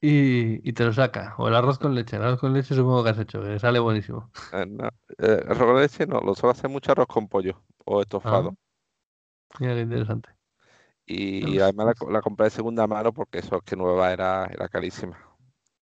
y, 0.00 0.68
y, 0.68 0.72
te 0.72 0.84
lo 0.84 0.92
saca. 0.92 1.36
O 1.38 1.46
el 1.46 1.54
arroz 1.54 1.78
con 1.78 1.94
leche. 1.94 2.16
El 2.16 2.22
arroz 2.22 2.40
con 2.40 2.52
leche 2.52 2.74
supongo 2.74 3.04
que 3.04 3.10
has 3.10 3.18
hecho, 3.18 3.40
que 3.40 3.60
sale 3.60 3.78
buenísimo. 3.78 4.32
Eh, 4.52 4.66
eh, 5.18 5.44
arroz 5.48 5.58
con 5.58 5.80
leche 5.80 6.06
no, 6.06 6.20
lo 6.20 6.34
suelo 6.34 6.50
hacer 6.50 6.68
mucho 6.68 6.90
arroz 6.90 7.06
con 7.06 7.28
pollo 7.28 7.62
o 7.84 8.02
estofado. 8.02 8.56
Ah, 9.50 9.56
mira 9.60 9.74
qué 9.74 9.80
interesante. 9.82 10.30
Y, 11.06 11.60
además 11.60 11.94
la, 12.08 12.20
compré 12.20 12.44
de 12.44 12.50
segunda 12.50 12.86
mano 12.86 13.12
porque 13.12 13.38
eso 13.38 13.56
es 13.56 13.62
que 13.62 13.76
nueva 13.76 14.12
era, 14.12 14.46
era 14.46 14.68
carísima. 14.68 15.18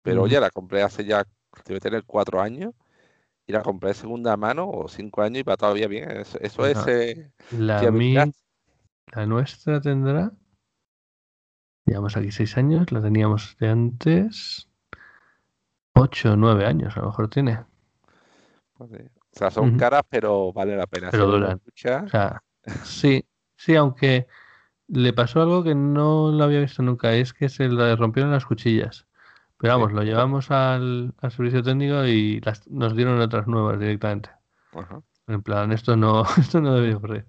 Pero 0.02 0.26
ya 0.26 0.39
la 0.39 0.50
compré 0.50 0.82
hace 0.82 1.06
ya, 1.06 1.26
debe 1.66 1.80
tener 1.80 2.04
cuatro 2.06 2.41
años 2.41 2.74
y 3.48 3.54
la 3.54 3.64
compré 3.64 3.89
de 3.89 3.95
segunda 3.95 4.36
mano 4.36 4.70
o 4.70 4.89
cinco 4.89 5.22
años 5.22 5.39
y 5.39 5.43
va 5.43 5.56
todavía 5.56 5.88
bien. 5.88 6.12
Eso, 6.12 6.66
es. 6.66 6.88
Eh, 6.88 7.32
la, 7.52 7.82
la 9.14 9.26
nuestra 9.26 9.80
tendrá. 9.80 10.34
Llevamos 11.86 12.18
aquí 12.18 12.32
seis 12.32 12.58
años, 12.58 12.91
la 12.91 13.02
teníamos 13.02 13.56
de 13.60 13.70
antes. 13.70 14.70
Ocho 15.93 16.34
o 16.34 16.36
nueve 16.36 16.66
años, 16.66 16.98
a 16.98 17.00
lo 17.00 17.08
mejor 17.08 17.30
tiene. 17.30 17.64
Pues 18.74 18.91
o 18.91 19.39
sea, 19.39 19.50
son 19.50 19.78
caras, 19.78 20.02
pero 20.10 20.52
vale 20.52 20.76
la 20.76 20.86
pena. 20.86 21.10
Pero 21.10 21.28
duran. 21.28 21.62
O 21.64 22.08
sea, 22.10 22.43
sí, 22.84 23.26
sí, 23.56 23.76
aunque 23.76 24.28
le 24.88 25.14
pasó 25.14 25.41
algo 25.41 25.64
que 25.64 25.74
no 25.74 26.32
lo 26.32 26.43
había 26.43 26.60
visto 26.60 26.84
nunca, 26.84 27.14
es 27.14 27.34
que 27.34 27.48
se 27.48 27.70
le 27.70 27.95
rompieron 27.95 28.32
las 28.32 28.45
cuchillas. 28.45 29.07
Pero 29.58 29.74
vamos, 29.74 29.91
lo 29.91 30.03
llevamos 30.03 30.51
al, 30.51 31.14
servicio 31.30 31.64
técnico 31.64 32.05
y 32.05 32.41
nos 32.70 32.95
dieron 32.95 33.20
otras 33.20 33.47
nuevas 33.47 33.80
directamente. 33.80 34.30
En 35.28 35.41
plan, 35.41 35.72
esto 35.72 35.95
no, 35.95 36.24
esto 36.38 36.62
no 36.62 36.76
debe 36.76 36.95
ocurrir. 36.95 37.26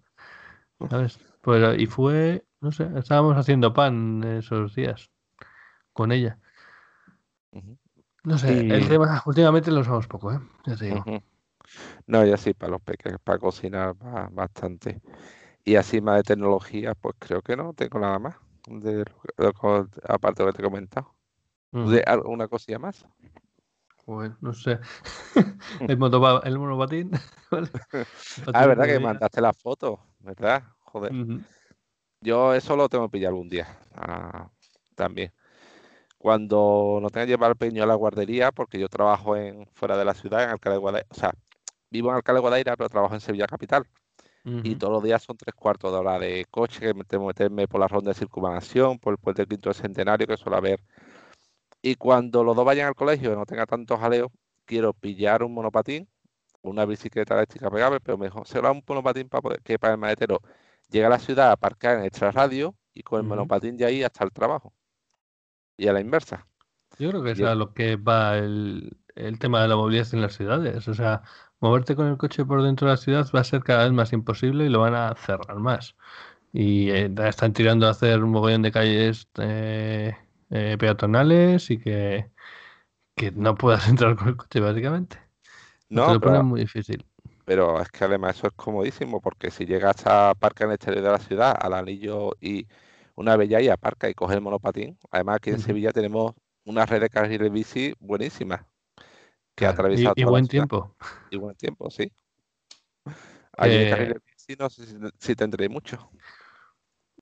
¿Sabes? 0.91 1.18
Pues, 1.41 1.81
y 1.81 1.87
fue, 1.87 2.45
no 2.61 2.70
sé, 2.70 2.89
estábamos 2.97 3.37
haciendo 3.37 3.72
pan 3.72 4.22
esos 4.24 4.74
días 4.74 5.11
con 5.93 6.12
ella. 6.12 6.39
No 8.24 8.37
sé, 8.37 8.61
el 8.61 8.89
tema, 8.89 9.22
últimamente 9.24 9.70
lo 9.70 9.81
usamos 9.81 10.07
poco, 10.07 10.33
¿eh? 10.33 10.41
Ya 10.66 10.76
te 10.76 10.85
digo. 10.87 11.05
No, 12.07 12.24
ya 12.24 12.37
sí, 12.37 12.55
para 12.55 12.72
los 12.72 12.83
pequeños, 12.83 13.20
para 13.22 13.39
cocinar 13.39 13.95
bastante. 14.31 15.01
Y 15.64 15.76
así 15.76 16.01
más 16.01 16.16
de 16.18 16.22
tecnología, 16.22 16.95
pues 16.95 17.16
creo 17.18 17.43
que 17.43 17.57
no 17.57 17.74
tengo 17.74 17.99
nada 17.99 18.18
más, 18.18 18.37
de, 18.68 19.05
aparte 20.09 20.43
de 20.43 20.47
lo 20.47 20.53
que 20.53 20.57
te 20.57 20.62
he 20.62 20.70
comentado. 20.70 21.18
¿De 21.73 22.03
alguna 22.07 22.49
cosilla 22.49 22.79
más? 22.79 23.07
Bueno, 24.07 24.37
no 24.41 24.55
sé. 24.55 24.79
el, 25.81 25.99
monopatín. 25.99 27.11
ah, 28.55 28.66
verdad 28.66 28.87
que 28.87 28.99
mandaste 28.99 29.41
la 29.41 29.53
foto, 29.53 30.01
¿verdad? 30.21 30.62
Joder. 30.81 31.12
Yo 32.21 32.55
eso 32.55 32.75
lo 32.75 32.89
tengo 32.89 33.07
que 33.09 33.19
pillar 33.19 33.29
algún 33.29 33.51
día. 33.51 33.69
Ah, 33.95 34.49
también. 34.95 35.33
Cuando 36.16 36.99
no 37.03 37.11
tenga 37.11 37.27
que 37.27 37.33
llevar 37.33 37.51
el 37.51 37.57
pequeño 37.57 37.83
a 37.85 37.87
la 37.87 37.95
guardería, 37.95 38.51
porque 38.51 38.79
yo 38.79 38.89
trabajo 38.89 39.37
en 39.37 39.66
fuera 39.75 39.97
de 39.97 40.05
la 40.05 40.14
ciudad, 40.14 40.43
en 40.43 40.51
Alcalá 40.51 40.75
de 40.75 40.81
Guadaira, 40.81 41.07
o 41.11 41.14
sea, 41.14 41.33
vivo 41.91 42.09
en 42.09 42.16
Alcalá 42.16 42.39
de 42.39 42.41
Guadaira, 42.41 42.77
pero 42.77 42.89
trabajo 42.89 43.14
en 43.14 43.21
Sevilla 43.21 43.47
Capital. 43.47 43.87
Y 44.45 44.77
todos 44.77 44.95
los 44.95 45.03
días 45.03 45.23
son 45.23 45.37
tres 45.37 45.55
cuartos 45.55 45.93
de 45.93 45.99
hora 45.99 46.19
de 46.19 46.47
coche, 46.51 46.81
que 46.81 46.95
tengo 47.05 47.25
que 47.25 47.27
meterme 47.27 47.69
por 47.69 47.81
la 47.81 47.87
ronda 47.87 48.12
de 48.12 48.14
circunvalación, 48.14 48.99
por 48.99 49.12
el 49.12 49.19
puente 49.19 49.43
del 49.43 49.49
quinto 49.49 49.75
centenario, 49.75 50.27
que 50.27 50.39
suele 50.39 50.57
haber 50.57 50.81
y 51.83 51.95
cuando 51.97 52.45
los 52.45 52.57
dos 52.57 52.64
vayan 52.64 52.89
al 52.89 52.95
colegio 52.95 53.33
y 53.33 53.37
no 53.37 53.47
tenga 53.47 53.66
tantos 53.66 53.99
jaleos, 54.01 54.31
quiero 54.64 54.93
pillar 54.93 55.43
un 55.43 55.55
monopatín, 55.55 56.09
una 56.62 56.85
bicicleta 56.85 57.35
eléctrica 57.35 57.70
pegable, 57.70 58.01
pero 58.01 58.18
mejor 58.18 58.47
será 58.47 58.70
un 58.70 58.83
monopatín 58.87 59.29
para 59.29 59.43
poder, 59.43 59.62
que 59.62 59.79
para 59.79 59.95
el 59.95 59.99
maletero 59.99 60.41
llegue 60.91 61.07
a 61.07 61.09
la 61.09 61.18
ciudad, 61.18 61.51
aparcar 61.51 61.99
en 61.99 62.05
extra 62.05 62.31
radio 62.31 62.74
y 62.95 63.03
con 63.03 63.20
el 63.20 63.26
monopatín 63.26 63.76
de 63.76 63.85
ahí 63.85 64.03
hasta 64.03 64.24
el 64.24 64.33
trabajo. 64.33 64.72
Y 65.76 65.87
a 65.87 65.93
la 65.93 66.01
inversa. 66.01 66.47
Yo 66.99 67.11
creo 67.11 67.22
que 67.22 67.31
es 67.33 67.41
a 67.43 67.55
lo 67.55 67.72
que 67.72 67.97
va 67.97 68.37
el, 68.37 68.97
tema 69.39 69.62
de 69.62 69.68
la 69.68 69.76
movilidad 69.76 70.09
en 70.12 70.22
las 70.22 70.35
ciudades. 70.35 70.89
O 70.89 70.95
sea, 70.95 71.22
moverte 71.61 71.95
con 71.95 72.09
el 72.09 72.16
coche 72.16 72.45
por 72.45 72.62
dentro 72.62 72.89
de 72.89 72.95
la 72.95 72.97
ciudad 72.97 73.26
va 73.35 73.41
a 73.41 73.45
ser 73.45 73.62
cada 73.62 73.85
vez 73.85 73.93
más 73.93 74.12
imposible 74.12 74.64
y 74.66 74.68
lo 74.68 74.81
van 74.81 74.95
a 74.95 75.14
cerrar 75.14 75.57
más. 75.59 75.95
Y 76.53 76.91
eh, 76.91 77.14
están 77.29 77.53
tirando 77.53 77.87
a 77.87 77.91
hacer 77.91 78.24
un 78.24 78.31
mogollón 78.31 78.62
de 78.62 78.72
calles 78.72 79.29
eh, 79.39 80.16
eh, 80.51 80.76
peatonales 80.78 81.70
y 81.70 81.78
que, 81.78 82.30
que 83.14 83.30
no 83.32 83.55
puedas 83.55 83.88
entrar 83.88 84.16
con 84.16 84.28
el 84.28 84.36
coche, 84.36 84.61
básicamente. 84.61 85.18
No, 85.88 86.18
Te 86.18 86.26
lo 86.26 86.44
muy 86.44 86.61
difícil. 86.61 87.05
Pero 87.44 87.80
es 87.80 87.88
que 87.90 88.05
además 88.05 88.36
eso 88.36 88.49
es 88.49 88.53
comodísimo, 88.53 89.20
porque 89.20 89.51
si 89.51 89.64
llegas 89.64 90.07
a 90.07 90.34
Parque 90.34 90.64
en 90.64 90.70
el 90.70 90.74
exterior 90.74 91.03
de 91.03 91.11
la 91.11 91.18
ciudad, 91.18 91.57
al 91.59 91.72
anillo 91.72 92.32
y 92.40 92.66
una 93.14 93.42
ya 93.44 93.61
y 93.61 93.68
aparca 93.68 94.09
y 94.09 94.14
coge 94.14 94.34
el 94.34 94.42
monopatín. 94.42 94.99
Además, 95.11 95.36
aquí 95.36 95.51
en 95.51 95.59
Sevilla 95.59 95.90
tenemos 95.92 96.34
una 96.64 96.84
red 96.86 97.01
de 97.01 97.09
carriles 97.09 97.51
bici 97.51 97.94
buenísima 97.99 98.66
que 99.55 99.66
ha 99.66 99.70
atravesado 99.70 100.12
y, 100.14 100.24
buen 100.24 100.46
tiempo. 100.46 100.94
Y 101.30 101.36
buen 101.36 101.57
tiempo, 101.57 101.90
sí. 101.90 102.12
Hay 103.57 103.72
eh, 103.72 103.90
carriles 103.90 104.18
bici, 104.24 104.57
no 104.59 104.68
sé 104.70 104.86
si, 104.86 104.96
si 105.18 105.34
tendré 105.34 105.68
mucho. 105.68 106.11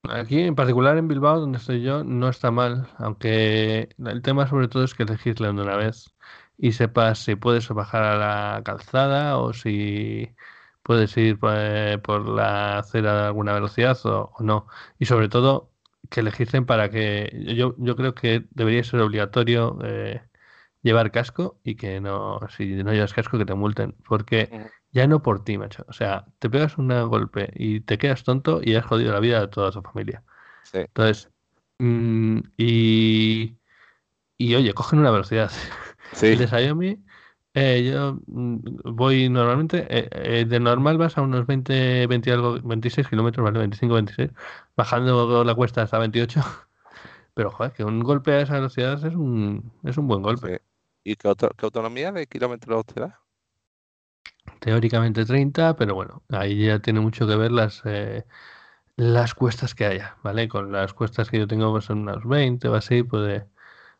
Aquí, 0.03 0.41
en 0.41 0.55
particular 0.55 0.97
en 0.97 1.07
Bilbao, 1.07 1.39
donde 1.39 1.57
estoy 1.57 1.81
yo, 1.81 2.03
no 2.03 2.29
está 2.29 2.51
mal, 2.51 2.87
aunque 2.97 3.89
el 3.97 4.21
tema 4.21 4.47
sobre 4.47 4.67
todo 4.67 4.83
es 4.83 4.93
que 4.93 5.05
legislen 5.05 5.55
de 5.55 5.63
una 5.63 5.75
vez 5.75 6.15
y 6.57 6.71
sepas 6.71 7.19
si 7.19 7.35
puedes 7.35 7.67
bajar 7.69 8.03
a 8.03 8.17
la 8.17 8.63
calzada 8.63 9.37
o 9.37 9.53
si 9.53 10.33
puedes 10.83 11.15
ir 11.17 11.39
eh, 11.49 11.99
por 12.03 12.27
la 12.27 12.79
acera 12.79 13.25
a 13.25 13.27
alguna 13.27 13.53
velocidad 13.53 13.97
o, 14.05 14.33
no. 14.39 14.67
Y 14.99 15.05
sobre 15.05 15.29
todo 15.29 15.71
que 16.09 16.23
legislen 16.23 16.65
para 16.65 16.89
que 16.89 17.29
yo, 17.55 17.75
yo 17.77 17.95
creo 17.95 18.15
que 18.15 18.45
debería 18.51 18.83
ser 18.83 19.01
obligatorio 19.01 19.77
eh, 19.83 20.21
llevar 20.81 21.11
casco 21.11 21.59
y 21.63 21.75
que 21.75 21.99
no, 22.01 22.39
si 22.55 22.83
no 22.83 22.93
llevas 22.93 23.13
casco, 23.13 23.37
que 23.37 23.45
te 23.45 23.55
multen, 23.55 23.95
porque 24.07 24.49
ya 24.91 25.07
no 25.07 25.21
por 25.21 25.43
ti, 25.43 25.57
macho. 25.57 25.85
O 25.87 25.93
sea, 25.93 26.25
te 26.39 26.49
pegas 26.49 26.77
un 26.77 26.89
golpe 27.09 27.51
y 27.55 27.81
te 27.81 27.97
quedas 27.97 28.23
tonto 28.23 28.61
y 28.63 28.75
has 28.75 28.85
jodido 28.85 29.13
la 29.13 29.19
vida 29.19 29.41
de 29.41 29.47
toda 29.47 29.71
tu 29.71 29.81
familia. 29.81 30.23
Sí. 30.63 30.79
Entonces, 30.79 31.29
mm, 31.79 32.39
y, 32.57 33.57
y 34.37 34.55
oye, 34.55 34.73
cogen 34.73 34.99
una 34.99 35.11
velocidad. 35.11 35.51
Sí. 36.13 36.27
El 36.27 36.37
de 36.39 36.47
Xiaomi, 36.47 37.03
eh, 37.53 37.91
yo 37.91 38.19
mm, 38.27 38.59
voy 38.95 39.29
normalmente, 39.29 39.85
eh, 39.89 40.07
eh, 40.11 40.45
de 40.45 40.59
normal 40.59 40.97
vas 40.97 41.17
a 41.17 41.21
unos 41.21 41.45
20, 41.45 42.07
20 42.07 42.31
algo, 42.31 42.61
26 42.61 43.07
kilómetros, 43.09 43.43
¿vale? 43.43 43.59
25, 43.59 43.95
26, 43.95 44.31
bajando 44.77 45.43
la 45.43 45.53
cuesta 45.53 45.81
hasta 45.81 45.99
28. 45.99 46.39
Pero, 47.33 47.51
joder, 47.51 47.73
que 47.73 47.83
un 47.83 47.99
golpe 47.99 48.31
a 48.31 48.41
esa 48.41 48.53
velocidad 48.53 49.05
es 49.05 49.15
un, 49.15 49.71
es 49.83 49.97
un 49.97 50.07
buen 50.07 50.21
golpe. 50.21 50.61
¿Y 51.03 51.15
qué, 51.15 51.33
qué 51.35 51.65
autonomía 51.65 52.11
de 52.11 52.27
kilómetros 52.27 52.85
te 52.85 53.01
da? 53.01 53.19
Teóricamente 54.59 55.25
30, 55.25 55.75
pero 55.75 55.95
bueno, 55.95 56.23
ahí 56.29 56.65
ya 56.65 56.79
tiene 56.79 56.99
mucho 56.99 57.27
que 57.27 57.35
ver 57.35 57.51
las, 57.51 57.81
eh, 57.85 58.25
las 58.97 59.33
cuestas 59.35 59.75
que 59.75 59.85
haya, 59.85 60.17
¿vale? 60.23 60.47
Con 60.49 60.71
las 60.71 60.93
cuestas 60.93 61.29
que 61.29 61.39
yo 61.39 61.47
tengo, 61.47 61.71
pues 61.71 61.85
son 61.85 61.99
unas 61.99 62.25
20 62.25 62.67
o 62.69 62.75
así, 62.75 63.03
puede, 63.03 63.47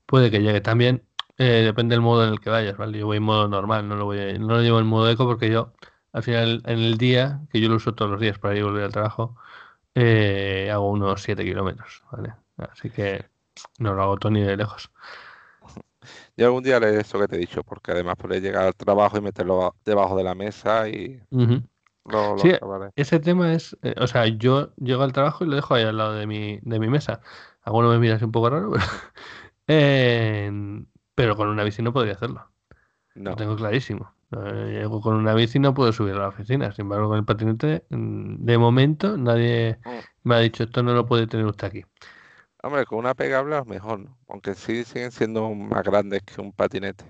puede 0.05 0.31
que 0.31 0.41
llegue. 0.41 0.61
También 0.61 1.03
eh, 1.37 1.63
depende 1.65 1.95
del 1.95 2.01
modo 2.01 2.25
en 2.25 2.33
el 2.33 2.39
que 2.41 2.49
vayas, 2.49 2.77
¿vale? 2.77 2.99
Yo 2.99 3.07
voy 3.07 3.17
en 3.17 3.23
modo 3.23 3.47
normal, 3.47 3.87
no 3.89 3.95
lo, 3.95 4.05
voy 4.05 4.39
no 4.39 4.47
lo 4.47 4.61
llevo 4.61 4.79
en 4.79 4.87
modo 4.87 5.09
eco 5.09 5.25
porque 5.25 5.49
yo, 5.51 5.73
al 6.13 6.23
final, 6.23 6.63
en 6.65 6.79
el 6.79 6.97
día, 6.97 7.41
que 7.51 7.61
yo 7.61 7.69
lo 7.69 7.75
uso 7.77 7.93
todos 7.95 8.11
los 8.11 8.21
días 8.21 8.39
para 8.39 8.55
ir 8.55 8.61
y 8.61 8.63
volver 8.63 8.85
al 8.85 8.91
trabajo, 8.93 9.37
eh, 9.95 10.69
hago 10.71 10.89
unos 10.91 11.21
7 11.23 11.43
kilómetros, 11.45 12.03
¿vale? 12.11 12.33
Así 12.57 12.89
que 12.91 13.25
no 13.79 13.93
lo 13.93 14.03
hago 14.03 14.17
todo 14.17 14.31
ni 14.31 14.41
de 14.43 14.57
lejos. 14.57 14.91
Yo 16.37 16.45
algún 16.45 16.63
día 16.63 16.77
haré 16.77 16.99
eso 16.99 17.19
que 17.19 17.27
te 17.27 17.35
he 17.35 17.39
dicho, 17.39 17.63
porque 17.63 17.91
además 17.91 18.15
podré 18.15 18.39
llegar 18.39 18.67
al 18.67 18.75
trabajo 18.75 19.17
y 19.17 19.21
meterlo 19.21 19.75
debajo 19.83 20.15
de 20.15 20.23
la 20.23 20.35
mesa 20.35 20.87
y 20.87 21.19
sí, 22.37 22.51
ese 22.95 23.19
tema 23.19 23.53
es, 23.53 23.77
eh, 23.81 23.95
o 23.99 24.07
sea, 24.07 24.27
yo 24.27 24.73
llego 24.77 25.03
al 25.03 25.13
trabajo 25.13 25.43
y 25.43 25.47
lo 25.47 25.55
dejo 25.55 25.73
ahí 25.75 25.83
al 25.83 25.97
lado 25.97 26.13
de 26.13 26.27
mi, 26.27 26.59
de 26.61 26.79
mi 26.79 26.87
mesa. 26.87 27.21
Alguno 27.63 27.89
me 27.89 27.99
mira 27.99 28.15
así 28.15 28.25
un 28.25 28.31
poco 28.31 28.49
raro, 28.49 28.71
pero, 29.65 31.35
con 31.35 31.49
una 31.49 31.63
bici 31.63 31.81
no 31.81 31.91
podría 31.91 32.13
hacerlo. 32.13 32.49
No. 33.15 33.31
Lo 33.31 33.35
tengo 33.35 33.55
clarísimo. 33.55 34.13
Eh, 34.31 34.79
llego 34.79 35.01
con 35.01 35.15
una 35.15 35.33
bici 35.33 35.59
no 35.59 35.73
puedo 35.73 35.91
subir 35.91 36.15
a 36.15 36.19
la 36.19 36.27
oficina. 36.29 36.71
Sin 36.71 36.83
embargo, 36.83 37.09
con 37.09 37.17
el 37.17 37.25
patinete, 37.25 37.85
mm, 37.89 38.45
de 38.45 38.57
momento, 38.57 39.17
nadie 39.17 39.79
mm. 39.83 40.29
me 40.29 40.35
ha 40.35 40.39
dicho 40.39 40.63
esto 40.63 40.83
no 40.83 40.93
lo 40.93 41.05
puede 41.05 41.27
tener 41.27 41.45
usted 41.45 41.67
aquí. 41.67 41.83
Hombre, 42.63 42.85
con 42.85 42.99
una 42.99 43.13
pegable 43.13 43.55
a 43.55 43.59
lo 43.59 43.65
mejor, 43.65 43.99
¿no? 43.99 44.17
Aunque 44.27 44.55
sí 44.55 44.83
siguen 44.83 45.11
siendo 45.11 45.53
más 45.53 45.83
grandes 45.83 46.23
que 46.23 46.41
un 46.41 46.51
patinete. 46.51 47.05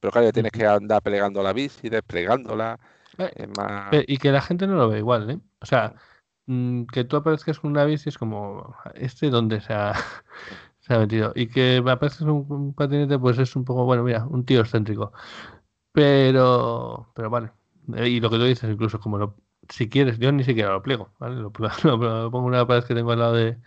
Pero 0.00 0.12
claro, 0.12 0.32
tienes 0.32 0.52
que 0.52 0.66
andar 0.66 1.02
plegando 1.02 1.42
la 1.42 1.52
bici, 1.52 1.88
desplegándola. 1.90 2.78
Eh, 3.18 3.30
es 3.34 3.48
más... 3.56 3.90
Y 4.06 4.16
que 4.16 4.32
la 4.32 4.40
gente 4.40 4.66
no 4.66 4.74
lo 4.76 4.88
ve 4.88 4.98
igual, 4.98 5.30
¿eh? 5.30 5.38
O 5.60 5.66
sea, 5.66 5.94
mm, 6.46 6.84
que 6.84 7.04
tú 7.04 7.16
aparezcas 7.16 7.60
con 7.60 7.72
una 7.72 7.84
bici 7.84 8.08
es 8.08 8.16
como, 8.16 8.74
¿este 8.94 9.28
dónde 9.28 9.60
se 9.60 9.74
ha, 9.74 9.92
se 10.80 10.94
ha 10.94 10.98
metido? 10.98 11.32
Y 11.34 11.48
que 11.48 11.82
me 11.82 11.92
aparezcas 11.92 12.22
un, 12.22 12.46
un 12.48 12.74
patinete, 12.74 13.18
pues 13.18 13.38
es 13.38 13.54
un 13.56 13.64
poco, 13.64 13.84
bueno, 13.84 14.02
mira, 14.02 14.26
un 14.26 14.44
tío 14.46 14.60
excéntrico. 14.60 15.12
Pero, 15.92 17.10
pero 17.14 17.30
vale. 17.30 17.50
Y 18.06 18.20
lo 18.20 18.30
que 18.30 18.36
tú 18.36 18.44
dices, 18.44 18.70
incluso 18.70 19.00
como 19.00 19.18
lo, 19.18 19.36
si 19.68 19.88
quieres, 19.88 20.18
yo 20.18 20.32
ni 20.32 20.44
siquiera 20.44 20.72
lo 20.72 20.82
pliego, 20.82 21.12
¿vale? 21.18 21.36
Lo, 21.36 21.52
pongo 22.30 22.38
en 22.38 22.44
una 22.44 22.66
pared 22.66 22.84
que 22.84 22.94
tengo 22.94 23.12
al 23.12 23.18
lado 23.18 23.34
de, 23.34 23.58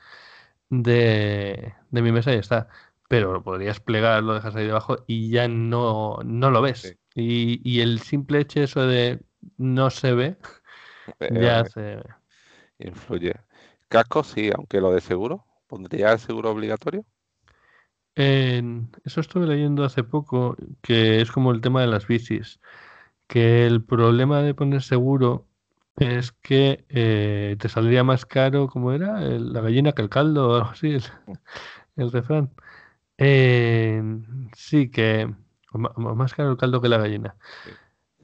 de, 0.82 1.74
mi 1.91 2.12
mesa 2.12 2.32
y 2.32 2.36
ya 2.36 2.40
está. 2.40 2.68
Pero 3.08 3.34
lo 3.34 3.44
podrías 3.44 3.80
plegar, 3.80 4.24
lo 4.24 4.34
dejas 4.34 4.56
ahí 4.56 4.66
debajo 4.66 5.04
y 5.06 5.30
ya 5.30 5.48
no, 5.48 6.18
no 6.24 6.50
lo 6.50 6.62
ves. 6.62 6.98
Y, 7.14 7.62
y, 7.64 7.82
el 7.82 8.00
simple 8.00 8.40
hecho 8.40 8.62
eso 8.62 8.88
de 8.88 9.20
no 9.58 9.90
se 9.91 10.14
ve, 10.14 10.38
ya 11.32 11.66
se 11.66 12.02
influye. 12.80 13.36
Casco 13.88 14.24
sí, 14.24 14.50
aunque 14.56 14.82
lo 14.82 14.91
de 14.91 15.02
seguro, 15.02 15.45
¿pondría 15.68 16.14
el 16.14 16.20
seguro 16.20 16.50
obligatorio? 16.52 17.06
eso 18.16 19.22
estuve 19.22 19.48
leyendo 19.48 19.84
hace 19.84 20.04
poco, 20.04 20.56
que 20.82 21.22
es 21.22 21.32
como 21.32 21.52
el 21.52 21.62
tema 21.62 21.82
de 21.82 21.88
las 21.88 22.08
bicis, 22.08 22.60
que 23.28 23.66
el 23.66 23.84
problema 23.84 24.41
de 24.41 24.54
poner 24.54 24.84
seguro 24.84 25.48
es 25.98 26.32
que 26.32 26.86
eh, 26.90 27.56
te 27.60 27.70
saldría 27.70 28.03
más 28.03 28.26
caro, 28.26 28.68
¿cómo 28.68 28.91
era? 28.91 29.20
la 29.22 29.61
gallina 29.61 29.94
que 29.94 30.02
el 30.02 30.10
caldo 30.10 30.49
o 30.49 30.56
algo 30.56 30.70
así, 30.70 30.98
el, 31.95 32.11
refrán. 32.11 32.52
sí, 34.56 34.90
que 34.90 35.34
más 35.74 36.34
caro 36.34 36.52
el 36.52 36.57
caldo 36.57 36.82
que 36.82 36.90
la 36.90 36.98
gallina. 36.98 37.36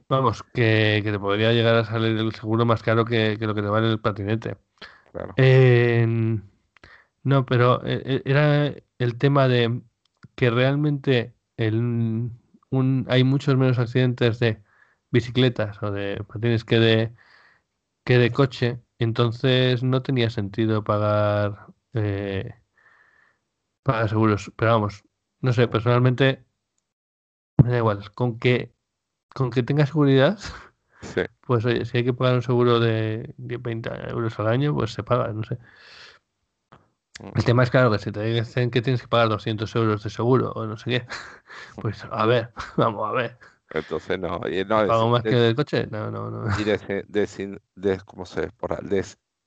Vamos, 0.10 0.42
que, 0.42 1.02
te 1.04 1.20
podría 1.20 1.54
llegar 1.54 1.76
a 1.76 1.86
salir 1.86 2.18
el 2.18 2.34
seguro 2.34 2.66
más 2.66 2.82
caro 2.82 3.06
que, 3.06 3.38
lo 3.40 3.54
que 3.54 3.62
te 3.62 3.68
vale 3.68 3.92
el 3.92 4.00
patinete. 4.00 4.58
no, 7.24 7.46
pero 7.46 7.86
eh, 7.86 8.02
eh, 8.06 8.22
era 8.26 8.74
el 8.98 9.18
tema 9.20 9.48
de 9.48 9.82
que 10.36 10.50
realmente 10.50 11.36
el, 11.58 12.32
un, 12.72 13.06
hay 13.08 13.24
muchos 13.24 13.56
menos 13.56 13.78
accidentes 13.78 14.40
de 14.40 14.64
bicicletas 15.12 15.82
o 15.84 15.92
de 15.92 16.24
patines 16.24 16.64
que 16.64 16.80
de 16.80 17.14
que 18.10 18.18
de 18.18 18.32
coche, 18.32 18.82
entonces 18.98 19.84
no 19.84 20.02
tenía 20.02 20.32
sentido 20.32 20.84
pagar, 20.84 21.68
eh, 21.94 22.56
pagar 23.84 24.10
seguros. 24.10 24.52
Pero 24.56 24.72
vamos, 24.72 25.04
no 25.42 25.54
sé, 25.54 25.68
personalmente 25.68 26.44
me 27.64 27.70
da 27.70 27.78
igual, 27.78 28.12
con 28.16 28.40
que, 28.40 28.74
con 29.36 29.52
que 29.52 29.62
tenga 29.62 29.86
seguridad, 29.86 30.40
pues 31.42 31.64
oye, 31.66 31.86
si 31.86 31.98
hay 31.98 32.04
que 32.04 32.14
pagar 32.16 32.34
un 32.34 32.42
seguro 32.42 32.80
de 32.80 33.36
20 33.38 33.92
euros 34.10 34.40
al 34.40 34.48
año, 34.48 34.74
pues 34.74 34.92
se 34.92 35.04
paga, 35.04 35.32
no 35.32 35.44
sé. 35.44 35.60
El 37.36 37.44
tema 37.44 37.62
es 37.62 37.70
claro 37.70 37.92
que 37.92 38.00
si 38.00 38.12
te 38.12 38.24
dicen 38.24 38.72
que 38.72 38.82
tienes 38.82 39.04
que 39.04 39.08
pagar 39.08 39.30
200 39.30 39.76
euros 39.76 40.02
de 40.02 40.10
seguro 40.10 40.52
o 40.54 40.66
no 40.66 40.78
sé 40.78 40.90
qué, 40.90 41.08
pues 41.80 42.04
a 42.10 42.26
ver, 42.26 42.54
vamos 42.76 43.08
a 43.08 43.12
ver. 43.12 43.38
Entonces 43.74 44.20
no, 44.20 44.42
y 44.48 44.66
no 44.66 44.88
¿Pago 44.88 45.10
más 45.10 45.24
que 45.24 45.36
del 45.36 45.56
coche? 45.56 45.88
No, 45.92 46.10
no, 46.10 46.30
no. 46.30 46.48
Y 46.58 46.64
des, 47.76 48.04
¿cómo 48.04 48.26
se 48.26 48.50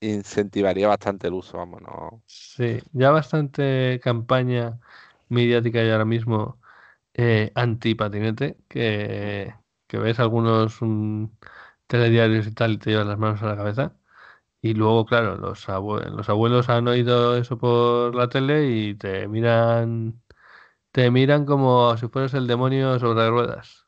desincentivaría 0.00 0.88
bastante 0.88 1.26
el 1.28 1.34
uso, 1.34 1.58
vamos, 1.58 1.82
no. 1.82 2.22
Sí, 2.26 2.80
ya 2.92 3.10
bastante 3.10 4.00
campaña 4.02 4.78
mediática 5.28 5.82
y 5.82 5.90
ahora 5.90 6.04
mismo 6.04 6.58
eh, 7.14 7.52
anti-patinete, 7.54 8.56
que, 8.68 9.54
que 9.86 9.98
ves 9.98 10.20
algunos 10.20 10.78
telediarios 11.86 12.46
y 12.46 12.52
tal 12.52 12.72
y 12.72 12.78
te 12.78 12.90
llevas 12.90 13.06
las 13.06 13.18
manos 13.18 13.42
a 13.42 13.46
la 13.46 13.56
cabeza. 13.56 13.96
Y 14.62 14.74
luego, 14.74 15.06
claro, 15.06 15.36
los, 15.36 15.68
abuelos, 15.68 16.12
los 16.12 16.28
abuelos 16.28 16.68
han 16.68 16.88
oído 16.88 17.36
eso 17.36 17.58
por 17.58 18.14
la 18.14 18.28
tele 18.28 18.68
y 18.70 18.94
te 18.94 19.28
miran, 19.28 20.22
te 20.92 21.10
miran 21.10 21.46
como 21.46 21.96
si 21.96 22.08
fueras 22.08 22.34
el 22.34 22.46
demonio 22.46 22.98
sobre 22.98 23.30
ruedas. 23.30 23.81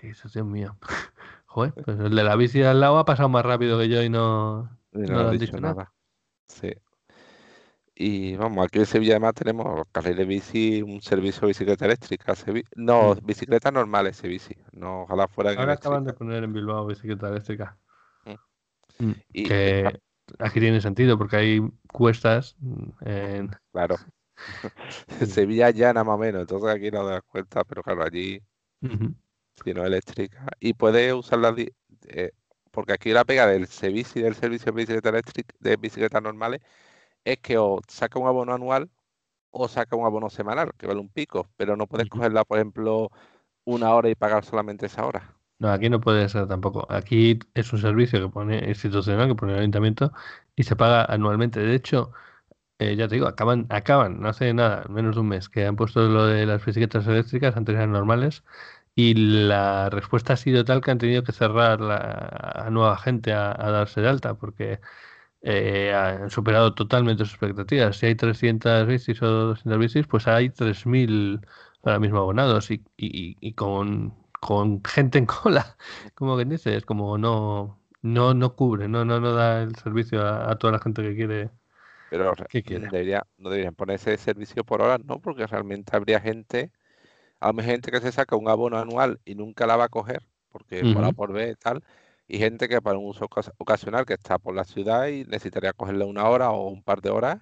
¿Qué 0.00 0.06
dices, 0.06 0.32
Dios 0.32 0.46
mío? 0.46 0.78
Joder, 1.46 1.74
pues 1.74 1.98
el 1.98 2.14
de 2.14 2.24
la 2.24 2.36
bici 2.36 2.62
al 2.62 2.80
lado 2.80 2.98
ha 2.98 3.04
pasado 3.04 3.28
más 3.28 3.44
rápido 3.44 3.78
que 3.78 3.88
yo 3.88 4.02
y 4.02 4.08
no, 4.08 4.78
no, 4.92 5.28
han 5.28 5.38
dicho, 5.38 5.60
nada. 5.60 5.92
Sí. 6.46 6.72
Y 7.94 8.34
vamos, 8.36 8.64
aquí 8.64 8.78
en 8.78 8.86
Sevilla 8.86 9.14
además 9.14 9.34
tenemos 9.34 9.66
los 9.66 9.86
carriles 9.92 10.16
de 10.16 10.24
bici, 10.24 10.80
un 10.80 11.02
servicio 11.02 11.42
de 11.42 11.48
bicicleta 11.48 11.84
eléctrica. 11.84 12.32
No, 12.76 13.14
mm. 13.14 13.26
bicicletas 13.26 13.72
normales 13.74 14.16
ese 14.16 14.28
bici. 14.28 14.56
No, 14.72 15.02
ojalá 15.02 15.28
fuera 15.28 15.50
Ahora 15.50 15.74
acaban 15.74 16.04
de 16.04 16.14
poner 16.14 16.44
en 16.44 16.52
Bilbao 16.54 16.86
bicicleta 16.86 17.28
eléctrica. 17.28 17.76
Mm. 18.24 19.04
Mm, 19.04 19.14
y, 19.34 19.42
que 19.42 20.00
aquí 20.38 20.60
tiene 20.60 20.80
sentido 20.80 21.18
porque 21.18 21.36
hay 21.36 21.60
cuestas. 21.92 22.56
En... 23.02 23.50
Claro. 23.72 23.96
en 25.20 25.26
Sevilla 25.26 25.68
ya 25.68 25.92
nada 25.92 26.04
más 26.04 26.14
o 26.14 26.18
menos, 26.18 26.40
entonces 26.40 26.70
aquí 26.70 26.90
no 26.90 27.04
das 27.04 27.22
cuenta, 27.24 27.64
pero 27.64 27.82
claro, 27.82 28.02
allí 28.02 28.40
sino 29.64 29.84
eléctrica. 29.84 30.46
Y 30.60 30.74
puede 30.74 31.12
usarla, 31.14 31.54
eh, 32.08 32.32
porque 32.70 32.92
aquí 32.92 33.12
la 33.12 33.24
pega 33.24 33.46
del 33.46 33.66
servicio 33.66 34.24
del 34.24 34.34
servicio 34.34 34.72
de 34.72 34.76
bicicleta 34.76 35.08
eléctrica, 35.10 35.54
de 35.60 35.76
bicicletas 35.76 36.22
normales, 36.22 36.60
es 37.24 37.38
que 37.38 37.58
o 37.58 37.80
saca 37.88 38.18
un 38.18 38.28
abono 38.28 38.54
anual 38.54 38.90
o 39.50 39.68
saca 39.68 39.96
un 39.96 40.06
abono 40.06 40.30
semanal, 40.30 40.72
que 40.78 40.86
vale 40.86 41.00
un 41.00 41.08
pico, 41.08 41.48
pero 41.56 41.76
no 41.76 41.86
puedes 41.86 42.08
cogerla, 42.08 42.44
por 42.44 42.58
ejemplo, 42.58 43.10
una 43.64 43.94
hora 43.94 44.08
y 44.08 44.14
pagar 44.14 44.44
solamente 44.44 44.86
esa 44.86 45.04
hora. 45.06 45.34
No, 45.58 45.70
aquí 45.70 45.90
no 45.90 46.00
puede 46.00 46.28
ser 46.28 46.48
tampoco. 46.48 46.86
Aquí 46.90 47.38
es 47.54 47.72
un 47.72 47.80
servicio 47.80 48.20
que 48.20 48.32
pone 48.32 48.68
institucional, 48.68 49.28
que 49.28 49.34
pone 49.34 49.52
el 49.52 49.58
ayuntamiento 49.60 50.12
y 50.56 50.62
se 50.62 50.76
paga 50.76 51.04
anualmente. 51.04 51.60
De 51.60 51.74
hecho, 51.74 52.12
eh, 52.78 52.96
ya 52.96 53.08
te 53.08 53.16
digo, 53.16 53.26
acaban, 53.28 53.66
acaban, 53.68 54.20
no 54.20 54.28
hace 54.30 54.54
nada, 54.54 54.86
menos 54.88 55.16
de 55.16 55.20
un 55.20 55.28
mes, 55.28 55.50
que 55.50 55.66
han 55.66 55.76
puesto 55.76 56.00
lo 56.08 56.26
de 56.26 56.46
las 56.46 56.64
bicicletas 56.64 57.06
eléctricas, 57.06 57.56
antes 57.56 57.74
eran 57.74 57.92
normales, 57.92 58.42
y 59.00 59.14
la 59.14 59.88
respuesta 59.88 60.34
ha 60.34 60.36
sido 60.36 60.64
tal 60.64 60.82
que 60.82 60.90
han 60.90 60.98
tenido 60.98 61.22
que 61.22 61.32
cerrar 61.32 61.80
a 61.82 62.68
nueva 62.70 62.98
gente 62.98 63.32
a, 63.32 63.54
darse 63.54 64.02
de 64.02 64.08
alta 64.08 64.34
porque 64.34 64.78
eh, 65.42 65.94
han 65.94 66.28
superado 66.30 66.74
totalmente 66.74 67.24
sus 67.24 67.34
expectativas. 67.34 67.96
Si 67.96 68.06
hay 68.06 68.14
300 68.14 68.86
bicis 68.86 69.22
o 69.22 69.26
200 69.26 69.78
bicis, 69.78 70.06
pues 70.06 70.26
hay 70.28 70.50
3.000 70.50 71.40
ahora 71.82 71.98
mismo 71.98 72.18
abonados 72.18 72.70
y, 72.70 72.82
y, 72.98 73.52
con, 73.54 74.14
con, 74.40 74.84
gente 74.84 75.16
en 75.18 75.26
cola, 75.26 75.76
como 76.14 76.36
que 76.36 76.44
dices, 76.44 76.84
como 76.84 77.16
no 77.16 77.80
no 78.02 78.34
no 78.34 78.54
cubre, 78.54 78.88
no 78.88 79.04
no 79.06 79.18
no 79.20 79.32
da 79.32 79.62
el 79.62 79.74
servicio 79.76 80.26
a, 80.26 80.58
toda 80.58 80.74
la 80.74 80.78
gente 80.80 81.02
que 81.02 81.16
quiere. 81.16 81.50
Pero 82.10 82.34
Debería, 82.90 83.26
no 83.38 83.48
deberían 83.50 83.74
ponerse 83.74 84.16
servicio 84.18 84.64
por 84.64 84.82
horas, 84.82 85.00
¿no? 85.06 85.20
Porque 85.20 85.46
realmente 85.46 85.96
habría 85.96 86.20
gente 86.20 86.70
hay 87.40 87.64
gente 87.64 87.90
que 87.90 88.00
se 88.00 88.12
saca 88.12 88.36
un 88.36 88.48
abono 88.48 88.78
anual 88.78 89.20
y 89.24 89.34
nunca 89.34 89.66
la 89.66 89.76
va 89.76 89.84
a 89.84 89.88
coger, 89.88 90.22
porque 90.50 90.82
por 90.92 91.14
por 91.14 91.32
B 91.32 91.56
tal, 91.56 91.82
y 92.28 92.38
gente 92.38 92.68
que 92.68 92.80
para 92.80 92.98
un 92.98 93.06
uso 93.06 93.26
ocasional 93.58 94.06
que 94.06 94.14
está 94.14 94.38
por 94.38 94.54
la 94.54 94.64
ciudad 94.64 95.08
y 95.08 95.24
necesitaría 95.24 95.72
cogerle 95.72 96.04
una 96.04 96.28
hora 96.28 96.50
o 96.50 96.68
un 96.68 96.82
par 96.82 97.00
de 97.00 97.10
horas 97.10 97.40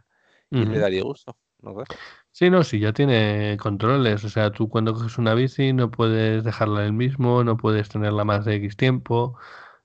y 0.50 0.64
le 0.64 0.78
daría 0.78 1.04
uso. 1.04 1.36
No 1.60 1.74
sé. 1.74 1.84
Sí, 2.30 2.50
no, 2.50 2.62
sí, 2.62 2.78
ya 2.78 2.92
tiene 2.92 3.56
controles. 3.60 4.24
O 4.24 4.28
sea, 4.28 4.52
tú 4.52 4.68
cuando 4.68 4.94
coges 4.94 5.18
una 5.18 5.34
bici 5.34 5.72
no 5.72 5.90
puedes 5.90 6.44
dejarla 6.44 6.80
en 6.80 6.86
el 6.86 6.92
mismo, 6.92 7.42
no 7.44 7.56
puedes 7.56 7.88
tenerla 7.88 8.24
más 8.24 8.44
de 8.44 8.54
X 8.56 8.76
tiempo, 8.76 9.36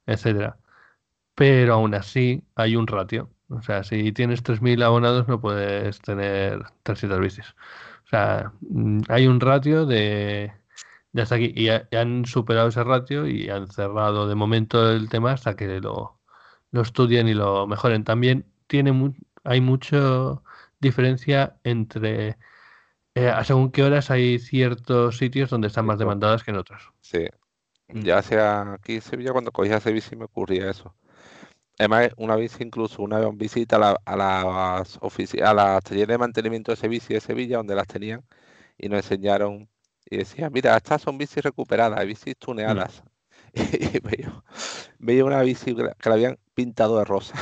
etcétera. 0.05 0.57
Pero 1.35 1.73
aún 1.75 1.95
así 1.95 2.43
hay 2.55 2.75
un 2.75 2.87
ratio. 2.87 3.29
O 3.49 3.61
sea, 3.61 3.83
si 3.83 4.11
tienes 4.13 4.43
3.000 4.43 4.83
abonados 4.83 5.27
no 5.27 5.41
puedes 5.41 5.99
tener 6.01 6.63
300 6.83 7.19
bicis. 7.19 7.55
O 8.13 8.15
sea, 8.15 8.53
mm, 8.61 9.01
hay 9.09 9.25
un 9.25 9.39
ratio 9.39 9.87
de, 9.87 10.53
hasta 11.15 11.33
aquí. 11.33 11.51
Y, 11.55 11.69
han 11.95 12.25
superado 12.25 12.67
ese 12.67 12.83
ratio 12.83 13.25
y 13.25 13.49
han 13.49 13.67
cerrado 13.67 14.27
de 14.27 14.35
momento 14.35 14.91
el 14.91 15.09
tema 15.09 15.31
hasta 15.31 15.55
que 15.55 15.81
lo, 15.81 16.19
lo 16.69 16.81
estudien 16.81 17.27
y 17.27 17.33
lo 17.33 17.65
mejoren. 17.65 18.03
También 18.03 18.45
tiene 18.67 18.93
hay 19.43 19.61
mucha 19.61 20.41
diferencia 20.79 21.57
entre 21.63 22.37
eh, 23.15 23.33
según 23.43 23.71
qué 23.71 23.81
horas 23.81 24.11
hay 24.11 24.37
ciertos 24.37 25.17
sitios 25.17 25.49
donde 25.49 25.69
están 25.69 25.87
más 25.87 25.97
demandadas 25.97 26.43
que 26.43 26.51
en 26.51 26.57
otros. 26.57 26.93
Sí. 27.01 27.25
Ya 27.87 28.21
sea 28.21 28.73
aquí 28.73 28.95
en 28.95 29.01
Sevilla, 29.01 29.31
cuando 29.31 29.51
cogía 29.51 29.77
ese 29.77 29.91
bici 29.91 30.15
me 30.15 30.25
ocurría 30.25 30.69
eso. 30.69 30.93
Además, 31.79 32.09
una 32.17 32.35
vez 32.35 32.59
incluso 32.61 33.01
una 33.01 33.19
vez 33.19 33.29
visita 33.35 33.77
a, 33.77 33.79
la, 33.79 33.99
a 34.05 34.15
las 34.15 34.99
a 34.99 35.53
las 35.53 35.83
talleres 35.83 36.07
de 36.07 36.17
mantenimiento 36.17 36.71
de 36.71 36.75
ese 36.75 36.87
bici 36.87 37.13
de 37.13 37.19
Sevilla, 37.19 37.57
donde 37.57 37.75
las 37.75 37.87
tenían, 37.87 38.23
y 38.77 38.89
nos 38.89 38.99
enseñaron 38.99 39.67
y 40.05 40.17
decían, 40.17 40.51
mira, 40.53 40.75
estas 40.77 41.01
son 41.01 41.17
bicis 41.17 41.43
recuperadas, 41.43 42.05
bicis 42.05 42.37
tuneadas. 42.37 43.03
Mm. 43.03 43.09
Y 43.55 43.99
veía, 43.99 45.23
una 45.25 45.41
bici 45.43 45.75
que 45.75 45.83
la 45.83 46.15
habían 46.15 46.39
pintado 46.55 46.97
de 46.97 47.05
rosa. 47.05 47.35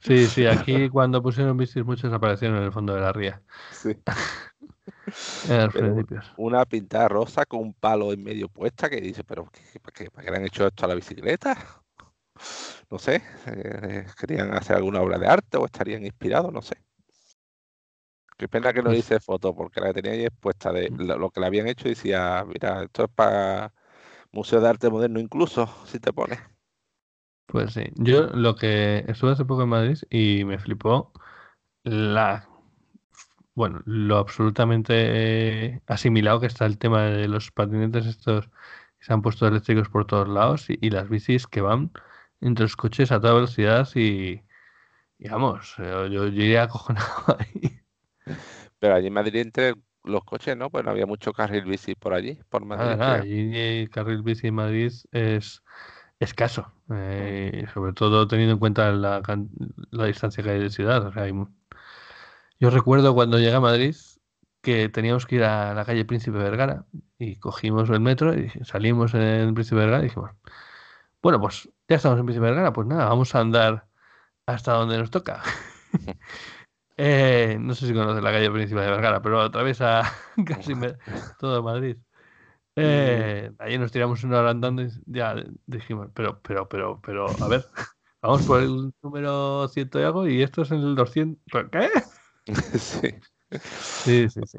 Sí, 0.00 0.26
sí, 0.26 0.44
aquí 0.46 0.90
cuando 0.90 1.22
pusieron 1.22 1.56
bicis 1.56 1.84
muchos 1.84 2.12
aparecieron 2.12 2.58
en 2.58 2.64
el 2.64 2.72
fondo 2.72 2.94
de 2.94 3.00
la 3.00 3.12
ría. 3.12 3.42
Sí. 3.70 3.96
en 5.48 5.58
los 5.58 5.72
principios. 5.72 6.32
Una 6.36 6.64
pintada 6.64 7.08
rosa 7.08 7.46
con 7.46 7.60
un 7.60 7.74
palo 7.74 8.12
en 8.12 8.22
medio 8.22 8.48
puesta 8.48 8.90
que 8.90 9.00
dice, 9.00 9.24
pero 9.24 9.44
¿para 9.44 9.92
qué, 9.92 10.10
¿para 10.10 10.24
qué 10.24 10.30
le 10.30 10.36
han 10.38 10.46
hecho 10.46 10.66
esto 10.66 10.84
a 10.84 10.88
la 10.88 10.94
bicicleta? 10.94 11.56
No 12.90 12.98
sé, 12.98 13.22
eh, 13.46 14.06
querían 14.18 14.52
hacer 14.54 14.76
alguna 14.76 15.00
obra 15.02 15.18
de 15.18 15.26
arte 15.26 15.56
o 15.56 15.66
estarían 15.66 16.04
inspirados, 16.04 16.52
no 16.52 16.62
sé. 16.62 16.76
Qué 18.36 18.48
pena 18.48 18.72
que 18.72 18.82
no 18.82 18.92
Pues 18.92 18.98
hice 18.98 19.20
foto, 19.20 19.54
porque 19.54 19.80
la 19.80 19.88
que 19.88 20.02
tenía 20.02 20.12
ahí 20.12 20.24
expuesta 20.26 20.72
de 20.72 20.90
lo, 20.98 21.18
lo 21.18 21.30
que 21.30 21.40
le 21.40 21.46
habían 21.46 21.68
hecho 21.68 21.86
y 21.88 21.90
decía, 21.90 22.44
mira, 22.46 22.82
esto 22.84 23.04
es 23.04 23.10
para 23.14 23.72
Museo 24.32 24.60
de 24.60 24.68
Arte 24.68 24.90
Moderno 24.90 25.20
incluso, 25.20 25.68
si 25.86 26.00
te 26.00 26.12
pones. 26.12 26.40
Pues 27.46 27.72
sí, 27.74 27.84
yo 27.96 28.26
lo 28.28 28.56
que 28.56 29.04
estuve 29.08 29.32
hace 29.32 29.44
poco 29.44 29.62
en 29.62 29.68
Madrid 29.68 29.98
y 30.10 30.44
me 30.44 30.58
flipó 30.58 31.12
la, 31.84 32.48
bueno, 33.54 33.80
lo 33.86 34.18
absolutamente 34.18 35.82
asimilado 35.86 36.40
que 36.40 36.46
está 36.46 36.66
el 36.66 36.78
tema 36.78 37.02
de 37.04 37.28
los 37.28 37.50
patinetes 37.52 38.06
estos 38.06 38.48
que 38.98 39.04
se 39.06 39.12
han 39.12 39.22
puesto 39.22 39.46
eléctricos 39.46 39.88
por 39.88 40.06
todos 40.06 40.28
lados 40.28 40.70
y, 40.70 40.78
y 40.80 40.90
las 40.90 41.08
bicis 41.08 41.46
que 41.46 41.60
van 41.60 41.92
entre 42.44 42.64
los 42.64 42.76
coches 42.76 43.12
a 43.12 43.20
toda 43.20 43.34
velocidad 43.34 43.88
y, 43.96 44.42
y 45.18 45.28
vamos, 45.30 45.74
yo, 45.78 46.06
yo 46.08 46.26
iría 46.28 46.64
acojonado 46.64 47.06
ahí. 47.40 47.80
Pero 48.78 48.94
allí 48.94 49.06
en 49.08 49.12
Madrid 49.14 49.36
entre 49.40 49.74
los 50.04 50.24
coches, 50.24 50.56
¿no? 50.56 50.70
Pues 50.70 50.84
no 50.84 50.90
había 50.90 51.06
mucho 51.06 51.32
carril 51.32 51.64
bici 51.64 51.94
por 51.94 52.14
allí, 52.14 52.38
por 52.48 52.64
Madrid, 52.64 52.98
creo. 53.02 53.24
allí 53.24 53.56
el 53.56 53.90
carril 53.90 54.22
bici 54.22 54.48
en 54.48 54.54
Madrid 54.54 54.92
es 55.12 55.62
escaso, 56.20 56.72
Mm. 57.18 57.34
eh, 57.34 57.66
sobre 57.74 57.92
todo 57.94 58.28
teniendo 58.28 58.54
en 58.54 58.58
cuenta 58.60 58.92
la, 58.92 59.22
la 59.90 60.06
distancia 60.06 60.42
que 60.44 60.50
hay 60.50 60.60
de 60.60 60.70
ciudad. 60.70 61.06
O 61.06 61.12
sea, 61.12 61.24
hay 61.24 61.32
mu- 61.32 61.48
Yo 62.60 62.70
recuerdo 62.70 63.14
cuando 63.14 63.38
llegué 63.38 63.54
a 63.54 63.60
Madrid 63.60 63.94
que 64.62 64.88
teníamos 64.88 65.26
que 65.26 65.36
ir 65.36 65.44
a 65.44 65.74
la 65.74 65.84
calle 65.84 66.04
Príncipe 66.04 66.38
Vergara 66.38 66.86
y 67.18 67.36
cogimos 67.36 67.90
el 67.90 68.00
metro 68.00 68.34
y 68.38 68.48
salimos 68.64 69.12
en 69.14 69.54
Príncipe 69.54 69.76
Vergara 69.76 70.00
y 70.00 70.04
dijimos, 70.08 70.30
bueno, 71.22 71.40
pues 71.40 71.70
ya 71.88 71.96
estamos 71.96 72.18
en 72.18 72.26
Príncipe 72.26 72.46
Vergara, 72.46 72.72
pues 72.72 72.86
nada, 72.86 73.06
vamos 73.06 73.34
a 73.34 73.40
andar 73.40 73.86
hasta 74.46 74.72
donde 74.72 74.98
nos 74.98 75.10
toca. 75.10 75.42
Eh, 76.96 77.56
no 77.58 77.74
sé 77.74 77.88
si 77.88 77.92
conoces 77.92 78.22
la 78.22 78.30
calle 78.30 78.50
Príncipe 78.52 78.80
de 78.80 78.88
Vergara, 78.88 79.20
pero 79.20 79.40
atraviesa 79.40 80.02
casi 80.46 80.74
todo 81.40 81.60
Madrid. 81.60 81.96
Eh, 82.76 83.50
allí 83.58 83.78
nos 83.78 83.90
tiramos 83.90 84.22
una 84.22 84.38
hora 84.38 84.50
andando 84.50 84.82
y 84.82 84.90
ya 85.06 85.34
dijimos, 85.66 86.10
pero, 86.14 86.40
pero, 86.40 86.68
pero, 86.68 87.00
pero, 87.00 87.26
a 87.42 87.48
ver, 87.48 87.66
vamos 88.22 88.46
por 88.46 88.60
el 88.60 88.92
número 89.02 89.66
ciento 89.66 89.98
y 89.98 90.04
algo 90.04 90.28
y 90.28 90.42
esto 90.42 90.62
es 90.62 90.70
el 90.70 90.94
200. 90.94 91.66
¿Qué? 91.72 91.90
Sí. 92.78 93.14
Sí, 94.04 94.28
sí, 94.28 94.40
sí. 94.46 94.58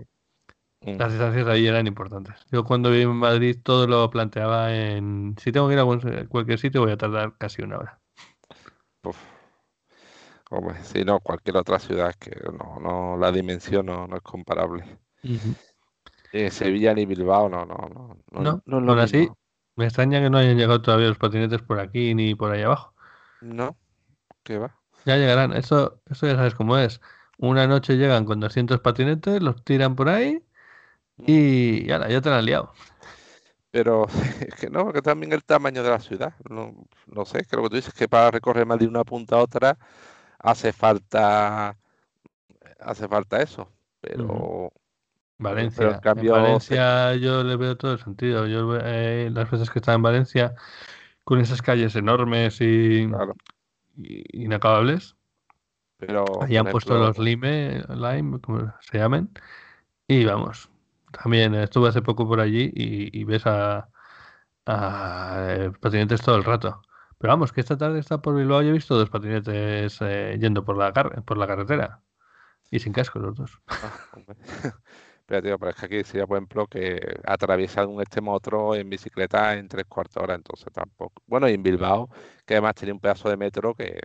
Mm. 0.85 0.97
Las 0.99 1.11
distancias 1.11 1.47
allí 1.47 1.67
eran 1.67 1.87
importantes. 1.87 2.35
Yo 2.51 2.63
cuando 2.63 2.91
viví 2.91 3.03
en 3.03 3.15
Madrid 3.15 3.57
todo 3.63 3.87
lo 3.87 4.07
planteaba 4.11 4.75
en, 4.75 5.35
si 5.41 5.51
tengo 5.51 5.67
que 5.67 5.73
ir 5.73 5.79
a 5.79 6.27
cualquier 6.27 6.59
sitio 6.59 6.81
voy 6.81 6.91
a 6.91 6.97
tardar 6.97 7.35
casi 7.39 7.63
una 7.63 7.79
hora. 7.79 7.99
Uf. 9.03 9.17
Hombre, 10.51 10.75
si 10.83 11.03
no, 11.03 11.19
cualquier 11.19 11.57
otra 11.57 11.79
ciudad 11.79 12.13
que 12.13 12.39
no, 12.55 12.79
no, 12.79 13.17
la 13.17 13.31
dimensión 13.31 13.87
no, 13.87 14.05
no 14.05 14.15
es 14.15 14.21
comparable. 14.21 14.85
Eh, 16.31 16.51
Sevilla 16.51 16.93
ni 16.93 17.07
Bilbao, 17.07 17.49
no, 17.49 17.65
no, 17.65 17.89
no, 17.91 18.17
no, 18.31 18.61
No, 18.63 18.79
no 18.79 18.93
así, 19.01 19.27
me 19.75 19.85
extraña 19.85 20.21
que 20.21 20.29
no 20.29 20.37
hayan 20.37 20.55
llegado 20.55 20.83
todavía 20.83 21.07
los 21.07 21.17
patinetes 21.17 21.63
por 21.63 21.79
aquí 21.79 22.13
ni 22.13 22.35
por 22.35 22.51
ahí 22.51 22.61
abajo. 22.61 22.93
No, 23.41 23.75
¿qué 24.43 24.59
va? 24.59 24.75
Ya 25.05 25.17
llegarán. 25.17 25.53
Eso, 25.53 25.99
eso 26.11 26.27
ya 26.27 26.35
sabes 26.35 26.53
cómo 26.53 26.77
es. 26.77 27.01
Una 27.39 27.65
noche 27.65 27.97
llegan 27.97 28.25
con 28.25 28.39
200 28.39 28.79
patinetes, 28.81 29.41
los 29.41 29.63
tiran 29.63 29.95
por 29.95 30.09
ahí 30.09 30.44
y 31.17 31.85
ya, 31.85 32.07
ya 32.07 32.21
te 32.21 32.29
la 32.29 32.39
han 32.39 32.45
liado. 32.45 32.73
Pero 33.71 34.07
es 34.47 34.55
que 34.55 34.69
no, 34.69 34.91
que 34.93 35.01
también 35.01 35.33
el 35.33 35.43
tamaño 35.43 35.83
de 35.83 35.89
la 35.89 35.99
ciudad. 35.99 36.33
No, 36.49 36.73
no 37.07 37.25
sé, 37.25 37.45
creo 37.45 37.63
que 37.63 37.69
tú 37.69 37.75
dices 37.75 37.93
que 37.93 38.07
para 38.07 38.31
recorrer 38.31 38.65
más 38.65 38.79
de 38.79 38.87
una 38.87 39.03
punta 39.03 39.35
a 39.35 39.39
otra 39.39 39.77
hace 40.39 40.71
falta, 40.71 41.75
hace 42.79 43.07
falta 43.07 43.41
eso. 43.41 43.69
Pero, 43.99 44.27
pero 44.27 44.71
en 45.37 45.43
Valencia. 45.43 45.87
En 45.87 45.99
cambio, 45.99 46.31
Valencia 46.33 47.15
yo 47.15 47.43
le 47.43 47.55
veo 47.55 47.75
todo 47.75 47.93
el 47.93 47.99
sentido. 47.99 48.47
Yo 48.47 48.77
eh, 48.81 49.29
las 49.31 49.49
veces 49.51 49.69
que 49.69 49.79
estaba 49.79 49.95
en 49.95 50.03
Valencia 50.03 50.55
con 51.25 51.41
esas 51.41 51.61
calles 51.61 51.95
enormes 51.95 52.61
y, 52.61 53.07
claro, 53.09 53.35
y 53.97 54.43
inacabables, 54.43 55.15
pero 55.97 56.23
allí 56.41 56.55
han 56.55 56.67
puesto 56.67 56.97
los 56.97 57.17
lime, 57.17 57.83
lime, 57.89 58.39
como 58.39 58.71
se 58.79 58.97
llamen, 58.99 59.29
y 60.07 60.23
vamos. 60.23 60.69
También 61.23 61.55
estuve 61.55 61.89
hace 61.89 62.01
poco 62.01 62.27
por 62.27 62.39
allí 62.39 62.71
y, 62.73 63.19
y 63.19 63.23
ves 63.23 63.45
a, 63.45 63.89
a, 64.65 65.45
eh, 65.49 65.71
patinetes 65.81 66.21
todo 66.21 66.35
el 66.37 66.43
rato. 66.43 66.81
Pero 67.19 67.33
vamos, 67.33 67.53
que 67.53 67.61
esta 67.61 67.77
tarde 67.77 67.99
está 67.99 68.21
por 68.21 68.35
Bilbao 68.35 68.63
y 68.63 68.69
he 68.69 68.71
visto 68.73 68.95
dos 68.97 69.09
patinetes 69.09 69.99
eh, 70.01 70.37
yendo 70.39 70.65
por 70.65 70.77
la, 70.77 70.93
por 70.93 71.37
la 71.37 71.47
carretera 71.47 72.01
y 72.71 72.79
sin 72.79 72.93
casco 72.93 73.19
los 73.19 73.35
dos. 73.35 73.61
ah. 73.81 73.91
Pero, 75.27 75.41
tío, 75.41 75.57
pero 75.59 75.71
es 75.71 75.77
que 75.77 75.85
aquí 75.87 76.03
sería, 76.03 76.27
por 76.27 76.37
ejemplo, 76.37 76.67
que 76.67 76.99
atraviesan 77.25 77.89
un 77.89 77.99
extremo 78.01 78.31
a 78.33 78.35
otro 78.35 78.75
en 78.75 78.89
bicicleta 78.89 79.55
en 79.55 79.67
tres 79.67 79.85
cuartos 79.87 80.15
de 80.15 80.21
hora, 80.23 80.35
entonces 80.35 80.67
tampoco. 80.71 81.23
Bueno, 81.25 81.49
y 81.49 81.53
en 81.53 81.63
Bilbao, 81.63 82.09
que 82.45 82.53
además 82.55 82.75
tiene 82.75 82.93
un 82.93 82.99
pedazo 82.99 83.29
de 83.29 83.37
metro 83.37 83.73
que, 83.73 83.99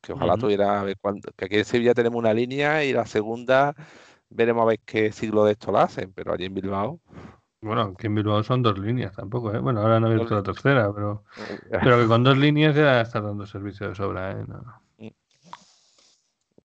que 0.00 0.12
ojalá 0.12 0.36
Ujú. 0.36 0.36
tuviera, 0.36 0.80
a 0.80 0.84
ver 0.84 0.98
cuándo- 1.00 1.30
que 1.36 1.44
aquí 1.46 1.56
en 1.58 1.64
Sevilla 1.64 1.94
tenemos 1.94 2.18
una 2.18 2.34
línea 2.34 2.82
y 2.84 2.92
la 2.92 3.06
segunda 3.06 3.74
veremos 4.30 4.62
a 4.62 4.66
ver 4.66 4.80
qué 4.84 5.12
siglo 5.12 5.44
de 5.44 5.52
esto 5.52 5.72
la 5.72 5.82
hacen, 5.84 6.12
pero 6.12 6.32
allí 6.32 6.44
en 6.46 6.54
Bilbao, 6.54 7.00
Bueno, 7.60 7.94
aquí 7.96 8.06
en 8.06 8.14
Bilbao 8.14 8.42
son 8.42 8.62
dos 8.62 8.78
líneas 8.78 9.14
tampoco, 9.16 9.52
¿eh? 9.52 9.58
Bueno, 9.58 9.80
ahora 9.80 9.98
no 9.98 10.08
he 10.08 10.12
abierto 10.14 10.34
la 10.34 10.42
tercera, 10.42 10.92
pero, 10.94 11.24
pero 11.70 11.98
que 11.98 12.06
con 12.06 12.22
dos 12.22 12.36
líneas 12.36 12.74
ya 12.76 13.00
está 13.00 13.20
dando 13.20 13.46
servicio 13.46 13.88
de 13.88 13.94
sobra, 13.94 14.32
¿eh? 14.32 14.44
No, 14.46 14.58
no. 14.58 14.82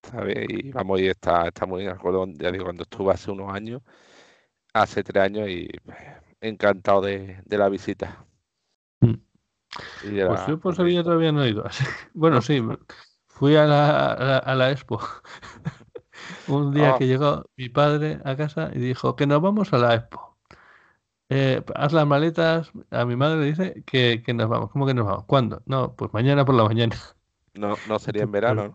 Está 0.04 0.24
bien, 0.24 0.46
y 0.50 0.72
vamos, 0.72 1.00
y 1.00 1.08
está, 1.08 1.48
está 1.48 1.66
muy 1.66 1.84
bien. 1.84 1.96
Ya 2.38 2.52
digo, 2.52 2.66
cuando 2.66 2.84
estuve 2.84 3.14
hace 3.14 3.32
unos 3.32 3.54
años, 3.54 3.82
hace 4.74 5.04
tres 5.04 5.24
años, 5.24 5.48
y 5.48 5.70
pues, 5.86 5.98
encantado 6.42 7.02
de, 7.02 7.42
de 7.46 7.58
la 7.58 7.70
visita. 7.70 8.26
Mm. 9.02 9.14
Y 10.04 10.16
de 10.16 10.26
Pues 10.28 10.42
la, 10.42 10.48
yo 10.48 10.60
por 10.60 10.76
Sevilla 10.76 11.04
todavía 11.04 11.32
no 11.32 11.44
he 11.44 11.50
ido. 11.50 11.66
así- 11.66 11.86
Bueno, 12.14 12.38
¿No? 12.38 12.42
sí, 12.42 12.62
fui 13.28 13.56
a 13.56 13.66
la, 13.66 14.14
a 14.14 14.24
la, 14.26 14.38
a 14.40 14.56
la 14.56 14.72
Expo 14.72 15.00
un 16.46 16.74
día 16.74 16.94
Ah, 16.94 16.96
que 16.96 17.08
llegó 17.08 17.46
mi 17.58 17.70
padre 17.70 18.20
a 18.26 18.36
casa 18.36 18.72
y 18.74 18.80
dijo 18.80 19.16
que 19.16 19.28
nos 19.28 19.42
vamos 19.42 19.74
a 19.74 19.78
la 19.78 19.96
Expo. 19.96 20.38
Eh, 21.30 21.64
haz 21.76 21.94
las 21.94 22.08
maletas. 22.08 22.72
A 22.92 23.06
mi 23.06 23.16
madre 23.16 23.40
le 23.42 23.46
dice 23.48 23.84
que, 23.86 24.22
que 24.26 24.34
nos 24.34 24.50
vamos. 24.50 24.72
¿Cómo 24.72 24.86
que 24.88 24.94
nos 24.94 25.06
vamos? 25.08 25.26
¿Cuándo? 25.26 25.64
No, 25.66 25.96
pues 25.96 26.14
mañana 26.14 26.46
por 26.46 26.56
la 26.56 26.66
mañana. 26.66 26.96
no, 27.54 27.82
no 27.86 28.00
sería 28.00 28.24
en 28.24 28.32
verano, 28.32 28.68
¿no? 28.68 28.74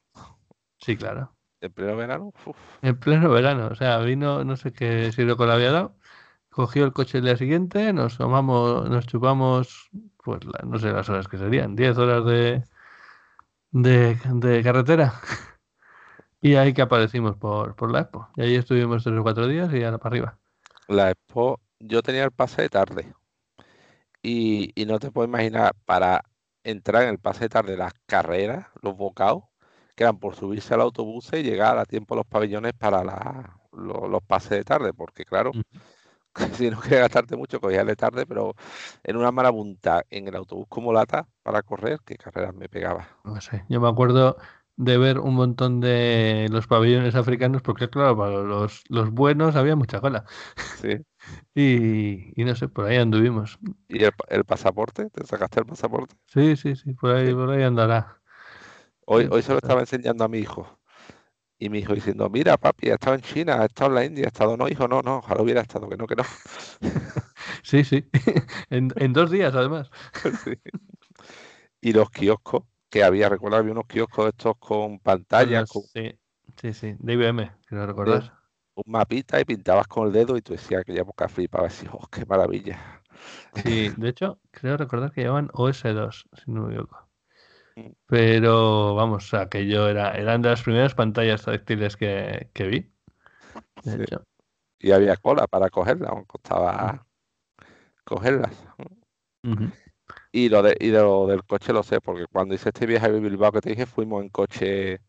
sí, 0.78 0.96
claro. 0.96 1.36
En 1.60 1.72
pleno 1.72 1.96
verano, 1.96 2.32
uf, 2.46 2.56
En 2.82 2.98
pleno 2.98 3.30
verano. 3.30 3.68
O 3.68 3.74
sea, 3.74 3.98
vino, 3.98 4.44
no 4.44 4.56
sé 4.56 4.72
qué 4.72 5.12
siroco 5.12 5.46
le 5.46 5.52
había 5.52 5.72
dado. 5.72 5.96
Cogió 6.50 6.84
el 6.86 6.92
coche 6.92 7.18
el 7.18 7.24
día 7.24 7.36
siguiente, 7.36 7.92
nos 7.92 8.18
tomamos, 8.18 8.88
nos 8.90 9.06
chupamos, 9.06 9.90
pues 10.24 10.44
la- 10.44 10.60
no 10.66 10.78
sé 10.78 10.92
las 10.92 11.08
horas 11.10 11.28
que 11.28 11.38
serían, 11.38 11.76
10 11.76 11.98
horas 11.98 12.24
de, 12.26 12.64
de, 13.70 14.16
de 14.34 14.62
carretera. 14.62 15.20
Y 16.46 16.54
ahí 16.56 16.72
que 16.74 16.82
aparecimos 16.82 17.36
por, 17.36 17.74
por 17.76 17.90
la 17.92 18.00
Expo. 18.00 18.28
Y 18.36 18.42
ahí 18.42 18.54
estuvimos 18.54 19.02
tres 19.04 19.18
o 19.18 19.22
cuatro 19.22 19.46
días 19.48 19.72
y 19.74 19.82
ahora 19.84 19.98
para 19.98 20.10
arriba. 20.14 20.38
la 20.88 21.10
Expo, 21.12 21.60
yo 21.78 22.02
tenía 22.02 22.24
el 22.24 22.32
pase 22.32 22.62
de 22.62 22.68
tarde. 22.68 23.14
Y, 24.22 24.72
y 24.80 24.86
no 24.86 24.98
te 24.98 25.10
puedo 25.10 25.28
imaginar, 25.28 25.72
para 25.84 26.24
entrar 26.64 27.04
en 27.04 27.10
el 27.10 27.18
pase 27.18 27.40
de 27.44 27.48
tarde, 27.50 27.76
las 27.76 27.92
carreras, 28.06 28.66
los 28.82 28.96
bocados, 28.96 29.44
que 29.94 30.04
eran 30.04 30.18
por 30.18 30.34
subirse 30.34 30.74
al 30.74 30.80
autobús 30.80 31.30
y 31.32 31.42
llegar 31.42 31.78
a 31.78 31.84
tiempo 31.86 32.14
a 32.14 32.18
los 32.18 32.26
pabellones 32.26 32.72
para 32.74 33.04
la- 33.04 33.60
lo- 33.72 34.08
los 34.08 34.22
pases 34.22 34.50
de 34.50 34.64
tarde, 34.64 34.92
porque 34.94 35.24
claro, 35.24 35.52
Mm. 35.54 35.80
si 36.54 36.70
no 36.70 36.80
quería 36.80 37.00
gastarte 37.00 37.36
mucho, 37.36 37.60
cogías 37.60 37.86
de 37.86 37.96
tarde, 37.96 38.26
pero 38.26 38.54
en 39.04 39.16
una 39.16 39.32
marabunta 39.32 40.04
en 40.10 40.28
el 40.28 40.36
autobús 40.36 40.66
como 40.68 40.92
lata 40.92 41.28
para 41.42 41.62
correr, 41.62 42.00
qué 42.06 42.16
carreras 42.16 42.54
me 42.54 42.68
pegaba. 42.68 43.08
No 43.24 43.40
sé. 43.40 43.64
Yo 43.68 43.80
me 43.80 43.88
acuerdo 43.88 44.36
de 44.76 44.98
ver 44.98 45.18
un 45.20 45.34
montón 45.34 45.80
de 45.80 46.48
los 46.50 46.66
pabellones 46.66 47.14
africanos, 47.14 47.62
porque 47.62 47.88
claro, 47.90 48.16
para 48.16 48.42
los, 48.42 48.82
los 48.88 49.10
buenos 49.10 49.56
había 49.56 49.76
mucha 49.76 50.00
cola. 50.00 50.24
Sí. 50.74 50.98
Y, 51.54 52.40
y 52.40 52.44
no 52.44 52.54
sé, 52.54 52.68
por 52.68 52.84
ahí 52.86 52.96
anduvimos. 52.98 53.58
¿Y 53.88 54.04
el, 54.04 54.12
pa- 54.12 54.26
el 54.28 54.44
pasaporte? 54.44 55.10
¿Te 55.10 55.26
sacaste 55.26 55.60
el 55.60 55.66
pasaporte? 55.66 56.14
Sí, 56.26 56.56
sí, 56.56 56.76
sí, 56.76 56.92
por 56.94 57.10
ahí, 57.16 57.28
Sí. 57.28 57.32
por 57.34 57.50
ahí 57.50 57.62
andará. 57.64 58.20
Hoy, 59.06 59.28
hoy 59.30 59.42
se 59.42 59.52
lo 59.52 59.58
estaba 59.58 59.80
enseñando 59.80 60.24
a 60.24 60.28
mi 60.28 60.38
hijo. 60.38 60.78
Y 61.58 61.70
mi 61.70 61.78
hijo 61.80 61.94
diciendo, 61.94 62.28
mira, 62.30 62.56
papi, 62.58 62.90
ha 62.90 62.94
estado 62.94 63.16
en 63.16 63.22
China, 63.22 63.62
ha 63.62 63.66
estado 63.66 63.90
en 63.90 63.94
la 63.96 64.04
India, 64.04 64.26
ha 64.26 64.28
estado, 64.28 64.56
no, 64.58 64.68
hijo, 64.68 64.88
no, 64.88 65.02
no, 65.02 65.18
ojalá 65.18 65.42
hubiera 65.42 65.62
estado, 65.62 65.88
que 65.88 65.96
no, 65.96 66.06
que 66.06 66.16
no. 66.16 66.24
Sí, 67.62 67.84
sí. 67.84 68.04
En, 68.70 68.92
en 68.96 69.12
dos 69.12 69.30
días, 69.30 69.54
además. 69.54 69.90
Sí. 70.44 70.52
Y 71.80 71.92
los 71.92 72.10
kioscos, 72.10 72.64
que 72.88 73.02
había, 73.02 73.28
recuerdo, 73.28 73.56
había 73.56 73.72
unos 73.72 73.86
kioscos 73.86 74.28
estos 74.28 74.56
con 74.58 74.98
pantallas. 74.98 75.68
Sí, 75.92 76.18
sí, 76.60 76.72
sí, 76.72 76.96
de 76.98 77.12
IBM, 77.12 77.52
lo 77.70 77.86
recordás. 77.86 78.32
Un 78.74 78.92
mapita 78.92 79.40
y 79.40 79.44
pintabas 79.44 79.86
con 79.86 80.06
el 80.06 80.12
dedo 80.12 80.36
y 80.36 80.42
tú 80.42 80.52
decías 80.52 80.84
que 80.84 80.92
ya 80.92 81.00
época 81.00 81.28
flipabas 81.28 81.82
y 81.82 81.86
oh, 81.90 82.06
qué 82.08 82.26
maravilla. 82.26 83.02
Sí, 83.54 83.90
de 83.96 84.08
hecho, 84.08 84.38
creo 84.50 84.76
recordar 84.76 85.12
que 85.12 85.22
llamaban 85.22 85.48
OS2, 85.48 86.24
si 86.32 86.50
no 86.50 86.62
me 86.62 86.74
equivoco. 86.74 87.08
Mm. 87.76 87.90
Pero 88.06 88.94
vamos, 88.94 89.32
aquello 89.32 89.88
era, 89.88 90.12
eran 90.12 90.42
de 90.42 90.50
las 90.50 90.62
primeras 90.62 90.94
pantallas 90.94 91.44
táctiles 91.44 91.96
que, 91.96 92.50
que 92.52 92.64
vi. 92.66 92.92
De 93.82 94.04
hecho. 94.04 94.24
Y 94.78 94.92
había 94.92 95.16
cola 95.16 95.46
para 95.46 95.70
cogerlas, 95.70 96.12
costaba 96.26 97.06
cogerlas. 98.04 98.52
Y 100.36 100.50
lo 100.50 100.60
de, 100.62 100.76
y 100.78 100.90
lo 100.90 101.26
del 101.26 101.44
coche 101.44 101.72
lo 101.72 101.82
sé, 101.82 101.98
porque 102.02 102.26
cuando 102.26 102.54
hice 102.54 102.68
este 102.68 102.84
viaje 102.84 103.06
a 103.06 103.08
Bilbao 103.08 103.52
que 103.52 103.62
te 103.62 103.70
dije, 103.70 103.86
fuimos 103.86 104.22
en 104.22 104.28
coche 104.28 105.00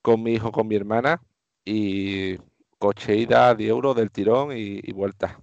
con 0.00 0.22
mi 0.22 0.32
hijo, 0.32 0.50
con 0.52 0.66
mi 0.66 0.74
hermana, 0.74 1.20
y 1.66 2.38
coche 2.78 3.14
ida 3.14 3.54
10 3.54 3.68
euros 3.68 3.94
del 3.94 4.10
tirón 4.10 4.56
y, 4.56 4.90
vuelta. 4.92 5.38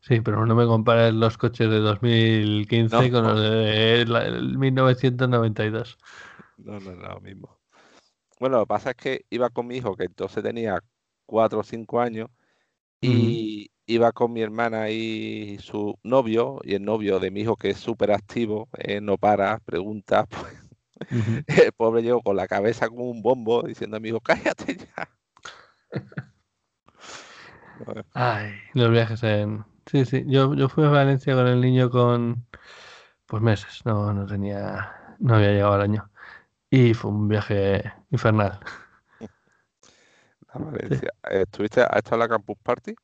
Sí, 0.00 0.20
pero 0.20 0.46
no 0.46 0.54
me 0.54 0.64
compares 0.64 1.12
los 1.12 1.36
coches 1.36 1.68
de 1.68 1.80
2015 1.80 3.10
con 3.10 3.24
los 3.24 3.40
de 3.40 4.04
1992. 4.56 5.98
No, 6.58 6.78
no, 6.78 6.92
no, 6.92 7.08
lo 7.08 7.20
mismo. 7.20 7.58
Bueno, 8.38 8.58
lo 8.58 8.62
que 8.62 8.68
pasa 8.68 8.90
es 8.90 8.96
que 8.96 9.24
iba 9.28 9.50
con 9.50 9.66
mi 9.66 9.78
hijo, 9.78 9.96
que 9.96 10.04
entonces 10.04 10.44
tenía 10.44 10.80
4 11.26 11.58
o 11.58 11.64
5 11.64 12.00
años, 12.00 12.30
y, 13.00 13.72
iba 13.88 14.12
con 14.12 14.32
mi 14.32 14.42
hermana 14.42 14.90
y 14.90 15.58
su 15.60 15.98
novio, 16.04 16.60
y 16.62 16.74
el 16.74 16.84
novio 16.84 17.18
de 17.18 17.30
mi 17.30 17.40
hijo, 17.40 17.56
que 17.56 17.70
es 17.70 17.78
súper 17.78 18.12
activo, 18.12 18.68
eh, 18.78 19.00
no 19.00 19.18
para, 19.18 19.58
pregunta. 19.60 20.26
Pues, 20.98 21.46
el 21.46 21.70
pobre 21.72 22.02
llegó 22.02 22.20
con 22.22 22.34
la 22.34 22.48
cabeza 22.48 22.88
como 22.88 23.04
un 23.08 23.22
bombo, 23.22 23.62
diciendo 23.62 23.96
a 23.96 24.00
mi 24.00 24.08
hijo, 24.08 24.20
cállate 24.20 24.76
ya. 24.76 25.08
Ay, 28.14 28.50
los 28.74 28.90
viajes 28.90 29.22
en... 29.22 29.64
Sí, 29.86 30.04
sí, 30.04 30.24
yo, 30.26 30.54
yo 30.54 30.68
fui 30.68 30.84
a 30.84 30.88
Valencia 30.88 31.34
con 31.34 31.46
el 31.46 31.60
niño 31.60 31.88
con 31.88 32.48
pues 33.26 33.40
meses, 33.42 33.80
no, 33.84 34.12
no 34.12 34.26
tenía, 34.26 35.16
no 35.20 35.36
había 35.36 35.52
llegado 35.52 35.74
al 35.74 35.82
año. 35.82 36.10
Y 36.68 36.94
fue 36.94 37.12
un 37.12 37.28
viaje 37.28 37.92
infernal. 38.10 38.58
Valencia. 40.52 41.12
¿Estuviste, 41.30 41.82
¿Has 41.82 41.98
estado 41.98 42.16
en 42.16 42.20
la 42.20 42.28
Campus 42.28 42.58
Party? 42.60 42.94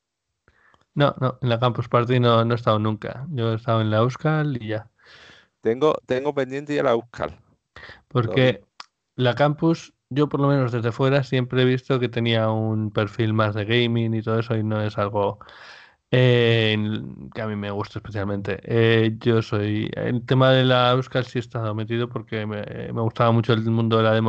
No, 0.94 1.14
no, 1.20 1.38
en 1.42 1.48
la 1.48 1.58
Campus 1.58 1.88
Party 1.88 2.20
no, 2.20 2.44
no 2.44 2.54
he 2.54 2.56
estado 2.56 2.78
nunca. 2.78 3.26
Yo 3.30 3.52
he 3.52 3.56
estado 3.56 3.80
en 3.80 3.90
la 3.90 3.98
Euskal 3.98 4.62
y 4.62 4.68
ya. 4.68 4.90
Tengo, 5.60 5.96
tengo 6.06 6.34
pendiente 6.34 6.74
ya 6.74 6.82
la 6.82 6.92
Euskal. 6.92 7.38
Porque 8.08 8.62
la 9.16 9.34
Campus, 9.34 9.92
yo 10.08 10.28
por 10.28 10.40
lo 10.40 10.48
menos 10.48 10.70
desde 10.70 10.92
fuera 10.92 11.24
siempre 11.24 11.62
he 11.62 11.64
visto 11.64 11.98
que 11.98 12.08
tenía 12.08 12.50
un 12.50 12.90
perfil 12.90 13.32
más 13.32 13.54
de 13.54 13.64
gaming 13.64 14.14
y 14.14 14.22
todo 14.22 14.38
eso 14.38 14.56
y 14.56 14.62
no 14.62 14.80
es 14.80 14.96
algo 14.96 15.40
eh, 16.12 16.76
que 17.34 17.42
a 17.42 17.48
mí 17.48 17.56
me 17.56 17.72
gusta 17.72 17.98
especialmente. 17.98 18.60
Eh, 18.62 19.16
yo 19.18 19.42
soy... 19.42 19.90
El 19.96 20.24
tema 20.24 20.52
de 20.52 20.64
la 20.64 20.92
Euskal 20.92 21.24
sí 21.24 21.38
he 21.38 21.40
estado 21.40 21.74
metido 21.74 22.08
porque 22.08 22.46
me, 22.46 22.62
me 22.92 23.00
gustaba 23.00 23.32
mucho 23.32 23.52
el 23.52 23.62
mundo 23.62 23.96
de 23.96 24.04
la 24.04 24.12
de 24.12 24.22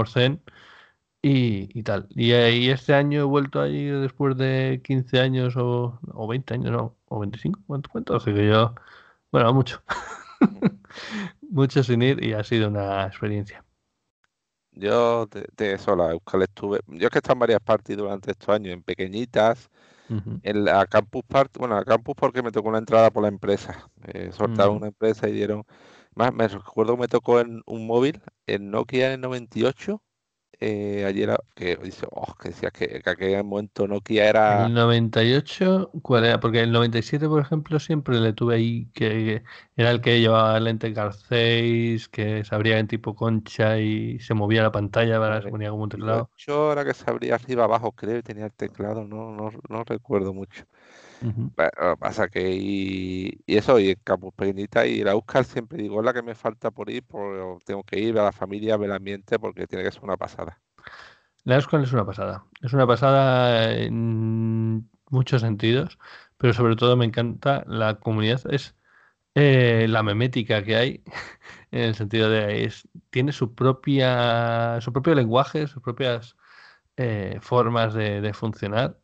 Y, 1.28 1.82
tal. 1.82 2.08
Y, 2.12 2.34
y, 2.34 2.70
este 2.70 2.94
año 2.94 3.22
he 3.22 3.24
vuelto 3.24 3.60
allí 3.60 3.86
después 3.86 4.38
de 4.38 4.80
15 4.84 5.20
años 5.20 5.56
o, 5.58 6.00
o 6.14 6.28
20 6.28 6.54
años, 6.54 6.72
no, 6.72 6.96
o 7.08 7.20
25, 7.20 7.62
¿cuánto 7.66 7.90
cuento? 7.90 8.16
Así 8.16 8.32
que 8.32 8.48
yo, 8.48 8.76
bueno, 9.32 9.52
mucho. 9.52 9.82
mucho 11.50 11.84
sin 11.84 12.04
ir 12.04 12.24
y 12.24 12.34
ha 12.34 12.44
sido 12.44 12.68
una 12.68 13.08
experiencia. 13.08 13.66
Yo 14.72 15.26
de, 15.26 15.74
eso, 15.74 15.96
la 15.96 16.12
Euskal 16.12 16.44
estuve, 16.44 16.82
yo 16.86 17.08
es 17.08 17.10
que 17.10 17.18
he 17.18 17.20
estado 17.20 17.34
en 17.34 17.40
varias 17.40 17.62
partes 17.62 17.98
durante 17.98 18.30
estos 18.30 18.50
años, 18.50 18.74
en 18.74 18.84
pequeñitas, 18.84 19.72
en 20.44 20.64
la 20.64 20.86
Campus 20.86 21.24
Party, 21.28 21.58
bueno, 21.58 21.74
la 21.74 21.86
Campus 21.86 22.14
porque 22.16 22.44
me 22.44 22.52
tocó 22.52 22.70
una 22.70 22.78
entrada 22.78 23.10
por 23.10 23.24
la 23.24 23.30
empresa, 23.30 23.90
eh, 24.04 24.30
soltaron 24.32 24.76
una 24.76 24.88
empresa 24.88 25.28
y 25.28 25.32
dieron, 25.32 25.64
más 26.14 26.32
me 26.36 26.48
recuerdo 26.48 26.94
que 26.94 27.02
me 27.02 27.08
tocó 27.08 27.40
en 27.40 27.64
un 27.66 27.88
móvil, 27.88 28.22
en 28.46 28.70
Nokia 28.70 29.14
en 29.14 29.22
98, 29.22 30.04
eh, 30.60 31.06
ayer 31.06 31.36
que 31.54 31.76
dice, 31.78 32.06
oh, 32.12 32.34
que 32.36 32.50
decía 32.50 32.72
que, 32.72 33.02
que 33.02 33.10
aquel 33.10 33.44
momento 33.44 33.88
Nokia 33.88 34.30
era. 34.30 34.66
El 34.66 34.74
98, 34.74 35.92
¿cuál 36.02 36.26
era? 36.26 36.40
Porque 36.40 36.62
el 36.62 36.72
97, 36.72 37.28
por 37.28 37.42
ejemplo, 37.42 37.80
siempre 37.80 38.20
le 38.20 38.34
tuve 38.34 38.56
ahí 38.56 38.86
que, 38.94 39.44
era 39.76 39.92
el 39.92 40.02
que 40.02 40.20
llevaba 40.20 40.60
lente 40.60 40.94
Car 40.94 41.14
6, 41.14 42.10
que 42.10 42.44
se 42.44 42.56
abría 42.56 42.80
en 42.80 42.88
tipo 42.88 43.16
concha 43.16 43.80
y 43.80 44.20
se 44.20 44.34
movía 44.34 44.64
la 44.64 44.72
pantalla, 44.72 45.20
para 45.20 45.42
se 45.42 45.50
ponía 45.50 45.70
como 45.70 45.84
un 45.84 45.90
teclado. 45.90 46.30
Yo 46.38 46.72
era 46.72 46.86
que 46.86 46.94
se 46.94 47.10
abría 47.10 47.36
arriba 47.36 47.66
abajo, 47.66 47.92
creo, 47.92 48.18
y 48.18 48.24
tenía 48.24 48.46
el 48.46 48.54
teclado, 48.54 49.06
no, 49.06 49.32
no, 49.32 49.52
no 49.70 49.84
recuerdo 49.84 50.34
mucho. 50.34 50.66
Pasa 52.00 52.28
que 52.30 52.52
y, 52.52 53.44
eso, 53.48 53.80
y 53.80 53.92
en 53.92 54.00
Campus 54.04 54.34
Pequeñita 54.34 54.86
y 54.86 55.04
la 55.04 55.12
Euskal 55.12 55.46
siempre 55.46 55.82
digo, 55.82 56.00
es 56.00 56.06
la 56.06 56.14
que 56.14 56.22
me 56.22 56.36
falta 56.36 56.72
por 56.72 56.90
ir, 56.90 57.04
porque 57.06 57.64
tengo 57.66 57.84
que 57.84 58.00
ir 58.00 58.18
a 58.20 58.24
la 58.24 58.32
familia, 58.32 58.76
a 58.76 58.78
ver 58.78 58.90
el 58.90 58.96
ambiente, 58.96 59.40
porque 59.40 59.68
tiene 59.68 59.84
que 59.84 59.92
ser 59.92 60.04
una 60.04 60.18
pasada. 60.18 60.62
La 61.44 61.56
Euskal 61.56 61.84
es 61.84 61.94
una 61.94 62.06
pasada. 62.06 62.46
Es 62.62 62.74
una 62.74 62.88
pasada 62.88 63.74
en 63.74 64.90
muchos 65.10 65.42
sentidos, 65.42 66.00
pero 66.38 66.54
sobre 66.54 66.76
todo 66.76 66.98
me 66.98 67.06
encanta 67.06 67.64
la 67.68 68.00
comunidad. 68.00 68.42
Es 68.52 68.76
eh, 69.36 69.88
la 69.90 70.04
memética 70.04 70.64
que 70.64 70.76
hay, 70.76 71.04
en 71.72 71.82
el 71.82 71.96
sentido 71.96 72.30
de 72.30 72.66
es, 72.66 72.88
tiene 73.10 73.32
su 73.32 73.54
propia, 73.56 74.80
su 74.82 74.94
propio 74.94 75.16
lenguaje, 75.16 75.68
sus 75.68 75.84
propias 75.84 76.36
eh, 76.98 77.40
formas 77.42 77.94
de 77.94 78.34
funcionar 78.34 78.98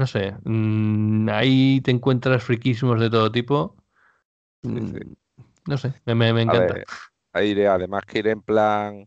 no 0.00 0.06
sé, 0.06 0.34
mm, 0.44 1.28
ahí 1.28 1.82
te 1.82 1.90
encuentras 1.90 2.42
friquísimos 2.42 2.98
de 2.98 3.10
todo 3.10 3.30
tipo. 3.30 3.76
Mm, 4.62 5.12
no 5.66 5.76
sé, 5.76 5.92
me, 6.06 6.14
me, 6.14 6.40
encanta. 6.40 6.74
ahí 7.34 7.62
además 7.66 8.06
que 8.06 8.20
ir 8.20 8.28
en 8.28 8.40
plan, 8.40 9.06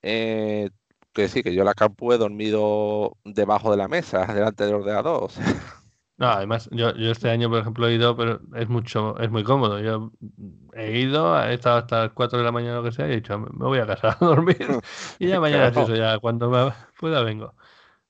eh, 0.00 0.70
que 1.12 1.28
sí, 1.28 1.42
que 1.42 1.54
yo 1.54 1.64
la 1.64 1.74
campo 1.74 2.14
he 2.14 2.16
dormido 2.18 3.18
debajo 3.24 3.70
de 3.70 3.76
la 3.76 3.88
mesa, 3.88 4.24
delante 4.34 4.64
del 4.64 4.76
ordenador. 4.76 5.30
No, 6.16 6.28
además, 6.28 6.70
yo, 6.72 6.94
yo 6.94 7.10
este 7.10 7.28
año, 7.28 7.50
por 7.50 7.58
ejemplo, 7.58 7.86
he 7.86 7.92
ido, 7.92 8.16
pero 8.16 8.40
es 8.54 8.70
mucho, 8.70 9.18
es 9.18 9.30
muy 9.30 9.44
cómodo. 9.44 9.80
Yo 9.80 10.12
he 10.72 10.98
ido, 10.98 11.38
he 11.42 11.52
estado 11.52 11.76
hasta 11.76 12.04
las 12.04 12.12
4 12.12 12.38
de 12.38 12.44
la 12.46 12.52
mañana 12.52 12.78
o 12.78 12.82
lo 12.82 12.88
que 12.88 12.96
sea, 12.96 13.06
y 13.06 13.12
he 13.12 13.16
dicho, 13.16 13.38
me 13.38 13.66
voy 13.66 13.80
a 13.80 13.86
casa 13.86 14.16
a 14.18 14.18
dormir. 14.24 14.56
y 15.18 15.28
ya 15.28 15.40
mañana 15.40 15.68
es 15.68 15.76
eso, 15.76 15.94
ya 15.94 16.18
cuando 16.20 16.72
pueda 16.98 17.22
vengo. 17.22 17.54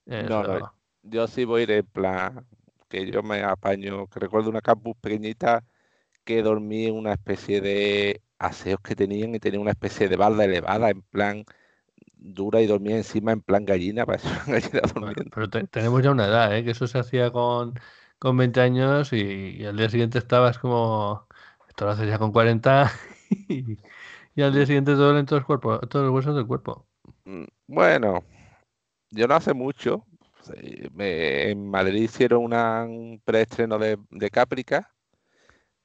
no, 0.06 0.44
no, 0.44 0.76
yo 1.08 1.26
sí 1.26 1.44
voy 1.44 1.62
a 1.62 1.64
ir 1.64 1.70
en 1.72 1.86
plan 1.86 2.46
que 2.88 3.10
yo 3.10 3.22
me 3.22 3.42
apaño, 3.42 4.06
que 4.08 4.20
recuerdo 4.20 4.50
una 4.50 4.60
campus 4.60 4.96
pequeñita 5.00 5.64
que 6.24 6.42
dormí 6.42 6.86
en 6.86 6.96
una 6.96 7.12
especie 7.12 7.60
de 7.60 8.22
aseos 8.38 8.80
que 8.82 8.96
tenían 8.96 9.34
y 9.34 9.40
tenía 9.40 9.60
una 9.60 9.70
especie 9.72 10.08
de 10.08 10.16
balda 10.16 10.44
elevada 10.44 10.90
en 10.90 11.02
plan 11.02 11.44
dura 12.16 12.60
y 12.60 12.66
dormía 12.66 12.96
encima 12.96 13.32
en 13.32 13.40
plan 13.40 13.64
gallina, 13.64 14.06
para 14.06 14.20
gallina 14.46 14.80
durmiendo. 14.92 15.30
pero 15.34 15.48
tenemos 15.48 16.02
ya 16.02 16.10
una 16.10 16.26
edad, 16.26 16.56
¿eh? 16.56 16.64
que 16.64 16.72
eso 16.72 16.86
se 16.86 16.98
hacía 16.98 17.30
con, 17.30 17.74
con 18.18 18.36
20 18.36 18.60
años 18.60 19.12
y, 19.12 19.64
al 19.64 19.76
día 19.76 19.88
siguiente 19.88 20.18
estabas 20.18 20.58
como, 20.58 21.26
esto 21.68 21.84
lo 21.84 21.92
haces 21.92 22.08
ya 22.08 22.18
con 22.18 22.32
40 22.32 22.90
y, 23.48 24.42
al 24.42 24.52
día 24.52 24.66
siguiente 24.66 24.94
todo 24.94 25.18
en 25.18 25.26
todos 25.26 25.44
los, 25.48 25.60
todos 25.88 26.04
los 26.04 26.14
huesos 26.14 26.34
del 26.34 26.46
cuerpo. 26.46 26.86
Mm, 27.24 27.44
bueno, 27.68 28.24
yo 29.10 29.28
no 29.28 29.34
hace 29.34 29.54
mucho, 29.54 30.04
en 30.55 31.68
Madrid 31.68 32.02
hicieron 32.02 32.44
una, 32.44 32.85
un 32.85 33.20
preestreno 33.24 33.78
de, 33.78 33.98
de 34.10 34.31
Caprica. 34.31 34.93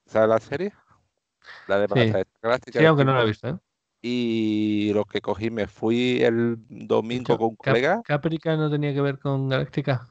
¿Sabes 0.05 0.29
la 0.29 0.39
serie? 0.39 0.73
La 1.67 1.79
de 1.79 1.87
sí. 1.87 2.13
Sí, 2.71 2.85
aunque 2.85 3.05
no 3.05 3.13
la 3.13 3.23
he 3.23 3.25
visto. 3.25 3.47
¿eh? 3.47 3.57
Y 4.01 4.91
lo 4.93 5.05
que 5.05 5.21
cogí, 5.21 5.49
me 5.51 5.67
fui 5.67 6.21
el 6.23 6.57
domingo 6.69 7.37
con 7.37 7.49
un 7.49 7.55
colega. 7.55 8.01
¿Caprica 8.03 8.55
no 8.57 8.69
tenía 8.69 8.93
que 8.93 9.01
ver 9.01 9.19
con 9.19 9.47
Galáctica? 9.47 10.07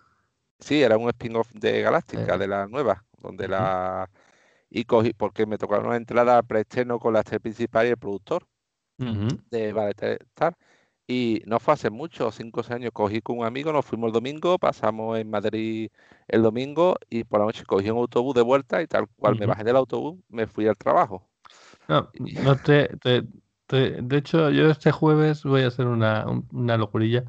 Sí, 0.58 0.82
era 0.82 0.96
un 0.96 1.08
spin-off 1.08 1.50
de 1.52 1.82
Galáctica, 1.82 2.38
de 2.38 2.46
la 2.46 2.66
nueva, 2.66 3.04
donde 3.18 3.48
la... 3.48 4.08
Y 4.68 4.84
cogí, 4.84 5.12
porque 5.12 5.46
me 5.46 5.58
tocaron 5.58 5.86
una 5.86 5.96
entrada 5.96 6.40
preestreno 6.42 6.98
con 7.00 7.14
la 7.14 7.20
estrella 7.20 7.40
principal 7.40 7.86
y 7.86 7.90
el 7.90 7.96
productor 7.96 8.46
de 8.96 9.72
Ballet 9.72 10.20
Star. 10.28 10.56
Y 11.10 11.42
no 11.46 11.58
fue 11.58 11.74
hace 11.74 11.90
mucho, 11.90 12.30
cinco 12.30 12.60
o 12.60 12.62
seis 12.62 12.76
años, 12.76 12.92
cogí 12.92 13.20
con 13.20 13.38
un 13.38 13.44
amigo, 13.44 13.72
nos 13.72 13.84
fuimos 13.84 14.08
el 14.08 14.12
domingo, 14.12 14.58
pasamos 14.58 15.18
en 15.18 15.28
Madrid 15.28 15.90
el 16.28 16.42
domingo 16.42 16.94
y 17.08 17.24
por 17.24 17.40
la 17.40 17.46
noche 17.46 17.64
cogí 17.64 17.90
un 17.90 17.98
autobús 17.98 18.34
de 18.34 18.42
vuelta 18.42 18.80
y 18.80 18.86
tal 18.86 19.08
cual 19.16 19.36
me 19.36 19.46
bajé 19.46 19.64
del 19.64 19.76
autobús, 19.76 20.20
me 20.28 20.46
fui 20.46 20.68
al 20.68 20.76
trabajo. 20.76 21.28
No, 21.88 22.10
no 22.18 22.56
te, 22.56 22.90
de 23.68 24.16
hecho, 24.16 24.50
yo 24.50 24.70
este 24.70 24.92
jueves 24.92 25.42
voy 25.44 25.62
a 25.62 25.68
hacer 25.68 25.86
una, 25.86 26.26
una 26.52 26.76
locurilla, 26.76 27.24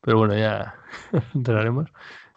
pero 0.00 0.18
bueno, 0.18 0.36
ya 0.36 0.74
entraremos. 1.34 1.90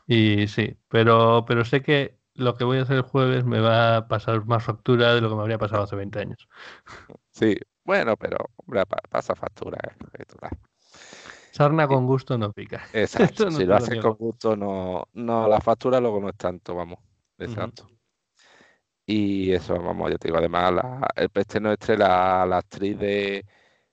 Y 0.08 0.48
sí, 0.48 0.78
pero, 0.90 1.46
pero 1.48 1.66
sé 1.66 1.82
que 1.82 2.18
lo 2.36 2.56
que 2.56 2.64
voy 2.64 2.78
a 2.80 2.84
hacer 2.84 2.98
el 2.98 3.02
jueves 3.04 3.46
me 3.46 3.60
va 3.60 3.98
a 3.98 4.08
pasar 4.08 4.46
más 4.46 4.64
factura 4.64 5.14
de 5.16 5.22
lo 5.22 5.30
que 5.30 5.36
me 5.36 5.42
habría 5.42 5.58
pasado 5.58 5.84
hace 5.84 5.96
20 5.96 6.20
años. 6.20 6.48
Sí, 7.32 7.56
Bueno, 7.84 8.18
pero 8.18 8.38
hombre, 8.58 8.84
pasa 9.10 9.36
factura. 9.36 9.78
Eh, 10.14 10.24
Sarna 11.56 11.88
con 11.88 12.06
gusto 12.06 12.38
no 12.38 12.52
pica. 12.52 12.84
Exacto. 12.94 13.50
si 13.50 13.64
lo 13.64 13.78
haces 13.78 14.02
con 14.02 14.16
gusto, 14.16 14.58
no, 14.58 15.06
no, 15.14 15.48
la 15.48 15.62
factura 15.62 16.02
luego 16.02 16.20
no 16.20 16.28
es 16.28 16.36
tanto, 16.36 16.76
vamos. 16.76 17.00
Exacto. 17.38 17.88
Y 19.06 19.54
eso, 19.54 19.82
vamos, 19.82 20.12
yo 20.12 20.18
te 20.18 20.28
digo, 20.28 20.38
además, 20.38 20.74
el 21.16 21.30
peste 21.30 21.62
nuestro, 21.62 21.96
la, 21.96 22.46
la 22.46 22.58
actriz 22.58 23.00
de, 23.00 23.46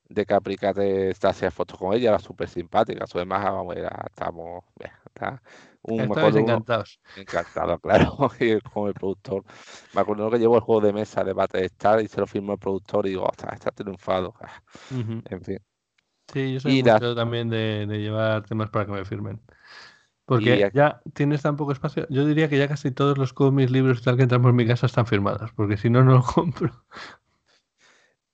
de 0.09 0.27
Capricate 0.27 1.11
está 1.11 1.29
haciendo 1.29 1.55
fotos 1.55 1.79
con 1.79 1.95
ella, 1.95 2.09
era 2.09 2.19
súper 2.19 2.49
simpática. 2.49 3.07
Su 3.07 3.19
demás, 3.19 3.45
vamos, 3.45 3.77
ya 3.77 4.07
estamos. 4.07 4.65
Está, 5.07 5.41
un, 5.83 6.01
encantados. 6.01 6.99
Encantado, 7.17 7.79
claro, 7.81 8.29
y 8.41 8.59
con 8.61 8.89
el 8.89 8.95
productor. 8.95 9.45
Me 9.95 10.01
acuerdo 10.01 10.29
que 10.31 10.39
llevo 10.41 10.57
el 10.57 10.63
juego 10.63 10.81
de 10.81 10.93
mesa 10.93 11.23
de 11.23 11.33
Battle 11.33 11.65
Star 11.67 12.01
y 12.03 12.09
se 12.09 12.19
lo 12.19 12.27
firmó 12.27 12.55
el 12.55 12.59
productor 12.59 13.07
y 13.07 13.11
digo, 13.11 13.25
ostras, 13.25 13.55
está 13.55 13.71
triunfado. 13.71 14.35
En 15.31 15.43
fin. 15.45 15.59
Sí, 16.33 16.55
yo 16.55 16.61
soy 16.61 16.83
mucho 16.83 17.15
también 17.15 17.49
de, 17.49 17.87
llevar 17.87 18.45
temas 18.45 18.71
para 18.71 18.87
que 18.87 18.93
me 18.93 19.05
firmen. 19.05 19.41
Porque 20.25 20.71
ya 20.73 21.01
tienes 21.15 21.43
tan 21.43 21.57
poco 21.57 21.73
espacio. 21.73 22.07
Yo 22.09 22.25
diría 22.25 22.49
que 22.49 22.59
ya 22.59 22.69
casi 22.69 22.91
todos 22.91 23.19
los 23.19 23.33
cómics, 23.33 23.71
libros 23.71 24.01
y 24.01 24.05
tal 24.05 24.17
que 24.17 24.23
entramos 24.23 24.51
en 24.51 24.57
mi 24.57 24.67
casa 24.67 24.87
están 24.87 25.07
firmados, 25.07 25.53
porque 25.53 25.77
si 25.77 25.91
no, 25.91 26.03
no 26.03 26.15
lo 26.15 26.23
compro. 26.35 26.85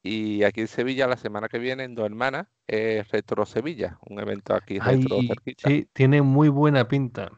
Y 0.03 0.45
aquí 0.45 0.61
en 0.61 0.69
Sevilla, 0.69 1.09
la 1.09 1.17
semana 1.17 1.49
que 1.49 1.59
viene, 1.59 1.85
en 1.85 1.95
Dos 1.95 2.07
Hermanas, 2.07 2.47
es 2.67 3.09
Retro 3.09 3.45
Sevilla, 3.47 3.99
un 4.09 4.21
evento 4.21 4.55
aquí 4.55 4.79
retro 4.79 5.19
cerquita. 5.27 5.69
Sí, 5.69 5.89
tiene 5.93 6.23
muy 6.23 6.49
buena 6.49 6.87
pinta. 6.87 7.33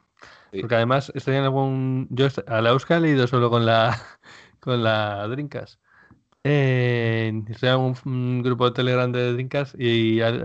Porque 0.61 0.75
además 0.75 1.13
estoy 1.15 1.37
en 1.37 1.45
algún. 1.45 2.09
Yo 2.11 2.27
a 2.47 2.61
la 2.61 2.71
Euska 2.71 2.97
he 2.97 3.01
leído 3.01 3.27
solo 3.27 3.51
con 3.51 3.65
la 3.65 3.97
con 4.61 4.83
la 4.83 5.27
Drinkas. 5.29 5.79
Eh, 6.43 7.29
en 7.29 7.95
un, 8.07 8.43
grupo 8.43 8.65
de 8.65 8.73
Telegram 8.73 9.13
de 9.13 9.35
Drinkas 9.35 9.75
y 9.79 10.23
hay, 10.23 10.41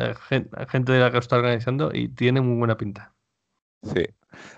gente 0.67 0.91
de 0.91 0.99
la 0.99 1.09
que 1.11 1.17
está 1.17 1.37
organizando 1.37 1.91
y 1.93 2.09
tiene 2.09 2.41
muy 2.41 2.57
buena 2.57 2.75
pinta. 2.75 3.13
Sí, 3.81 4.03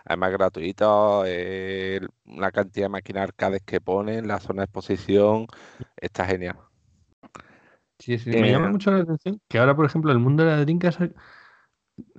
además 0.06 0.32
gratuito, 0.32 1.24
eh, 1.28 2.02
la 2.26 2.52
cantidad 2.52 2.86
de 2.86 2.90
máquinas 2.90 3.24
arcades 3.24 3.62
que 3.64 3.82
ponen, 3.82 4.28
la 4.28 4.40
zona 4.40 4.62
de 4.62 4.66
exposición, 4.66 5.46
está 5.98 6.26
genial. 6.26 6.58
Sí, 8.00 8.18
sí, 8.18 8.30
me 8.30 8.52
llama 8.52 8.68
eh, 8.68 8.72
mucho 8.72 8.92
la 8.92 9.04
atención 9.04 9.40
que 9.48 9.60
ahora, 9.60 9.76
por 9.76 9.86
ejemplo, 9.86 10.12
el 10.12 10.20
mundo 10.20 10.44
de 10.44 10.52
las 10.52 10.62
drinkas 10.62 10.98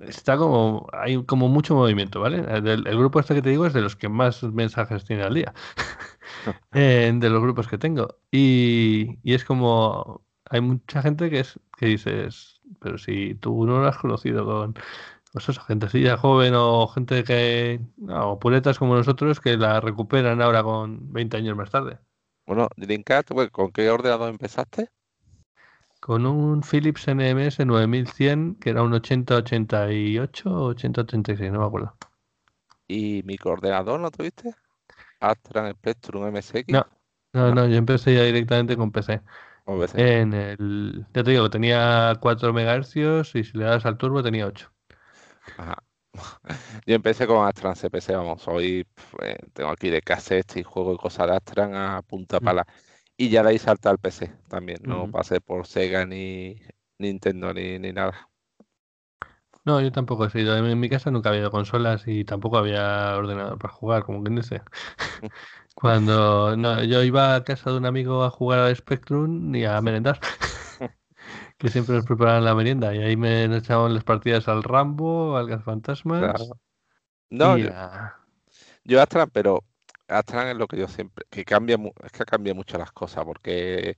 está 0.01 0.37
como, 0.37 0.87
hay 0.93 1.23
como 1.25 1.47
mucho 1.49 1.75
movimiento, 1.75 2.19
¿vale? 2.19 2.39
El, 2.39 2.83
grupo 2.97 3.19
este 3.19 3.35
que 3.35 3.41
te 3.41 3.49
digo 3.49 3.65
es 3.65 3.73
de 3.73 3.81
los 3.81 3.95
que 3.95 4.09
más 4.09 4.43
mensajes 4.43 5.05
tiene 5.05 5.23
al 5.23 5.33
día, 5.33 5.53
eh, 6.73 7.11
de 7.13 7.29
los 7.29 7.41
grupos 7.41 7.67
que 7.67 7.77
tengo. 7.77 8.17
Y, 8.31 9.19
y, 9.23 9.33
es 9.33 9.45
como, 9.45 10.25
hay 10.49 10.61
mucha 10.61 11.01
gente 11.01 11.29
que 11.29 11.41
es 11.41 11.59
que 11.77 11.87
dices, 11.87 12.61
pero 12.79 12.97
si 12.97 13.35
tú 13.35 13.65
no 13.65 13.79
lo 13.79 13.87
has 13.87 13.97
conocido 13.97 14.45
con, 14.45 14.75
pues 15.31 15.49
eso, 15.49 15.61
gente 15.61 15.85
así 15.87 16.01
ya 16.01 16.17
joven 16.17 16.53
o 16.55 16.87
gente 16.87 17.23
que, 17.23 17.81
o 18.09 18.39
puretas 18.39 18.79
como 18.79 18.95
nosotros 18.95 19.39
que 19.39 19.57
la 19.57 19.79
recuperan 19.79 20.41
ahora 20.41 20.63
con 20.63 21.11
20 21.13 21.37
años 21.37 21.55
más 21.57 21.69
tarde. 21.71 21.99
Bueno, 22.45 22.67
Dreamcast, 22.77 23.29
¿con 23.51 23.71
qué 23.71 23.89
ordenador 23.91 24.29
empezaste? 24.29 24.89
Con 25.99 26.25
un 26.25 26.61
Philips 26.61 27.07
NMS 27.07 27.59
9100 27.65 28.55
que 28.55 28.69
era 28.69 28.83
un 28.83 28.93
8088 28.93 30.49
o 30.49 30.65
8086, 30.67 31.51
no 31.51 31.59
me 31.59 31.65
acuerdo. 31.65 31.95
¿Y 32.87 33.21
microordenador 33.23 33.99
no 33.99 34.09
tuviste? 34.09 34.53
Astran 35.19 35.71
Spectrum 35.73 36.31
MSX. 36.33 36.69
No, 36.69 36.87
no, 37.33 37.53
no, 37.53 37.67
yo 37.67 37.75
empecé 37.75 38.15
ya 38.15 38.23
directamente 38.23 38.75
con 38.75 38.91
PC. 38.91 39.21
En 39.93 40.33
el, 40.33 41.05
ya 41.13 41.23
te 41.23 41.31
digo, 41.31 41.49
tenía 41.49 42.15
4 42.19 42.53
MHz 42.53 43.35
y 43.35 43.43
si 43.43 43.57
le 43.57 43.65
das 43.65 43.85
al 43.85 43.97
turbo 43.97 44.23
tenía 44.23 44.47
8. 44.47 44.71
Ajá. 45.57 45.75
Yo 46.87 46.95
empecé 46.95 47.27
con 47.27 47.47
Astran 47.47 47.75
CPC, 47.75 48.13
vamos, 48.13 48.47
hoy 48.47 48.87
eh, 49.21 49.37
tengo 49.53 49.69
aquí 49.69 49.91
de 49.91 50.01
cassette 50.01 50.57
y 50.57 50.63
juego 50.63 50.93
de 50.93 50.97
cosas 50.97 51.27
de 51.27 51.35
Astran 51.35 51.75
a 51.75 52.01
punta 52.01 52.39
mm. 52.39 52.45
Y 53.21 53.27
ya 53.27 53.43
de 53.43 53.49
ahí 53.49 53.59
salta 53.59 53.89
al 53.89 53.97
PC 53.97 54.31
también. 54.47 54.79
No 54.83 55.11
pasé 55.11 55.41
por 55.41 55.67
Sega 55.67 56.05
ni 56.05 56.55
Nintendo 56.97 57.53
ni, 57.53 57.77
ni 57.77 57.91
nada. 57.91 58.29
No, 59.65 59.81
yo 59.81 59.91
tampoco 59.91 60.23
he 60.23 60.29
sido. 60.29 60.55
En 60.55 60.79
mi 60.79 60.87
casa 60.87 61.11
nunca 61.11 61.27
había 61.27 61.49
consolas 61.49 62.03
y 62.07 62.23
tampoco 62.23 62.57
había 62.57 63.17
ordenador 63.17 63.59
para 63.59 63.73
jugar, 63.73 64.03
como 64.03 64.23
quien 64.23 64.37
dice. 64.37 64.61
Cuando 65.75 66.55
no, 66.55 66.81
yo 66.85 67.03
iba 67.03 67.35
a 67.35 67.43
casa 67.43 67.71
de 67.71 67.77
un 67.77 67.85
amigo 67.85 68.23
a 68.23 68.29
jugar 68.29 68.59
al 68.59 68.75
Spectrum 68.77 69.53
y 69.53 69.65
a 69.65 69.81
merendar. 69.81 70.21
que 71.57 71.67
siempre 71.67 71.95
nos 71.95 72.05
preparaban 72.05 72.45
la 72.45 72.55
merienda. 72.55 72.95
Y 72.95 72.99
ahí 72.99 73.17
me 73.17 73.53
echaban 73.53 73.95
las 73.95 74.05
partidas 74.05 74.47
al 74.47 74.63
Rambo, 74.63 75.35
al 75.35 75.61
Fantasmas. 75.61 76.49
No, 77.29 77.57
yo, 77.57 77.69
yo 78.85 79.03
pero 79.33 79.61
Astran 80.09 80.47
es 80.47 80.57
lo 80.57 80.67
que 80.67 80.77
yo 80.77 80.87
siempre, 80.87 81.25
que 81.29 81.45
cambia, 81.45 81.77
es 82.03 82.11
que 82.11 82.25
cambia 82.25 82.53
mucho 82.53 82.77
las 82.77 82.91
cosas, 82.91 83.25
porque 83.25 83.97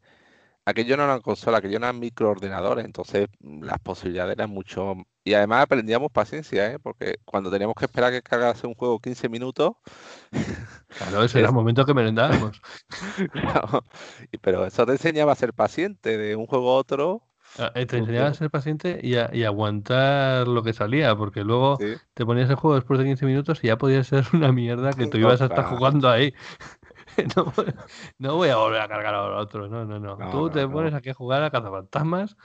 aquello 0.65 0.97
no 0.97 1.03
eran 1.03 1.21
consolas, 1.21 1.59
aquello 1.59 1.77
eran 1.77 1.99
microordenadores, 1.99 2.85
entonces 2.85 3.27
mm, 3.39 3.63
las 3.63 3.79
posibilidades 3.79 4.33
eran 4.33 4.49
mucho... 4.49 4.95
Y 5.23 5.33
además 5.35 5.63
aprendíamos 5.63 6.11
paciencia, 6.11 6.71
¿eh? 6.71 6.79
porque 6.79 7.17
cuando 7.25 7.51
teníamos 7.51 7.75
que 7.75 7.85
esperar 7.85 8.11
que 8.11 8.21
cargase 8.23 8.67
un 8.67 8.73
juego 8.75 8.99
15 8.99 9.29
minutos... 9.29 9.73
Claro, 10.97 11.23
ese 11.23 11.39
era 11.39 11.49
el 11.49 11.53
momento 11.53 11.85
que 11.85 11.93
merendábamos. 11.93 12.59
Pero 14.41 14.65
eso 14.65 14.85
te 14.85 14.93
enseñaba 14.93 15.31
a 15.31 15.35
ser 15.35 15.53
paciente 15.53 16.17
de 16.17 16.35
un 16.35 16.47
juego 16.47 16.71
a 16.71 16.75
otro 16.75 17.31
Ah, 17.60 17.72
eh, 17.76 17.86
te 17.86 17.98
enseñaba 17.98 18.30
a 18.30 18.34
ser 18.34 18.49
paciente 18.49 18.99
y, 19.03 19.15
aguantar 19.44 20.48
lo 20.48 20.64
que 20.64 20.73
salía, 20.73 21.15
porque 21.15 21.44
luego 21.44 21.78
te 22.14 22.26
ponías 22.26 22.49
el 22.49 22.56
juego 22.56 22.76
después 22.76 22.99
de 22.99 23.06
15 23.06 23.26
minutos 23.26 23.60
y 23.64 23.68
ya 23.68 23.78
podía 23.78 24.03
ser 24.03 24.23
una 24.34 24.52
mierda 24.52 24.94
que 24.94 25.07
tú 25.07 25.18
ibas 25.18 25.41
a 25.41 25.45
estar 25.45 25.65
jugando 25.65 26.10
ahí. 26.10 26.34
no, 28.18 28.36
voy 28.36 28.49
a 28.49 28.56
volver 28.56 28.82
a 28.82 28.88
cargar 28.88 29.14
a 29.15 29.38
otro, 29.38 29.68
no, 29.68 29.86
no, 29.86 29.99
no. 29.99 30.32
tú 30.32 30.49
te 30.49 30.68
pones 30.68 30.94
aquí 30.94 31.10
a 31.10 31.14
jugar 31.14 31.44
a 31.44 31.52
cazafantasmas 31.52 32.38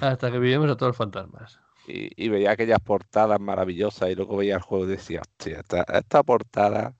hasta 0.00 0.30
que 0.30 0.38
vivimos 0.38 0.70
a 0.70 0.76
todos 0.76 0.90
los 0.90 0.96
fantasmas. 0.96 1.60
Y, 1.86 2.28
veía 2.28 2.52
aquellas 2.52 2.78
portadas 2.78 3.40
maravillosas 3.40 4.10
y 4.10 4.14
luego 4.14 4.36
veía 4.36 4.54
el 4.54 4.62
juego 4.62 4.84
y 4.84 4.88
decía, 4.88 5.20
hostia, 5.20 5.64
esta, 5.92 6.22
portada. 6.22 6.94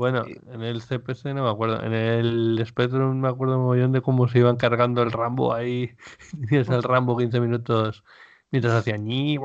Bueno, 0.00 0.24
en 0.24 0.62
el 0.62 0.80
CPC 0.80 1.34
no 1.34 1.44
me 1.44 1.50
acuerdo. 1.50 1.84
En 1.84 1.92
el 1.92 2.64
Spectrum 2.66 3.20
me 3.20 3.28
acuerdo 3.28 3.58
muy 3.58 3.76
bien 3.76 3.92
de 3.92 4.00
cómo 4.00 4.26
se 4.28 4.38
iban 4.38 4.56
cargando 4.56 5.02
el 5.02 5.12
Rambo 5.12 5.52
ahí. 5.52 5.94
Tienes 6.48 6.70
el 6.70 6.82
Rambo 6.82 7.18
15 7.18 7.38
minutos 7.38 8.02
mientras 8.50 8.76
hacía 8.76 8.96
ni 8.96 9.36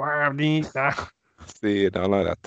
Sí, 1.61 1.89
no, 1.93 2.07
no, 2.07 2.21
era 2.21 2.37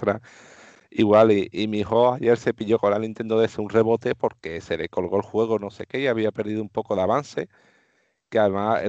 Igual, 0.88 1.32
y, 1.32 1.68
mi 1.68 1.80
hijo 1.80 2.14
ayer 2.14 2.38
se 2.38 2.54
pilló 2.54 2.78
con 2.78 2.92
la 2.92 2.98
Nintendo 2.98 3.38
DS 3.38 3.60
un 3.60 3.68
rebote 3.68 4.14
porque 4.14 4.62
se 4.62 4.78
le 4.78 4.88
colgó 4.88 5.18
el 5.18 5.22
juego, 5.22 5.58
no 5.58 5.68
sé 5.70 5.84
qué, 5.84 6.00
y 6.00 6.06
había 6.06 6.32
perdido 6.32 6.62
un 6.62 6.70
poco 6.70 6.96
de 6.96 7.02
avance. 7.02 7.50
Que 8.30 8.38
además 8.38 8.84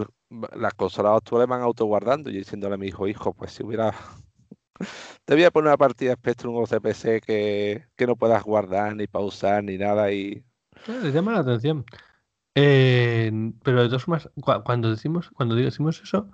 las 0.55 0.73
consolas 0.75 1.17
actuales 1.17 1.49
van 1.49 1.61
autoguardando. 1.61 2.29
Y 2.29 2.37
diciéndole 2.37 2.75
a 2.75 2.77
mi 2.77 2.87
hijo, 2.87 3.05
hijo, 3.05 3.33
pues 3.33 3.51
si 3.51 3.63
hubiera 3.63 3.93
te 5.25 5.33
voy 5.33 5.43
a 5.43 5.51
poner 5.51 5.67
una 5.67 5.77
partida 5.77 6.13
Spectrum 6.13 6.55
o 6.55 6.65
CPC 6.65 7.21
que, 7.21 7.85
que 7.95 8.07
no 8.07 8.15
puedas 8.15 8.43
guardar, 8.43 8.95
ni 8.95 9.07
pausar, 9.07 9.63
ni 9.63 9.77
nada. 9.77 10.11
y 10.11 10.43
Les 10.87 11.13
llama 11.13 11.33
la 11.33 11.39
atención. 11.39 11.85
Eh, 12.55 13.31
pero 13.63 13.83
de 13.83 13.87
todas 13.89 14.03
formas, 14.03 14.29
cuando 14.63 14.89
decimos, 14.89 15.29
cuando 15.35 15.55
decimos 15.55 16.01
eso, 16.01 16.29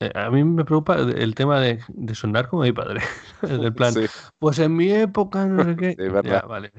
eh, 0.00 0.12
a 0.14 0.30
mí 0.30 0.44
me 0.44 0.64
preocupa 0.64 0.96
el 0.96 1.34
tema 1.34 1.60
de, 1.60 1.80
de 1.88 2.14
sonar 2.14 2.48
como 2.48 2.62
mi 2.62 2.72
padre. 2.72 3.00
Del 3.42 3.72
plan, 3.72 3.94
pues 4.38 4.58
en 4.58 4.76
mi 4.76 4.90
época 4.92 5.46
no 5.46 5.64
sé 5.64 5.76
qué. 5.76 5.96
Sí, 5.98 6.08
verdad. 6.08 6.44
vale. 6.46 6.72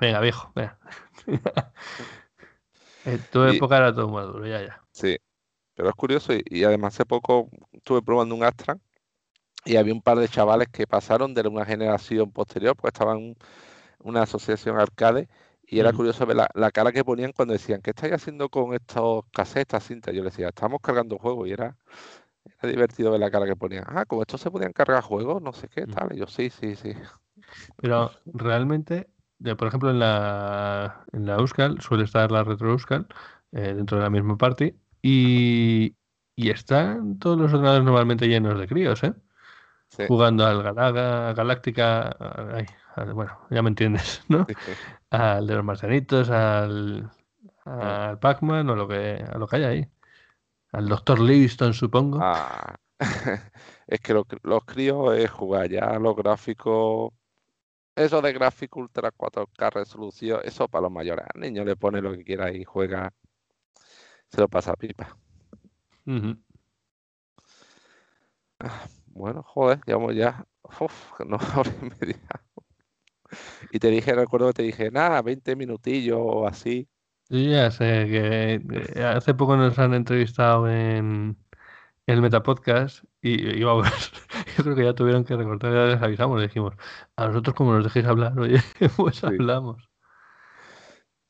venga, 0.00 0.20
viejo, 0.20 0.52
venga. 0.54 0.78
en 3.04 3.18
tu 3.30 3.42
época 3.44 3.76
era 3.78 3.94
todo 3.94 4.08
maduro, 4.08 4.46
ya, 4.46 4.60
ya. 4.60 4.82
Sí, 4.92 5.16
pero 5.74 5.88
es 5.88 5.94
curioso 5.94 6.34
y, 6.34 6.42
y, 6.46 6.64
además 6.64 6.94
hace 6.94 7.06
poco 7.06 7.48
estuve 7.72 8.02
probando 8.02 8.34
un 8.34 8.44
Astra 8.44 8.76
y 9.64 9.76
había 9.76 9.92
un 9.92 10.02
par 10.02 10.18
de 10.18 10.28
chavales 10.28 10.68
que 10.68 10.86
pasaron 10.86 11.34
de 11.34 11.46
una 11.48 11.64
generación 11.64 12.32
posterior, 12.32 12.76
porque 12.76 12.88
estaban 12.88 13.18
en 13.18 13.36
una 13.98 14.22
asociación 14.22 14.78
arcade, 14.78 15.28
y 15.62 15.78
era 15.78 15.92
curioso 15.92 16.26
ver 16.26 16.36
la, 16.36 16.70
cara 16.72 16.90
que 16.90 17.04
ponían 17.04 17.32
cuando 17.32 17.52
decían, 17.52 17.80
¿qué 17.80 17.90
estáis 17.90 18.12
haciendo 18.14 18.48
con 18.48 18.74
estos 18.74 19.24
casetas, 19.32 19.86
cintas? 19.86 20.14
Yo 20.14 20.24
les 20.24 20.32
decía, 20.32 20.48
estamos 20.48 20.80
cargando 20.82 21.18
juegos, 21.18 21.48
y 21.48 21.52
era, 21.52 21.76
divertido 22.62 23.12
ver 23.12 23.20
la 23.20 23.30
cara 23.30 23.46
que 23.46 23.56
ponían. 23.56 23.84
Ah, 23.86 24.04
como 24.04 24.22
estos 24.22 24.40
se 24.40 24.50
podían 24.50 24.72
cargar 24.72 25.02
juegos, 25.02 25.40
no 25.40 25.52
sé 25.52 25.68
qué, 25.68 25.86
tal. 25.86 26.12
Y 26.12 26.18
yo, 26.18 26.26
sí, 26.26 26.50
sí, 26.50 26.74
sí. 26.74 26.92
Pero 27.76 28.10
realmente, 28.26 29.10
por 29.56 29.68
ejemplo, 29.68 29.90
en 29.90 30.00
la, 30.00 31.04
en 31.12 31.26
la 31.26 31.36
Euskal 31.36 31.80
suele 31.80 32.04
estar 32.04 32.32
la 32.32 32.42
Retro 32.42 32.72
Euskal 32.72 33.06
eh, 33.52 33.74
dentro 33.74 33.98
de 33.98 34.02
la 34.02 34.10
misma 34.10 34.36
party, 34.36 34.74
y, 35.02 35.94
y 36.34 36.50
están 36.50 37.18
todos 37.18 37.38
los 37.38 37.52
ordenadores 37.52 37.84
normalmente 37.84 38.26
llenos 38.26 38.58
de 38.58 38.66
críos, 38.66 39.04
¿eh? 39.04 39.14
Jugando 40.08 40.46
al 40.46 40.62
Galaga, 40.62 41.32
Galáctica, 41.32 42.16
bueno, 43.14 43.38
ya 43.50 43.62
me 43.62 43.70
entiendes, 43.70 44.22
¿no? 44.28 44.46
Al 45.10 45.46
de 45.46 45.54
los 45.54 45.64
marcianitos, 45.64 46.30
al, 46.30 47.10
al 47.64 48.18
Pac-Man 48.18 48.68
o 48.70 48.76
lo 48.76 48.88
que, 48.88 49.24
a 49.26 49.38
lo 49.38 49.46
que 49.46 49.56
hay 49.56 49.64
ahí. 49.64 49.88
al 50.72 50.88
doctor 50.88 51.20
Livingston, 51.20 51.74
supongo. 51.74 52.18
Ah, 52.20 52.76
es 53.86 54.00
que 54.00 54.14
los 54.14 54.64
críos 54.64 55.16
es 55.16 55.30
jugar 55.30 55.68
ya 55.68 55.98
los 55.98 56.16
gráficos. 56.16 57.12
Eso 57.94 58.22
de 58.22 58.32
gráfico 58.32 58.80
ultra 58.80 59.10
4K 59.12 59.72
resolución, 59.72 60.40
eso 60.44 60.68
para 60.68 60.82
los 60.82 60.92
mayores. 60.92 61.26
Al 61.34 61.40
niño 61.40 61.64
le 61.64 61.76
pone 61.76 62.00
lo 62.00 62.12
que 62.12 62.24
quiera 62.24 62.52
y 62.52 62.64
juega. 62.64 63.12
Se 64.28 64.40
lo 64.40 64.48
pasa 64.48 64.72
a 64.72 64.76
pipa. 64.76 65.16
Ah, 68.60 68.86
bueno, 69.10 69.42
joder, 69.42 69.80
llevamos 69.86 70.14
ya. 70.14 70.44
Uf, 70.80 71.20
no, 71.26 71.36
hora 71.56 71.70
y 71.82 71.84
media. 71.84 72.20
Y 73.70 73.78
te 73.78 73.88
dije, 73.88 74.14
recuerdo 74.14 74.48
que 74.48 74.54
te 74.54 74.62
dije, 74.62 74.90
nada, 74.90 75.22
20 75.22 75.54
minutillos 75.56 76.18
o 76.20 76.46
así. 76.46 76.88
ya 77.28 77.70
sé 77.70 78.06
que 78.08 79.02
hace 79.04 79.34
poco 79.34 79.56
nos 79.56 79.78
han 79.78 79.94
entrevistado 79.94 80.68
en 80.68 81.36
el 82.06 82.22
Metapodcast 82.22 83.04
y, 83.22 83.58
y 83.58 83.62
vamos, 83.64 83.88
yo 84.56 84.64
creo 84.64 84.76
que 84.76 84.84
ya 84.84 84.94
tuvieron 84.94 85.24
que 85.24 85.36
recortar, 85.36 85.72
ya 85.72 85.84
les 85.86 86.02
avisamos, 86.02 86.38
le 86.40 86.48
dijimos, 86.48 86.74
a 87.16 87.26
nosotros 87.26 87.54
como 87.54 87.74
nos 87.74 87.84
dejéis 87.84 88.06
hablar, 88.06 88.38
oye, 88.38 88.60
pues 88.96 89.22
hablamos. 89.24 89.88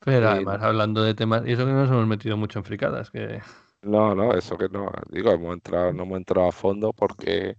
Pero 0.00 0.30
además 0.30 0.62
hablando 0.62 1.02
de 1.02 1.14
temas, 1.14 1.42
y 1.46 1.52
eso 1.52 1.66
que 1.66 1.72
no 1.72 1.80
nos 1.82 1.90
hemos 1.90 2.06
metido 2.06 2.36
mucho 2.36 2.58
en 2.58 2.64
fricadas, 2.64 3.10
que... 3.10 3.42
No, 3.82 4.14
no, 4.14 4.34
eso 4.34 4.58
que 4.58 4.68
no, 4.68 4.90
digo, 5.08 5.30
hemos 5.30 5.54
entrado, 5.54 5.92
no 5.92 6.02
hemos 6.02 6.18
entrado 6.18 6.48
a 6.48 6.52
fondo 6.52 6.92
porque 6.92 7.56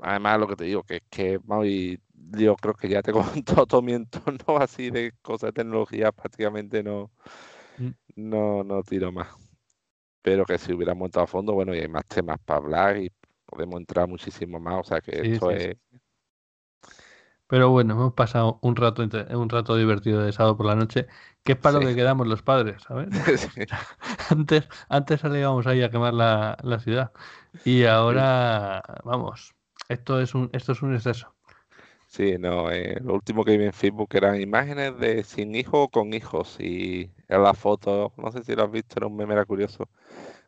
además 0.00 0.38
lo 0.38 0.48
que 0.48 0.56
te 0.56 0.64
digo, 0.64 0.82
que 0.82 0.96
es 0.96 1.02
que 1.10 1.40
yo 2.14 2.56
creo 2.56 2.74
que 2.74 2.88
ya 2.88 3.02
tengo 3.02 3.22
todo 3.68 3.82
mi 3.82 3.92
entorno 3.94 4.58
así 4.58 4.90
de 4.90 5.12
cosas 5.22 5.48
de 5.48 5.62
tecnología, 5.62 6.12
prácticamente 6.12 6.82
no, 6.82 7.10
mm. 7.78 7.90
no, 8.16 8.64
no 8.64 8.82
tiro 8.82 9.12
más. 9.12 9.28
Pero 10.22 10.44
que 10.44 10.58
si 10.58 10.72
hubiéramos 10.72 11.06
entrado 11.06 11.24
a 11.24 11.28
fondo, 11.28 11.54
bueno, 11.54 11.74
y 11.74 11.78
hay 11.78 11.88
más 11.88 12.04
temas 12.06 12.38
para 12.44 12.58
hablar 12.58 12.96
y 12.98 13.10
podemos 13.46 13.80
entrar 13.80 14.08
muchísimo 14.08 14.60
más, 14.60 14.80
o 14.80 14.84
sea 14.84 15.00
que 15.00 15.32
esto 15.32 15.50
es... 15.50 15.76
Pero 17.46 17.70
bueno, 17.70 17.94
hemos 17.94 18.12
pasado 18.12 18.58
un 18.60 18.76
rato 18.76 19.02
un 19.02 19.48
rato 19.48 19.74
divertido 19.74 20.22
de 20.22 20.32
sábado 20.32 20.58
por 20.58 20.66
la 20.66 20.74
noche, 20.74 21.06
que 21.48 21.52
es 21.52 21.58
para 21.58 21.80
lo 21.80 21.86
que 21.86 21.94
quedamos 21.94 22.26
los 22.26 22.42
padres, 22.42 22.82
¿sabes? 22.82 23.08
antes, 24.30 24.68
antes 24.90 25.20
salíamos 25.22 25.66
ahí 25.66 25.82
a 25.82 25.90
quemar 25.90 26.12
la, 26.12 26.58
la 26.62 26.78
ciudad. 26.78 27.10
Y 27.64 27.84
ahora, 27.84 28.82
vamos, 29.02 29.54
esto 29.88 30.20
es 30.20 30.34
un, 30.34 30.50
esto 30.52 30.72
es 30.72 30.82
un 30.82 30.94
exceso. 30.94 31.34
Sí, 32.06 32.36
no, 32.38 32.70
eh, 32.70 33.00
lo 33.02 33.14
último 33.14 33.46
que 33.46 33.56
vi 33.56 33.64
en 33.64 33.72
Facebook 33.72 34.10
eran 34.12 34.38
imágenes 34.38 34.98
de 34.98 35.24
sin 35.24 35.54
hijo 35.54 35.84
o 35.84 35.88
con 35.88 36.12
hijos 36.12 36.60
y 36.60 37.12
era 37.28 37.40
la 37.40 37.54
foto, 37.54 38.12
no 38.18 38.30
sé 38.30 38.44
si 38.44 38.54
lo 38.54 38.64
has 38.64 38.70
visto, 38.70 38.96
era 38.98 39.06
un 39.06 39.16
meme 39.16 39.32
era 39.32 39.46
curioso. 39.46 39.88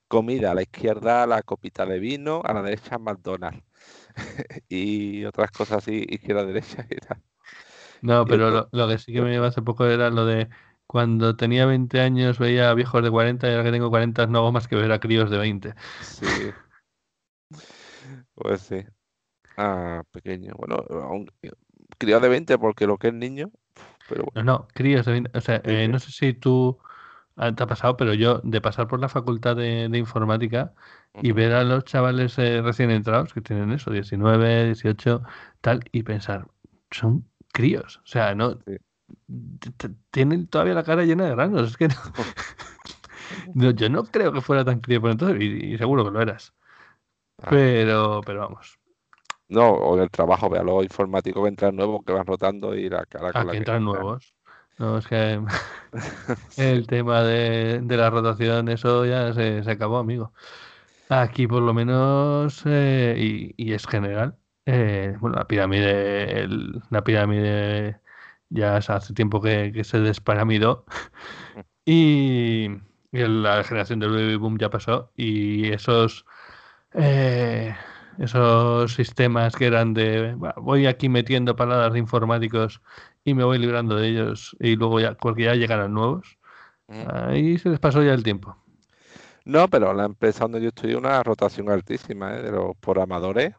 Comida, 0.06 0.50
a 0.50 0.54
la 0.54 0.62
izquierda 0.62 1.26
la 1.26 1.40
copita 1.42 1.86
de 1.86 1.98
vino, 1.98 2.42
a 2.44 2.52
la 2.52 2.60
derecha 2.60 2.98
McDonald's. 2.98 3.64
y 4.68 5.24
otras 5.24 5.50
cosas 5.50 5.78
así, 5.78 6.04
izquierda, 6.10 6.44
derecha 6.44 6.84
y 6.90 6.96
tal. 6.96 7.22
No, 8.02 8.24
pero 8.24 8.68
lo, 8.70 8.88
que 8.88 8.98
sí 8.98 9.12
que 9.12 9.20
me 9.20 9.30
lleva 9.30 9.48
hace 9.48 9.62
poco 9.62 9.86
era 9.86 10.10
lo 10.10 10.24
de 10.24 10.48
cuando 10.90 11.36
tenía 11.36 11.66
20 11.66 12.00
años 12.00 12.40
veía 12.40 12.74
viejos 12.74 13.00
de 13.00 13.12
40 13.12 13.46
y 13.46 13.52
ahora 13.52 13.62
que 13.62 13.70
tengo 13.70 13.90
40 13.90 14.26
no 14.26 14.40
hago 14.40 14.50
más 14.50 14.66
que 14.66 14.74
ver 14.74 14.90
a 14.90 14.98
críos 14.98 15.30
de 15.30 15.38
20. 15.38 15.74
Sí. 16.00 16.26
Pues 18.34 18.62
sí. 18.62 18.82
Ah, 19.56 20.02
pequeño. 20.10 20.52
Bueno, 20.58 20.84
un 21.12 21.30
criado 21.96 22.22
de 22.22 22.28
20 22.30 22.58
porque 22.58 22.88
lo 22.88 22.98
que 22.98 23.06
es 23.06 23.14
niño. 23.14 23.52
Pero 24.08 24.24
No, 24.34 24.42
no, 24.42 24.68
críos 24.74 25.06
de 25.06 25.12
20. 25.12 25.38
O 25.38 25.40
sea, 25.40 25.60
eh, 25.62 25.86
no 25.86 26.00
sé 26.00 26.10
si 26.10 26.32
tú 26.32 26.80
ah, 27.36 27.54
te 27.54 27.62
ha 27.62 27.68
pasado, 27.68 27.96
pero 27.96 28.12
yo 28.12 28.40
de 28.42 28.60
pasar 28.60 28.88
por 28.88 28.98
la 28.98 29.08
facultad 29.08 29.54
de, 29.54 29.84
informática 29.96 30.74
y 31.22 31.30
ver 31.30 31.52
a 31.52 31.62
los 31.62 31.84
chavales 31.84 32.36
eh, 32.38 32.62
recién 32.62 32.90
entrados 32.90 33.32
que 33.32 33.42
tienen 33.42 33.70
eso, 33.70 33.92
19, 33.92 34.64
18, 34.64 35.22
tal, 35.60 35.84
y 35.92 36.02
pensar, 36.02 36.48
son 36.90 37.30
críos. 37.52 37.98
O 38.02 38.08
sea, 38.08 38.34
no. 38.34 38.58
Tienen 40.10 40.46
todavía 40.46 40.74
la 40.74 40.84
cara 40.84 41.04
llena 41.04 41.24
de 41.24 41.30
granos. 41.30 41.70
Es 41.70 41.76
que 41.76 41.88
no. 43.54 43.70
yo 43.70 43.88
no 43.88 44.04
creo 44.04 44.32
que 44.32 44.40
fuera 44.40 44.64
tan 44.64 44.80
crío 44.80 45.00
por 45.00 45.10
entonces, 45.10 45.42
y, 45.42 45.78
seguro 45.78 46.04
que 46.04 46.10
lo 46.10 46.20
eras. 46.20 46.54
Ah. 47.42 47.48
Pero, 47.50 48.20
pero 48.24 48.40
vamos. 48.40 48.78
No, 49.48 49.68
o 49.68 49.96
en 49.96 50.04
el 50.04 50.10
trabajo, 50.10 50.48
vea 50.48 50.62
los 50.62 50.84
informáticos 50.84 51.42
que 51.42 51.48
entran 51.48 51.74
nuevos, 51.74 52.04
que 52.04 52.12
van 52.12 52.24
rotando 52.24 52.74
y 52.74 52.88
la 52.88 53.04
cara 53.06 53.32
con 53.32 53.42
ah, 53.42 53.44
la 53.44 53.52
que 53.52 53.58
entran 53.58 53.84
nuevos. 53.84 54.34
No, 54.78 54.96
es 54.96 55.06
que 55.06 55.40
el 56.56 56.86
tema 56.86 57.22
de, 57.22 57.82
la 57.86 58.08
rotación, 58.08 58.68
eso 58.68 59.04
ya 59.04 59.32
se, 59.34 59.68
acabó, 59.70 59.98
amigo. 59.98 60.32
Aquí 61.08 61.46
por 61.46 61.62
lo 61.62 61.74
menos, 61.74 62.62
eh, 62.64 63.52
y, 63.56 63.72
es 63.72 63.86
general, 63.86 64.36
eh, 64.64 65.16
bueno, 65.20 65.36
la 65.36 65.46
pirámide, 65.46 66.48
la 66.90 67.04
pirámide 67.04 68.00
ya 68.50 68.76
hace 68.76 69.14
tiempo 69.14 69.40
que, 69.40 69.82
se 69.84 70.00
desparamidó 70.00 70.84
y, 71.84 72.68
la 73.12 73.64
generación 73.64 73.98
del 73.98 74.12
baby 74.12 74.36
boom 74.36 74.58
ya 74.58 74.70
pasó 74.70 75.10
y 75.16 75.72
esos 75.72 76.24
eh, 76.94 77.74
esos 78.18 78.94
sistemas 78.94 79.56
que 79.56 79.66
eran 79.66 79.94
de 79.94 80.36
voy 80.56 80.86
aquí 80.86 81.08
metiendo 81.08 81.56
palabras 81.56 81.92
de 81.92 81.98
informáticos 81.98 82.80
y 83.24 83.34
me 83.34 83.44
voy 83.44 83.58
librando 83.58 83.96
de 83.96 84.08
ellos 84.08 84.56
y 84.60 84.76
luego 84.76 85.00
ya, 85.00 85.14
porque 85.14 85.44
ya 85.44 85.54
llegarán 85.54 85.94
nuevos. 85.94 86.38
Ahí 86.88 87.56
se 87.58 87.68
les 87.68 87.78
pasó 87.78 88.02
ya 88.02 88.12
el 88.12 88.24
tiempo. 88.24 88.56
No, 89.44 89.68
pero 89.68 89.94
la 89.94 90.04
empresa 90.04 90.44
donde 90.44 90.60
yo 90.60 90.68
estoy 90.68 90.94
una 90.94 91.22
rotación 91.22 91.70
altísima 91.70 92.36
¿eh? 92.36 92.42
de 92.42 92.50
los 92.50 92.76
programadores. 92.78 93.54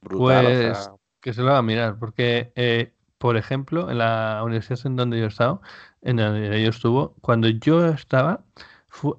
Brutal, 0.00 0.44
pues 0.44 0.90
que 1.20 1.32
se 1.32 1.42
lo 1.42 1.50
va 1.50 1.58
a 1.58 1.62
mirar, 1.62 1.98
porque, 1.98 2.52
eh, 2.54 2.92
por 3.18 3.36
ejemplo, 3.36 3.90
en 3.90 3.98
la 3.98 4.40
universidad 4.44 4.86
en 4.86 4.96
donde 4.96 5.18
yo 5.18 5.24
he 5.24 5.28
estado, 5.28 5.60
en 6.02 6.16
donde 6.16 6.62
yo 6.62 6.70
estuvo, 6.70 7.14
cuando 7.20 7.48
yo 7.48 7.86
estaba, 7.88 8.44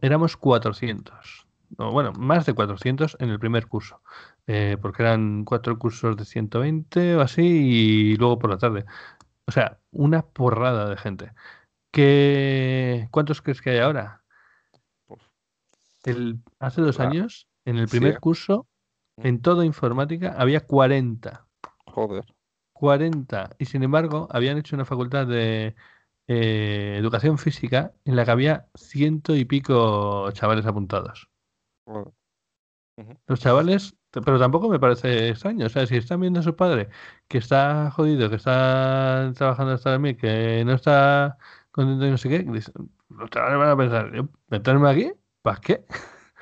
éramos 0.01 0.37
400. 0.37 1.45
bueno, 1.77 2.13
más 2.13 2.45
de 2.45 2.53
400 2.53 3.17
en 3.19 3.29
el 3.29 3.39
primer 3.39 3.67
curso. 3.67 4.01
Eh, 4.47 4.77
porque 4.81 5.03
eran 5.03 5.45
cuatro 5.45 5.77
cursos 5.77 6.17
de 6.17 6.25
120 6.25 7.17
o 7.17 7.21
así 7.21 7.43
y 7.43 8.15
luego 8.15 8.39
por 8.39 8.49
la 8.49 8.57
tarde. 8.57 8.85
O 9.45 9.51
sea, 9.51 9.77
una 9.91 10.23
porrada 10.23 10.89
de 10.89 10.97
gente. 10.97 11.33
¿Qué... 11.91 13.07
¿Cuántos 13.11 13.41
crees 13.41 13.61
que 13.61 13.71
hay 13.71 13.79
ahora? 13.79 14.23
El, 16.03 16.39
hace 16.59 16.81
dos 16.81 16.99
años, 16.99 17.47
en 17.65 17.77
el 17.77 17.87
primer 17.87 18.13
¿eh? 18.13 18.19
curso, 18.19 18.67
mm. 19.17 19.27
en 19.27 19.41
toda 19.41 19.65
informática, 19.65 20.33
había 20.37 20.65
40. 20.65 21.45
Joder. 21.85 22.25
40. 22.79 23.55
Y 23.59 23.65
sin 23.65 23.83
embargo, 23.83 24.27
habían 24.31 24.57
hecho 24.57 24.75
una 24.75 24.85
facultad 24.85 25.27
de 25.27 25.75
eh, 26.27 26.95
educación 26.97 27.37
física 27.37 27.93
en 28.05 28.15
la 28.15 28.25
que 28.25 28.31
había 28.31 28.67
ciento 28.75 29.35
y 29.35 29.45
pico 29.45 30.31
chavales 30.31 30.65
apuntados. 30.65 31.29
Los 33.27 33.39
chavales 33.39 33.95
pero 34.11 34.39
tampoco 34.39 34.69
me 34.69 34.79
parece 34.79 35.29
extraño. 35.29 35.65
O 35.67 35.69
sea, 35.69 35.85
si 35.85 35.97
están 35.97 36.21
viendo 36.21 36.39
a 36.39 36.43
su 36.43 36.55
padre 36.55 36.89
que 37.27 37.37
está 37.37 37.91
jodido, 37.91 38.29
que 38.29 38.37
está 38.37 39.31
trabajando 39.35 39.73
hasta 39.73 39.99
mí, 39.99 40.15
que 40.15 40.63
no 40.65 40.73
está 40.73 41.37
contento 41.71 42.05
y 42.07 42.11
no 42.11 42.17
sé 42.17 42.29
qué, 42.29 42.43
los 43.09 43.29
chavales 43.29 43.59
van 43.59 43.69
a 43.69 43.77
pensar, 43.77 44.29
¿meterme 44.47 44.89
aquí? 44.89 45.11
¿Para 45.41 45.61
qué? 45.61 45.85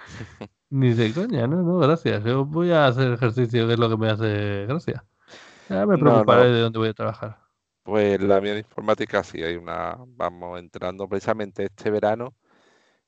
Ni 0.70 0.94
de 0.94 1.14
coña, 1.14 1.48
no, 1.48 1.62
no, 1.64 1.78
gracias. 1.80 2.24
Yo 2.24 2.46
voy 2.46 2.72
a 2.72 2.88
hacer 2.88 3.14
ejercicio, 3.14 3.68
que 3.68 3.74
es 3.74 3.80
lo 3.80 3.90
que 3.90 3.98
me 3.98 4.10
hace 4.10 4.66
gracia. 4.68 5.06
Ya 5.70 5.86
me 5.86 5.98
preocuparé 5.98 6.50
de 6.50 6.62
dónde 6.62 6.80
voy 6.80 6.90
a 6.90 6.94
trabajar. 6.94 7.38
Pues 7.84 8.20
la 8.22 8.42
mía 8.42 8.54
de 8.54 8.60
informática 8.60 9.24
sí, 9.24 9.42
hay 9.42 9.56
una, 9.56 9.98
vamos 10.08 10.60
entrando 10.60 11.08
precisamente 11.08 11.66
este 11.66 11.90
verano 11.90 12.36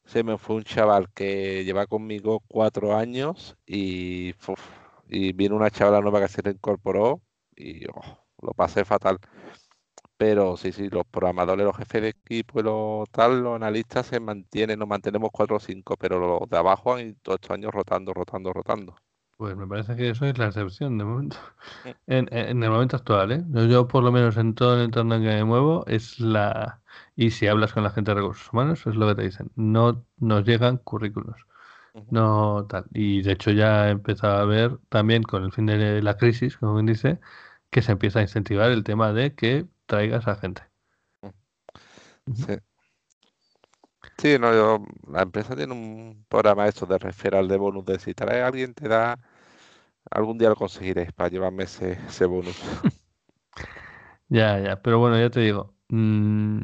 se 0.05 0.23
me 0.23 0.37
fue 0.37 0.55
un 0.57 0.63
chaval 0.63 1.11
que 1.13 1.63
lleva 1.65 1.85
conmigo 1.87 2.41
cuatro 2.47 2.95
años 2.97 3.55
y, 3.67 4.33
y 5.07 5.33
vino 5.33 5.55
una 5.55 5.69
chavala 5.71 6.01
nueva 6.01 6.21
que 6.21 6.27
se 6.29 6.41
le 6.41 6.51
incorporó 6.51 7.21
y 7.55 7.85
oh, 7.87 8.25
lo 8.41 8.53
pasé 8.53 8.85
fatal. 8.85 9.19
Pero 10.17 10.57
sí, 10.57 10.71
sí, 10.71 10.89
los 10.89 11.05
programadores, 11.07 11.65
los 11.65 11.77
jefes 11.77 12.01
de 12.01 12.09
equipo 12.09 12.59
y 12.59 12.63
los 12.63 13.09
tal, 13.11 13.41
los 13.41 13.55
analistas 13.55 14.07
se 14.07 14.19
mantienen, 14.19 14.79
nos 14.79 14.87
mantenemos 14.87 15.29
cuatro 15.31 15.57
o 15.57 15.59
cinco, 15.59 15.95
pero 15.97 16.19
los 16.19 16.49
de 16.49 16.57
abajo 16.57 16.93
han 16.95 17.15
todos 17.21 17.37
estos 17.37 17.51
años 17.51 17.71
rotando, 17.73 18.13
rotando, 18.13 18.53
rotando. 18.53 18.95
Pues 19.39 19.55
me 19.55 19.65
parece 19.65 19.95
que 19.95 20.09
eso 20.09 20.25
es 20.25 20.37
la 20.37 20.47
excepción 20.47 20.97
de 20.97 21.05
momento. 21.05 21.37
Mm. 22.07 22.25
En, 22.31 22.63
el 22.63 22.69
momento 22.69 22.97
actual, 22.97 23.31
¿eh? 23.31 23.43
Yo, 23.69 23.87
por 23.87 24.03
lo 24.03 24.11
menos 24.11 24.35
en 24.37 24.53
todo 24.55 24.75
el 24.75 24.85
entorno 24.85 25.15
en 25.15 25.21
que 25.21 25.27
me 25.29 25.43
muevo, 25.45 25.85
es 25.87 26.19
la... 26.19 26.81
Y 27.15 27.31
si 27.31 27.47
hablas 27.47 27.71
con 27.71 27.83
la 27.83 27.91
gente 27.91 28.11
de 28.11 28.15
recursos 28.15 28.51
humanos, 28.51 28.85
es 28.85 28.95
lo 28.95 29.07
que 29.07 29.15
te 29.15 29.21
dicen. 29.23 29.51
No 29.55 30.05
nos 30.17 30.43
llegan 30.45 30.77
currículos. 30.77 31.37
No 32.09 32.65
tal. 32.67 32.85
Y 32.93 33.21
de 33.21 33.33
hecho 33.33 33.51
ya 33.51 33.87
he 33.87 33.91
empezado 33.91 34.37
a 34.39 34.45
ver 34.45 34.77
también 34.89 35.23
con 35.23 35.43
el 35.43 35.51
fin 35.51 35.67
de 35.67 36.01
la 36.01 36.17
crisis, 36.17 36.57
como 36.57 36.73
bien 36.75 36.87
dice, 36.87 37.19
que 37.69 37.81
se 37.81 37.93
empieza 37.93 38.19
a 38.19 38.23
incentivar 38.23 38.71
el 38.71 38.83
tema 38.83 39.13
de 39.13 39.35
que 39.35 39.67
traigas 39.85 40.27
a 40.27 40.35
gente. 40.35 40.63
Sí. 42.35 42.57
Sí, 44.17 44.37
no, 44.39 44.53
yo, 44.53 44.85
la 45.11 45.21
empresa 45.23 45.55
tiene 45.55 45.73
un 45.73 46.25
programa 46.29 46.67
esto 46.67 46.85
de 46.85 46.97
referral 46.97 47.47
de 47.47 47.57
bonus, 47.57 47.85
de 47.85 47.99
si 47.99 48.13
trae 48.13 48.41
a 48.41 48.47
alguien 48.47 48.73
te 48.73 48.87
da, 48.87 49.17
algún 50.11 50.37
día 50.37 50.49
lo 50.49 50.55
conseguiré 50.55 51.11
para 51.13 51.29
llevarme 51.29 51.63
ese, 51.65 51.93
ese 52.07 52.25
bonus. 52.25 52.57
Ya, 54.29 54.59
ya, 54.59 54.81
pero 54.81 54.99
bueno, 54.99 55.19
ya 55.19 55.29
te 55.31 55.39
digo, 55.39 55.73
mm, 55.89 56.59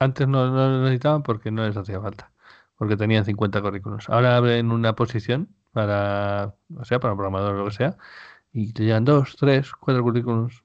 antes 0.00 0.28
no, 0.28 0.50
no 0.50 0.68
lo 0.70 0.82
necesitaban 0.84 1.22
porque 1.22 1.50
no 1.50 1.66
les 1.66 1.76
hacía 1.76 2.00
falta, 2.00 2.32
porque 2.76 2.96
tenían 2.96 3.24
50 3.24 3.60
currículums. 3.62 4.08
Ahora 4.08 4.36
abren 4.36 4.72
una 4.72 4.94
posición 4.94 5.54
para, 5.72 6.54
o 6.78 6.84
sea, 6.84 7.00
para 7.00 7.12
un 7.14 7.18
programador 7.18 7.54
o 7.56 7.58
lo 7.58 7.64
que 7.66 7.72
sea, 7.76 7.96
y 8.52 8.72
te 8.72 8.84
llegan 8.84 9.04
dos, 9.04 9.36
tres, 9.38 9.72
cuatro 9.74 10.02
currículums. 10.04 10.62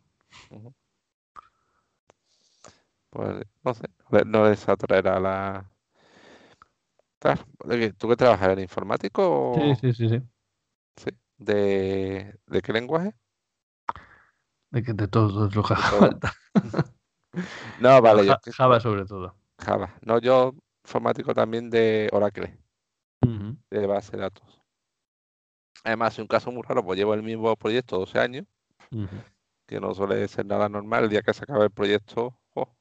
Ujú. 0.52 0.74
Pues 3.10 3.46
no 3.64 3.74
sé, 3.74 3.88
no 4.26 4.48
les 4.50 4.68
atraerá 4.70 5.20
la... 5.20 5.72
Claro, 7.26 7.44
¿de 7.66 7.80
qué- 7.80 7.94
¿Tú 7.94 8.08
qué 8.08 8.16
trabajas? 8.16 8.50
¿En 8.50 8.60
informático 8.60 9.24
Sí, 9.56 9.72
o 9.72 9.76
sí, 9.76 9.94
sí, 9.94 10.10
sí. 10.10 10.22
sí? 10.98 11.10
¿De, 11.38 12.38
de 12.46 12.62
qué 12.62 12.72
lenguaje? 12.72 13.16
De 14.70 14.84
que 14.84 14.94
de 14.94 15.08
todos 15.08 15.56
los 15.56 15.68
falta. 15.68 16.32
No, 17.80 18.00
vale, 18.00 18.28
yo 18.28 18.36
Java 18.54 18.80
sobre 18.80 19.06
todo. 19.06 19.36
Java. 19.58 19.92
No, 20.04 20.20
yo 20.20 20.54
informático 20.84 21.34
también 21.34 21.72
de 21.72 22.10
Oracle, 22.14 22.60
de 23.72 23.88
base 23.88 24.12
de 24.12 24.22
datos. 24.22 24.62
Además, 25.84 26.14
es 26.14 26.20
un 26.20 26.28
caso 26.28 26.52
muy 26.52 26.62
raro, 26.62 26.84
pues 26.86 26.98
llevo 27.00 27.16
el 27.16 27.24
mismo 27.24 27.56
proyecto 27.56 27.98
12 27.98 28.20
años, 28.20 28.46
que 29.68 29.80
no 29.80 29.94
suele 29.94 30.28
ser 30.28 30.46
nada 30.46 30.70
normal. 30.70 31.06
El 31.06 31.10
día 31.10 31.22
que 31.22 31.34
se 31.34 31.44
acabe 31.44 31.66
el 31.66 31.72
proyecto, 31.72 32.40
oh, 32.54 32.76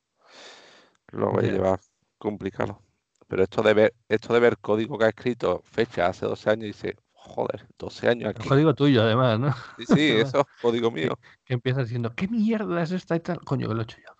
lo 1.12 1.30
voy 1.30 1.46
a 1.46 1.52
llevar 1.52 1.80
complicado. 2.18 2.80
Pero 3.34 3.42
esto 3.42 3.62
de 3.62 3.74
ver, 3.74 3.94
esto 4.08 4.32
de 4.32 4.38
ver 4.38 4.58
código 4.58 4.96
que 4.96 5.06
ha 5.06 5.08
escrito 5.08 5.60
fecha 5.64 6.06
hace 6.06 6.24
12 6.24 6.50
años 6.50 6.62
y 6.62 6.66
dice, 6.68 6.96
joder, 7.14 7.66
12 7.76 8.08
años 8.08 8.30
El 8.30 8.36
aquí. 8.36 8.48
código 8.48 8.74
tuyo, 8.76 9.02
además, 9.02 9.40
¿no? 9.40 9.52
Sí, 9.76 9.86
sí, 9.86 10.10
eso 10.20 10.38
es 10.38 10.46
código 10.62 10.92
mío. 10.92 11.18
que 11.44 11.54
empieza 11.54 11.80
diciendo, 11.82 12.12
¿qué 12.14 12.28
mierda 12.28 12.80
es 12.80 12.92
esta 12.92 13.16
y 13.16 13.20
tal? 13.20 13.40
Coño, 13.40 13.66
que 13.66 13.74
lo 13.74 13.80
he 13.80 13.82
hecho 13.82 13.96
yo. 14.06 14.14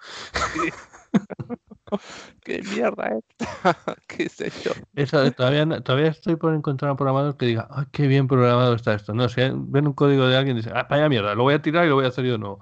Sí. 0.53 0.71
¿Qué 2.43 2.61
mierda 2.63 3.05
es 3.07 3.25
esta? 3.39 3.97
¿Qué 4.09 4.29
sé 4.29 4.51
yo? 4.65 4.73
Eso, 4.97 5.31
todavía, 5.31 5.65
todavía 5.81 6.09
estoy 6.09 6.35
por 6.35 6.53
encontrar 6.53 6.91
un 6.91 6.97
programador 6.97 7.37
que 7.37 7.47
diga, 7.47 7.69
¡ay, 7.71 7.85
qué 7.93 8.09
bien 8.09 8.27
programado 8.27 8.75
está 8.75 8.95
esto! 8.95 9.15
No, 9.15 9.29
si 9.29 9.43
ven 9.43 9.87
un 9.87 9.93
código 9.93 10.27
de 10.27 10.37
alguien 10.37 10.57
y 10.57 10.59
dicen, 10.59 10.73
¡ah, 10.77 10.89
vaya 10.91 11.09
mierda! 11.09 11.37
Lo 11.37 11.45
voy 11.45 11.55
a 11.55 11.63
tirar 11.63 11.87
y 11.87 11.89
lo 11.89 11.95
voy 11.95 12.07
a 12.07 12.09
hacer 12.09 12.25
yo 12.25 12.33
de 12.33 12.39
nuevo. 12.39 12.59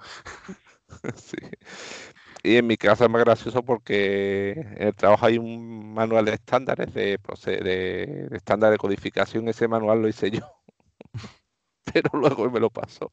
Sí. 1.17 1.39
Y 2.43 2.57
en 2.57 2.67
mi 2.67 2.77
caso 2.77 3.05
es 3.05 3.11
más 3.11 3.23
gracioso 3.25 3.63
porque 3.65 4.53
en 4.53 4.89
el 4.89 4.95
trabajo 4.97 5.27
hay 5.27 5.39
un 5.39 5.95
manual 5.95 6.25
de 6.25 6.35
estándares 6.35 6.93
de, 6.95 7.19
de, 7.47 8.27
de 8.31 8.37
estándar 8.37 8.73
de 8.73 8.79
codificación. 8.79 9.49
Ese 9.49 9.69
manual 9.69 10.03
lo 10.03 10.09
hice 10.09 10.31
yo, 10.31 10.41
pero 11.93 12.11
luego 12.15 12.51
me 12.51 12.61
lo 12.61 12.71
pasó. 12.71 13.13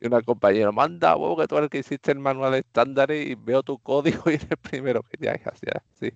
Y 0.00 0.06
una 0.06 0.22
compañera, 0.22 0.72
manda 0.72 1.14
vos 1.14 1.40
que 1.40 1.48
tú 1.48 1.56
eres 1.56 1.64
el 1.66 1.70
que 1.70 1.78
hiciste 1.78 2.12
el 2.12 2.18
manual 2.20 2.52
de 2.52 2.58
estándares 2.60 3.26
y 3.26 3.34
veo 3.34 3.62
tu 3.62 3.78
código 3.78 4.22
y 4.30 4.34
eres 4.34 4.50
el 4.50 4.56
primero 4.58 5.02
que 5.02 5.16
ya 5.20 5.32
es 5.32 5.46
así, 5.46 5.66
sí. 6.00 6.12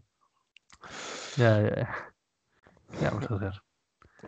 Ya, 1.36 1.60
ya, 1.62 1.74
ya. 1.76 2.14
Ya, 3.00 3.10
vamos 3.10 3.30
a 3.30 3.34
hacer. 3.36 3.62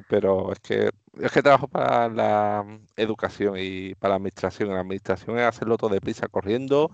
Pero 0.09 0.52
es 0.52 0.59
que 0.60 0.90
es 1.20 1.32
que 1.32 1.42
trabajo 1.42 1.68
para 1.68 2.09
la 2.09 2.64
educación 2.96 3.55
y 3.59 3.94
para 3.94 4.10
la 4.10 4.16
administración. 4.16 4.68
En 4.68 4.74
la 4.74 4.80
administración 4.80 5.38
es 5.38 5.44
hacerlo 5.44 5.76
todo 5.76 5.90
deprisa, 5.90 6.26
corriendo. 6.28 6.90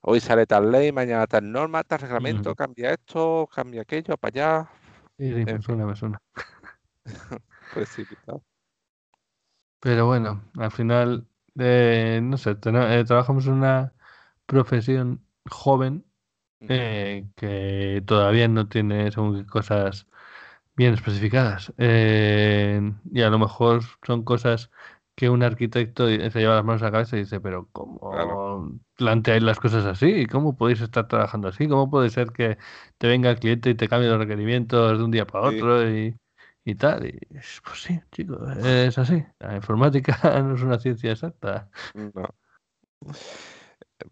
Hoy 0.00 0.20
sale 0.20 0.46
tal 0.46 0.70
ley, 0.70 0.92
mañana 0.92 1.26
tal 1.26 1.50
norma, 1.50 1.82
tal 1.82 2.00
reglamento, 2.00 2.54
cambia 2.54 2.92
esto, 2.92 3.48
cambia 3.52 3.82
aquello, 3.82 4.16
para 4.16 4.30
allá. 4.30 4.70
Sí, 5.18 5.34
sí, 5.34 5.44
me 5.44 5.62
suena, 5.62 5.86
me 5.86 5.96
suena. 5.96 6.22
precipitado. 7.74 8.42
Pero 9.80 10.06
bueno, 10.06 10.42
al 10.56 10.70
final, 10.70 11.26
eh, 11.58 12.20
no 12.22 12.36
sé, 12.36 12.50
eh, 12.52 13.04
trabajamos 13.06 13.46
en 13.46 13.54
una 13.54 13.92
profesión 14.46 15.24
joven 15.50 16.04
eh, 16.60 17.26
que 17.36 18.02
todavía 18.06 18.48
no 18.48 18.68
tiene 18.68 19.10
según 19.12 19.38
qué 19.38 19.46
cosas 19.46 20.06
bien 20.76 20.94
especificadas. 20.94 21.72
Eh, 21.78 22.80
y 23.12 23.22
a 23.22 23.30
lo 23.30 23.38
mejor 23.38 23.82
son 24.06 24.24
cosas 24.24 24.70
que 25.14 25.28
un 25.28 25.42
arquitecto 25.42 26.06
se 26.06 26.30
lleva 26.38 26.56
las 26.56 26.64
manos 26.64 26.82
a 26.82 26.86
la 26.86 26.92
cabeza 26.92 27.16
y 27.16 27.20
dice, 27.20 27.40
pero 27.40 27.68
Claro. 27.72 28.78
¿Cómo 29.06 29.10
planteáis 29.10 29.42
las 29.42 29.60
cosas 29.60 29.84
así? 29.86 30.26
¿Cómo 30.26 30.56
podéis 30.56 30.80
estar 30.80 31.08
trabajando 31.08 31.48
así? 31.48 31.68
¿Cómo 31.68 31.90
puede 31.90 32.10
ser 32.10 32.32
que 32.32 32.58
te 32.98 33.06
venga 33.08 33.30
el 33.30 33.38
cliente 33.38 33.70
y 33.70 33.74
te 33.74 33.88
cambie 33.88 34.08
los 34.08 34.18
requerimientos 34.18 34.98
de 34.98 35.04
un 35.04 35.10
día 35.10 35.26
para 35.26 35.44
Sí, 35.44 35.48
otro 35.48 35.88
y, 35.90 36.16
y 36.64 36.74
tal? 36.74 37.06
Y 37.06 37.18
pues 37.64 37.82
sí, 37.82 38.00
chicos, 38.12 38.40
es 38.58 38.98
así. 38.98 39.24
La 39.38 39.56
informática 39.56 40.18
no 40.42 40.54
es 40.54 40.62
una 40.62 40.78
ciencia 40.78 41.12
exacta. 41.12 41.70
no. 41.94 42.28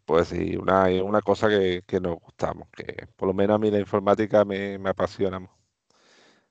Pues 0.05 0.29
sí, 0.29 0.57
una, 0.57 0.85
una 1.05 1.21
cosa 1.23 1.49
que, 1.49 1.83
que 1.87 2.01
nos 2.01 2.17
gustamos, 2.19 2.69
que 2.71 3.07
por 3.17 3.29
lo 3.29 3.35
menos 3.35 3.57
a 3.57 3.59
mí 3.59 3.71
la 3.71 3.79
informática 3.79 4.45
me, 4.45 4.79
me 4.79 4.91
apasiona 4.91 5.39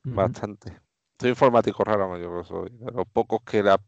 bastante. 0.10 0.80
Soy 1.20 1.30
informático 1.32 1.84
raro, 1.84 2.18
yo 2.18 2.44
soy 2.44 2.70
de 2.72 2.92
los 2.92 3.08
pocos 3.08 3.42
que 3.44 3.64
la, 3.64 3.80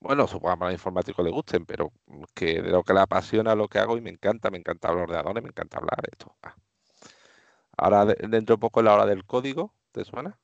bueno, 0.00 0.26
supongo 0.26 0.56
que 0.58 0.64
a 0.64 0.66
los 0.68 0.74
informáticos 0.74 1.24
les 1.24 1.32
gusten, 1.34 1.66
pero 1.66 1.92
que 2.34 2.62
de 2.62 2.70
lo 2.70 2.82
que 2.84 2.94
le 2.94 3.00
apasiona 3.00 3.54
lo 3.54 3.68
que 3.68 3.78
hago 3.78 3.96
y 3.96 4.00
me 4.00 4.10
encanta, 4.10 4.50
me 4.50 4.58
encanta 4.58 4.88
hablar 4.88 5.06
de 5.08 5.12
ordenadores, 5.14 5.42
me 5.44 5.48
encanta 5.50 5.78
hablar 5.78 5.96
de 6.02 6.08
esto. 6.12 6.36
Ah. 6.42 6.56
Ahora 7.78 8.04
de- 8.04 8.28
dentro 8.28 8.56
de 8.56 8.60
poco 8.60 8.80
es 8.80 8.84
la 8.84 8.92
hora 8.94 9.06
del 9.06 9.24
código, 9.24 9.74
¿te 9.92 10.04
suena? 10.04 10.38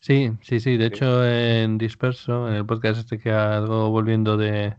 Sí, 0.00 0.30
sí, 0.42 0.60
sí. 0.60 0.76
De 0.76 0.86
Sí. 0.86 0.86
hecho, 0.86 1.24
en 1.26 1.78
Disperso, 1.78 2.48
en 2.48 2.54
el 2.54 2.66
podcast 2.66 3.00
este 3.00 3.18
que 3.18 3.30
hago 3.32 3.90
volviendo 3.90 4.36
de, 4.36 4.76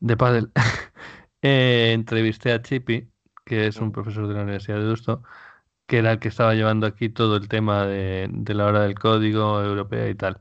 de 0.00 0.16
pádel, 0.16 0.52
eh, 1.42 1.92
entrevisté 1.94 2.52
a 2.52 2.62
Chipi, 2.62 3.10
que 3.44 3.66
es 3.68 3.80
un 3.80 3.90
Ujú. 3.90 3.92
profesor 3.92 4.28
de 4.28 4.34
la 4.34 4.42
Universidad 4.42 4.78
de 4.78 4.84
Deusto, 4.86 5.22
que 5.86 5.98
era 5.98 6.12
el 6.12 6.20
que 6.20 6.28
estaba 6.28 6.54
llevando 6.54 6.86
aquí 6.86 7.10
todo 7.10 7.36
el 7.36 7.48
tema 7.48 7.86
de, 7.86 8.28
de 8.30 8.54
la 8.54 8.66
hora 8.66 8.82
del 8.82 8.98
código 8.98 9.62
europea 9.62 10.08
y 10.10 10.14
tal. 10.16 10.40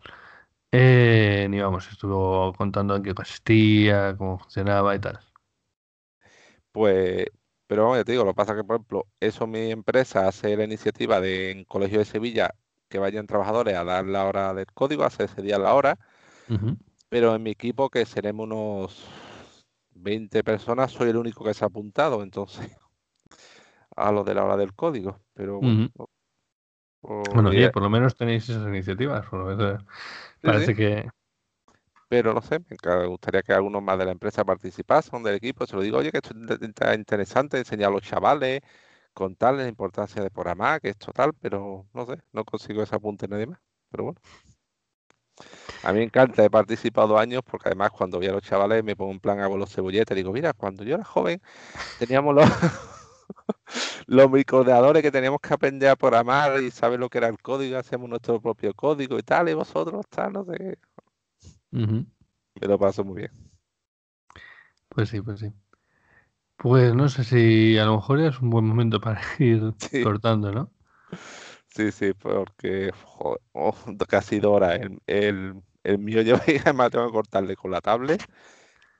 Eh, 0.71 1.47
y 1.51 1.59
vamos, 1.59 1.87
estuvo 1.91 2.53
contando 2.53 2.95
en 2.95 3.03
qué 3.03 3.13
consistía, 3.13 4.15
cómo 4.17 4.37
funcionaba 4.39 4.95
y 4.95 4.99
tal. 4.99 5.19
Pues, 6.71 7.25
pero 7.67 7.83
vamos, 7.83 7.97
ya 7.97 8.03
te 8.03 8.11
digo, 8.11 8.23
lo 8.23 8.31
que 8.31 8.35
pasa 8.35 8.53
es 8.53 8.57
que, 8.59 8.63
por 8.63 8.75
ejemplo, 8.77 9.07
eso 9.19 9.47
mi 9.47 9.71
empresa 9.71 10.27
hace 10.27 10.55
la 10.55 10.63
iniciativa 10.63 11.19
de 11.21 11.51
en 11.51 11.65
Colegio 11.65 11.99
de 11.99 12.05
Sevilla 12.05 12.53
que 12.89 12.99
vayan 12.99 13.27
trabajadores 13.27 13.75
a 13.75 13.83
dar 13.83 14.05
la 14.05 14.25
hora 14.25 14.53
del 14.53 14.67
código, 14.73 15.03
hace 15.03 15.25
ese 15.25 15.41
día 15.41 15.57
la 15.57 15.73
hora, 15.73 15.97
pero 17.09 17.35
en 17.35 17.43
mi 17.43 17.51
equipo, 17.51 17.89
que 17.89 18.05
seremos 18.05 18.45
unos 18.45 19.65
20 19.91 20.43
personas, 20.43 20.91
soy 20.91 21.09
el 21.09 21.17
único 21.17 21.43
que 21.43 21.53
se 21.53 21.63
ha 21.65 21.67
apuntado, 21.67 22.23
entonces, 22.23 22.69
a 23.95 24.11
lo 24.11 24.23
de 24.23 24.35
la 24.35 24.45
hora 24.45 24.57
del 24.57 24.73
código. 24.73 25.19
Pero 25.33 25.59
bueno, 25.59 25.89
o- 27.01 27.09
Bueno, 27.33 27.53
y 27.53 27.61
oye, 27.61 27.69
por 27.69 27.83
lo 27.83 27.89
menos 27.89 28.15
tenéis 28.15 28.49
esas 28.49 28.67
iniciativas. 28.67 29.25
Por 29.27 29.39
lo 29.39 29.45
menos, 29.55 29.81
eh, 29.81 29.85
sí, 30.41 30.51
parece 30.51 30.75
sí, 30.75 30.75
que... 30.75 31.09
pero 32.07 32.33
no 32.33 32.41
sé, 32.41 32.59
me 32.59 33.07
gustaría 33.07 33.43
que 33.43 33.51
algunos 33.53 33.81
más 33.83 33.97
de 33.99 34.05
la 34.05 34.11
empresa 34.11 34.45
participasen 34.45 35.23
del 35.23 35.35
equipo. 35.35 35.65
Se 35.65 35.75
lo 35.75 35.81
digo, 35.81 35.97
oye, 35.97 36.11
que 36.11 36.17
esto 36.19 36.29
es 36.33 36.61
inte- 36.61 36.95
interesante 36.95 37.57
enseñar 37.57 37.89
a 37.89 37.91
los 37.93 38.01
chavales, 38.03 38.61
contarles 39.13 39.63
la 39.63 39.69
importancia 39.69 40.21
de 40.23 40.31
programar, 40.31 40.79
que 40.81 40.89
esto 40.89 41.11
tal, 41.13 41.33
pero 41.35 41.87
no 41.93 42.05
sé, 42.05 42.21
no 42.31 42.45
consigo 42.45 42.81
ese 42.83 42.95
apunte 42.95 43.27
nadie 43.27 43.47
más. 43.47 43.59
Pero 43.89 44.05
bueno, 44.05 44.21
a 45.81 45.91
mí 45.93 45.99
me 45.99 46.05
encanta, 46.05 46.43
he 46.43 46.49
participado 46.49 47.17
años 47.17 47.41
porque 47.45 47.69
además 47.69 47.91
cuando 47.91 48.19
vi 48.19 48.27
a 48.27 48.31
los 48.31 48.41
chavales 48.43 48.83
me 48.83 48.95
pongo 48.95 49.11
en 49.13 49.19
plan 49.19 49.39
hago 49.39 49.57
los 49.57 49.73
cebolletes, 49.73 50.15
digo, 50.15 50.31
mira, 50.33 50.53
cuando 50.53 50.83
yo 50.83 50.95
era 50.95 51.03
joven 51.03 51.41
teníamos 51.97 52.35
los, 52.35 52.45
los 54.07 54.29
microordenadores 54.31 55.03
que 55.03 55.11
teníamos 55.11 55.39
que 55.41 55.53
aprender 55.53 55.89
a 55.89 55.95
programar 55.95 56.61
y 56.61 56.71
saber 56.71 56.99
lo 56.99 57.09
que 57.09 57.19
era 57.19 57.27
el 57.27 57.37
código, 57.41 57.77
hacíamos 57.77 58.09
nuestro 58.09 58.41
propio 58.41 58.73
código 58.73 59.17
y 59.19 59.23
tal, 59.23 59.49
y 59.49 59.53
vosotros 59.53 60.05
tal, 60.09 60.33
no 60.33 60.45
sé 60.45 60.57
qué. 60.57 60.77
Ujú. 61.71 62.05
Me 62.61 62.67
lo 62.67 62.77
paso 62.77 63.03
muy 63.03 63.17
bien. 63.21 63.31
Pues 64.89 65.09
sí, 65.09 65.21
pues 65.21 65.39
sí. 65.39 65.51
Pues 66.57 66.93
no 66.93 67.09
sé 67.09 67.23
si 67.23 67.77
a 67.79 67.85
lo 67.85 67.95
mejor 67.95 68.19
es 68.19 68.39
un 68.41 68.49
buen 68.51 68.65
momento 68.65 68.99
para 69.01 69.21
ir 69.39 69.73
Sí. 69.91 70.03
cortando, 70.03 70.51
¿no? 70.51 70.71
Sí, 71.69 71.91
sí, 71.91 72.13
porque 72.13 72.91
joder, 73.05 73.39
oh, 73.53 73.75
casi 74.07 74.39
dos 74.39 74.55
horas. 74.55 74.79
El, 74.79 74.99
el, 75.07 75.53
el 75.83 75.99
mío 75.99 76.21
yo 76.21 76.35
además 76.65 76.91
tengo 76.91 77.07
que 77.07 77.13
cortarle 77.13 77.55
con 77.55 77.71
la 77.71 77.81
tablet, 77.81 78.21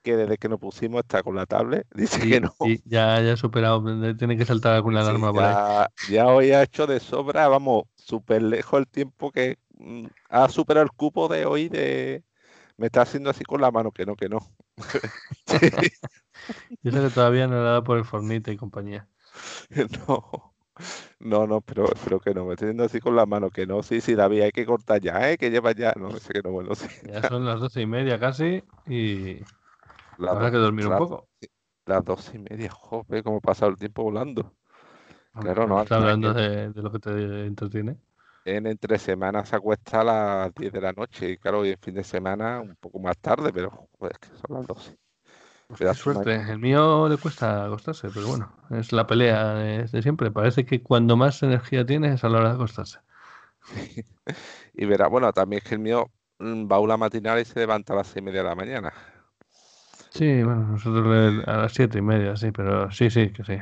que 0.08 0.18
desde 0.18 0.38
que 0.38 0.50
nos 0.50 0.60
pusimos 0.60 1.02
está 1.02 1.24
con 1.24 1.36
la 1.36 1.46
tablet, 1.46 1.88
dice 1.96 2.28
que 2.28 2.42
no. 2.42 2.56
ya, 2.86 3.22
ya 3.22 3.32
he 3.34 3.38
superado, 3.38 3.84
tiene 4.18 4.38
que 4.38 4.46
saltar 4.46 4.74
alguna 4.74 5.02
Sí, 5.02 5.02
alarma 5.02 5.32
por 5.34 5.46
ahí. 5.46 5.60
ya, 6.02 6.28
hoy 6.28 6.52
ha 6.52 6.64
hecho 6.64 6.88
de 6.88 7.00
sobra, 7.00 7.48
vamos, 7.48 7.84
súper 7.96 8.42
lejos 8.42 8.80
el 8.80 8.88
tiempo 8.88 9.32
que 9.32 9.58
mm, 9.78 10.08
ha 10.30 10.50
superado 10.50 10.84
el 10.86 10.92
cupo 10.92 11.28
de 11.28 11.46
hoy 11.46 11.70
de... 11.70 12.24
Me 12.78 12.88
está 12.88 13.02
haciendo 13.04 13.30
así 13.32 13.44
con 13.46 13.62
la 13.62 13.72
mano, 13.72 13.92
que 13.92 14.06
no, 14.06 14.16
que 14.16 14.30
no. 14.30 14.40
Sí, 15.46 15.58
Yo 16.84 16.92
sé 16.92 17.02
que 17.02 17.12
todavía 17.12 17.48
no 17.48 17.56
le 17.56 17.60
ha 17.62 17.64
dado 17.64 17.84
por 17.84 17.98
el 17.98 18.06
Fornite 18.06 18.52
y 18.52 18.58
compañía. 18.58 19.08
no. 20.08 20.54
No, 21.20 21.48
no, 21.48 21.62
pero 21.62 21.92
espero 21.94 22.20
que 22.20 22.34
no. 22.34 22.46
Me 22.46 22.54
estoy 22.54 22.68
diciendo 22.68 22.84
así 22.86 23.00
con 23.00 23.16
la 23.16 23.26
mano, 23.26 23.50
que 23.52 23.66
no, 23.68 23.84
sí, 23.84 24.02
sí, 24.02 24.16
David, 24.16 24.42
hay 24.44 24.52
que 24.52 24.66
cortar 24.66 25.02
ya, 25.02 25.32
¿eh? 25.32 25.38
Que 25.38 25.50
lleva 25.52 25.74
ya. 25.74 25.94
No, 25.98 26.12
sé 26.20 26.34
que 26.34 26.42
no, 26.44 26.52
bueno, 26.52 26.76
sí. 26.76 26.88
Ya 27.02 27.24
son 27.24 27.46
las 27.46 27.60
doce 27.60 27.82
y 27.82 27.86
media 27.88 28.20
casi 28.20 28.64
y 28.86 29.48
habrá 30.28 30.52
que 30.52 30.58
dormir 30.58 30.88
un 30.88 30.98
poco. 30.98 31.28
Las 31.86 32.04
doce 32.04 32.36
y 32.36 32.40
media, 32.40 32.70
joder, 32.70 33.24
cómo 33.24 33.38
ha 33.38 33.42
pasado 33.42 33.72
el 33.72 33.78
tiempo 33.78 34.04
volando. 34.04 34.54
Claro, 35.40 35.68
no. 35.68 35.82
Está 35.82 35.98
hablando 35.98 36.34
de, 36.34 36.72
lo 36.74 36.92
que 36.92 37.00
te 37.00 37.46
entretiene. 37.46 37.98
En 38.44 38.66
entre 38.66 38.98
semanas 38.98 39.50
se 39.50 39.56
acuesta 39.58 40.02
a 40.02 40.04
las 40.04 40.56
10 40.56 40.72
de 40.72 40.82
la 40.82 40.94
noche 40.94 41.32
y 41.32 41.38
claro, 41.38 41.60
hoy 41.60 41.72
en 41.72 41.80
fin 41.80 41.94
de 41.96 42.04
semana 42.04 42.62
un 42.62 42.76
poco 42.78 43.00
más 43.00 43.18
tarde, 43.18 43.52
pero 43.52 43.90
es 44.10 44.18
que 44.20 44.30
son 44.30 44.58
las 44.58 44.68
12. 44.68 44.98
Qué 45.78 45.94
suerte. 45.94 46.36
El 46.36 46.60
mío 46.60 47.10
le 47.10 47.18
cuesta 47.18 47.66
acostarse, 47.66 48.10
pero 48.14 48.28
bueno, 48.28 48.54
es 48.70 48.94
la 48.94 49.06
pelea 49.06 49.54
de, 49.54 50.02
siempre. 50.02 50.32
Parece 50.32 50.66
que 50.66 50.82
cuando 50.82 51.18
más 51.18 51.44
energía 51.44 51.86
tienes 51.86 52.16
es 52.16 52.24
a 52.24 52.30
la 52.30 52.38
hora 52.40 52.50
de 52.50 52.56
acostarse. 52.56 53.00
y 54.74 54.86
verá, 54.86 55.08
bueno, 55.08 55.32
también 55.34 55.62
es 55.62 55.68
que 55.68 55.76
el 55.76 55.82
mío 55.82 56.10
mm, 56.40 56.72
va 56.72 56.78
a 56.78 56.80
una 56.80 56.96
matinal 56.96 57.42
y 57.42 57.46
se 57.46 57.60
levanta 57.60 57.92
a 57.94 57.98
las 57.98 58.08
seis 58.08 58.18
y 58.18 58.22
media 58.22 58.44
de 58.44 58.50
la 58.50 58.56
mañana. 58.56 58.94
Sí, 60.18 60.42
bueno, 60.42 60.68
nosotros 60.70 61.46
a 61.46 61.58
las 61.58 61.74
siete 61.74 62.00
y 62.00 62.02
media, 62.02 62.36
sí, 62.36 62.52
pero 62.52 62.90
sí, 62.90 63.12
sí, 63.12 63.30
que 63.32 63.44
sí. 63.44 63.58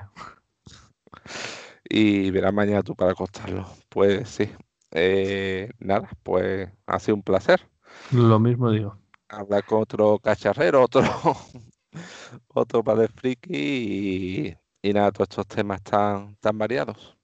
Y 1.89 2.31
verás 2.31 2.53
mañana 2.53 2.81
tú 2.81 2.95
para 2.95 3.11
acostarlo. 3.11 3.67
Pues 3.89 4.29
sí. 4.29 4.49
Eh, 4.91 5.69
nada, 5.79 6.09
pues 6.23 6.71
ha 6.87 6.99
sido 6.99 7.15
un 7.15 7.23
placer. 7.23 7.67
Lo 8.11 8.39
mismo 8.39 8.71
digo. 8.71 8.97
Hablar 9.27 9.65
con 9.65 9.81
otro 9.81 10.17
cacharrero, 10.19 10.83
otro 10.83 11.01
otro 12.47 12.83
padre 12.85 13.09
friki 13.09 14.55
y, 14.81 14.93
nada, 14.93 15.11
todos 15.11 15.27
estos 15.29 15.47
temas 15.47 15.81
tan, 15.83 16.37
tan 16.37 16.57
variados. 16.57 17.17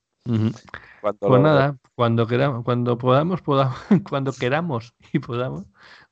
pues 1.02 1.42
nada, 1.42 1.78
cuando 1.96 2.28
queramos, 2.28 2.66
cuando 2.66 2.98
podamos, 2.98 3.42
podamos, 3.42 3.78
cuando 4.10 4.34
queramos 4.34 4.94
y 5.14 5.20
podamos, 5.20 5.66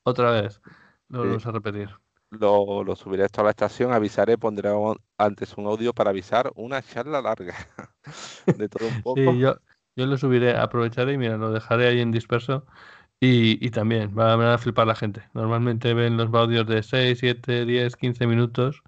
otra 0.03 0.31
vez 0.31 0.61
lo 1.09 1.25
vamos 1.25 1.45
a 1.45 1.51
repetir. 1.51 1.89
Lo, 2.31 2.83
lo, 2.83 2.95
subiré 2.95 3.25
esto 3.25 3.41
a 3.41 3.45
la 3.45 3.49
estación, 3.49 3.91
avisaré, 3.91 4.37
pondré 4.37 4.69
antes 5.17 5.57
un 5.57 5.65
audio 5.65 5.93
para 5.93 6.11
avisar 6.11 6.51
una 6.55 6.81
charla 6.83 7.21
larga 7.21 7.55
de 8.45 8.69
todo 8.69 8.87
un 8.87 9.01
poco. 9.01 9.19
Sí, 9.19 9.39
yo, 9.39 9.55
yo 9.95 10.05
lo 10.05 10.17
subiré, 10.17 10.55
aprovecharé 10.55 11.13
y 11.13 11.17
mira, 11.17 11.37
lo 11.37 11.51
dejaré 11.51 11.87
ahí 11.87 12.01
en 12.01 12.11
disperso 12.11 12.65
y, 13.19 13.65
y 13.65 13.71
también 13.71 14.17
va, 14.17 14.53
a 14.53 14.57
flipar 14.57 14.87
la 14.87 14.95
gente. 14.95 15.23
Normalmente 15.33 15.93
ven 15.93 16.15
los 16.17 16.33
audios 16.33 16.65
de 16.67 16.83
6, 16.83 17.19
7, 17.19 17.65
10, 17.65 17.95
15 17.97 18.27
minutos, 18.27 18.81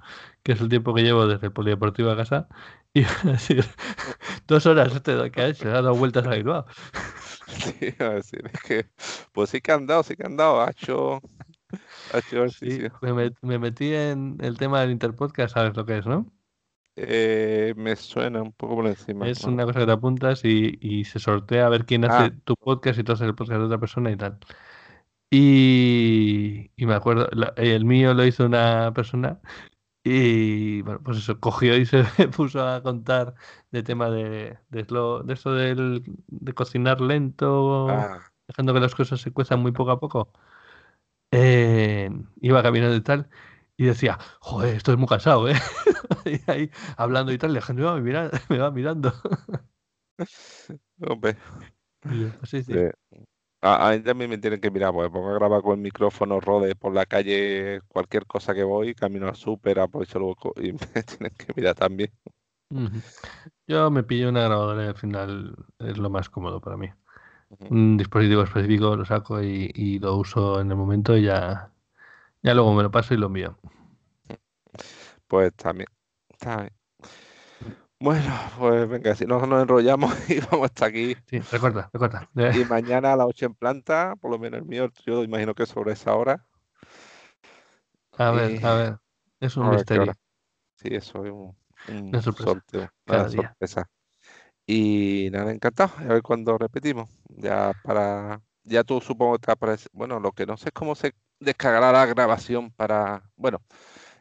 que 0.44 0.54
es 0.54 0.62
el 0.62 0.70
tiempo 0.70 0.94
que 0.94 1.04
llevo 1.04 1.28
desde 1.28 1.48
el 1.48 1.54
polideportivo 1.54 2.12
a 2.12 2.18
casa. 2.18 2.48
Y 2.94 3.04
van 3.04 3.30
a 3.30 3.32
decir, 3.34 3.66
dos 4.48 4.66
horas 4.66 4.96
este 4.96 5.32
que 5.32 5.42
ha 5.42 5.48
hecho, 5.48 5.68
ha 5.70 5.74
dado 5.74 5.96
vueltas 5.96 6.26
a 6.26 6.32
Bilbao. 6.32 6.66
Sí, 7.48 7.94
a 8.00 8.10
decir, 8.12 8.50
es 8.54 8.62
que, 8.62 8.90
pues 9.34 9.50
sí 9.50 9.60
que 9.60 9.74
han 9.74 9.86
dado, 9.86 10.04
sí 10.04 10.16
que 10.16 10.26
han 10.26 10.38
dado, 10.38 10.62
ha 10.62 10.72
hecho 10.72 11.22
sí, 12.60 12.80
me, 13.02 13.32
me, 13.42 13.60
metí 13.60 13.94
en 13.94 14.38
el 14.42 14.58
tema 14.58 14.82
del 14.82 14.92
Interpodcast, 14.92 15.54
sabes 15.54 15.76
lo 15.76 15.86
que 15.86 15.98
es, 15.98 16.06
¿no? 16.06 16.32
Eh, 16.96 17.74
me 17.78 17.96
suena 17.96 18.42
un 18.42 18.52
poco 18.52 18.76
por 18.76 18.88
encima. 18.88 19.28
Es 19.28 19.44
una 19.46 19.66
cosa 19.66 19.80
que 19.80 19.86
te 19.86 19.92
apuntas 19.92 20.44
y, 20.44 21.04
se 21.06 21.20
sortea 21.20 21.66
a 21.66 21.70
ver 21.70 21.86
quién 21.86 22.06
hace 22.06 22.26
ah. 22.26 22.40
tu 22.44 22.56
podcast 22.56 23.00
y 23.00 23.04
tú 23.04 23.14
haces 23.14 23.28
el 23.28 23.36
podcast 23.36 23.60
de 23.60 23.66
otra 23.66 23.80
persona 23.80 24.12
y 24.12 24.18
tal. 24.18 24.38
Y, 25.30 26.70
me 26.78 26.94
acuerdo, 26.94 27.30
el 27.56 27.86
mío 27.86 28.14
lo 28.14 28.26
hizo 28.26 28.46
una 28.46 28.92
persona 28.94 29.40
y 30.04 30.82
bueno, 30.82 31.02
pues 31.04 31.20
eso, 31.20 31.40
cogió 31.40 31.78
y 31.78 31.86
se 31.86 32.04
puso 32.36 32.68
a 32.68 32.82
contar 32.84 33.36
de 33.72 33.84
tema 33.84 34.10
de, 34.10 34.58
de, 34.70 34.84
de 34.84 35.34
eso 35.34 35.54
del, 35.54 36.04
de 36.28 36.54
cocinar 36.54 37.02
lento, 37.02 37.90
ah. 37.90 38.22
dejando 38.48 38.74
que 38.74 38.80
las 38.80 38.96
cosas 38.96 39.22
se 39.22 39.32
cuezan 39.32 39.62
muy 39.62 39.72
poco 39.72 39.92
a 39.92 40.00
poco. 40.00 40.34
Eh, 41.32 42.10
iba 42.42 42.62
caminando 42.62 42.96
y 42.96 43.02
tal, 43.02 43.30
y 43.78 43.86
decía, 43.86 44.20
joder, 44.40 44.76
esto 44.76 44.92
es 44.92 44.98
muy 44.98 45.08
cansado, 45.08 45.50
¿eh? 45.50 45.56
y 46.26 46.52
ahí 46.52 46.70
hablando 46.98 47.32
y 47.32 47.38
tal, 47.38 47.54
la 47.54 47.62
gente 47.62 47.82
me 47.82 48.58
va, 48.58 48.72
mirando. 48.72 49.14
Hombre. 51.00 51.38
Sí, 52.44 52.64
sí. 52.64 52.74
A, 53.64 53.92
mí 53.92 54.00
también 54.02 54.30
me 54.30 54.38
tienen 54.40 54.60
que 54.60 54.72
mirar, 54.72 54.92
porque 54.92 55.12
pongo 55.12 55.30
a 55.30 55.36
grabar 55.36 55.62
con 55.62 55.74
el 55.74 55.84
micrófono, 55.84 56.40
rode 56.40 56.76
por 56.76 56.94
la 56.94 57.06
calle, 57.06 57.82
cualquier 57.88 58.26
cosa 58.26 58.56
que 58.56 58.64
voy, 58.64 58.96
camino 58.96 59.28
al 59.28 59.36
súper, 59.36 59.80
aprovecho 59.80 60.20
luego 60.20 60.54
y 60.58 60.74
me 60.96 61.04
tienen 61.04 61.32
que 61.38 61.54
mirar 61.56 61.76
también. 61.76 62.12
Yo 63.68 63.92
me 63.92 64.04
pillo 64.04 64.30
una 64.30 64.44
grabadora 64.44 64.86
y 64.86 64.88
al 64.88 64.96
final 64.96 65.56
es 65.80 65.98
lo 65.98 66.10
más 66.10 66.30
cómodo 66.30 66.60
para 66.60 66.78
mí. 66.78 66.90
Un 67.70 67.98
dispositivo 67.98 68.44
específico 68.44 68.96
lo 68.96 69.06
saco 69.06 69.42
y, 69.42 70.00
lo 70.00 70.16
uso 70.16 70.62
en 70.62 70.72
el 70.72 70.78
momento 70.78 71.18
y 71.18 71.24
ya, 71.24 71.72
ya 72.42 72.54
luego 72.54 72.74
me 72.74 72.84
lo 72.84 72.92
paso 72.92 73.14
y 73.14 73.18
lo 73.18 73.28
envío. 73.28 73.58
Pues 75.28 75.54
también. 75.56 75.88
Bueno, 78.00 78.34
pues 78.58 78.90
venga, 78.90 79.16
si 79.16 79.26
no 79.26 79.46
nos 79.46 79.62
enrollamos 79.62 80.12
y 80.30 80.40
vamos 80.40 80.66
hasta 80.66 80.88
aquí. 80.88 81.16
Sí, 81.28 81.40
recuerda, 81.40 81.90
recuerda. 81.94 82.28
Y 82.36 82.66
mañana 82.66 83.14
a 83.14 83.16
las 83.16 83.28
8 83.28 83.46
en 83.46 83.54
planta, 83.54 84.16
por 84.20 84.32
lo 84.32 84.40
menos 84.40 84.60
el 84.60 84.66
mío, 84.66 84.90
yo 85.06 85.24
imagino 85.24 85.54
que 85.54 85.66
sobre 85.68 85.94
esa 85.94 86.16
hora. 86.16 86.46
A 88.18 88.32
ver, 88.32 88.66
a 88.66 88.74
ver. 88.74 89.00
Es 89.40 89.56
un 89.56 89.70
misterio. 89.70 90.14
Sí, 90.76 90.90
eso 90.92 91.26
es 91.26 91.32
un, 91.32 92.22
sorpresa. 92.22 92.92
una 93.08 93.30
sorpresa. 93.30 93.90
Y 94.66 95.30
nada, 95.32 95.52
encantado. 95.52 95.92
A 95.98 96.14
ver 96.14 96.22
cuándo 96.22 96.58
repetimos. 96.58 97.10
Ya 97.30 97.74
para. 97.84 98.42
Ya 98.64 98.84
tú 98.84 99.02
supongo 99.02 99.38
que 99.38 99.46
te 99.48 99.52
aparece. 99.52 99.90
Bueno, 99.92 100.20
lo 100.20 100.32
que 100.32 100.46
no 100.46 100.56
sé 100.58 100.70
es 100.70 100.74
cómo 100.74 100.96
se 100.96 101.14
descargará 101.40 101.92
la 101.92 102.06
grabación 102.06 102.72
para. 102.72 103.24
Bueno, 103.36 103.62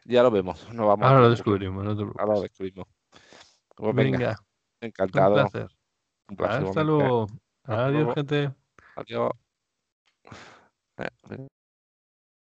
ya 0.05 0.23
lo 0.23 0.31
vemos. 0.31 0.67
No 0.73 0.87
vamos 0.87 1.07
Ahora 1.07 1.21
lo 1.21 1.29
descubrimos, 1.29 1.83
no 1.83 1.91
te 1.91 1.97
preocupes. 1.97 2.21
Ahora 2.21 2.35
lo 2.35 2.41
descubrimos. 2.41 2.87
Pues 3.75 3.95
venga, 3.95 4.35
encantado. 4.81 5.49
Un 6.29 6.35
placer. 6.35 6.65
Hasta 6.67 6.83
luego. 6.83 7.27
Adiós, 7.63 8.13
gente. 8.15 8.51
Adiós. 8.95 9.31
Eh, 10.97 11.47